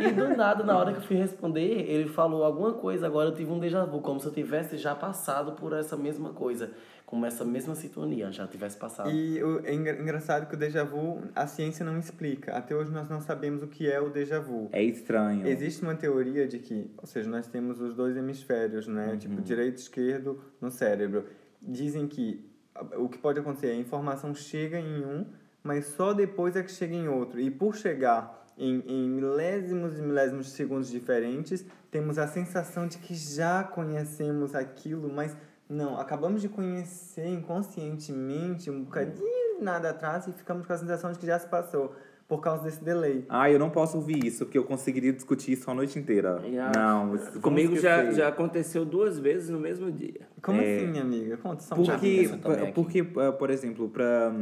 e 0.00 0.10
do 0.12 0.34
nada, 0.34 0.64
na 0.64 0.78
hora 0.78 0.92
que 0.92 0.98
eu 0.98 1.02
fui 1.02 1.16
responder, 1.16 1.90
ele 1.90 2.08
falou 2.08 2.42
alguma 2.42 2.72
coisa, 2.72 3.06
agora 3.06 3.28
eu 3.28 3.34
tive 3.34 3.50
um 3.52 3.58
déjà 3.58 3.84
vu, 3.84 4.00
como 4.00 4.18
se 4.18 4.24
eu 4.26 4.32
tivesse 4.32 4.78
já 4.78 4.94
passado 4.94 5.52
por 5.52 5.74
essa 5.74 5.98
mesma 5.98 6.30
coisa. 6.30 6.70
Como 7.04 7.26
essa 7.26 7.44
mesma 7.44 7.74
sintonia, 7.74 8.32
já 8.32 8.46
tivesse 8.46 8.78
passado. 8.78 9.10
E 9.10 9.42
o, 9.42 9.60
é 9.66 9.74
engra- 9.74 10.00
engraçado 10.00 10.46
que 10.48 10.54
o 10.54 10.56
déjà 10.56 10.84
vu, 10.84 11.20
a 11.34 11.46
ciência 11.46 11.84
não 11.84 11.98
explica. 11.98 12.56
Até 12.56 12.74
hoje 12.74 12.90
nós 12.92 13.06
não 13.10 13.20
sabemos 13.20 13.62
o 13.62 13.66
que 13.66 13.90
é 13.90 14.00
o 14.00 14.08
déjà 14.08 14.38
vu. 14.40 14.70
É 14.72 14.82
estranho. 14.82 15.46
Existe 15.46 15.82
uma 15.82 15.94
teoria 15.96 16.46
de 16.48 16.60
que, 16.60 16.88
ou 16.96 17.06
seja, 17.06 17.28
nós 17.28 17.46
temos 17.48 17.78
os 17.80 17.94
dois 17.94 18.16
hemisférios, 18.16 18.86
né? 18.86 19.16
Tipo, 19.18 19.42
direito 19.42 19.76
e 19.78 19.80
esquerdo 19.80 20.40
no 20.60 20.70
cérebro. 20.70 21.24
Dizem 21.60 22.06
que 22.06 22.48
o 22.96 23.08
que 23.08 23.18
pode 23.18 23.40
acontecer 23.40 23.66
é 23.66 23.72
a 23.72 23.76
informação 23.76 24.32
chega 24.34 24.78
em 24.78 25.04
um, 25.04 25.26
mas 25.62 25.86
só 25.86 26.12
depois 26.12 26.56
é 26.56 26.62
que 26.62 26.70
chega 26.72 26.94
em 26.94 27.08
outro. 27.08 27.40
E 27.40 27.50
por 27.50 27.74
chegar 27.76 28.46
em, 28.56 28.82
em 28.86 29.08
milésimos 29.08 29.98
e 29.98 30.02
milésimos 30.02 30.46
de 30.46 30.52
segundos 30.52 30.90
diferentes, 30.90 31.64
temos 31.90 32.18
a 32.18 32.26
sensação 32.26 32.86
de 32.86 32.98
que 32.98 33.14
já 33.14 33.62
conhecemos 33.64 34.54
aquilo, 34.54 35.10
mas 35.12 35.36
não, 35.68 35.98
acabamos 35.98 36.42
de 36.42 36.48
conhecer 36.48 37.26
inconscientemente 37.26 38.70
um 38.70 38.84
bocadinho 38.84 39.62
nada 39.62 39.90
atrás 39.90 40.26
e 40.26 40.32
ficamos 40.32 40.66
com 40.66 40.72
a 40.72 40.76
sensação 40.78 41.12
de 41.12 41.18
que 41.18 41.26
já 41.26 41.38
se 41.38 41.46
passou 41.46 41.94
por 42.26 42.40
causa 42.40 42.62
desse 42.62 42.82
delay. 42.82 43.24
Ah, 43.28 43.50
eu 43.50 43.58
não 43.58 43.70
posso 43.70 43.96
ouvir 43.96 44.24
isso, 44.24 44.44
porque 44.44 44.56
eu 44.56 44.62
conseguiria 44.64 45.12
discutir 45.12 45.52
isso 45.52 45.68
a 45.68 45.74
noite 45.74 45.98
inteira. 45.98 46.40
Já- 46.52 46.70
Não, 46.70 47.18
Comigo 47.40 47.76
já, 47.76 48.10
já 48.12 48.28
aconteceu 48.28 48.84
duas 48.84 49.18
vezes 49.18 49.48
no 49.50 49.58
mesmo 49.58 49.90
dia. 49.90 50.20
Como 50.40 50.60
É. 50.60 50.76
assim, 50.76 50.98
amiga? 50.98 51.36
Conta 51.38 51.60
só 51.62 51.74
um 51.74 51.78
Porque, 51.78 51.92
aqui. 51.92 52.72
porque 52.72 52.98
eh, 53.00 53.32
por 53.32 53.50
exemplo, 53.50 53.88
para 53.88 54.32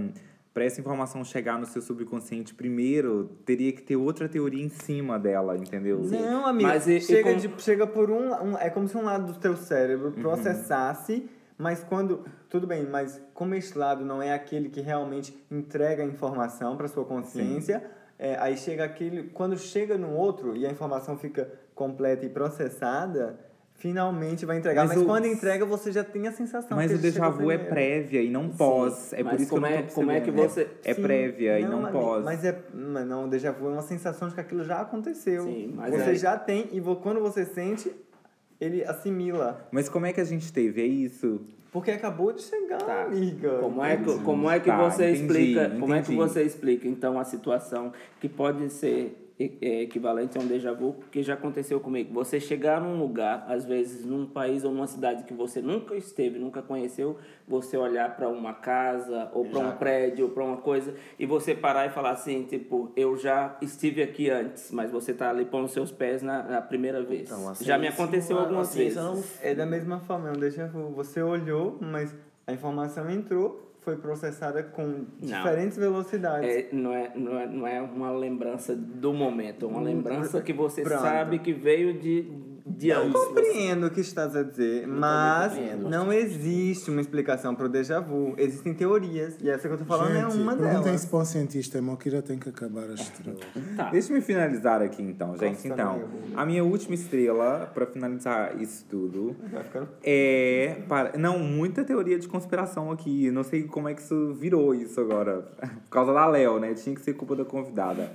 para 0.59 0.64
essa 0.64 0.80
informação 0.80 1.24
chegar 1.24 1.56
no 1.56 1.64
seu 1.66 1.80
subconsciente 1.80 2.52
primeiro, 2.52 3.30
teria 3.46 3.72
que 3.72 3.80
ter 3.80 3.94
outra 3.94 4.28
teoria 4.28 4.61
em 4.64 4.68
cima 4.68 5.16
dela, 5.16 5.56
entendeu? 5.56 6.00
Não, 6.00 6.44
amiga. 6.46 6.68
Mas 6.70 6.88
e- 6.88 6.96
e 6.96 7.00
chega, 7.00 7.30
com- 7.30 7.36
de- 7.38 7.62
chega 7.62 7.86
por 7.86 8.11
um, 8.11 8.32
um- 8.42 8.59
É 8.59 8.68
como 8.68 8.88
se 8.88 8.96
um 8.96 9.04
lado 9.04 9.32
do 9.32 9.38
teu 9.38 9.56
cérebro 9.56 10.09
Uhum. 10.09 10.14
processasse, 10.20 11.30
mas 11.56 11.84
quando. 11.84 12.24
Tudo 12.50 12.66
bem, 12.66 12.84
mas 12.84 13.22
como 13.34 13.54
este 13.54 13.78
lado 13.78 14.04
não 14.04 14.20
é 14.20 14.32
aquele 14.34 14.68
que 14.68 14.80
realmente 14.80 15.32
entrega 15.48 16.02
a 16.02 16.06
informação 16.06 16.76
para 16.76 16.88
sua 16.88 17.04
consciência, 17.04 17.84
é, 18.18 18.36
aí 18.40 18.56
chega 18.56 18.82
aquele. 18.82 19.28
Quando 19.28 19.56
chega 19.56 19.96
no 19.96 20.11
outro 20.12 20.56
e 20.56 20.66
a 20.66 20.70
informação 20.72 21.16
fica 21.16 21.48
completa 21.72 22.26
e 22.26 22.28
processada. 22.28 23.38
Finalmente 23.79 24.45
vai 24.45 24.59
entregar, 24.59 24.83
Mas 24.89 24.97
mas, 24.97 25.03
o- 25.03 25.07
quando 25.07 25.26
entrega 25.26 25.64
você 25.64 25.93
já 25.93 26.03
tem 26.03 26.26
a 26.26 26.33
sensação 26.33 26.76
Mas 26.76 26.91
que 26.91 26.97
o 26.97 27.01
déjà 27.01 27.29
vu 27.29 27.49
é 27.49 27.57
prévia 27.59 28.20
e 28.20 28.29
não 28.29 28.49
pós. 28.49 29.12
É 29.12 29.18
por 29.18 29.26
Mas 29.26 29.41
isso 29.43 29.51
que 29.51 29.55
eu 29.57 29.61
como 29.61 29.70
não 29.72 29.79
é- 29.79 29.83
tô 29.83 29.95
como 29.95 30.11
é 30.11 30.20
que 30.20 30.31
você- 30.33 30.68
É 30.85 30.95
Sim, 30.95 31.03
prévia 31.03 31.61
e 31.61 31.64
não 31.64 31.87
pós. 31.93 32.24
Mas, 32.24 32.45
é, 32.45 32.61
mas 32.74 33.07
não, 33.07 33.26
o 33.26 33.29
déjà 33.29 33.53
vu 33.53 33.68
é 33.68 33.72
uma 33.74 33.83
sensação 33.83 34.26
de 34.29 34.35
que 34.35 34.41
aquilo 34.41 34.64
já 34.64 34.81
aconteceu. 34.81 35.45
Sim, 35.45 35.72
mas 35.76 35.95
você 35.95 36.11
é- 36.11 36.14
já 36.16 36.37
tem, 36.37 36.68
e 36.72 36.81
quando 37.01 37.20
você 37.20 37.45
sente, 37.45 37.93
ele 38.61 38.83
assimila. 38.85 39.68
Mas 39.70 39.89
como 39.89 40.07
é 40.07 40.12
que 40.12 40.20
a 40.20 40.24
gente 40.24 40.53
teve? 40.53 40.83
É 40.83 40.85
isso? 40.87 41.41
Porque 41.70 41.93
acabou 41.93 42.33
de 42.33 42.43
chegar, 42.43 42.79
Tá. 42.79 43.05
amiga. 43.05 43.59
Como 43.61 43.85
é 43.85 43.97
que, 43.97 44.18
como 44.24 44.51
é 44.51 44.59
que 44.59 44.70
Tá, 44.70 44.91
você 44.91 45.11
entendi, 45.11 45.22
explica? 45.22 45.70
Como 45.79 45.95
é 45.95 45.99
que 46.03 46.12
entendi. 46.12 46.16
você 46.18 46.43
explica 46.43 46.89
então 46.89 47.16
a 47.20 47.24
situação 47.24 47.93
que 48.20 48.29
pode 48.29 48.68
ser 48.70 49.28
é, 49.41 49.82
equivalente 49.82 50.36
a 50.36 50.41
um 50.41 50.47
déjà 50.47 50.72
vu 50.72 50.97
que 51.11 51.22
já 51.22 51.34
aconteceu 51.34 51.78
comigo? 51.80 52.12
Você 52.14 52.41
chegar 52.41 52.80
num 52.80 52.99
lugar, 52.99 53.45
às 53.49 53.64
vezes 53.64 54.05
num 54.05 54.26
país 54.26 54.64
ou 54.64 54.72
numa 54.72 54.86
cidade 54.86 55.24
que 55.24 55.32
você 55.34 55.61
nunca 55.62 55.95
esteve, 55.95 56.39
nunca 56.39 56.61
conheceu, 56.62 57.16
você 57.47 57.76
olhar 57.76 58.16
para 58.16 58.28
uma 58.28 58.53
casa 58.55 59.30
ou 59.32 59.45
para 59.45 59.59
um 59.61 59.70
prédio 59.76 60.26
ou 60.26 60.30
para 60.32 60.45
uma 60.45 60.57
coisa 60.59 60.93
e 61.18 61.24
você 61.26 61.55
parar 61.55 61.86
e 61.86 61.91
falar 61.91 62.11
assim, 62.11 62.43
tipo, 62.45 62.93
eu 62.97 63.16
já 63.16 63.57
estive 63.62 64.03
aqui 64.03 64.28
antes, 64.30 64.70
mas 64.72 64.91
você 64.91 65.14
tá 65.14 65.30
ali 65.30 65.45
pondo 65.45 65.68
seus 65.68 65.91
pés 65.93 66.22
na, 66.22 66.43
na 66.43 66.61
primeira 66.62 67.03
vez. 67.03 67.30
Então, 67.30 67.49
assim, 67.49 67.64
já 67.64 67.78
me 67.78 67.89
isso- 67.89 68.01
aconteceu 68.03 68.39
algumas 68.39 68.68
assim, 68.68 68.78
vezes. 68.78 68.95
isso 68.99 69.03
não- 69.03 69.22
É 69.43 69.55
da 69.55 69.64
mesma 69.66 70.01
forma, 70.01 70.28
é 70.28 70.32
um 70.32 70.39
déjà 70.39 70.66
vu. 70.66 70.89
Você 70.91 71.22
olhou, 71.22 71.78
mas 71.80 72.14
a 72.47 72.53
informação 72.53 73.09
entrou, 73.11 73.67
foi 73.89 73.97
processada 73.97 74.62
com 74.62 75.07
diferentes 75.18 75.78
velocidades. 75.78 76.47
É, 76.47 76.68
não, 76.72 76.93
é, 76.93 77.11
não, 77.16 77.39
é, 77.39 77.47
não 77.47 77.66
é 77.66 77.80
uma 77.80 78.11
lembrança 78.11 78.76
do 78.76 79.14
momento, 79.14 79.64
é 79.64 79.68
uma 79.68 79.80
lembrança 79.80 80.43
que 80.43 80.53
você 80.53 80.82
Pronto. 80.82 81.01
sabe 81.01 81.39
que 81.39 81.55
veio 81.55 81.99
de, 81.99 82.30
de 82.76 82.88
Eu 82.88 83.10
compreendo 83.10 83.86
o 83.86 83.90
que 83.90 84.00
estás 84.00 84.34
a 84.36 84.42
dizer, 84.42 84.86
mas 84.86 85.52
compreendo. 85.52 85.88
não 85.88 86.12
existe 86.12 86.90
uma 86.90 87.00
explicação 87.00 87.54
para 87.54 87.66
o 87.66 87.68
déjà 87.68 88.00
vu. 88.00 88.34
Existem 88.36 88.74
teorias, 88.74 89.36
e 89.40 89.48
essa 89.48 89.66
que 89.68 89.74
eu 89.74 89.78
tô 89.78 89.84
falando 89.84 90.12
é 90.16 90.22
Gente, 90.22 90.36
uma 90.38 90.54
perguntem 90.56 90.82
delas. 90.84 91.00
isso 91.02 91.10
para 91.10 91.18
um 91.20 91.24
cientista. 91.24 91.78
A 91.78 91.82
Mokira 91.82 92.22
tem 92.22 92.38
que 92.38 92.48
acabar 92.48 92.84
as 92.84 93.00
estrelas. 93.00 93.40
Tá. 93.76 93.90
Deixa 93.90 94.12
eu 94.12 94.22
finalizar 94.22 94.82
aqui 94.82 95.02
então, 95.02 95.36
gente. 95.36 95.54
Nossa, 95.54 95.68
Então, 95.68 95.90
amigo. 95.92 96.08
a 96.36 96.46
minha 96.46 96.64
última 96.64 96.94
estrela, 96.94 97.70
pra 97.72 97.86
finalizar 97.86 98.60
isso 98.60 98.84
tudo, 98.88 99.34
é. 100.02 100.76
Para... 100.88 101.16
Não, 101.18 101.38
muita 101.38 101.84
teoria 101.84 102.18
de 102.18 102.28
conspiração 102.28 102.90
aqui. 102.90 103.30
Não 103.30 103.42
sei 103.44 103.64
como 103.64 103.88
é 103.88 103.94
que 103.94 104.02
isso 104.02 104.34
virou 104.34 104.74
isso 104.74 105.00
agora. 105.00 105.42
Por 105.60 105.90
causa 105.90 106.12
da 106.12 106.26
Léo, 106.26 106.58
né? 106.58 106.74
Tinha 106.74 106.94
que 106.94 107.02
ser 107.02 107.14
culpa 107.14 107.34
da 107.36 107.44
convidada. 107.44 108.10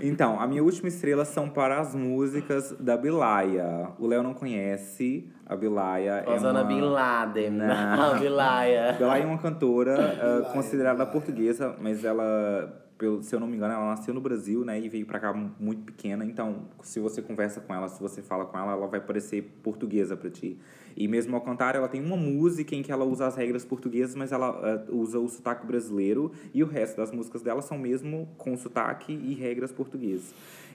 Então, 0.00 0.40
a 0.40 0.46
minha 0.46 0.62
última 0.62 0.88
estrela 0.88 1.24
são 1.24 1.48
para 1.48 1.80
as 1.80 1.94
músicas 1.94 2.74
da 2.78 2.96
Bilaya. 2.96 3.71
O 3.98 4.06
Léo 4.06 4.22
não 4.22 4.34
conhece 4.34 5.28
a 5.46 5.56
Bilaya. 5.56 6.24
É 6.26 6.30
Osana 6.30 6.60
uma... 6.60 6.64
Bin 6.64 6.80
Laden. 6.80 7.50
Não. 7.50 7.96
Não, 7.96 8.18
Bilaya. 8.18 8.94
Bilaya 8.94 9.22
é 9.22 9.26
uma 9.26 9.38
cantora 9.38 9.96
ah, 9.96 10.50
considerada 10.52 11.04
portuguesa, 11.06 11.74
mas 11.80 12.04
ela, 12.04 12.84
pelo, 12.96 13.22
se 13.22 13.34
eu 13.34 13.40
não 13.40 13.46
me 13.46 13.56
engano, 13.56 13.74
ela 13.74 13.86
nasceu 13.90 14.14
no 14.14 14.20
Brasil, 14.20 14.64
né? 14.64 14.80
E 14.80 14.88
veio 14.88 15.06
pra 15.06 15.18
cá 15.18 15.32
muito 15.32 15.82
pequena. 15.82 16.24
Então, 16.24 16.68
se 16.82 17.00
você 17.00 17.20
conversa 17.20 17.60
com 17.60 17.74
ela, 17.74 17.88
se 17.88 18.00
você 18.00 18.22
fala 18.22 18.44
com 18.46 18.58
ela, 18.58 18.72
ela 18.72 18.86
vai 18.86 19.00
parecer 19.00 19.42
portuguesa 19.62 20.16
pra 20.16 20.30
ti. 20.30 20.58
E 20.96 21.08
mesmo 21.08 21.34
ao 21.34 21.40
cantar, 21.40 21.74
ela 21.74 21.88
tem 21.88 22.04
uma 22.04 22.16
música 22.16 22.74
em 22.74 22.82
que 22.82 22.92
ela 22.92 23.04
usa 23.04 23.26
as 23.26 23.36
regras 23.36 23.64
portuguesas, 23.64 24.14
mas 24.14 24.32
ela 24.32 24.48
ah, 24.48 24.84
usa 24.90 25.18
o 25.18 25.28
sotaque 25.28 25.66
brasileiro. 25.66 26.32
E 26.54 26.62
o 26.62 26.66
resto 26.66 26.96
das 26.96 27.10
músicas 27.10 27.42
dela 27.42 27.62
são 27.62 27.78
mesmo 27.78 28.28
com 28.36 28.56
sotaque 28.56 29.12
e 29.12 29.34
regras 29.34 29.72
portuguesas. 29.72 30.34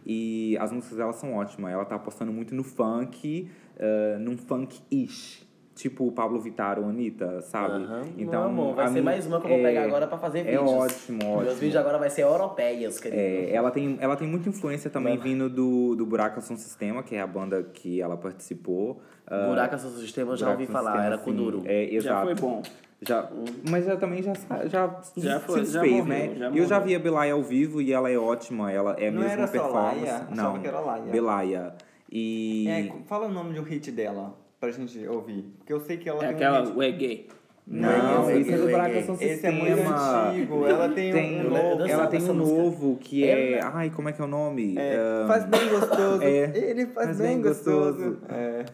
E 0.09 0.57
as 0.57 0.71
músicas 0.71 0.97
dela 0.97 1.11
são 1.11 1.35
ótimas. 1.35 1.73
Ela 1.73 1.83
tá 1.83 1.95
apostando 1.95 2.31
muito 2.31 2.55
no 2.55 2.63
funk, 2.63 3.49
ah, 3.77 4.17
num 4.19 4.37
funk-ish. 4.37 5.45
Tipo 5.75 6.07
o 6.07 6.11
Pablo 6.11 6.39
Vittar 6.39 6.79
ou 6.79 6.85
Anitta, 6.89 7.39
sabe? 7.41 7.83
Aham. 7.83 8.01
Então, 8.17 8.41
Não, 8.41 8.49
amor, 8.49 8.73
vai 8.73 8.85
a 8.85 8.87
ser 8.87 8.95
mi- 8.95 9.01
mais 9.01 9.27
uma 9.27 9.39
que 9.39 9.45
eu 9.45 9.49
vou 9.51 9.59
é- 9.59 9.63
pegar 9.63 9.83
agora 9.83 10.07
pra 10.07 10.17
fazer 10.17 10.39
É 10.39 10.43
vídeos. 10.57 10.71
ótimo, 10.71 11.19
ótimo. 11.23 11.41
Meus 11.43 11.59
vídeos 11.59 11.75
agora 11.75 11.99
vai 11.99 12.09
ser 12.09 12.23
europeias, 12.23 12.99
querido. 12.99 13.21
É, 13.21 13.51
ela, 13.53 13.69
tem, 13.69 13.95
ela 14.01 14.15
tem 14.15 14.27
muita 14.27 14.49
influência 14.49 14.89
também 14.89 15.19
vindo 15.19 15.47
do, 15.47 15.95
do 15.95 16.03
Buraco 16.03 16.41
Som 16.41 16.57
Sistema, 16.57 17.03
que 17.03 17.15
é 17.15 17.21
a 17.21 17.27
banda 17.27 17.61
que 17.61 18.01
ela 18.01 18.17
participou. 18.17 19.01
Ah, 19.27 19.45
Buraca 19.49 19.77
seu 19.77 19.91
sistema, 19.91 20.31
eu 20.31 20.37
já 20.37 20.49
ouvi 20.49 20.65
Som 20.65 20.71
falar, 20.71 20.93
Sistema, 20.93 21.05
era 21.15 21.17
duro. 21.37 21.61
É, 21.65 21.93
exato. 21.93 22.15
Já 22.15 22.23
foi 22.23 22.33
bom. 22.33 22.63
Já, 23.01 23.29
mas 23.69 23.85
já 23.85 23.95
também 23.95 24.23
já, 24.23 24.33
já, 24.65 25.01
Já 25.15 25.39
foi, 25.39 25.63
se 25.65 25.71
já 25.73 25.81
desfez, 25.81 26.03
morreu, 26.03 26.05
né? 26.05 26.35
já 26.35 26.49
eu 26.49 26.65
já 26.65 26.79
vi 26.79 26.95
a 26.95 26.99
Belaya 26.99 27.33
ao 27.33 27.43
vivo 27.43 27.79
e 27.79 27.93
ela 27.93 28.09
é 28.09 28.17
ótima, 28.17 28.71
ela 28.71 28.95
é 28.97 29.11
Não 29.11 29.21
mesmo 29.21 29.33
era 29.33 29.45
só 29.45 29.51
performance. 29.53 29.99
Laia? 30.01 30.15
Achava 30.15 30.35
Não, 30.35 30.59
que 30.59 30.67
era 30.67 30.79
Laia. 30.79 31.03
Belaya. 31.11 31.73
E 32.11 32.67
É, 32.67 32.91
fala 33.07 33.27
o 33.27 33.31
nome 33.31 33.53
de 33.53 33.59
um 33.59 33.63
hit 33.63 33.91
dela, 33.91 34.35
pra 34.59 34.71
gente 34.71 35.05
ouvir. 35.07 35.45
Porque 35.59 35.71
eu 35.71 35.79
sei 35.79 35.97
que 35.97 36.09
ela 36.09 36.23
É 36.23 36.27
tem 36.27 36.35
aquela 36.37 36.61
um 36.61 36.65
hit. 36.65 36.79
reggae. 36.79 37.27
não, 37.67 37.89
Não, 38.23 38.31
esse 38.31 38.51
é 38.53 38.57
do. 38.57 39.05
Som 39.05 39.17
Esse 39.21 39.45
é 39.45 39.51
muito 39.51 39.73
antigo. 39.73 40.65
Ela 40.65 40.89
tem, 40.89 41.13
Tem, 41.13 41.45
um 41.45 41.49
novo. 41.51 41.83
ela 41.87 42.07
tem 42.07 42.19
um 42.21 42.33
música. 42.33 42.57
novo 42.57 42.97
que 42.99 43.23
é. 43.23 43.51
É, 43.51 43.61
Ai, 43.61 43.91
como 43.91 44.09
é 44.09 44.13
que 44.13 44.21
é 44.21 44.25
o 44.25 44.27
nome? 44.27 44.75
É, 44.75 44.97
Ah, 44.97 45.27
faz 45.27 45.43
bem 45.45 45.69
gostoso. 45.69 46.23
é, 46.23 46.51
Ele 46.57 46.85
faz, 46.87 47.05
faz 47.07 47.17
bem 47.19 47.27
bem 47.27 47.41
gostoso. 47.43 47.97
gostoso. 48.11 48.19
É. 48.33 48.65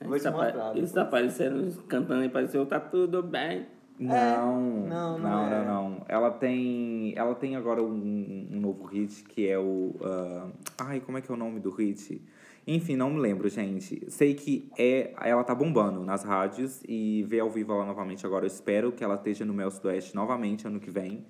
Vou 0.00 0.18
te 0.18 0.30
mostrar. 0.30 0.76
isso 0.76 0.94
tá 0.94 1.04
parecendo, 1.04 1.82
cantando 1.84 2.22
aí, 2.22 2.28
pareceu, 2.28 2.66
tá 2.66 2.80
tudo 2.80 3.22
bem. 3.22 3.66
Não, 3.98 4.60
não, 4.60 4.88
não, 4.88 5.18
não 5.18 5.50
não, 5.50 5.52
é. 5.52 5.64
não. 5.64 6.04
Ela 6.08 6.30
tem, 6.30 7.14
ela 7.16 7.34
tem 7.34 7.54
agora 7.54 7.82
um, 7.82 8.48
um 8.50 8.60
novo 8.60 8.84
hit 8.86 9.22
que 9.24 9.48
é 9.48 9.58
o, 9.58 9.94
ah, 10.02 10.48
ai, 10.78 11.00
como 11.00 11.18
é 11.18 11.20
que 11.20 11.30
é 11.30 11.34
o 11.34 11.38
nome 11.38 11.60
do 11.60 11.70
hit? 11.70 12.20
Enfim, 12.66 12.96
não 12.96 13.10
me 13.10 13.20
lembro, 13.20 13.48
gente. 13.48 14.02
Sei 14.10 14.34
que 14.34 14.70
é, 14.78 15.12
ela 15.20 15.44
tá 15.44 15.54
bombando 15.54 16.02
nas 16.02 16.24
rádios 16.24 16.82
e 16.88 17.22
ver 17.28 17.40
ao 17.40 17.50
vivo 17.50 17.72
ela 17.72 17.84
novamente 17.84 18.24
agora. 18.24 18.44
Eu 18.44 18.48
espero 18.48 18.90
que 18.90 19.04
ela 19.04 19.16
esteja 19.16 19.44
no 19.44 19.52
Mel 19.52 19.70
Sudoeste 19.70 20.14
novamente 20.14 20.66
ano 20.66 20.80
que 20.80 20.90
vem. 20.90 21.26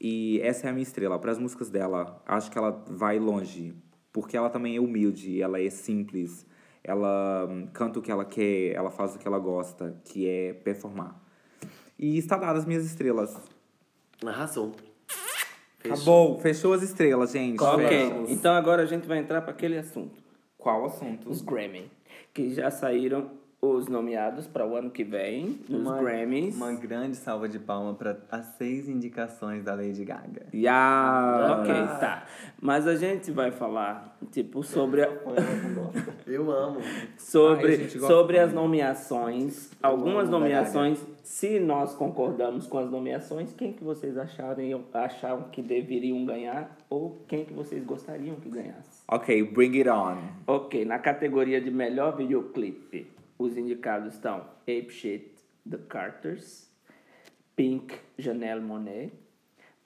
E 0.00 0.40
essa 0.40 0.66
é 0.66 0.70
a 0.70 0.72
minha 0.72 0.82
estrela. 0.82 1.18
Para 1.18 1.30
as 1.30 1.38
músicas 1.38 1.68
dela, 1.68 2.20
acho 2.26 2.50
que 2.50 2.56
ela 2.56 2.82
vai 2.88 3.18
longe, 3.18 3.74
porque 4.12 4.36
ela 4.36 4.48
também 4.48 4.76
é 4.76 4.80
humilde, 4.80 5.40
ela 5.42 5.60
é 5.60 5.68
simples. 5.68 6.46
Ela 6.84 7.46
hum, 7.48 7.68
canta 7.72 7.98
o 7.98 8.02
que 8.02 8.10
ela 8.10 8.24
quer, 8.24 8.74
ela 8.74 8.90
faz 8.90 9.14
o 9.14 9.18
que 9.18 9.26
ela 9.26 9.38
gosta, 9.38 9.96
que 10.04 10.28
é 10.28 10.52
performar. 10.52 11.20
E 11.98 12.18
está 12.18 12.36
dadas 12.36 12.62
as 12.62 12.66
minhas 12.66 12.84
estrelas. 12.84 13.36
Arrasou. 14.24 14.72
Acabou. 15.84 16.38
Fechou 16.40 16.72
as 16.72 16.82
estrelas, 16.82 17.32
gente. 17.32 17.62
Ok, 17.62 17.88
Fechamos. 17.88 18.30
então 18.30 18.54
agora 18.54 18.82
a 18.82 18.86
gente 18.86 19.06
vai 19.06 19.18
entrar 19.18 19.42
para 19.42 19.52
aquele 19.52 19.76
assunto. 19.76 20.22
Qual 20.56 20.84
assunto? 20.86 21.28
Os 21.28 21.42
Grammy. 21.42 21.90
Que 22.32 22.54
já 22.54 22.70
saíram 22.70 23.30
os 23.64 23.86
nomeados 23.86 24.48
para 24.48 24.66
o 24.66 24.74
ano 24.74 24.90
que 24.90 25.04
vem, 25.04 25.60
nos 25.68 25.82
Uma- 25.82 26.02
Grammys. 26.02 26.56
Uma 26.56 26.72
grande 26.72 27.16
salva 27.16 27.48
de 27.48 27.60
palmas 27.60 27.96
para 27.96 28.18
as 28.28 28.44
seis 28.56 28.88
indicações 28.88 29.62
da 29.62 29.72
Lady 29.76 30.04
Gaga. 30.04 30.46
Yeah. 30.52 31.60
Ok, 31.60 31.72
tá. 32.00 32.26
Mas 32.60 32.88
a 32.88 32.96
gente 32.96 33.30
vai 33.30 33.52
falar, 33.52 34.18
tipo, 34.32 34.64
sobre, 34.64 35.04
a- 35.04 35.08
Eu 36.26 36.50
amo. 36.50 36.80
sobre, 37.16 37.74
Ai, 37.76 37.88
sobre 37.88 38.40
as 38.40 38.52
nomeações. 38.52 39.70
Algumas 39.80 40.28
da 40.28 40.32
nomeações, 40.40 41.06
se 41.22 41.60
nós 41.60 41.94
concordamos 41.94 42.66
com 42.66 42.78
as 42.78 42.90
nomeações, 42.90 43.54
quem 43.54 43.72
que 43.72 43.84
vocês 43.84 44.18
achariam, 44.18 44.82
acharam 44.92 45.44
que 45.52 45.62
deveriam 45.62 46.24
ganhar 46.26 46.76
ou 46.90 47.22
quem 47.28 47.44
que 47.44 47.52
vocês 47.52 47.84
gostariam 47.84 48.34
que 48.34 48.48
ganhasse? 48.48 49.04
Ok, 49.06 49.40
bring 49.52 49.76
it 49.78 49.88
on. 49.88 50.16
Ok, 50.48 50.84
na 50.84 50.98
categoria 50.98 51.60
de 51.60 51.70
melhor 51.70 52.16
videoclipe, 52.16 53.06
os 53.42 53.56
indicados 53.56 54.14
estão 54.14 54.46
Ape 54.62 54.90
Shit, 54.90 55.34
The 55.68 55.78
Carters, 55.88 56.70
Pink, 57.56 57.94
Janelle 58.18 58.60
Monet, 58.62 59.12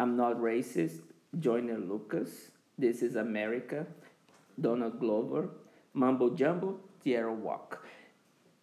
I'm 0.01 0.15
Not 0.15 0.41
Racist, 0.41 1.03
Joyner 1.39 1.79
Lucas, 1.79 2.53
This 2.79 3.03
Is 3.03 3.17
America, 3.17 3.87
Donald 4.57 4.99
Glover, 4.99 5.49
Mumbo 5.95 6.35
Jumbo, 6.37 6.81
Tierra 7.03 7.31
Walk. 7.31 7.79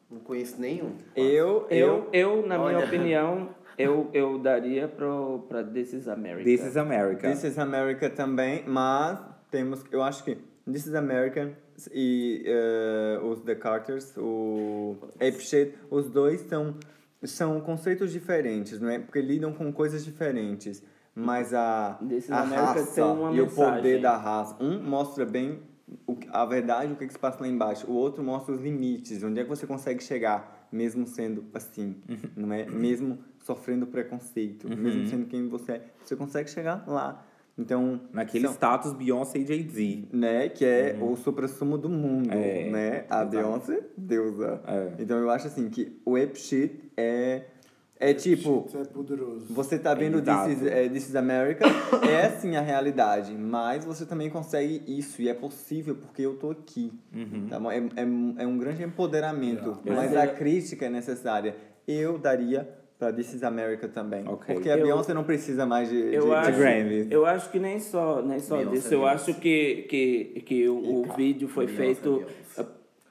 Não 0.09 0.19
conheço 0.19 0.61
nenhum. 0.61 0.95
Eu, 1.15 1.65
Eu, 1.69 2.09
eu 2.13 2.45
na 2.45 2.57
minha 2.57 2.77
Olha. 2.77 2.85
opinião, 2.85 3.49
eu, 3.77 4.09
eu 4.13 4.37
daria 4.37 4.87
pro, 4.87 5.45
pra 5.49 5.63
This 5.63 5.93
Is 5.93 6.07
America. 6.07 6.43
This 6.43 6.63
is 6.63 6.77
America. 6.77 7.27
This 7.29 7.43
is 7.43 7.57
America 7.57 8.09
também, 8.09 8.63
mas 8.67 9.19
temos, 9.49 9.83
eu 9.91 10.03
acho 10.03 10.23
que 10.23 10.37
This 10.65 10.87
is 10.87 10.95
America 10.95 11.51
e 11.93 12.43
eh, 12.45 13.19
os 13.23 13.41
The 13.41 13.55
Carters, 13.55 14.15
o 14.17 14.95
Ape 15.15 15.39
Shit, 15.41 15.75
os 15.89 16.09
dois 16.09 16.41
são, 16.41 16.75
são 17.23 17.59
conceitos 17.59 18.11
diferentes, 18.11 18.79
não 18.79 18.89
é? 18.89 18.99
Porque 18.99 19.21
lidam 19.21 19.51
com 19.53 19.71
coisas 19.73 20.05
diferentes. 20.05 20.81
Mas 21.15 21.53
a, 21.53 21.99
This 22.07 22.31
a 22.31 22.41
raça 22.41 23.01
e 23.01 23.41
o 23.41 23.45
mensagem. 23.45 23.75
poder 23.75 24.01
da 24.01 24.17
raça, 24.17 24.55
um 24.63 24.81
mostra 24.81 25.25
bem 25.25 25.59
o 26.07 26.17
a 26.31 26.45
verdade, 26.45 26.93
o 26.93 26.95
que, 26.95 27.05
que 27.05 27.13
se 27.13 27.19
passa 27.19 27.39
lá 27.41 27.47
embaixo. 27.47 27.85
O 27.87 27.93
outro 27.93 28.23
mostra 28.23 28.53
os 28.55 28.61
limites, 28.61 29.21
onde 29.23 29.39
é 29.39 29.43
que 29.43 29.49
você 29.49 29.67
consegue 29.67 30.03
chegar, 30.03 30.67
mesmo 30.71 31.05
sendo 31.05 31.45
assim, 31.53 31.95
não 32.35 32.51
é? 32.51 32.65
Mesmo 32.65 33.19
sofrendo 33.39 33.85
preconceito, 33.85 34.67
mesmo 34.67 35.05
sendo 35.07 35.25
quem 35.27 35.47
você 35.47 35.73
é, 35.73 35.81
você 36.03 36.15
consegue 36.15 36.49
chegar 36.49 36.83
lá. 36.87 37.23
Então, 37.57 38.01
Naquele 38.11 38.45
são- 38.45 38.53
status 38.55 38.93
Beyoncé 38.93 39.37
e 39.39 39.45
Jay-Z. 39.45 40.05
né, 40.11 40.49
que 40.49 40.65
é 40.65 40.97
o 40.99 41.15
supra-sumo 41.15 41.77
do 41.77 41.87
mundo, 41.87 42.31
É, 42.31 42.69
né? 42.71 43.05
A 43.09 43.17
exato. 43.21 43.29
Beyoncé, 43.29 43.79
deusa. 43.95 44.59
É. 44.67 44.93
Então 44.99 45.17
eu 45.19 45.29
acho 45.29 45.47
assim 45.47 45.69
que 45.69 45.99
o 46.05 46.15
Ape 46.15 46.37
Shit 46.39 46.91
é 46.97 47.43
É 47.99 48.11
tipo, 48.13 48.65
Isso 48.67 48.77
é 48.79 48.83
poderoso. 48.85 49.45
você 49.53 49.77
tá 49.79 49.93
vendo 49.93 50.17
Exato. 50.17 50.49
This 50.49 50.61
is, 50.61 50.67
é, 50.67 50.89
This 50.89 51.09
is 51.09 51.15
America, 51.15 51.63
é 52.03 52.27
sim 52.31 52.55
a 52.57 52.61
realidade, 52.61 53.31
mas 53.33 53.85
você 53.85 54.03
também 54.05 54.29
consegue 54.31 54.81
isso, 54.87 55.21
e 55.21 55.29
é 55.29 55.33
possível 55.33 55.95
porque 55.95 56.21
eu 56.23 56.35
tô 56.35 56.49
aqui. 56.49 56.91
Tá 57.49 57.59
bom? 57.59 57.71
É, 57.71 57.77
é, 57.77 58.43
é 58.43 58.47
um 58.47 58.57
grande 58.57 58.83
empoderamento, 58.83 59.77
mas 59.85 60.11
Eu- 60.11 60.21
a 60.21 60.27
crítica 60.27 60.87
é 60.87 60.89
necessária. 60.89 61.55
Eu 61.87 62.17
daria 62.17 62.67
pra 62.99 63.11
This 63.11 63.33
is 63.33 63.43
America 63.43 63.87
também. 63.87 64.27
Ok. 64.27 64.53
Porque 64.55 64.69
a 64.69 64.77
Eu- 64.77 64.83
Beyoncé 64.83 65.13
não 65.13 65.23
precisa 65.23 65.65
mais 65.65 65.89
de, 65.89 66.09
de, 66.09 66.15
Eu 66.15 66.25
de 66.27 66.31
acho, 66.33 66.57
Grammy. 66.59 67.07
eu 67.11 67.25
acho 67.25 67.49
que 67.51 67.59
nem 67.59 67.79
só, 67.79 68.21
nem 68.21 68.39
só 68.39 68.57
Beyoncé, 68.57 68.75
disso. 68.75 68.93
Eu 68.93 68.99
Beyoncé. 69.01 69.31
acho 69.31 69.39
que, 69.39 69.85
que, 69.89 70.43
que 70.45 70.69
o, 70.69 70.75
o 71.01 71.13
vídeo 71.15 71.47
foi 71.47 71.65
Beyoncé, 71.65 71.83
feito. 71.85 72.11
Beyoncé. 72.17 72.61
eh, 72.61 72.65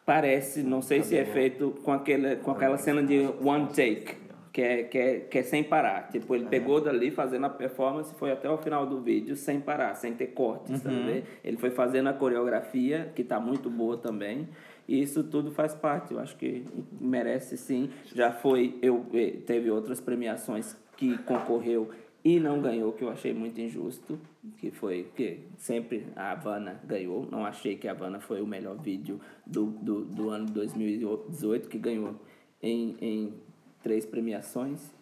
Parece, 0.04 0.62
não 0.64 0.82
sei 0.82 1.02
se 1.04 1.16
é 1.16 1.24
feito 1.24 1.70
com, 1.84 1.92
aquele, 1.92 2.34
com 2.36 2.50
aquela 2.50 2.76
cena 2.76 3.00
de 3.04 3.20
one 3.40 3.68
take, 3.68 4.16
que 4.52 4.60
é, 4.60 4.82
que, 4.82 4.98
é, 4.98 5.20
que 5.20 5.38
é 5.38 5.42
sem 5.44 5.62
parar. 5.62 6.08
Tipo, 6.10 6.34
ele 6.34 6.46
pegou 6.46 6.80
dali 6.80 7.10
fazendo 7.12 7.46
a 7.46 7.48
performance, 7.48 8.12
foi 8.16 8.32
até 8.32 8.50
o 8.50 8.58
final 8.58 8.84
do 8.84 9.00
vídeo 9.00 9.36
sem 9.36 9.60
parar, 9.60 9.94
sem 9.94 10.12
ter 10.12 10.26
cortes, 10.28 10.82
tá 10.82 10.90
vendo? 10.90 11.22
Ele 11.44 11.56
foi 11.56 11.70
fazendo 11.70 12.08
a 12.08 12.12
coreografia, 12.12 13.12
que 13.14 13.22
tá 13.22 13.38
muito 13.38 13.70
boa 13.70 13.96
também. 13.96 14.48
E 14.88 15.00
isso 15.00 15.22
tudo 15.24 15.50
faz 15.50 15.74
parte, 15.74 16.12
eu 16.12 16.18
acho 16.18 16.36
que 16.36 16.64
merece 17.00 17.56
sim. 17.56 17.90
Já 18.14 18.32
foi, 18.32 18.78
eu 18.82 19.06
eh, 19.12 19.38
teve 19.46 19.70
outras 19.70 20.00
premiações 20.00 20.76
que 20.96 21.16
concorreu 21.18 21.90
e 22.24 22.38
não 22.38 22.60
ganhou, 22.60 22.92
que 22.92 23.02
eu 23.02 23.10
achei 23.10 23.34
muito 23.34 23.60
injusto, 23.60 24.18
que 24.58 24.70
foi 24.70 25.10
que 25.16 25.40
sempre 25.56 26.06
a 26.14 26.30
Havana 26.30 26.80
ganhou. 26.84 27.26
Não 27.28 27.44
achei 27.44 27.76
que 27.76 27.88
a 27.88 27.90
Havana 27.90 28.20
foi 28.20 28.40
o 28.40 28.46
melhor 28.46 28.76
vídeo 28.76 29.20
do, 29.44 29.66
do, 29.66 30.04
do 30.04 30.30
ano 30.30 30.46
2018, 30.46 31.68
que 31.68 31.78
ganhou 31.78 32.14
em, 32.62 32.96
em 33.00 33.34
três 33.82 34.06
premiações. 34.06 34.94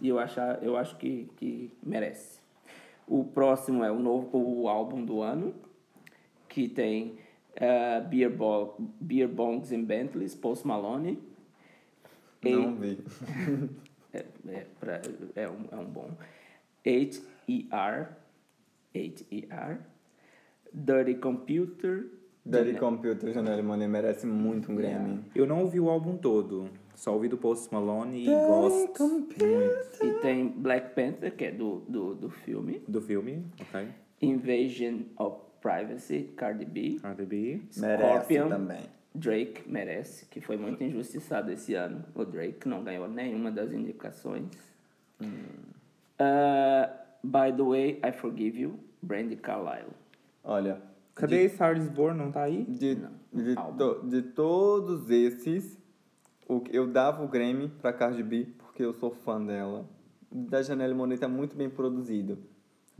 E 0.00 0.08
eu, 0.08 0.18
achar, 0.18 0.62
eu 0.62 0.76
acho 0.76 0.96
que, 0.96 1.28
que 1.36 1.70
merece. 1.82 2.40
O 3.06 3.24
próximo 3.24 3.82
é 3.82 3.90
o, 3.90 3.98
novo, 3.98 4.30
o 4.38 4.68
álbum 4.68 5.04
do 5.04 5.20
ano, 5.20 5.52
que 6.48 6.68
tem 6.68 7.18
eh, 7.56 8.00
Beer, 8.08 8.30
Bo 8.30 8.74
Beer 9.00 9.28
Bongs 9.28 9.72
and 9.72 9.84
Bentleys, 9.84 10.34
Post 10.34 10.66
Malone. 10.66 11.18
Não 12.42 12.74
vi. 12.76 12.98
É, 14.12 14.24
é, 14.48 14.66
pra, 14.80 15.00
é, 15.36 15.48
um, 15.48 15.66
é 15.70 15.76
um 15.76 15.84
bom. 15.84 16.10
H-E-R. 16.84 18.08
H-E-R. 18.92 19.78
Dirty 20.74 21.14
Computer. 21.14 22.06
Dirty 22.44 22.76
Computer, 22.78 23.32
Janelle 23.32 23.62
Monáe 23.62 23.86
merece 23.86 24.26
muito 24.26 24.72
um 24.72 24.74
Grammy. 24.74 25.24
Eu 25.32 25.46
não 25.46 25.60
ouvi 25.60 25.78
o 25.78 25.88
álbum 25.88 26.16
todo, 26.16 26.70
só 26.96 27.14
ouvi 27.14 27.28
do 27.28 27.36
Post 27.36 27.72
Malone 27.72 28.24
e 28.24 28.26
gosto 28.26 29.06
muito 29.06 29.44
E 30.02 30.12
tem 30.22 30.48
Black 30.48 30.94
Panther, 30.94 31.36
que 31.36 31.44
é 31.44 31.50
do, 31.52 31.80
do, 31.88 32.14
do 32.14 32.30
filme. 32.30 32.82
do 32.88 33.00
filme, 33.00 33.44
ok? 33.60 33.88
Invasion 34.22 35.02
of 35.18 35.38
Privacy, 35.60 36.32
Cardi 36.36 36.64
B. 36.64 36.98
Cardi 37.00 37.24
B. 37.26 37.62
Merece 37.76 38.34
Scorpion. 38.34 38.48
também. 38.48 38.80
Drake 39.14 39.68
merece, 39.68 40.26
que 40.26 40.40
foi 40.40 40.56
muito 40.56 40.82
injustiçado 40.84 41.50
esse 41.50 41.74
ano. 41.74 42.04
O 42.14 42.24
Drake 42.24 42.68
não 42.68 42.84
ganhou 42.84 43.08
nenhuma 43.08 43.50
das 43.50 43.72
indicações. 43.72 44.46
Uh, 46.18 46.86
by 47.24 47.52
the 47.56 47.62
way, 47.62 48.00
I 48.04 48.12
forgive 48.12 48.58
you, 48.58 48.78
Brandy 49.02 49.36
Carlisle. 49.36 49.92
Olha, 50.44 50.80
Cadê 51.14 51.48
Star 51.48 51.76
is 51.76 51.88
Born? 51.88 52.18
Não 52.18 52.30
tá 52.30 52.42
aí? 52.44 52.64
de, 52.64 52.94
de, 53.32 53.54
álbum. 53.56 53.76
to- 53.76 54.06
de 54.08 54.22
todos 54.22 55.10
esses, 55.10 55.76
o, 56.48 56.62
eu 56.70 56.86
dava 56.86 57.22
o 57.24 57.28
Grammy 57.28 57.68
pra 57.68 57.92
Cardi 57.92 58.22
B 58.22 58.46
porque 58.58 58.82
eu 58.84 58.92
sou 58.94 59.10
fã 59.10 59.44
dela. 59.44 59.84
Da 60.32 60.62
Janelle 60.62 60.94
Monáe 60.94 61.18
tá 61.18 61.26
muito 61.28 61.56
bem 61.56 61.68
produzido. 61.68 62.38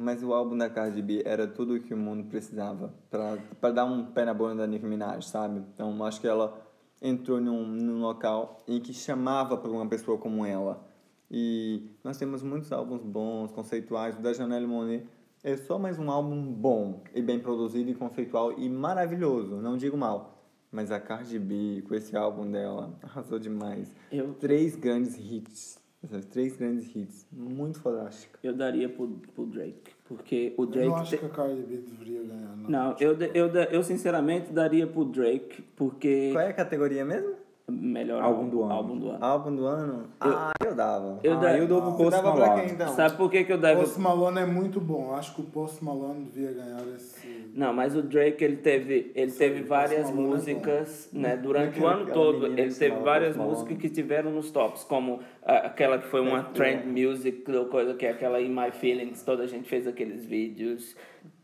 Mas 0.03 0.23
o 0.23 0.33
álbum 0.33 0.57
da 0.57 0.71
Cardi 0.71 1.03
B 1.03 1.23
era 1.27 1.47
tudo 1.47 1.75
o 1.75 1.81
que 1.81 1.93
o 1.93 1.97
mundo 1.97 2.25
precisava 2.29 2.95
pra 3.11 3.71
dar 3.71 3.85
um 3.85 4.07
pé 4.07 4.25
na 4.25 4.33
bunda 4.33 4.55
da 4.55 4.67
Nicki 4.67 4.87
Minaj, 4.87 5.27
sabe? 5.27 5.63
Então 5.75 6.03
acho 6.05 6.21
que 6.21 6.27
ela 6.27 6.59
entrou 7.03 7.41
num, 7.41 7.67
num 7.67 8.01
local 8.01 8.59
em 8.67 8.81
que 8.81 8.93
chamava 8.95 9.57
para 9.57 9.71
uma 9.71 9.87
pessoa 9.87 10.17
como 10.17 10.45
ela. 10.47 10.83
E 11.31 11.91
nós 12.03 12.17
temos 12.17 12.43
muitos 12.43 12.73
álbuns 12.73 13.03
bons, 13.03 13.51
conceituais. 13.53 14.17
O 14.17 14.21
da 14.23 14.33
Janelle 14.33 14.67
Monáe 14.67 15.07
é 15.45 15.57
só 15.57 15.79
mais 15.79 15.99
um 15.99 16.11
álbum 16.11 16.41
bom 16.53 17.03
e 17.15 17.21
bem 17.23 17.39
produzido 17.39 17.91
e 17.91 17.95
conceitual 17.95 18.53
e 18.59 18.69
maravilhoso, 18.69 19.57
não 19.57 19.77
digo 19.77 19.97
mal. 19.97 20.39
Mas 20.73 20.91
a 20.93 21.01
Cardi 21.01 21.39
B, 21.39 21.83
com 21.89 21.95
esse 21.95 22.17
álbum 22.17 22.49
dela, 22.51 22.97
arrasou 23.03 23.39
demais. 23.39 23.95
Eu- 24.13 24.35
Três 24.35 24.77
grandes 24.77 25.17
hits. 25.19 25.80
Essas 26.03 26.25
três 26.25 26.57
grandes 26.57 26.95
hits. 26.97 27.27
Muito 27.31 27.79
fantástica. 27.81 28.39
Eu 28.43 28.55
daria 28.55 28.89
pro, 28.89 29.07
pro 29.35 29.45
Drake, 29.47 29.93
porque 30.07 30.55
o 30.57 30.63
Eu 30.63 30.67
Drake... 30.67 30.89
não 30.89 30.97
acho 30.97 31.11
te- 31.11 31.19
que 31.19 31.27
a 31.27 31.29
Cardi 31.29 31.61
B 31.63 31.77
deveria 31.77 32.23
ganhar, 32.23 32.57
não. 32.57 32.71
Não, 32.71 32.97
eu, 32.99 33.15
de- 33.15 33.31
eu, 33.35 33.49
da- 33.53 33.65
eu 33.65 33.83
sinceramente 33.83 34.51
daria 34.51 34.87
pro 34.87 35.05
Drake, 35.05 35.63
porque... 35.77 36.31
Qual 36.33 36.43
é 36.43 36.49
a 36.49 36.53
categoria 36.55 37.05
mesmo? 37.05 37.35
Melhor 37.71 38.23
Álbum 38.23 38.49
do 38.49 38.63
ano. 38.63 38.73
Álbum 38.73 38.99
do 38.99 39.09
ano. 39.11 39.25
Álbum 39.25 39.57
do 39.57 39.67
ano? 39.67 40.05
ah, 40.21 40.53
eu 40.65 40.75
dava. 40.75 41.21
Eu 41.23 41.33
ah, 41.35 41.37
da- 41.37 41.59
eu 41.59 41.67
dou 41.67 41.83
pro 41.83 41.93
Post 41.93 42.11
dava 42.11 42.33
pra 42.33 42.47
Malone. 42.47 42.63
quem 42.65 42.75
então? 42.75 42.95
Sabe 42.95 43.17
por 43.17 43.31
que, 43.31 43.45
que 43.45 43.53
eu 43.53 43.59
daria... 43.59 43.83
Post 43.83 44.01
Malone 44.01 44.41
é 44.41 44.47
muito 44.47 44.81
bom. 44.81 45.15
Acho 45.15 45.35
que 45.35 45.41
o 45.41 45.45
Post 45.45 45.85
Malone 45.85 46.25
devia 46.25 46.53
ganhar 46.53 46.83
esse. 46.95 47.51
Não, 47.55 47.73
mas 47.73 47.97
o 47.97 48.03
Drake 48.03 48.43
ele 48.45 48.57
teve, 48.57 49.13
ele 49.15 49.33
teve 49.33 49.63
várias 49.63 50.11
Malone 50.11 50.29
é 50.29 50.31
músicas, 50.31 51.09
né? 51.13 51.37
Durante 51.37 51.81
o 51.81 51.87
ano 51.87 52.07
todo, 52.13 52.47
ele 52.47 52.73
teve 52.75 52.97
várias 52.97 53.37
Malone. 53.37 53.57
músicas 53.57 53.79
que 53.79 53.89
tiveram 53.89 54.31
nos 54.31 54.51
tops, 54.51 54.85
como 54.85 55.21
ah, 55.43 55.67
aquela 55.67 55.99
que 55.99 56.07
foi 56.07 56.21
uma 56.21 56.43
trend 56.43 56.87
music, 56.87 57.51
ou 57.51 57.67
coisa 57.67 57.95
que 57.95 58.07
é 58.07 58.11
aquela 58.11 58.41
In 58.41 58.51
My 58.51 58.71
Feelings, 58.71 59.23
toda 59.23 59.43
a 59.43 59.47
gente 59.47 59.69
fez 59.69 59.87
aqueles 59.87 60.25
vídeos. 60.25 60.97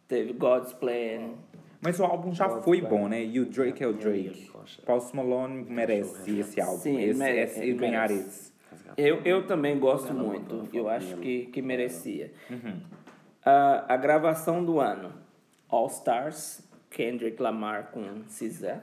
Teve 0.08 0.32
God's 0.32 0.72
Plan. 0.72 1.34
Mas 1.86 2.00
o 2.00 2.04
álbum 2.04 2.32
já 2.34 2.48
foi 2.48 2.80
bom, 2.80 3.06
né? 3.08 3.22
E 3.24 3.38
o 3.38 3.46
Drake 3.46 3.82
é 3.82 3.86
o 3.86 3.92
Drake. 3.92 4.50
Post 4.84 5.14
Malone 5.14 5.64
merece 5.70 6.38
esse 6.40 6.60
álbum. 6.60 6.78
Sim, 6.78 6.96
ele 6.96 7.10
esse, 7.10 7.18
merece, 7.18 7.60
esse- 7.60 7.72
ganhar 7.74 8.10
esse. 8.10 8.52
Eu, 8.96 9.20
eu 9.24 9.46
também 9.46 9.78
gosto 9.78 10.12
muito, 10.12 10.68
eu 10.72 10.88
acho 10.88 11.16
que, 11.18 11.46
que 11.46 11.62
merecia. 11.62 12.32
Ah, 13.44 13.84
a 13.88 13.96
gravação 13.96 14.64
do 14.64 14.80
ano: 14.80 15.12
All 15.68 15.86
Stars, 15.86 16.60
Kendrick 16.90 17.40
Lamar 17.40 17.90
com 17.92 18.24
SZA. 18.28 18.82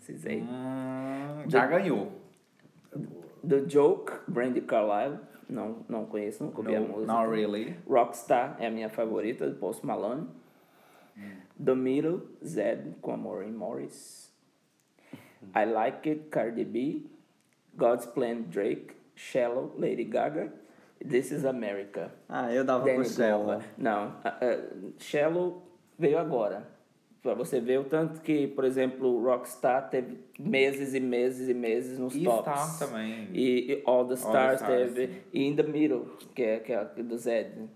SZA. 0.00 0.30
Hum, 0.34 1.44
já 1.48 1.66
ganhou. 1.66 2.12
The 3.48 3.68
Joke, 3.68 4.12
Brandy 4.28 4.60
Carlisle. 4.60 5.18
Não, 5.48 5.78
não 5.88 6.06
conheço, 6.06 6.44
nunca 6.44 6.58
ouvi 6.58 6.74
a 6.76 6.80
música. 6.80 7.12
not 7.12 7.28
really. 7.28 7.76
Rockstar 7.88 8.56
é 8.60 8.66
a 8.66 8.70
minha 8.70 8.88
favorita, 8.88 9.48
do 9.50 9.56
Post 9.56 9.84
Malone. 9.84 10.26
The 11.62 11.74
Middle, 11.74 12.22
Zed, 12.44 12.96
com 13.00 13.12
a 13.12 13.16
Maureen 13.16 13.56
Morris. 13.56 14.30
I 15.54 15.64
Like 15.64 16.08
It, 16.08 16.30
Cardi 16.30 16.64
B. 16.64 17.06
God's 17.76 18.06
Plan, 18.06 18.46
Drake. 18.50 18.94
Shallow, 19.14 19.72
Lady 19.76 20.04
Gaga. 20.04 20.50
This 21.00 21.30
is 21.30 21.44
America. 21.44 22.10
Ah, 22.28 22.52
eu 22.52 22.64
dava 22.64 22.84
Danny 22.84 23.04
pro. 23.04 23.14
Glover. 23.14 23.64
Não, 23.76 24.16
ah, 24.24 24.38
ah, 24.40 24.92
Shallow 24.98 25.62
veio 25.98 26.18
agora. 26.18 26.66
Pra 27.22 27.32
você 27.34 27.58
ver 27.60 27.80
o 27.80 27.84
tanto 27.84 28.20
que, 28.20 28.48
por 28.48 28.64
exemplo, 28.64 29.08
o 29.08 29.22
Rockstar 29.22 29.88
teve 29.88 30.18
meses 30.38 30.92
e 30.94 31.00
meses 31.00 31.48
e 31.48 31.54
meses 31.54 31.98
nos 31.98 32.14
E 32.14 32.24
tops. 32.24 32.52
Star 32.52 32.78
também. 32.78 33.28
E, 33.32 33.72
e 33.72 33.82
All 33.86 34.06
the 34.06 34.14
Stars 34.14 34.60
Stars, 34.60 34.92
teve. 34.92 35.22
E 35.32 35.46
In 35.46 35.56
the 35.56 35.62
Middle, 35.62 36.06
que 36.34 36.42
é, 36.42 36.58
que 36.58 36.72
é 36.72 36.84
do 36.84 37.16
Zed. 37.16 37.68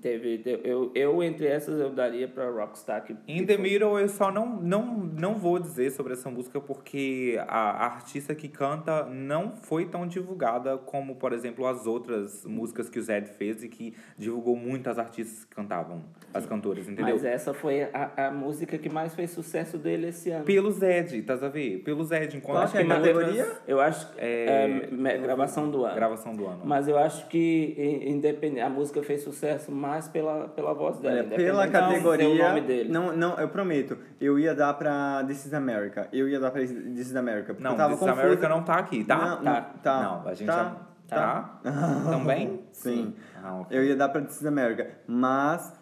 Teve, 0.00 0.40
eu, 0.62 0.92
eu, 0.94 1.20
entre 1.24 1.44
essas, 1.48 1.80
eu 1.80 1.90
daria 1.90 2.28
pra 2.28 2.48
Rockstar. 2.48 3.02
Que, 3.02 3.16
In 3.26 3.44
the 3.44 3.56
Middle, 3.56 3.98
eu 3.98 4.08
só 4.08 4.30
não, 4.30 4.46
não, 4.62 4.86
não 4.96 5.34
vou 5.34 5.58
dizer 5.58 5.90
sobre 5.90 6.12
essa 6.12 6.30
música 6.30 6.60
porque 6.60 7.36
a 7.48 7.84
artista 7.84 8.32
que 8.32 8.46
canta 8.46 9.04
não 9.06 9.56
foi 9.56 9.86
tão 9.86 10.06
divulgada 10.06 10.78
como, 10.78 11.16
por 11.16 11.32
exemplo, 11.32 11.66
as 11.66 11.84
outras 11.84 12.44
músicas 12.46 12.88
que 12.88 12.96
o 13.00 13.02
Zed 13.02 13.26
fez 13.30 13.64
e 13.64 13.68
que 13.68 13.92
divulgou 14.16 14.54
muitas 14.54 15.00
artistas 15.00 15.44
que 15.44 15.56
cantavam, 15.56 16.00
as 16.32 16.46
cantoras, 16.46 16.86
entendeu? 16.88 17.14
Mas 17.16 17.24
essa 17.24 17.52
foi 17.52 17.82
a, 17.82 18.28
a 18.28 18.30
música 18.30 18.78
que 18.78 18.88
mais 18.88 19.16
fez 19.16 19.32
sucesso 19.32 19.76
dele 19.78 20.10
esse 20.10 20.30
ano. 20.30 20.44
Pelo 20.44 20.70
Zed, 20.70 21.20
tá 21.22 21.34
a 21.34 21.48
ver? 21.48 21.78
Pelo 21.82 22.04
Zed, 22.04 22.36
enquanto 22.36 22.58
acho 22.58 22.72
que 22.74 22.78
é 22.78 22.84
categoria? 22.86 23.42
outras- 23.46 23.62
Eu 23.66 23.80
acho 23.80 24.12
que 24.12 24.20
É, 24.20 24.88
é, 25.06 25.18
gravação 25.18 25.68
do 25.68 25.84
ano. 25.84 25.94
gravação 25.96 26.36
do 26.36 26.46
ano. 26.46 26.60
Mas 26.64 26.86
eu 26.86 26.96
acho 26.96 27.26
que 27.26 27.74
in- 27.76 28.12
independente, 28.12 28.60
a 28.60 28.70
música 28.70 29.02
fez 29.02 29.22
sucesso 29.22 29.71
mais 29.72 30.08
pela, 30.08 30.48
pela 30.48 30.72
voz 30.74 30.98
dela. 30.98 31.20
Olha, 31.20 31.36
pela 31.36 31.68
categoria. 31.68 32.60
dele. 32.60 32.88
Não, 32.90 33.16
não, 33.16 33.38
eu 33.38 33.48
prometo. 33.48 33.96
Eu 34.20 34.38
ia 34.38 34.54
dar 34.54 34.74
pra 34.74 35.24
This 35.26 35.46
is 35.46 35.54
America. 35.54 36.08
Eu 36.12 36.28
ia 36.28 36.38
dar 36.38 36.50
pra 36.50 36.60
This 36.60 36.70
is 37.10 37.16
America. 37.16 37.48
porque 37.54 37.62
Não, 37.62 37.72
eu 37.72 37.76
tava 37.76 37.90
This 37.94 38.02
is 38.02 38.08
confuso. 38.08 38.20
America 38.26 38.48
não 38.48 38.62
tá 38.62 38.74
aqui, 38.74 39.04
tá? 39.04 39.16
Não, 39.16 39.36
Tá. 39.36 39.42
não, 39.42 39.82
tá. 39.82 40.02
Não, 40.02 40.28
a 40.28 40.34
gente 40.34 40.46
tá, 40.46 40.76
já... 41.08 41.16
Tá? 41.16 41.60
Também? 42.10 42.60
Sim. 42.72 43.14
Ah, 43.42 43.56
ok. 43.60 43.76
Eu 43.78 43.84
ia 43.84 43.96
dar 43.96 44.08
pra 44.08 44.20
This 44.22 44.40
is 44.40 44.46
America. 44.46 44.88
Mas, 45.06 45.72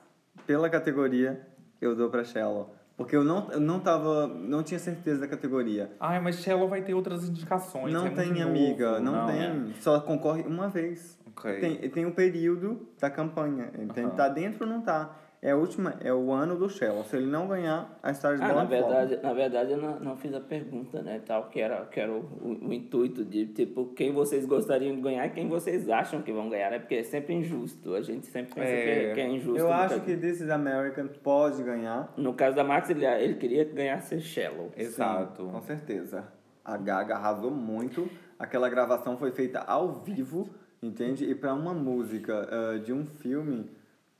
pela 0.47 0.69
categoria, 0.69 1.41
eu 1.81 1.95
dou 1.95 2.11
pra 2.11 2.25
Shallow. 2.25 2.75
Porque 2.97 3.17
eu 3.17 3.25
não, 3.25 3.49
eu 3.51 3.61
não 3.61 3.81
tava. 3.81 4.27
não 4.27 4.63
tinha 4.63 4.79
certeza 4.79 5.21
da 5.21 5.27
categoria. 5.27 5.91
Ai, 5.99 6.21
mas 6.21 6.43
Shallow 6.43 6.69
vai 6.69 6.83
ter 6.83 6.93
outras 6.93 7.27
indicações. 7.27 7.95
não 7.95 8.07
é 8.07 8.11
tem, 8.11 8.43
amiga, 8.43 9.01
novo. 9.01 9.17
não, 9.17 9.27
tem. 9.27 9.73
Só 9.81 10.01
concorre 10.01 10.43
uma 10.43 10.69
vez. 10.69 11.19
Ok. 11.41 11.61
Tem, 11.61 11.91
tem 11.91 12.07
o 12.07 12.13
período 12.13 12.87
da 13.01 13.09
campanha. 13.11 13.71
Tem, 13.95 14.05
Aham. 14.05 14.15
Tá 14.17 14.29
dentro 14.29 14.65
ou 14.67 14.71
não 14.73 14.83
tá? 14.83 15.17
É, 15.43 15.53
a 15.53 15.57
última, 15.57 15.95
é 16.01 16.13
o 16.13 16.31
ano 16.33 16.55
do 16.55 16.69
Shell. 16.69 17.03
Se 17.05 17.17
ele 17.17 17.25
não 17.25 17.49
ganhar, 17.49 17.99
a 18.03 18.11
Stars 18.11 18.39
Ah, 18.43 18.49
Born 18.49 18.59
na 18.59 18.65
verdade, 18.67 19.19
na 19.23 19.33
verdade 19.33 19.73
eu 19.73 19.79
não, 19.79 19.99
não 19.99 20.15
fiz 20.15 20.35
a 20.35 20.41
pergunta, 20.41 21.01
né, 21.01 21.19
tal, 21.25 21.49
que 21.49 21.59
era, 21.59 21.87
que 21.87 21.99
era 21.99 22.13
o, 22.13 22.19
o, 22.19 22.69
o 22.69 22.73
intuito 22.75 23.25
de, 23.25 23.47
tipo, 23.47 23.87
quem 23.95 24.13
vocês 24.13 24.45
gostariam 24.45 24.95
de 24.95 25.01
ganhar 25.01 25.25
e 25.27 25.31
quem 25.31 25.49
vocês 25.49 25.89
acham 25.89 26.21
que 26.21 26.31
vão 26.31 26.51
ganhar, 26.51 26.71
né, 26.71 26.79
porque 26.79 26.97
é 26.97 27.03
sempre 27.03 27.33
injusto, 27.33 27.95
a 27.95 28.03
gente 28.03 28.27
sempre 28.27 28.53
pensa 28.55 28.69
É, 28.69 28.83
que, 28.85 28.91
é- 28.91 29.15
que 29.15 29.21
é 29.21 29.29
injusto. 29.31 29.59
Eu 29.59 29.73
acho 29.73 29.95
caso- 29.95 30.05
que 30.05 30.15
This 30.15 30.43
is 30.43 30.51
American 30.51 31.09
pode 31.23 31.63
ganhar. 31.63 32.13
No 32.19 32.35
caso 32.35 32.55
da 32.55 32.63
Max, 32.63 32.91
ele, 32.91 33.07
ele 33.07 33.35
queria 33.37 33.65
ganhar 33.65 33.99
ser 34.03 34.21
Shallow. 34.21 34.71
Exato. 34.77 35.43
Sim, 35.47 35.51
com 35.53 35.61
certeza. 35.63 36.25
A 36.63 36.77
Gaga 36.77 37.15
arrasou 37.15 37.51
muito. 37.51 38.11
Aquela 38.39 38.69
gravação 38.69 39.17
foi 39.17 39.33
feita 39.33 39.61
ao 39.61 40.03
vivo, 40.03 40.51
entende? 40.83 41.25
E 41.25 41.35
pra 41.35 41.55
uma 41.55 41.75
música 41.75 42.49
ah, 42.51 42.79
de 42.79 42.93
um 42.93 43.05
filme, 43.07 43.71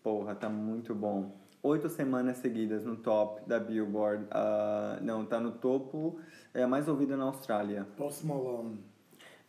porra, 0.03 0.35
tá 0.35 0.49
muito 0.49 0.95
bom. 0.95 1.39
Oito 1.63 1.89
semanas 1.89 2.39
seguidas 2.39 2.85
no 2.85 2.97
top 2.97 3.47
da 3.47 3.59
Billboard. 3.59 4.27
ah, 4.31 4.99
não, 5.03 5.25
tá 5.25 5.39
no 5.39 5.53
topo. 5.53 6.19
É 6.55 6.63
a 6.63 6.69
mais 6.69 6.89
ouvida 6.89 7.17
na 7.17 7.25
Austrália. 7.25 7.87
Post 7.97 8.27
Malone. 8.27 8.79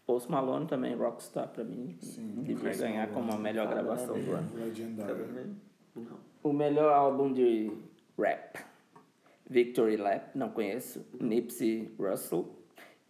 Post 0.06 0.30
Malone 0.30 0.66
também, 0.66 0.96
Rockstar, 0.96 1.48
pra 1.48 1.64
mim, 1.64 1.98
devia 2.44 2.76
ganhar 2.76 3.08
como 3.12 3.32
a 3.32 3.38
melhor 3.38 3.68
gravação 3.68 4.20
do 4.20 4.32
ano. 4.32 4.50
Legendário. 4.56 5.56
O 6.44 6.52
melhor 6.52 6.92
álbum 6.92 7.32
de 7.32 7.72
rap. 8.18 8.60
Victory 9.50 9.98
Lap, 9.98 10.36
não 10.36 10.50
conheço. 10.50 11.06
Nipsey 11.20 11.94
Russell. 12.00 12.62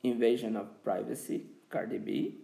Invasion 0.03 0.57
of 0.57 0.69
Privacy, 0.83 1.45
Cardi 1.69 1.99
B. 1.99 2.40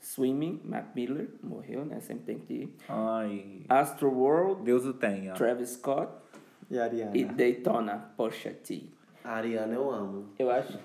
Swimming, 0.00 0.60
Mac 0.64 0.94
Miller, 0.94 1.28
morreu, 1.42 1.84
né? 1.84 2.00
Sempre 2.00 2.24
tem 2.34 2.38
que 2.38 2.52
ir. 2.54 2.74
Ai, 2.88 3.62
Astro 3.68 4.10
World, 4.10 4.62
Deus 4.62 4.84
o 4.84 4.92
tenha. 4.92 5.34
Travis 5.34 5.70
Scott. 5.70 6.12
E 6.70 6.78
Ariana? 6.78 7.16
E 7.16 7.24
Daytona, 7.24 8.12
Pusha 8.16 8.50
T. 8.50 8.84
A 9.24 9.32
Ariana 9.34 9.74
eu 9.74 9.90
amo. 9.90 10.26
Eu 10.38 10.50
acho, 10.50 10.78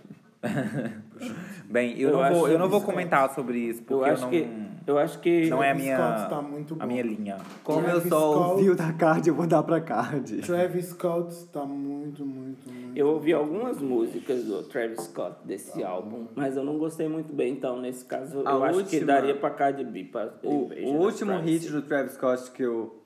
Bem, 1.70 1.98
eu, 2.00 2.10
Eu 2.10 2.18
não 2.18 2.34
vou, 2.34 2.48
eu 2.50 2.60
não 2.60 2.68
vou 2.70 2.80
Scott- 2.80 2.92
comentar 2.94 3.34
sobre 3.34 3.58
isso, 3.60 3.82
porque 3.84 3.94
eu 3.94 4.00
eu, 4.00 4.06
acho 4.14 4.22
não, 4.24 4.30
que, 4.30 4.48
eu 4.88 4.98
acho 4.98 5.20
que 5.20 5.50
não 5.50 5.64
é 5.64 5.70
a 5.70 5.74
Travis 5.76 5.84
minha, 5.84 5.98
Scott 5.98 6.30
tá 6.30 6.42
muito 6.42 6.76
bom. 6.76 6.84
a 6.84 6.88
minha 6.88 7.04
linha. 7.04 7.38
Como 7.64 7.80
eu 7.80 7.84
Travis 7.86 8.10
só 8.10 8.32
Scott. 8.34 8.52
ouvi 8.52 8.70
o 8.72 8.76
da 8.76 8.92
Card, 8.94 9.30
eu 9.30 9.36
vou 9.36 9.48
dar 9.48 9.64
pra 9.64 9.80
Card. 9.80 10.38
Travis 10.42 10.86
Scott 10.88 11.30
está 11.32 11.64
muito, 11.64 12.26
muito, 12.26 12.70
muito. 12.70 12.98
eu 12.98 13.08
ouvi 13.08 13.32
algumas 13.34 13.78
músicas 13.80 14.44
do 14.44 14.64
Travis 14.64 15.02
Scott 15.04 15.38
desse 15.46 15.84
álbum, 15.84 16.28
mas 16.36 16.58
eu 16.58 16.64
não 16.64 16.78
gostei 16.78 17.08
muito 17.08 17.32
bem, 17.34 17.54
então 17.54 17.80
nesse 17.80 18.04
caso 18.04 18.42
A 18.46 18.52
eu 18.52 18.64
acho 18.64 18.84
que 18.86 18.96
última- 18.98 19.06
daria 19.14 19.36
pra 19.36 19.52
Cardi 19.52 19.84
B. 19.86 20.04
Pra 20.06 20.34
O, 20.44 20.70
o 20.74 20.98
último 21.06 21.38
hit 21.40 21.70
do 21.72 21.82
Travis 21.84 22.14
Scott 22.14 22.52
que 22.52 22.64
eu, 22.64 23.00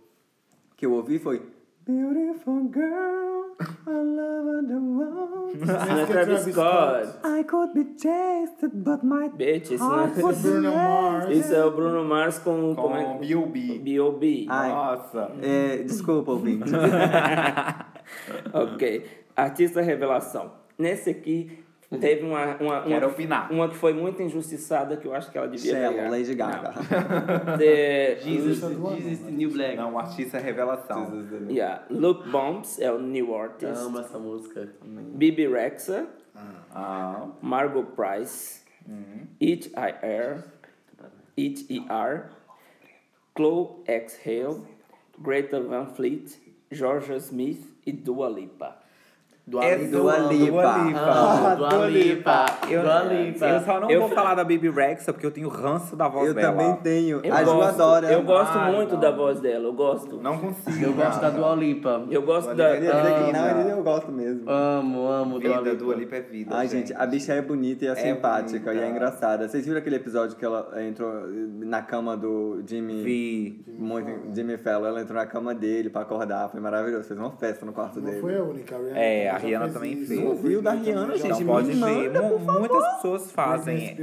que 0.78 0.86
eu 0.86 0.94
ouvi 0.94 1.20
foi 1.20 1.42
Beautiful 1.86 2.64
girl, 2.72 3.56
I 3.86 3.92
love 3.92 4.68
the 4.68 4.80
world. 4.80 5.56
Isso 5.62 5.72
é 5.72 6.06
Travis 6.08 6.42
Scott. 6.52 7.08
I 7.24 7.44
could 7.44 7.74
be 7.76 7.86
chased, 8.02 8.70
but 8.74 9.04
my 9.04 9.30
Bitch, 9.30 9.70
isso 9.72 9.84
não 9.84 10.00
heart 10.00 10.18
would 10.18 10.40
é... 10.40 10.42
Bruno 10.42 10.72
Mars. 10.72 11.30
Isso 11.30 11.54
é 11.54 11.64
o 11.64 11.72
Bruno 11.72 12.04
Mars 12.04 12.40
com... 12.40 12.74
Com 12.74 12.82
como 12.82 12.96
é- 12.96 13.18
B.O.B. 13.20 13.80
B.O.B. 13.84 14.48
Ai. 14.50 14.70
Nossa. 14.70 15.32
É, 15.44 15.78
desculpa, 15.84 16.32
ouvinte. 16.32 16.72
Ok. 18.54 19.06
Artista 19.36 19.82
revelação. 19.82 20.54
Nesse 20.78 21.10
aqui, 21.10 21.65
teve 21.98 22.26
uma, 22.26 22.56
uma, 22.56 22.58
uma, 22.58 22.82
Quero 22.84 23.08
opinar. 23.08 23.52
uma 23.52 23.70
que 23.70 23.76
foi 23.76 23.94
muito 23.94 24.22
injustiçada, 24.22 24.98
que 24.98 25.08
eu 25.08 25.14
acho 25.14 25.32
que 25.32 25.38
ela 25.38 25.48
devia 25.48 25.72
Shallow, 25.74 25.94
ganhar. 25.98 26.10
Lady 26.12 26.36
Gaga. 26.36 26.74
The, 27.58 28.16
Jesus, 28.24 28.46
Lista 28.62 28.70
do 28.70 28.88
ano. 28.88 28.96
Jesus 29.02 29.32
New 29.34 29.52
Black. 29.52 29.76
Não, 29.78 29.98
artista 30.00 30.38
revelação. 30.38 31.12
yeah, 31.50 31.84
Luke 31.90 32.30
Bombs 32.30 32.80
é 32.80 32.92
o 32.92 33.00
new 33.00 33.28
Eu 33.30 33.38
artist. 33.38 33.78
amo 33.84 34.00
essa 34.00 34.18
música. 34.20 34.70
Bibi 34.84 35.48
Rexa, 35.48 36.08
Ah, 36.74 37.28
Margot 37.42 37.84
Price, 37.96 38.62
It 39.42 39.70
I 39.76 39.94
Air, 40.06 40.44
It 41.38 41.66
E.R., 41.70 42.24
Chloe 43.36 43.70
Exhale, 43.88 44.62
Greta 45.20 45.60
Van 45.62 45.86
Fleet, 45.88 46.38
Georgia 46.72 47.16
Smith 47.18 47.66
e 47.86 47.92
Dua 47.92 48.28
Lipa. 48.30 48.78
Dua 49.48 49.64
É 49.64 49.76
Lipa. 49.76 49.98
Dua 49.98 50.18
Lipa. 50.18 50.52
Dua 50.52 50.78
Lipa. 50.88 51.00
Ah, 51.06 51.56
Dua 51.56 51.86
Lipa. 51.88 52.46
eu, 52.68 52.82
Dua 52.82 53.04
Lipa. 53.04 53.46
eu 53.46 53.60
só 53.62 53.80
não 53.80 53.92
Eu 53.92 54.00
vou 54.02 54.10
fa- 54.10 54.16
falar 54.16 54.34
da 54.36 54.44
Baby 54.44 54.70
Rexa 54.72 55.14
porque 55.14 55.26
eu 55.26 55.30
tenho 55.32 55.48
ranço 55.50 55.96
da 55.96 56.08
voz 56.08 56.30
Eu 56.30 56.34
dela. 56.34 56.52
também 56.52 56.76
tenho. 56.78 57.20
Eu 57.24 57.32
a 57.34 57.44
Ju 57.44 57.54
gosto, 57.54 57.70
adora. 57.82 58.12
eu 58.12 58.24
gosto 58.24 58.58
Ah, 58.58 58.72
muito 58.72 58.94
não. 58.94 59.00
da 59.00 59.12
voz 59.12 59.40
dela, 59.40 59.66
eu 59.66 59.74
gosto. 59.74 60.18
Não 60.20 60.38
consigo. 60.40 60.84
Eu 60.84 60.94
gosto 60.94 61.22
da 61.22 61.30
Dua 61.30 61.54
Lipa. 61.54 62.06
Eu 62.10 62.24
gosto 62.24 62.46
Dua 62.48 62.56
da. 62.56 62.76
Eu 62.76 62.92
não, 63.34 63.62
ele- 63.62 63.72
eu 63.72 63.84
gosto 63.84 64.12
mesmo. 64.12 64.50
Amo, 64.50 65.08
amo 65.08 65.40
Dua 65.40 65.58
Vida, 65.60 65.70
Lipa. 65.70 65.76
Dua 65.76 65.96
Lipa 65.96 66.16
é 66.16 66.22
vida. 66.22 66.56
Ai, 66.56 66.68
gente, 66.68 66.92
a 66.96 67.06
bicha 67.06 67.34
é 67.34 67.42
bonita 67.44 67.86
e 67.86 67.88
é, 67.88 67.92
É 67.92 67.96
simpática 67.96 68.74
e 68.74 68.78
é 68.78 68.80
bonita. 68.82 68.96
engraçada. 68.96 69.48
Vocês 69.48 69.64
viram 69.64 69.78
aquele 69.78 69.98
episódio 69.98 70.36
que 70.36 70.44
ela 70.44 70.72
entrou 70.84 71.12
na 71.60 71.84
cama 71.84 72.18
do 72.18 72.64
Jimmy... 72.66 73.04
Vi. 73.04 73.66
Muito, 73.78 74.34
Jimmy 74.34 74.58
Fallon, 74.58 74.88
ela 74.88 75.02
entrou 75.02 75.20
na 75.20 75.26
cama 75.26 75.54
dele 75.54 75.90
pra 75.90 76.02
acordar, 76.02 76.50
foi 76.50 76.60
maravilhoso, 76.62 77.04
fez 77.08 77.20
uma 77.20 77.30
festa 77.32 77.66
no 77.66 77.74
quarto 77.74 78.00
Não 78.00 78.06
dele. 78.10 78.22
foi 78.22 78.38
a 78.38 78.42
única. 78.44 78.76
É, 78.96 79.35
a 79.36 79.38
Rihanna 79.38 79.70
também 79.70 80.06
fez. 80.06 80.20
Não 80.20 80.36
viu 80.36 80.62
da 80.62 80.72
Britney 80.72 80.94
Rihanna, 80.94 81.18
gente, 81.18 81.44
Não 81.44 81.46
pode 81.46 81.72
ver. 81.72 82.12
Muitas 82.60 82.96
pessoas 82.96 83.32
fazem. 83.32 83.98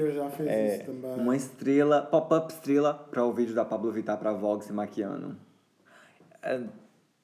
É, 0.47 0.77
isso 0.77 0.85
também. 0.87 1.15
Uma 1.19 1.37
estrela, 1.37 2.03
pop-up 2.03 2.53
estrela, 2.53 2.95
pra 3.11 3.25
o 3.25 3.33
vídeo 3.33 3.55
da 3.55 3.65
Pablo 3.65 3.91
Vittar 3.93 4.19
pra 4.19 4.33
Vogue 4.33 4.65
se 4.65 4.73
maquiando. 4.73 5.37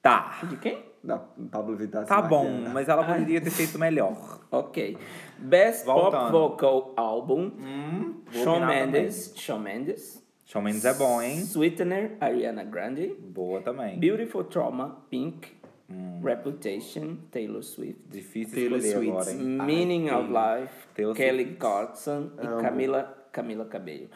Tá. 0.01 0.39
De 0.43 0.57
quem? 0.57 0.83
Da 1.03 1.17
Pablo 1.17 1.75
Vittar 1.75 2.03
se 2.03 2.09
Tá 2.09 2.21
bom, 2.21 2.43
maquiando. 2.43 2.69
mas 2.71 2.89
ela 2.89 3.03
poderia 3.03 3.39
ter 3.41 3.51
feito 3.51 3.77
melhor. 3.79 4.39
Ok. 4.51 4.97
Best 5.37 5.85
Voltando. 5.85 6.31
Pop 6.31 6.31
Vocal 6.31 6.93
Album: 6.97 7.51
Hum, 7.59 8.15
Shawn 8.31 8.65
Mendes. 8.65 9.31
Shawn 9.35 9.59
Mendes. 9.59 10.23
Shawn 10.43 10.63
Mendes 10.63 10.83
é 10.85 10.93
bom, 10.95 11.21
hein? 11.21 11.41
Sweetener, 11.45 12.17
Ariana 12.19 12.63
Grande. 12.63 13.15
Boa 13.19 13.61
também. 13.61 13.99
Beautiful 13.99 14.43
Trauma, 14.45 14.97
Pink. 15.11 15.58
Hum. 15.91 16.21
Reputation, 16.23 17.17
Taylor 17.31 17.63
Swift. 17.63 17.99
Difícil 18.11 18.53
Taylor 18.55 18.77
escolher 18.79 18.95
Swift. 19.11 19.11
agora, 19.11 19.31
hein? 19.31 19.65
Meaning 19.65 20.09
of 20.11 20.27
Life, 20.29 20.73
Taylor 20.93 21.15
Kelly 21.15 21.43
Swift. 21.45 21.59
Clarkson 21.59 22.29
e 22.37 22.61
Camila, 22.61 23.27
Camila 23.31 23.65
Cabello. 23.65 24.07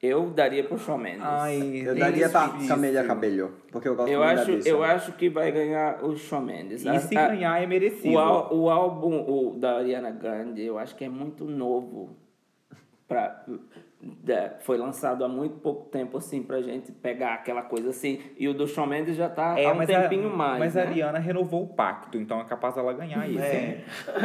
Eu 0.00 0.30
daria 0.30 0.62
pro 0.62 0.78
Shawn 0.78 0.98
Mendes. 0.98 1.22
Ai, 1.24 1.82
Eu 1.84 1.96
daria 1.96 2.28
pra. 2.28 2.48
Camelha 2.68 3.02
Cabello, 3.02 3.52
porque 3.72 3.88
eu 3.88 3.96
gosto 3.96 4.08
eu, 4.12 4.20
muito 4.24 4.38
acho, 4.40 4.52
bicha. 4.56 4.68
eu 4.68 4.84
acho 4.84 5.12
que 5.14 5.28
vai 5.28 5.50
ganhar 5.50 6.04
o 6.04 6.16
Shawn 6.16 6.42
Mendes. 6.42 6.84
E 6.84 6.88
A- 6.88 7.00
se 7.00 7.16
a- 7.16 7.28
ganhar 7.28 7.60
é 7.60 7.66
merecido. 7.66 8.14
O, 8.14 8.18
al- 8.20 8.54
o 8.56 8.70
álbum 8.70 9.24
o, 9.28 9.58
da 9.58 9.78
Ariana 9.78 10.12
Grande, 10.12 10.62
eu 10.62 10.78
acho 10.78 10.94
que 10.94 11.04
é 11.04 11.08
muito 11.08 11.44
novo. 11.44 12.16
Pra, 13.08 13.44
foi 14.60 14.78
lançado 14.78 15.24
há 15.24 15.28
muito 15.28 15.56
pouco 15.58 15.88
tempo, 15.90 16.18
assim, 16.18 16.42
pra 16.42 16.62
gente 16.62 16.92
pegar 16.92 17.34
aquela 17.34 17.62
coisa 17.62 17.90
assim. 17.90 18.20
E 18.38 18.46
o 18.48 18.54
do 18.54 18.66
Shawn 18.66 18.86
Mendes 18.86 19.16
já 19.16 19.28
tá 19.28 19.56
há 19.56 19.72
um 19.72 19.74
mas 19.74 19.90
a- 19.90 20.02
tempinho 20.02 20.30
mais. 20.34 20.58
Mas 20.60 20.74
né? 20.74 20.82
a 20.82 20.84
Ariana 20.86 21.18
renovou 21.18 21.64
o 21.64 21.66
pacto, 21.66 22.16
então 22.16 22.40
é 22.40 22.44
capaz 22.44 22.74
dela 22.76 22.92
ganhar 22.92 23.28
isso. 23.28 23.40
É. 23.42 23.82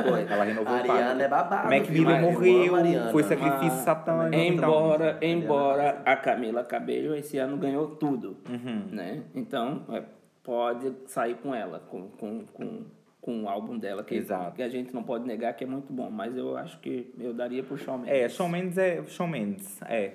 Foi. 0.07 0.21
Ela 0.29 0.43
renovou 0.43 0.73
A 0.73 0.77
o 0.77 0.79
pacto. 0.79 0.91
Ariana 0.91 1.23
é 1.23 1.27
babado. 1.27 1.69
Mac 1.69 1.85
filho. 1.85 1.99
Miller 2.01 2.21
Eu 2.21 2.27
amo 2.27 2.31
morreu, 2.33 3.11
foi 3.11 3.23
sacrifício 3.23 3.79
Ah, 3.79 3.83
satânico. 3.83 4.35
Embora, 4.43 5.17
então- 5.21 5.29
embora 5.29 6.01
a 6.05 6.15
Camila 6.17 6.63
Cabello 6.63 7.15
esse 7.15 7.37
ano 7.39 7.57
ganhou 7.57 7.87
tudo, 7.95 8.37
Uhum. 8.47 8.87
né? 8.91 9.23
Então, 9.33 9.83
é, 9.89 10.03
pode 10.43 10.93
sair 11.07 11.35
com 11.35 11.53
ela, 11.55 11.79
com, 11.79 12.09
com, 12.09 12.45
com, 12.53 12.81
com 13.23 13.43
o 13.43 13.47
álbum 13.49 13.77
dela, 13.77 14.03
que, 14.03 14.15
Exato. 14.15 14.53
que 14.57 14.61
a 14.61 14.67
gente 14.67 14.93
não 14.93 15.01
pode 15.01 15.25
negar 15.25 15.53
que 15.53 15.63
é 15.63 15.67
muito 15.67 15.93
bom, 15.93 16.11
mas 16.11 16.35
eu 16.35 16.57
acho 16.57 16.77
que 16.81 17.09
eu 17.17 17.33
daria 17.33 17.63
pro 17.63 17.77
Shawn 17.77 17.99
Mendes. 17.99 18.13
É, 18.13 18.27
Shawn 18.27 18.49
Mendes 18.49 18.77
é. 18.77 19.03
Shawn 19.05 19.27
Mendes, 19.29 19.81
é. 19.83 20.13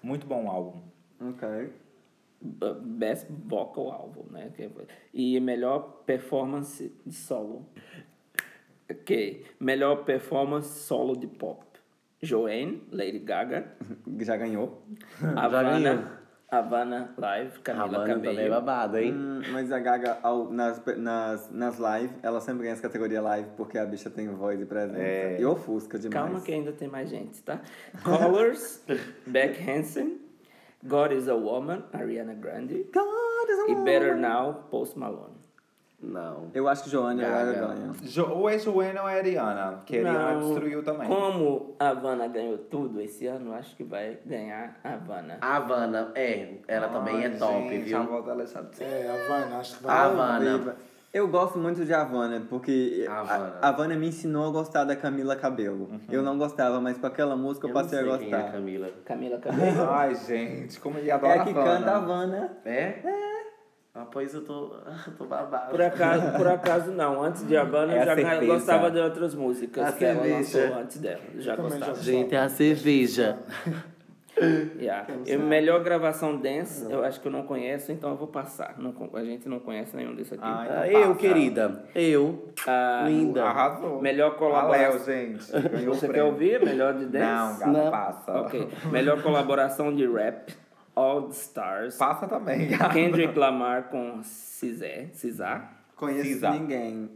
Muito 0.00 0.24
bom 0.24 0.44
o 0.44 0.48
álbum. 0.48 0.80
Ok. 1.20 1.72
Best 2.82 3.26
Vocal 3.46 3.90
Album, 3.90 4.26
né? 4.30 4.52
Foi- 4.72 4.86
E 5.12 5.40
melhor 5.40 6.02
performance 6.06 6.92
de 7.04 7.14
solo. 7.14 7.66
Ok. 8.88 9.44
Melhor 9.58 10.04
performance 10.04 10.68
solo 10.84 11.16
de 11.16 11.26
pop. 11.26 11.64
Joanne, 12.22 12.80
Lady 12.92 13.18
Gaga, 13.18 13.72
Já 14.20 14.36
ganhou. 14.36 14.82
ganhou. 15.20 16.04
Havana, 16.58 17.14
Live, 17.16 17.58
Camila 17.60 17.84
Havana 17.86 18.14
também 18.14 18.30
é 18.30 18.34
Cabello. 18.34 18.54
babado, 18.54 18.98
hein? 18.98 19.12
Hum, 19.12 19.42
mas 19.52 19.70
a 19.72 19.78
Gaga, 19.78 20.18
ao- 20.22 20.50
nas, 20.50 20.82
nas, 20.96 21.50
nas 21.50 21.78
live, 21.78 22.12
ela 22.22 22.40
sempre 22.40 22.62
ganha 22.62 22.72
essa 22.72 22.82
categoria 22.82 23.20
live 23.22 23.48
porque 23.56 23.76
a 23.78 23.84
bicha 23.84 24.08
tem 24.10 24.28
voz 24.28 24.60
e 24.60 24.64
presença. 24.64 24.98
É. 25.00 25.40
E 25.40 25.44
ofusca 25.44 25.98
demais. 25.98 26.24
Calma 26.24 26.40
que 26.40 26.52
ainda 26.52 26.72
tem 26.72 26.88
mais 26.88 27.08
gente, 27.10 27.42
tá? 27.42 27.60
Colors, 28.02 28.82
Beck 29.26 29.58
Hansen, 29.68 30.20
God 30.82 31.12
is 31.12 31.28
a 31.28 31.34
Woman, 31.34 31.82
Ariana 31.92 32.34
Grande 32.34 32.86
God 32.92 33.48
is 33.50 33.58
a 33.68 33.70
e 33.70 33.74
Better 33.84 34.16
Now, 34.16 34.66
Post 34.70 34.98
Malone. 34.98 35.33
Não. 36.02 36.50
Eu 36.52 36.68
acho 36.68 36.84
que 36.84 36.90
Joana 36.90 37.22
e 37.22 37.24
Gaga. 37.24 37.52
Gaga 37.52 37.66
ganham. 37.74 37.94
Jo, 38.02 38.26
ou 38.30 38.48
é 38.50 38.58
Joana 38.58 39.02
ou 39.02 39.08
é 39.08 39.18
Ariana, 39.18 39.82
que 39.86 39.96
a 39.98 40.00
Ariana 40.00 40.32
Não, 40.34 40.48
destruiu 40.48 40.82
também. 40.82 41.08
Como 41.08 41.74
a 41.78 41.88
Havana 41.88 42.28
ganhou 42.28 42.58
tudo 42.58 43.00
esse 43.00 43.26
ano, 43.26 43.54
acho 43.54 43.74
que 43.74 43.84
vai 43.84 44.18
ganhar 44.26 44.76
a 44.84 44.92
Havana. 44.94 45.38
A 45.40 45.56
Havana, 45.56 46.12
é, 46.14 46.56
ela 46.68 46.88
também 46.88 47.24
é 47.24 47.30
top, 47.30 47.68
gente, 47.70 47.84
viu? 47.84 48.18
A 48.18 48.20
dela 48.20 48.42
é 48.42 48.46
chata. 48.46 48.84
É, 48.84 49.26
Havana, 49.26 49.56
acho 49.58 49.78
que 49.78 49.84
A 49.86 49.88
vai. 49.88 50.04
Havana. 50.06 50.58
Viva. 50.58 50.76
Eu 51.14 51.28
gosto 51.28 51.58
muito 51.58 51.84
de 51.84 51.94
Havana, 51.94 52.42
porque 52.50 53.06
Havana. 53.08 53.54
a 53.62 53.68
Havana 53.68 53.94
me 53.96 54.08
ensinou 54.08 54.48
a 54.48 54.50
gostar 54.50 54.82
da 54.84 54.96
Camila 54.96 55.36
Cabello. 55.36 55.88
Eu 56.10 56.22
não 56.24 56.36
gostava, 56.36 56.80
mas 56.80 56.98
com 56.98 57.06
aquela 57.06 57.36
música 57.36 57.66
eu, 57.66 57.70
Eu 57.70 57.74
não 57.76 57.82
passei 57.82 58.00
a 58.00 58.02
sei 58.02 58.18
quem 58.18 58.32
é 58.32 58.34
a 58.34 58.38
gostar. 58.40 58.52
Camila. 58.52 58.88
Camila 59.06 59.38
Cabello. 59.38 59.90
Ai, 59.90 60.14
gente, 60.16 60.78
como 60.80 60.98
ele 60.98 61.08
É 61.08 61.12
adora 61.12 61.40
a 61.40 61.44
que 61.44 61.50
Havana. 61.50 61.70
canta 61.78 61.90
Havana. 61.96 62.56
É? 62.64 62.98
Ah, 63.04 63.43
pois 64.10 64.34
eu 64.34 64.44
tô, 64.44 64.72
eu 65.06 65.12
tô 65.16 65.24
babado. 65.24 65.70
Por 65.70 65.80
acaso, 65.82 66.36
por 66.36 66.46
acaso 66.48 66.90
não. 66.90 67.22
Antes 67.22 67.46
de 67.46 67.56
Havana 67.56 67.94
É 67.94 68.02
eu 68.02 68.04
já 68.06 68.14
cerveja. 68.14 68.52
gostava 68.52 68.90
de 68.90 68.98
outras 68.98 69.34
músicas 69.34 69.84
A 69.88 69.92
que 69.92 70.04
ela 70.04 70.22
cerveja. 70.22 70.58
lançou 70.60 70.78
antes 70.82 70.98
dela. 70.98 71.20
Já 71.38 71.56
Também 71.56 71.70
já 71.72 71.78
gostava. 71.86 72.02
Gente, 72.02 72.34
é 72.34 72.38
a 72.38 72.48
cerveja. 72.48 73.38
Yeah. 74.80 75.06
Melhor 75.38 75.84
gravação 75.84 76.36
dance, 76.36 76.90
eu 76.90 77.04
acho 77.04 77.20
que 77.20 77.28
eu 77.28 77.30
não 77.30 77.44
conheço, 77.44 77.92
então 77.92 78.10
eu 78.10 78.16
vou 78.16 78.26
passar. 78.26 78.74
Não, 78.78 78.92
a 79.14 79.22
gente 79.22 79.48
não 79.48 79.60
conhece 79.60 79.94
nenhum 79.96 80.12
desses 80.12 80.32
aqui. 80.32 80.42
Ah, 80.44 80.64
então 80.66 80.84
eu, 80.86 81.08
passa. 81.10 81.20
querida. 81.20 81.84
Eu. 81.94 82.48
Ah, 82.66 83.04
Linda. 83.06 83.44
Arrasou. 83.44 84.02
Melhor 84.02 84.32
A 84.32 84.34
colaboração. 84.34 84.90
Léo, 84.90 85.04
gente. 85.04 85.44
Você 85.86 86.08
quer 86.08 86.24
ouvir 86.24 86.60
melhor 86.64 86.94
de 86.94 87.06
dance? 87.06 87.24
Não, 87.24 87.58
gata, 87.60 87.70
Não. 87.70 87.90
passa. 87.92 88.32
Ok. 88.40 88.68
Melhor 88.90 89.22
colaboração 89.22 89.94
de 89.94 90.04
rap, 90.04 90.52
All 90.94 91.28
Stars. 91.30 91.96
Passa 91.96 92.26
também, 92.28 92.68
gata. 92.68 92.90
Kendrick 92.94 93.36
Lamar 93.38 93.84
com 93.90 94.22
Cizé. 94.22 95.08
Cizar. 95.12 95.84
Conheço 95.96 96.28
Cisa. 96.28 96.50
ninguém. 96.50 97.10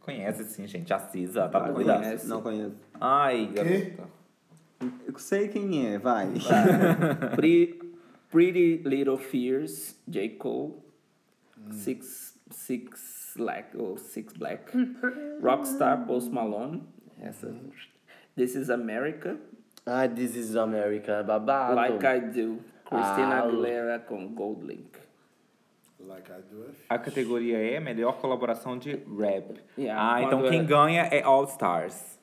Conhece 0.00 0.44
sim, 0.44 0.66
gente. 0.66 0.92
A 0.92 0.98
Cisa, 1.00 1.48
tá 1.48 1.66
Não 1.66 1.74
doida? 1.74 1.94
conheço. 1.98 2.28
Não 2.28 2.42
conheço. 2.42 2.76
Ai, 3.00 3.46
garota. 3.52 4.08
Eu 5.06 5.18
sei 5.18 5.48
quem 5.48 5.86
é, 5.94 5.98
vai. 5.98 6.28
Pre- 7.34 7.80
Pretty 8.30 8.82
Little 8.84 9.16
Fears, 9.18 9.96
J. 10.06 10.28
Cole. 10.36 10.74
Six, 11.72 12.38
Six 12.50 13.32
Black, 13.36 13.76
ou 13.76 13.96
Six 13.96 14.32
Black. 14.34 14.70
Rockstar, 15.42 16.06
Post 16.06 16.30
Malone. 16.30 16.84
Essa. 17.20 17.52
This 18.36 18.54
is 18.54 18.70
America. 18.70 19.36
Ai, 19.86 20.08
This 20.08 20.34
is 20.34 20.56
America. 20.56 21.22
Babado. 21.26 21.74
Like 21.76 22.04
I 22.04 22.20
Do. 22.20 22.58
Christina 22.84 23.36
Ah, 23.36 23.42
Aguilera 23.42 23.98
com 24.00 24.26
Gold 24.34 24.64
Link. 24.66 24.98
Like 26.00 26.30
I 26.30 26.40
do 26.52 26.62
it. 26.64 26.76
A 26.88 26.98
categoria 26.98 27.58
é 27.58 27.80
melhor 27.80 28.18
colaboração 28.18 28.78
de 28.78 28.90
rap. 29.18 29.54
Yeah, 29.76 30.14
ah, 30.14 30.22
então 30.22 30.42
quem 30.48 30.60
é- 30.60 30.64
ganha 30.64 31.02
é 31.02 31.22
All 31.22 31.44
Stars. 31.44 32.16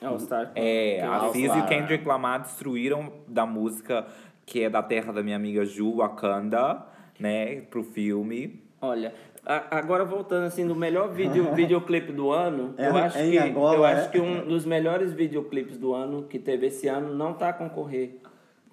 All 0.00 0.18
Star. 0.18 0.52
É, 0.54 1.02
a 1.02 1.14
All 1.16 1.32
Cisa 1.32 1.56
e 1.56 1.60
o. 1.60 1.66
Kendrick 1.66 2.06
Lamar 2.06 2.40
destruíram 2.42 3.12
da 3.26 3.44
música 3.44 4.06
que 4.46 4.62
é 4.62 4.70
da 4.70 4.82
terra 4.82 5.12
da 5.12 5.22
minha 5.22 5.36
amiga 5.36 5.64
Ju, 5.66 5.96
Wakanda, 5.96 6.86
né, 7.20 7.60
pro 7.62 7.82
filme. 7.82 8.62
Olha, 8.80 9.12
a- 9.48 9.78
agora 9.78 10.04
voltando 10.04 10.44
assim 10.46 10.66
do 10.66 10.74
melhor 10.76 11.08
vídeo, 11.10 11.52
videoclipe 11.54 12.12
do 12.12 12.30
ano, 12.30 12.74
É, 12.76 12.88
eu 12.88 12.96
acho 12.96 13.18
que 13.18 13.38
Angola, 13.38 13.74
eu 13.76 13.86
é? 13.86 13.92
acho 13.94 14.10
que 14.10 14.20
um 14.20 14.46
dos 14.46 14.64
melhores 14.64 15.12
videoclipes 15.12 15.78
do 15.78 15.94
ano 15.94 16.24
que 16.24 16.38
teve 16.38 16.66
esse 16.66 16.86
ano 16.88 17.14
não 17.14 17.32
tá 17.34 17.48
a 17.48 17.52
concorrer. 17.52 18.20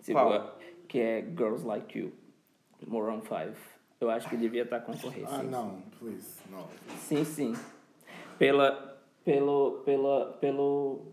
Tipo, 0.03 0.19
Qual? 0.19 0.57
que 0.87 0.99
é 0.99 1.21
Girls 1.35 1.65
Like 1.65 1.97
You, 1.97 2.11
Moron 2.85 3.21
5. 3.21 3.57
Eu 4.01 4.09
acho 4.09 4.29
que 4.29 4.35
devia 4.37 4.63
estar 4.63 4.77
a 4.77 4.81
concorrer. 4.81 5.23
Ah, 5.27 5.39
sim. 5.39 5.47
não, 5.49 5.77
please, 5.99 6.39
no. 6.51 6.59
sim, 6.97 7.23
sim. 7.23 7.55
Pela 8.37 8.97
pelo 9.23 9.81
pela 9.85 10.25
pelo 10.39 11.07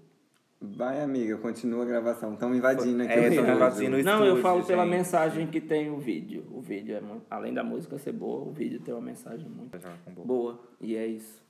Vai, 0.63 1.03
amiga, 1.03 1.37
continua 1.39 1.83
a 1.83 1.87
gravação. 1.87 2.35
Estão 2.35 2.55
invadindo 2.55 3.03
aqui. 3.03 3.13
É, 3.13 3.17
o 3.17 3.21
tão 3.23 3.31
estúdio. 3.33 3.55
invadindo 3.55 3.97
o 3.97 4.03
Não, 4.05 4.25
eu 4.25 4.37
falo 4.37 4.65
pela 4.65 4.85
gente. 4.85 4.93
mensagem 4.93 5.47
que 5.49 5.61
tem 5.61 5.91
o 5.91 5.99
vídeo. 5.99 6.45
O 6.53 6.61
vídeo 6.61 6.97
é 6.97 7.01
muito, 7.01 7.25
além 7.29 7.53
da 7.53 7.65
música 7.65 7.99
ser 7.99 8.13
boa, 8.13 8.49
o 8.49 8.53
vídeo 8.53 8.79
tem 8.81 8.95
uma 8.95 9.01
mensagem 9.01 9.49
muito 9.49 9.77
boa. 10.25 10.61
E 10.81 10.95
é 10.95 11.05
isso. 11.05 11.43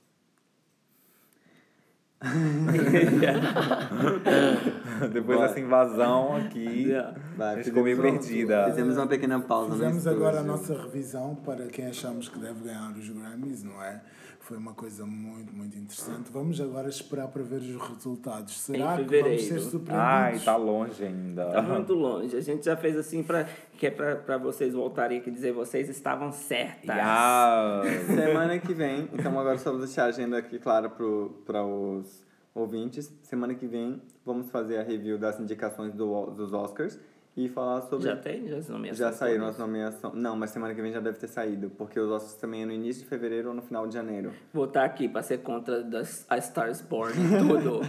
Depois 5.11 5.39
dessa 5.41 5.59
invasão 5.59 6.37
aqui. 6.37 6.87
Vai, 7.35 7.59
a 7.59 7.63
ficou 7.63 7.83
meio 7.83 8.01
perdida. 8.01 8.63
Fizemos 8.65 8.95
uma 8.95 9.07
pequena 9.07 9.41
pausa 9.41 9.73
Fizemos 9.73 10.07
agora 10.07 10.39
a 10.39 10.43
nossa 10.43 10.73
revisão 10.73 11.35
para 11.35 11.67
quem 11.67 11.87
achamos 11.87 12.29
que 12.29 12.39
deve 12.39 12.63
ganhar 12.63 12.95
os 12.97 13.09
Grammys, 13.09 13.61
não 13.63 13.83
é? 13.83 14.01
Foi 14.43 14.57
uma 14.57 14.73
coisa 14.73 15.05
muito, 15.05 15.55
muito 15.55 15.77
interessante. 15.77 16.29
Vamos 16.29 16.59
agora 16.59 16.89
esperar 16.89 17.29
para 17.29 17.41
ver 17.43 17.61
os 17.61 17.89
resultados. 17.89 18.59
Será 18.59 18.97
que 18.97 19.21
vamos 19.21 19.41
ser 19.41 19.59
surpreendidos? 19.61 19.91
Ai, 19.93 20.39
tá 20.39 20.57
longe 20.57 21.01
ainda. 21.01 21.45
Tá 21.45 21.61
muito 21.61 21.93
longe. 21.93 22.35
A 22.35 22.41
gente 22.41 22.65
já 22.65 22.75
fez 22.75 22.97
assim 22.97 23.23
pra, 23.23 23.45
que 23.77 23.87
é 23.87 23.89
pra 23.89 24.37
vocês 24.37 24.73
voltarem 24.73 25.19
aqui 25.19 25.29
e 25.29 25.33
dizer 25.33 25.53
vocês 25.53 25.87
estavam 25.87 26.33
certas. 26.33 26.93
Yes. 26.93 28.05
Semana 28.19 28.59
que 28.59 28.73
vem, 28.73 29.07
então 29.13 29.39
agora 29.39 29.57
só 29.57 29.71
vou 29.71 29.79
deixar 29.79 30.03
a 30.03 30.07
agenda 30.07 30.37
aqui 30.37 30.59
clara 30.59 30.89
para 30.89 31.63
os 31.63 32.25
ouvintes. 32.53 33.13
Semana 33.23 33.55
que 33.55 33.65
vem 33.65 34.01
vamos 34.25 34.51
fazer 34.51 34.77
a 34.77 34.83
review 34.83 35.17
das 35.17 35.39
indicações 35.39 35.93
do, 35.93 36.25
dos 36.31 36.51
Oscars 36.51 36.99
e 37.35 37.49
falar 37.49 37.81
sobre. 37.81 38.05
Já 38.05 38.15
tem? 38.15 38.47
Já, 38.47 38.57
as 38.57 38.69
nomeações 38.69 38.97
Já 38.97 39.11
saíram 39.11 39.47
as 39.47 39.57
nomeações. 39.57 40.13
Não, 40.13 40.35
mas 40.35 40.51
semana 40.51 40.73
que 40.75 40.81
vem 40.81 40.91
já 40.91 40.99
deve 40.99 41.17
ter 41.17 41.27
saído, 41.27 41.69
porque 41.71 41.99
os 41.99 42.09
Oscars 42.09 42.35
também 42.35 42.63
é 42.63 42.65
no 42.65 42.71
início 42.71 43.03
de 43.03 43.09
fevereiro 43.09 43.49
ou 43.49 43.55
no 43.55 43.61
final 43.61 43.87
de 43.87 43.93
janeiro. 43.93 44.31
Vou 44.53 44.65
estar 44.65 44.85
aqui 44.85 45.07
pra 45.07 45.23
ser 45.23 45.39
contra 45.39 45.83
das, 45.83 46.25
a 46.29 46.37
Stars 46.37 46.81
Born 46.81 47.13
e 47.13 47.37
tudo. 47.39 47.81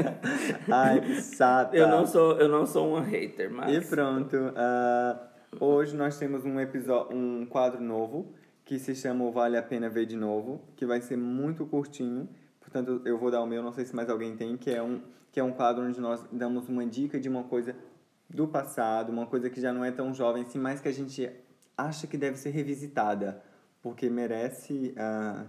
Ai, 0.70 1.00
que 1.70 1.76
eu, 1.78 1.88
não 1.88 2.06
sou, 2.06 2.38
eu 2.38 2.48
não 2.48 2.66
sou 2.66 2.94
um 2.94 3.00
hater, 3.00 3.50
mas... 3.50 3.74
E 3.74 3.88
pronto. 3.88 4.36
ah, 4.54 5.28
hoje 5.58 5.96
nós 5.96 6.18
temos 6.18 6.44
um 6.44 6.60
episódio, 6.60 7.16
um 7.16 7.46
quadro 7.46 7.80
novo 7.80 8.34
que 8.64 8.78
se 8.78 8.94
chama 8.94 9.24
o 9.24 9.32
Vale 9.32 9.56
a 9.56 9.62
Pena 9.62 9.88
Ver 9.88 10.06
de 10.06 10.16
Novo, 10.16 10.62
que 10.76 10.84
vai 10.84 11.00
ser 11.00 11.16
muito 11.16 11.66
curtinho. 11.66 12.28
Portanto, 12.60 13.02
eu 13.04 13.18
vou 13.18 13.30
dar 13.30 13.42
o 13.42 13.46
meu, 13.46 13.62
não 13.62 13.72
sei 13.72 13.84
se 13.84 13.94
mais 13.94 14.08
alguém 14.08 14.36
tem, 14.36 14.56
que 14.56 14.70
é 14.70 14.82
um 14.82 15.00
que 15.34 15.40
é 15.40 15.42
um 15.42 15.50
quadro 15.50 15.84
onde 15.84 16.00
nós 16.00 16.24
damos 16.30 16.68
uma 16.68 16.86
dica 16.86 17.18
de 17.18 17.28
uma 17.28 17.42
coisa 17.42 17.74
do 18.28 18.48
passado, 18.48 19.10
uma 19.10 19.26
coisa 19.26 19.50
que 19.50 19.60
já 19.60 19.72
não 19.72 19.84
é 19.84 19.90
tão 19.90 20.12
jovem 20.12 20.42
assim, 20.42 20.58
mas 20.58 20.80
que 20.80 20.88
a 20.88 20.92
gente 20.92 21.30
acha 21.76 22.06
que 22.06 22.16
deve 22.16 22.36
ser 22.36 22.50
revisitada, 22.50 23.42
porque 23.82 24.08
merece 24.08 24.94
ah, 24.96 25.46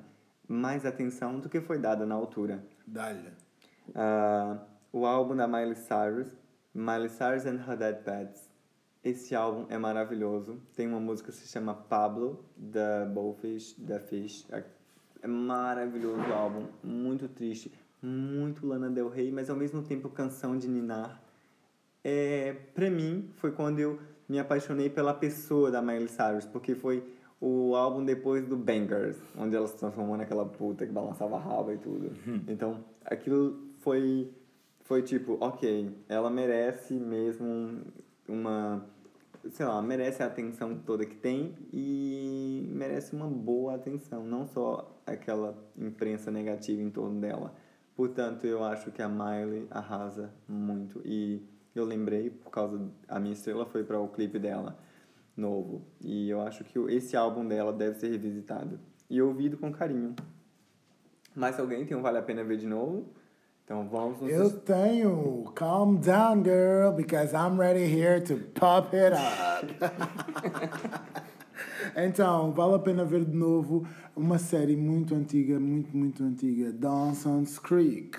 mais 0.48 0.86
atenção 0.86 1.40
do 1.40 1.50
que 1.50 1.62
foi 1.62 1.80
dada 1.80 2.06
na 2.06 2.16
altura. 2.16 2.64
Dá-lhe. 2.86 3.32
Ah, 3.94 4.58
o 4.92 5.06
álbum 5.06 5.36
da 5.36 5.48
Miley 5.48 5.76
Cyrus, 5.76 6.38
Miley 6.74 7.10
Cyrus 7.10 7.46
and 7.46 7.64
Her 7.68 7.78
Dead 7.78 8.04
Pets. 8.04 8.50
Esse 9.04 9.36
álbum 9.36 9.68
é 9.70 9.78
maravilhoso. 9.78 10.60
Tem 10.76 10.88
uma 10.88 11.00
música 11.00 11.32
que 11.32 11.38
se 11.38 11.48
chama 11.48 11.76
Pablo, 11.76 12.44
da 12.58 13.06
Bullfish, 13.06 13.76
da 13.78 14.00
Fish. 14.00 14.48
É 15.22 15.28
maravilhoso 15.28 16.22
o 16.22 16.34
álbum, 16.34 16.68
muito 16.84 17.28
triste, 17.28 17.72
muito 18.02 18.66
Lana 18.66 18.90
Del 18.90 19.10
Rey, 19.10 19.32
mas 19.32 19.50
ao 19.50 19.56
mesmo 19.56 19.84
tempo 19.84 20.10
canção 20.10 20.58
de 20.58 20.68
ninar. 20.68 21.22
É, 22.08 22.54
pra 22.76 22.88
mim, 22.88 23.32
foi 23.38 23.52
quando 23.52 23.80
eu 23.80 24.00
me 24.30 24.38
apaixonei 24.38 24.92
pela 24.92 25.12
pessoa 25.12 25.72
da 25.72 25.82
Miley 25.82 26.08
Cyrus, 26.08 26.46
porque 26.46 26.76
foi 26.76 27.04
o 27.42 27.76
álbum 27.76 28.06
depois 28.06 28.46
do 28.46 28.56
Bangers, 28.56 29.18
onde 29.36 29.56
ela 29.56 29.68
se 29.68 29.76
transformou 29.76 30.16
naquela 30.16 30.46
puta 30.46 30.86
que 30.86 30.92
balançava 30.92 31.36
a 31.36 31.40
raba 31.40 31.74
e 31.74 31.78
tudo. 31.80 32.12
Então, 32.48 32.84
aquilo 33.04 33.60
foi, 33.80 34.32
foi 34.82 35.02
tipo, 35.02 35.36
ok, 35.42 35.92
ela 36.08 36.30
merece 36.30 36.94
mesmo 36.94 37.44
um- 37.48 37.82
uma, 38.30 38.86
sei 39.50 39.66
lá, 39.66 39.82
merece 39.82 40.22
a 40.22 40.28
atenção 40.28 40.78
toda 40.86 41.06
que 41.08 41.16
tem 41.16 41.56
e 41.74 42.68
merece 42.72 43.16
uma 43.16 43.28
boa 43.28 43.74
atenção, 43.74 44.24
não 44.24 44.46
só 44.46 44.96
aquela 45.08 45.58
imprensa 45.76 46.30
negativa 46.30 46.84
em 46.84 46.92
torno 46.92 47.20
dela. 47.20 47.52
Portanto, 47.96 48.46
eu 48.46 48.64
acho 48.64 48.92
que 48.92 49.02
a 49.02 49.10
Miley 49.10 49.66
arrasa 49.72 50.32
muito 50.48 51.02
e 51.06 51.42
eu 51.80 51.86
lembrei 51.86 52.30
por 52.30 52.50
causa 52.50 52.80
a 53.08 53.20
minha 53.20 53.34
estrela 53.34 53.66
foi 53.66 53.84
para 53.84 54.00
o 54.00 54.08
clipe 54.08 54.40
dela 54.40 54.78
novo 55.36 55.82
e 56.02 56.30
eu 56.30 56.42
acho 56.42 56.64
que 56.64 56.80
esse 56.92 57.16
álbum 57.18 57.46
dela 57.46 57.74
deve 57.74 58.00
ser 58.00 58.10
revisitado 58.10 58.80
e 59.10 59.22
ouvido 59.22 59.58
com 59.58 59.72
carinho. 59.72 60.16
Mais 61.36 61.60
alguém 61.60 61.86
tem 61.86 61.96
um 61.98 62.02
vale 62.02 62.18
a 62.18 62.22
pena 62.22 62.44
ver 62.44 62.58
de 62.58 62.66
novo? 62.66 63.10
Então 63.66 63.88
vamos 63.90 64.22
nos 64.22 64.32
Eu 64.32 64.60
tenho. 64.60 65.44
Calm 65.56 65.98
down, 65.98 66.44
girl, 66.44 66.92
because 66.92 67.34
I'm 67.34 67.60
ready 67.60 67.86
here 67.86 68.22
to 68.22 68.38
pop 68.54 68.96
it 68.96 69.14
up. 69.14 69.66
então, 71.98 72.52
vale 72.54 72.76
a 72.76 72.80
pena 72.80 73.04
ver 73.04 73.26
de 73.26 73.36
novo 73.36 73.86
uma 74.16 74.38
série 74.38 74.78
muito 74.78 75.16
antiga, 75.16 75.60
muito, 75.60 75.98
muito 75.98 76.24
antiga, 76.24 76.72
Dawson's 76.72 77.60
Creek, 77.60 78.18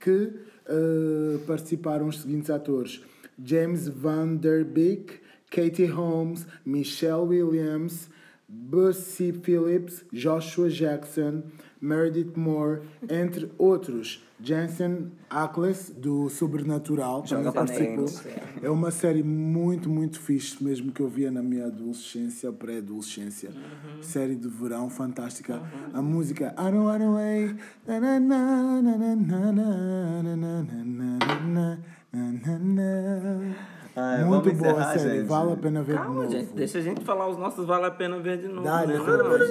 que 0.00 0.51
eh, 0.68 1.38
participaram 1.46 2.08
os 2.08 2.20
seguintes 2.20 2.50
atores: 2.50 3.02
James 3.42 3.88
Van 3.88 4.36
Der 4.36 4.64
Beek, 4.64 5.20
Katie 5.50 5.86
Holmes, 5.86 6.46
Michelle 6.64 7.22
Williams, 7.22 8.08
Bussy 8.52 9.32
Phillips, 9.32 10.04
Joshua 10.12 10.68
Jackson, 10.68 11.44
Meredith 11.80 12.36
Moore, 12.36 12.82
entre 13.08 13.50
outros. 13.56 14.22
Jensen 14.44 15.12
Ackles, 15.30 15.92
do 15.96 16.28
Sobrenatural, 16.28 17.22
também 17.22 17.52
participou. 17.52 18.06
É 18.60 18.68
uma 18.68 18.90
série 18.90 19.22
muito, 19.22 19.88
muito 19.88 20.20
fixe, 20.20 20.62
mesmo 20.62 20.90
que 20.90 21.00
eu 21.00 21.08
via 21.08 21.30
na 21.30 21.40
minha 21.40 21.66
adolescência, 21.66 22.52
pré-adolescência. 22.52 23.50
Série 24.00 24.34
de 24.34 24.48
verão 24.48 24.90
fantástica. 24.90 25.62
A 25.94 26.02
música 26.02 26.52
I 26.58 26.72
don't 26.72 26.78
wanna 26.78 27.12
wait. 27.12 27.56
na, 27.86 28.18
ah, 33.94 34.18
é, 34.20 34.24
Muito 34.24 34.52
boa 34.54 34.80
a 34.80 34.96
série, 34.98 35.18
gente. 35.18 35.28
vale 35.28 35.52
a 35.52 35.56
pena 35.56 35.82
ver 35.82 35.96
Calma, 35.96 36.10
de 36.10 36.16
novo. 36.16 36.30
gente, 36.30 36.54
deixa 36.54 36.78
a 36.78 36.80
gente 36.80 37.04
falar 37.04 37.28
os 37.28 37.36
nossos 37.36 37.66
vale 37.66 37.86
a 37.86 37.90
pena 37.90 38.18
ver 38.18 38.38
de 38.38 38.48
novo. 38.48 38.62
Dá, 38.66 38.86
né? 38.86 38.96
Não, 38.96 39.46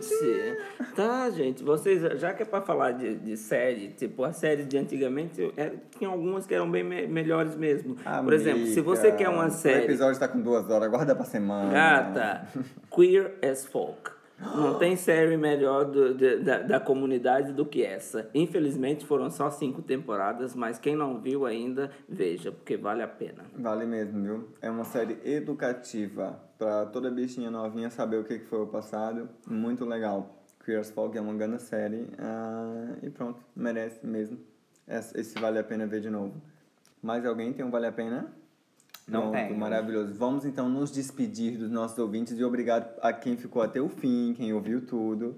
gente. 0.00 0.58
Tá, 0.96 1.30
gente, 1.30 1.62
vocês, 1.62 2.20
já 2.20 2.32
que 2.34 2.42
é 2.42 2.46
pra 2.46 2.60
falar 2.60 2.92
de, 2.92 3.14
de 3.16 3.36
série, 3.36 3.88
tipo, 3.88 4.24
as 4.24 4.36
séries 4.36 4.66
de 4.66 4.76
antigamente, 4.76 5.52
era, 5.56 5.74
é, 5.74 5.76
tinha 5.96 6.10
algumas 6.10 6.46
que 6.46 6.54
eram 6.54 6.70
bem 6.70 6.82
me 6.82 7.06
melhores 7.06 7.54
mesmo. 7.54 7.96
Amiga, 8.04 8.22
Por 8.24 8.32
exemplo, 8.32 8.66
se 8.66 8.80
você 8.80 9.12
quer 9.12 9.28
uma 9.28 9.50
série... 9.50 9.82
O 9.82 9.84
episódio 9.84 10.18
tá 10.18 10.26
com 10.26 10.40
duas 10.40 10.68
horas, 10.68 10.90
guarda 10.90 11.14
pra 11.14 11.24
semana. 11.24 11.70
Ah, 11.70 12.02
tá. 12.02 12.10
Gata, 12.12 12.48
Queer 12.94 13.34
as 13.48 13.64
Folk. 13.64 14.10
Não 14.38 14.78
tem 14.78 14.96
série 14.96 15.36
melhor 15.36 15.84
do- 15.84 16.14
de- 16.14 16.38
da, 16.38 16.58
da 16.60 16.80
comunidade 16.80 17.52
do 17.52 17.64
que 17.64 17.82
essa. 17.84 18.28
Infelizmente 18.34 19.06
foram 19.06 19.30
só 19.30 19.50
cinco 19.50 19.80
temporadas, 19.80 20.54
mas 20.54 20.78
quem 20.78 20.96
não 20.96 21.20
viu 21.20 21.46
ainda, 21.46 21.90
veja, 22.08 22.50
porque 22.52 22.76
vale 22.76 23.02
a 23.02 23.08
pena. 23.08 23.44
Vale 23.56 23.86
mesmo, 23.86 24.22
viu? 24.22 24.48
É 24.60 24.68
uma 24.70 24.84
série 24.84 25.18
educativa 25.24 26.38
pra 26.58 26.86
toda 26.86 27.10
bichinha 27.10 27.50
novinha 27.50 27.90
saber 27.90 28.16
o 28.18 28.24
que 28.24 28.38
foi 28.40 28.60
o 28.62 28.66
passado. 28.66 29.28
Muito 29.46 29.84
legal. 29.84 30.42
Queer 30.64 30.80
as 30.80 30.90
Folk 30.90 31.16
é 31.16 31.20
uma 31.20 31.34
grande 31.34 31.62
série 31.62 32.08
ah, 32.18 32.96
e 33.02 33.10
pronto, 33.10 33.40
merece 33.54 34.04
mesmo. 34.06 34.38
Esse 34.86 35.38
vale 35.38 35.58
a 35.58 35.64
pena 35.64 35.86
ver 35.86 36.00
de 36.00 36.10
novo. 36.10 36.34
Mais 37.02 37.24
alguém 37.24 37.52
tem 37.52 37.64
um 37.64 37.70
vale 37.70 37.86
a 37.86 37.92
pena? 37.92 38.32
Não 39.06 39.30
Pronto, 39.30 39.34
tenho. 39.34 39.58
maravilhoso. 39.58 40.14
Vamos 40.14 40.44
então 40.44 40.68
nos 40.68 40.90
despedir 40.90 41.58
dos 41.58 41.70
nossos 41.70 41.98
ouvintes 41.98 42.38
e 42.38 42.44
obrigado 42.44 42.98
a 43.00 43.12
quem 43.12 43.36
ficou 43.36 43.62
até 43.62 43.80
o 43.80 43.88
fim, 43.88 44.32
quem 44.34 44.52
ouviu 44.52 44.80
tudo. 44.80 45.36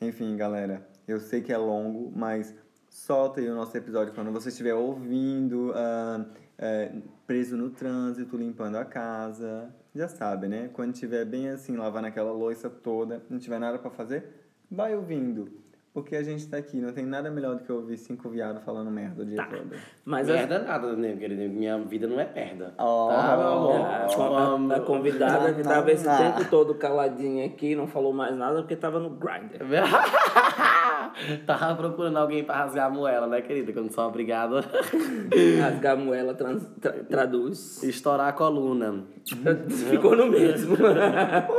Enfim, 0.00 0.36
galera, 0.36 0.86
eu 1.08 1.18
sei 1.18 1.40
que 1.40 1.52
é 1.52 1.56
longo, 1.56 2.12
mas 2.14 2.54
solta 2.90 3.40
aí 3.40 3.48
o 3.48 3.54
nosso 3.54 3.76
episódio 3.76 4.12
quando 4.14 4.30
você 4.30 4.50
estiver 4.50 4.74
ouvindo, 4.74 5.72
ah, 5.74 6.26
é, 6.58 6.92
preso 7.26 7.56
no 7.56 7.70
trânsito, 7.70 8.36
limpando 8.36 8.76
a 8.76 8.84
casa. 8.84 9.74
Já 9.94 10.08
sabe, 10.08 10.46
né? 10.46 10.68
Quando 10.74 10.92
estiver 10.92 11.24
bem 11.24 11.48
assim, 11.48 11.74
lavando 11.76 12.06
aquela 12.08 12.32
louça 12.32 12.68
toda, 12.68 13.22
não 13.30 13.38
tiver 13.38 13.58
nada 13.58 13.78
pra 13.78 13.90
fazer, 13.90 14.26
vai 14.70 14.94
ouvindo. 14.94 15.50
Porque 15.96 16.14
a 16.14 16.22
gente 16.22 16.46
tá 16.46 16.58
aqui, 16.58 16.78
não 16.78 16.92
tem 16.92 17.06
nada 17.06 17.30
melhor 17.30 17.54
do 17.56 17.64
que 17.64 17.72
ouvir 17.72 17.96
cinco 17.96 18.28
viados 18.28 18.62
falando 18.62 18.90
merda 18.90 19.22
o 19.22 19.24
dia 19.24 19.42
todo. 19.46 19.70
Mas 20.04 20.28
as- 20.28 20.36
Merda 20.36 20.58
nada, 20.58 20.94
né, 20.94 21.16
querido? 21.16 21.40
Minha 21.54 21.78
vida 21.78 22.06
não 22.06 22.20
é 22.20 22.26
perda. 22.26 22.74
Oh. 22.78 23.08
Tá, 23.08 23.34
meu 23.34 23.46
amor? 23.48 23.76
A, 23.80 24.74
a- 24.74 24.76
a 24.76 24.80
convidada 24.80 25.54
que 25.54 25.62
tava 25.62 25.90
esse 25.90 26.06
Ah. 26.06 26.18
tempo 26.18 26.50
todo 26.50 26.74
caladinha 26.74 27.46
aqui, 27.46 27.74
não 27.74 27.86
falou 27.86 28.12
mais 28.12 28.36
nada 28.36 28.58
porque 28.60 28.76
tava 28.76 28.98
no 29.00 29.08
grinder. 29.08 29.62
Tava 31.46 31.74
procurando 31.74 32.16
alguém 32.18 32.44
pra 32.44 32.56
rasgar 32.56 32.86
a 32.86 32.90
moela, 32.90 33.26
né, 33.26 33.40
querida? 33.42 33.72
Que 33.72 33.78
eu 33.78 33.82
não 33.84 33.90
sou 33.90 34.06
obrigado 34.06 34.56
Rasgar 35.60 35.92
a 35.94 35.96
moela 35.96 36.34
trans- 36.34 36.66
tra- 36.80 36.92
traduz. 37.08 37.82
estourar 37.82 38.28
a 38.28 38.32
coluna. 38.32 39.04
Ficou 39.90 40.16
no 40.16 40.26
mesmo. 40.28 40.76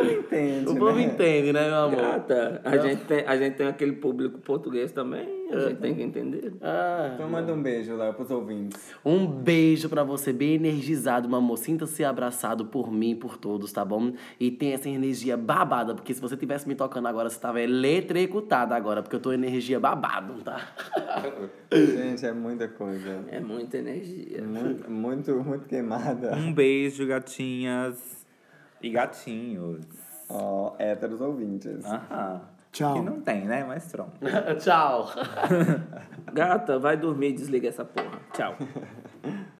Entende, 0.01 0.69
O 0.69 0.75
povo 0.75 0.95
né? 0.97 1.03
entende, 1.03 1.51
né, 1.53 1.67
meu 1.67 1.77
amor? 1.77 2.01
Gata, 2.01 2.61
a 2.63 2.77
gente, 2.77 3.03
tem, 3.05 3.25
a 3.27 3.35
gente 3.37 3.55
tem 3.55 3.67
aquele 3.67 3.93
público 3.93 4.39
português 4.39 4.91
também, 4.91 5.27
a 5.51 5.59
gente 5.59 5.75
tem 5.75 5.93
que 5.95 6.01
entender. 6.01 6.53
Ah. 6.61 7.11
Então 7.13 7.29
manda 7.29 7.53
um 7.53 7.61
beijo 7.61 7.95
lá 7.95 8.13
pros 8.13 8.31
ouvintes. 8.31 8.93
Um 9.03 9.25
beijo 9.27 9.89
pra 9.89 10.03
você, 10.03 10.31
bem 10.31 10.55
energizado, 10.55 11.27
meu 11.27 11.37
amor. 11.39 11.57
Sinta-se 11.57 12.03
abraçado 12.05 12.65
por 12.65 12.91
mim 12.91 13.11
e 13.11 13.15
por 13.15 13.37
todos, 13.37 13.71
tá 13.71 13.83
bom? 13.83 14.13
E 14.39 14.49
tem 14.49 14.71
essa 14.73 14.87
energia 14.89 15.35
babada, 15.35 15.93
porque 15.93 16.13
se 16.13 16.21
você 16.21 16.37
tivesse 16.37 16.67
me 16.67 16.75
tocando 16.75 17.07
agora, 17.07 17.29
você 17.29 17.39
tava 17.39 17.59
eletricutada 17.61 18.75
agora, 18.75 19.01
porque 19.01 19.15
eu 19.15 19.19
tô 19.19 19.33
energia 19.37 19.79
babado, 19.79 20.41
tá? 20.43 20.67
Gente, 21.71 22.25
é 22.25 22.33
muita 22.33 22.67
coisa. 22.67 23.23
É 23.29 23.39
muita 23.39 23.77
energia. 23.77 24.43
Muito, 24.43 24.89
muito, 24.89 25.43
muito 25.43 25.65
queimada. 25.65 26.35
Um 26.35 26.53
beijo, 26.53 27.05
gatinhas 27.07 28.25
e 28.81 28.89
gatinhos. 28.89 29.85
Ó, 30.29 30.75
héteros 30.77 31.21
ouvintes. 31.21 31.85
Aham. 31.85 32.41
Tchau. 32.71 32.93
Que 32.93 33.01
não 33.01 33.21
tem, 33.21 33.45
né? 33.45 33.63
Mas 33.63 33.91
pronto. 33.91 34.19
Tchau. 34.59 35.09
Gata, 36.33 36.77
vai 36.77 36.97
dormir 36.97 37.29
e 37.29 37.33
desliga 37.33 37.69
essa 37.69 37.85
porra. 37.85 38.19
Tchau. 38.33 38.55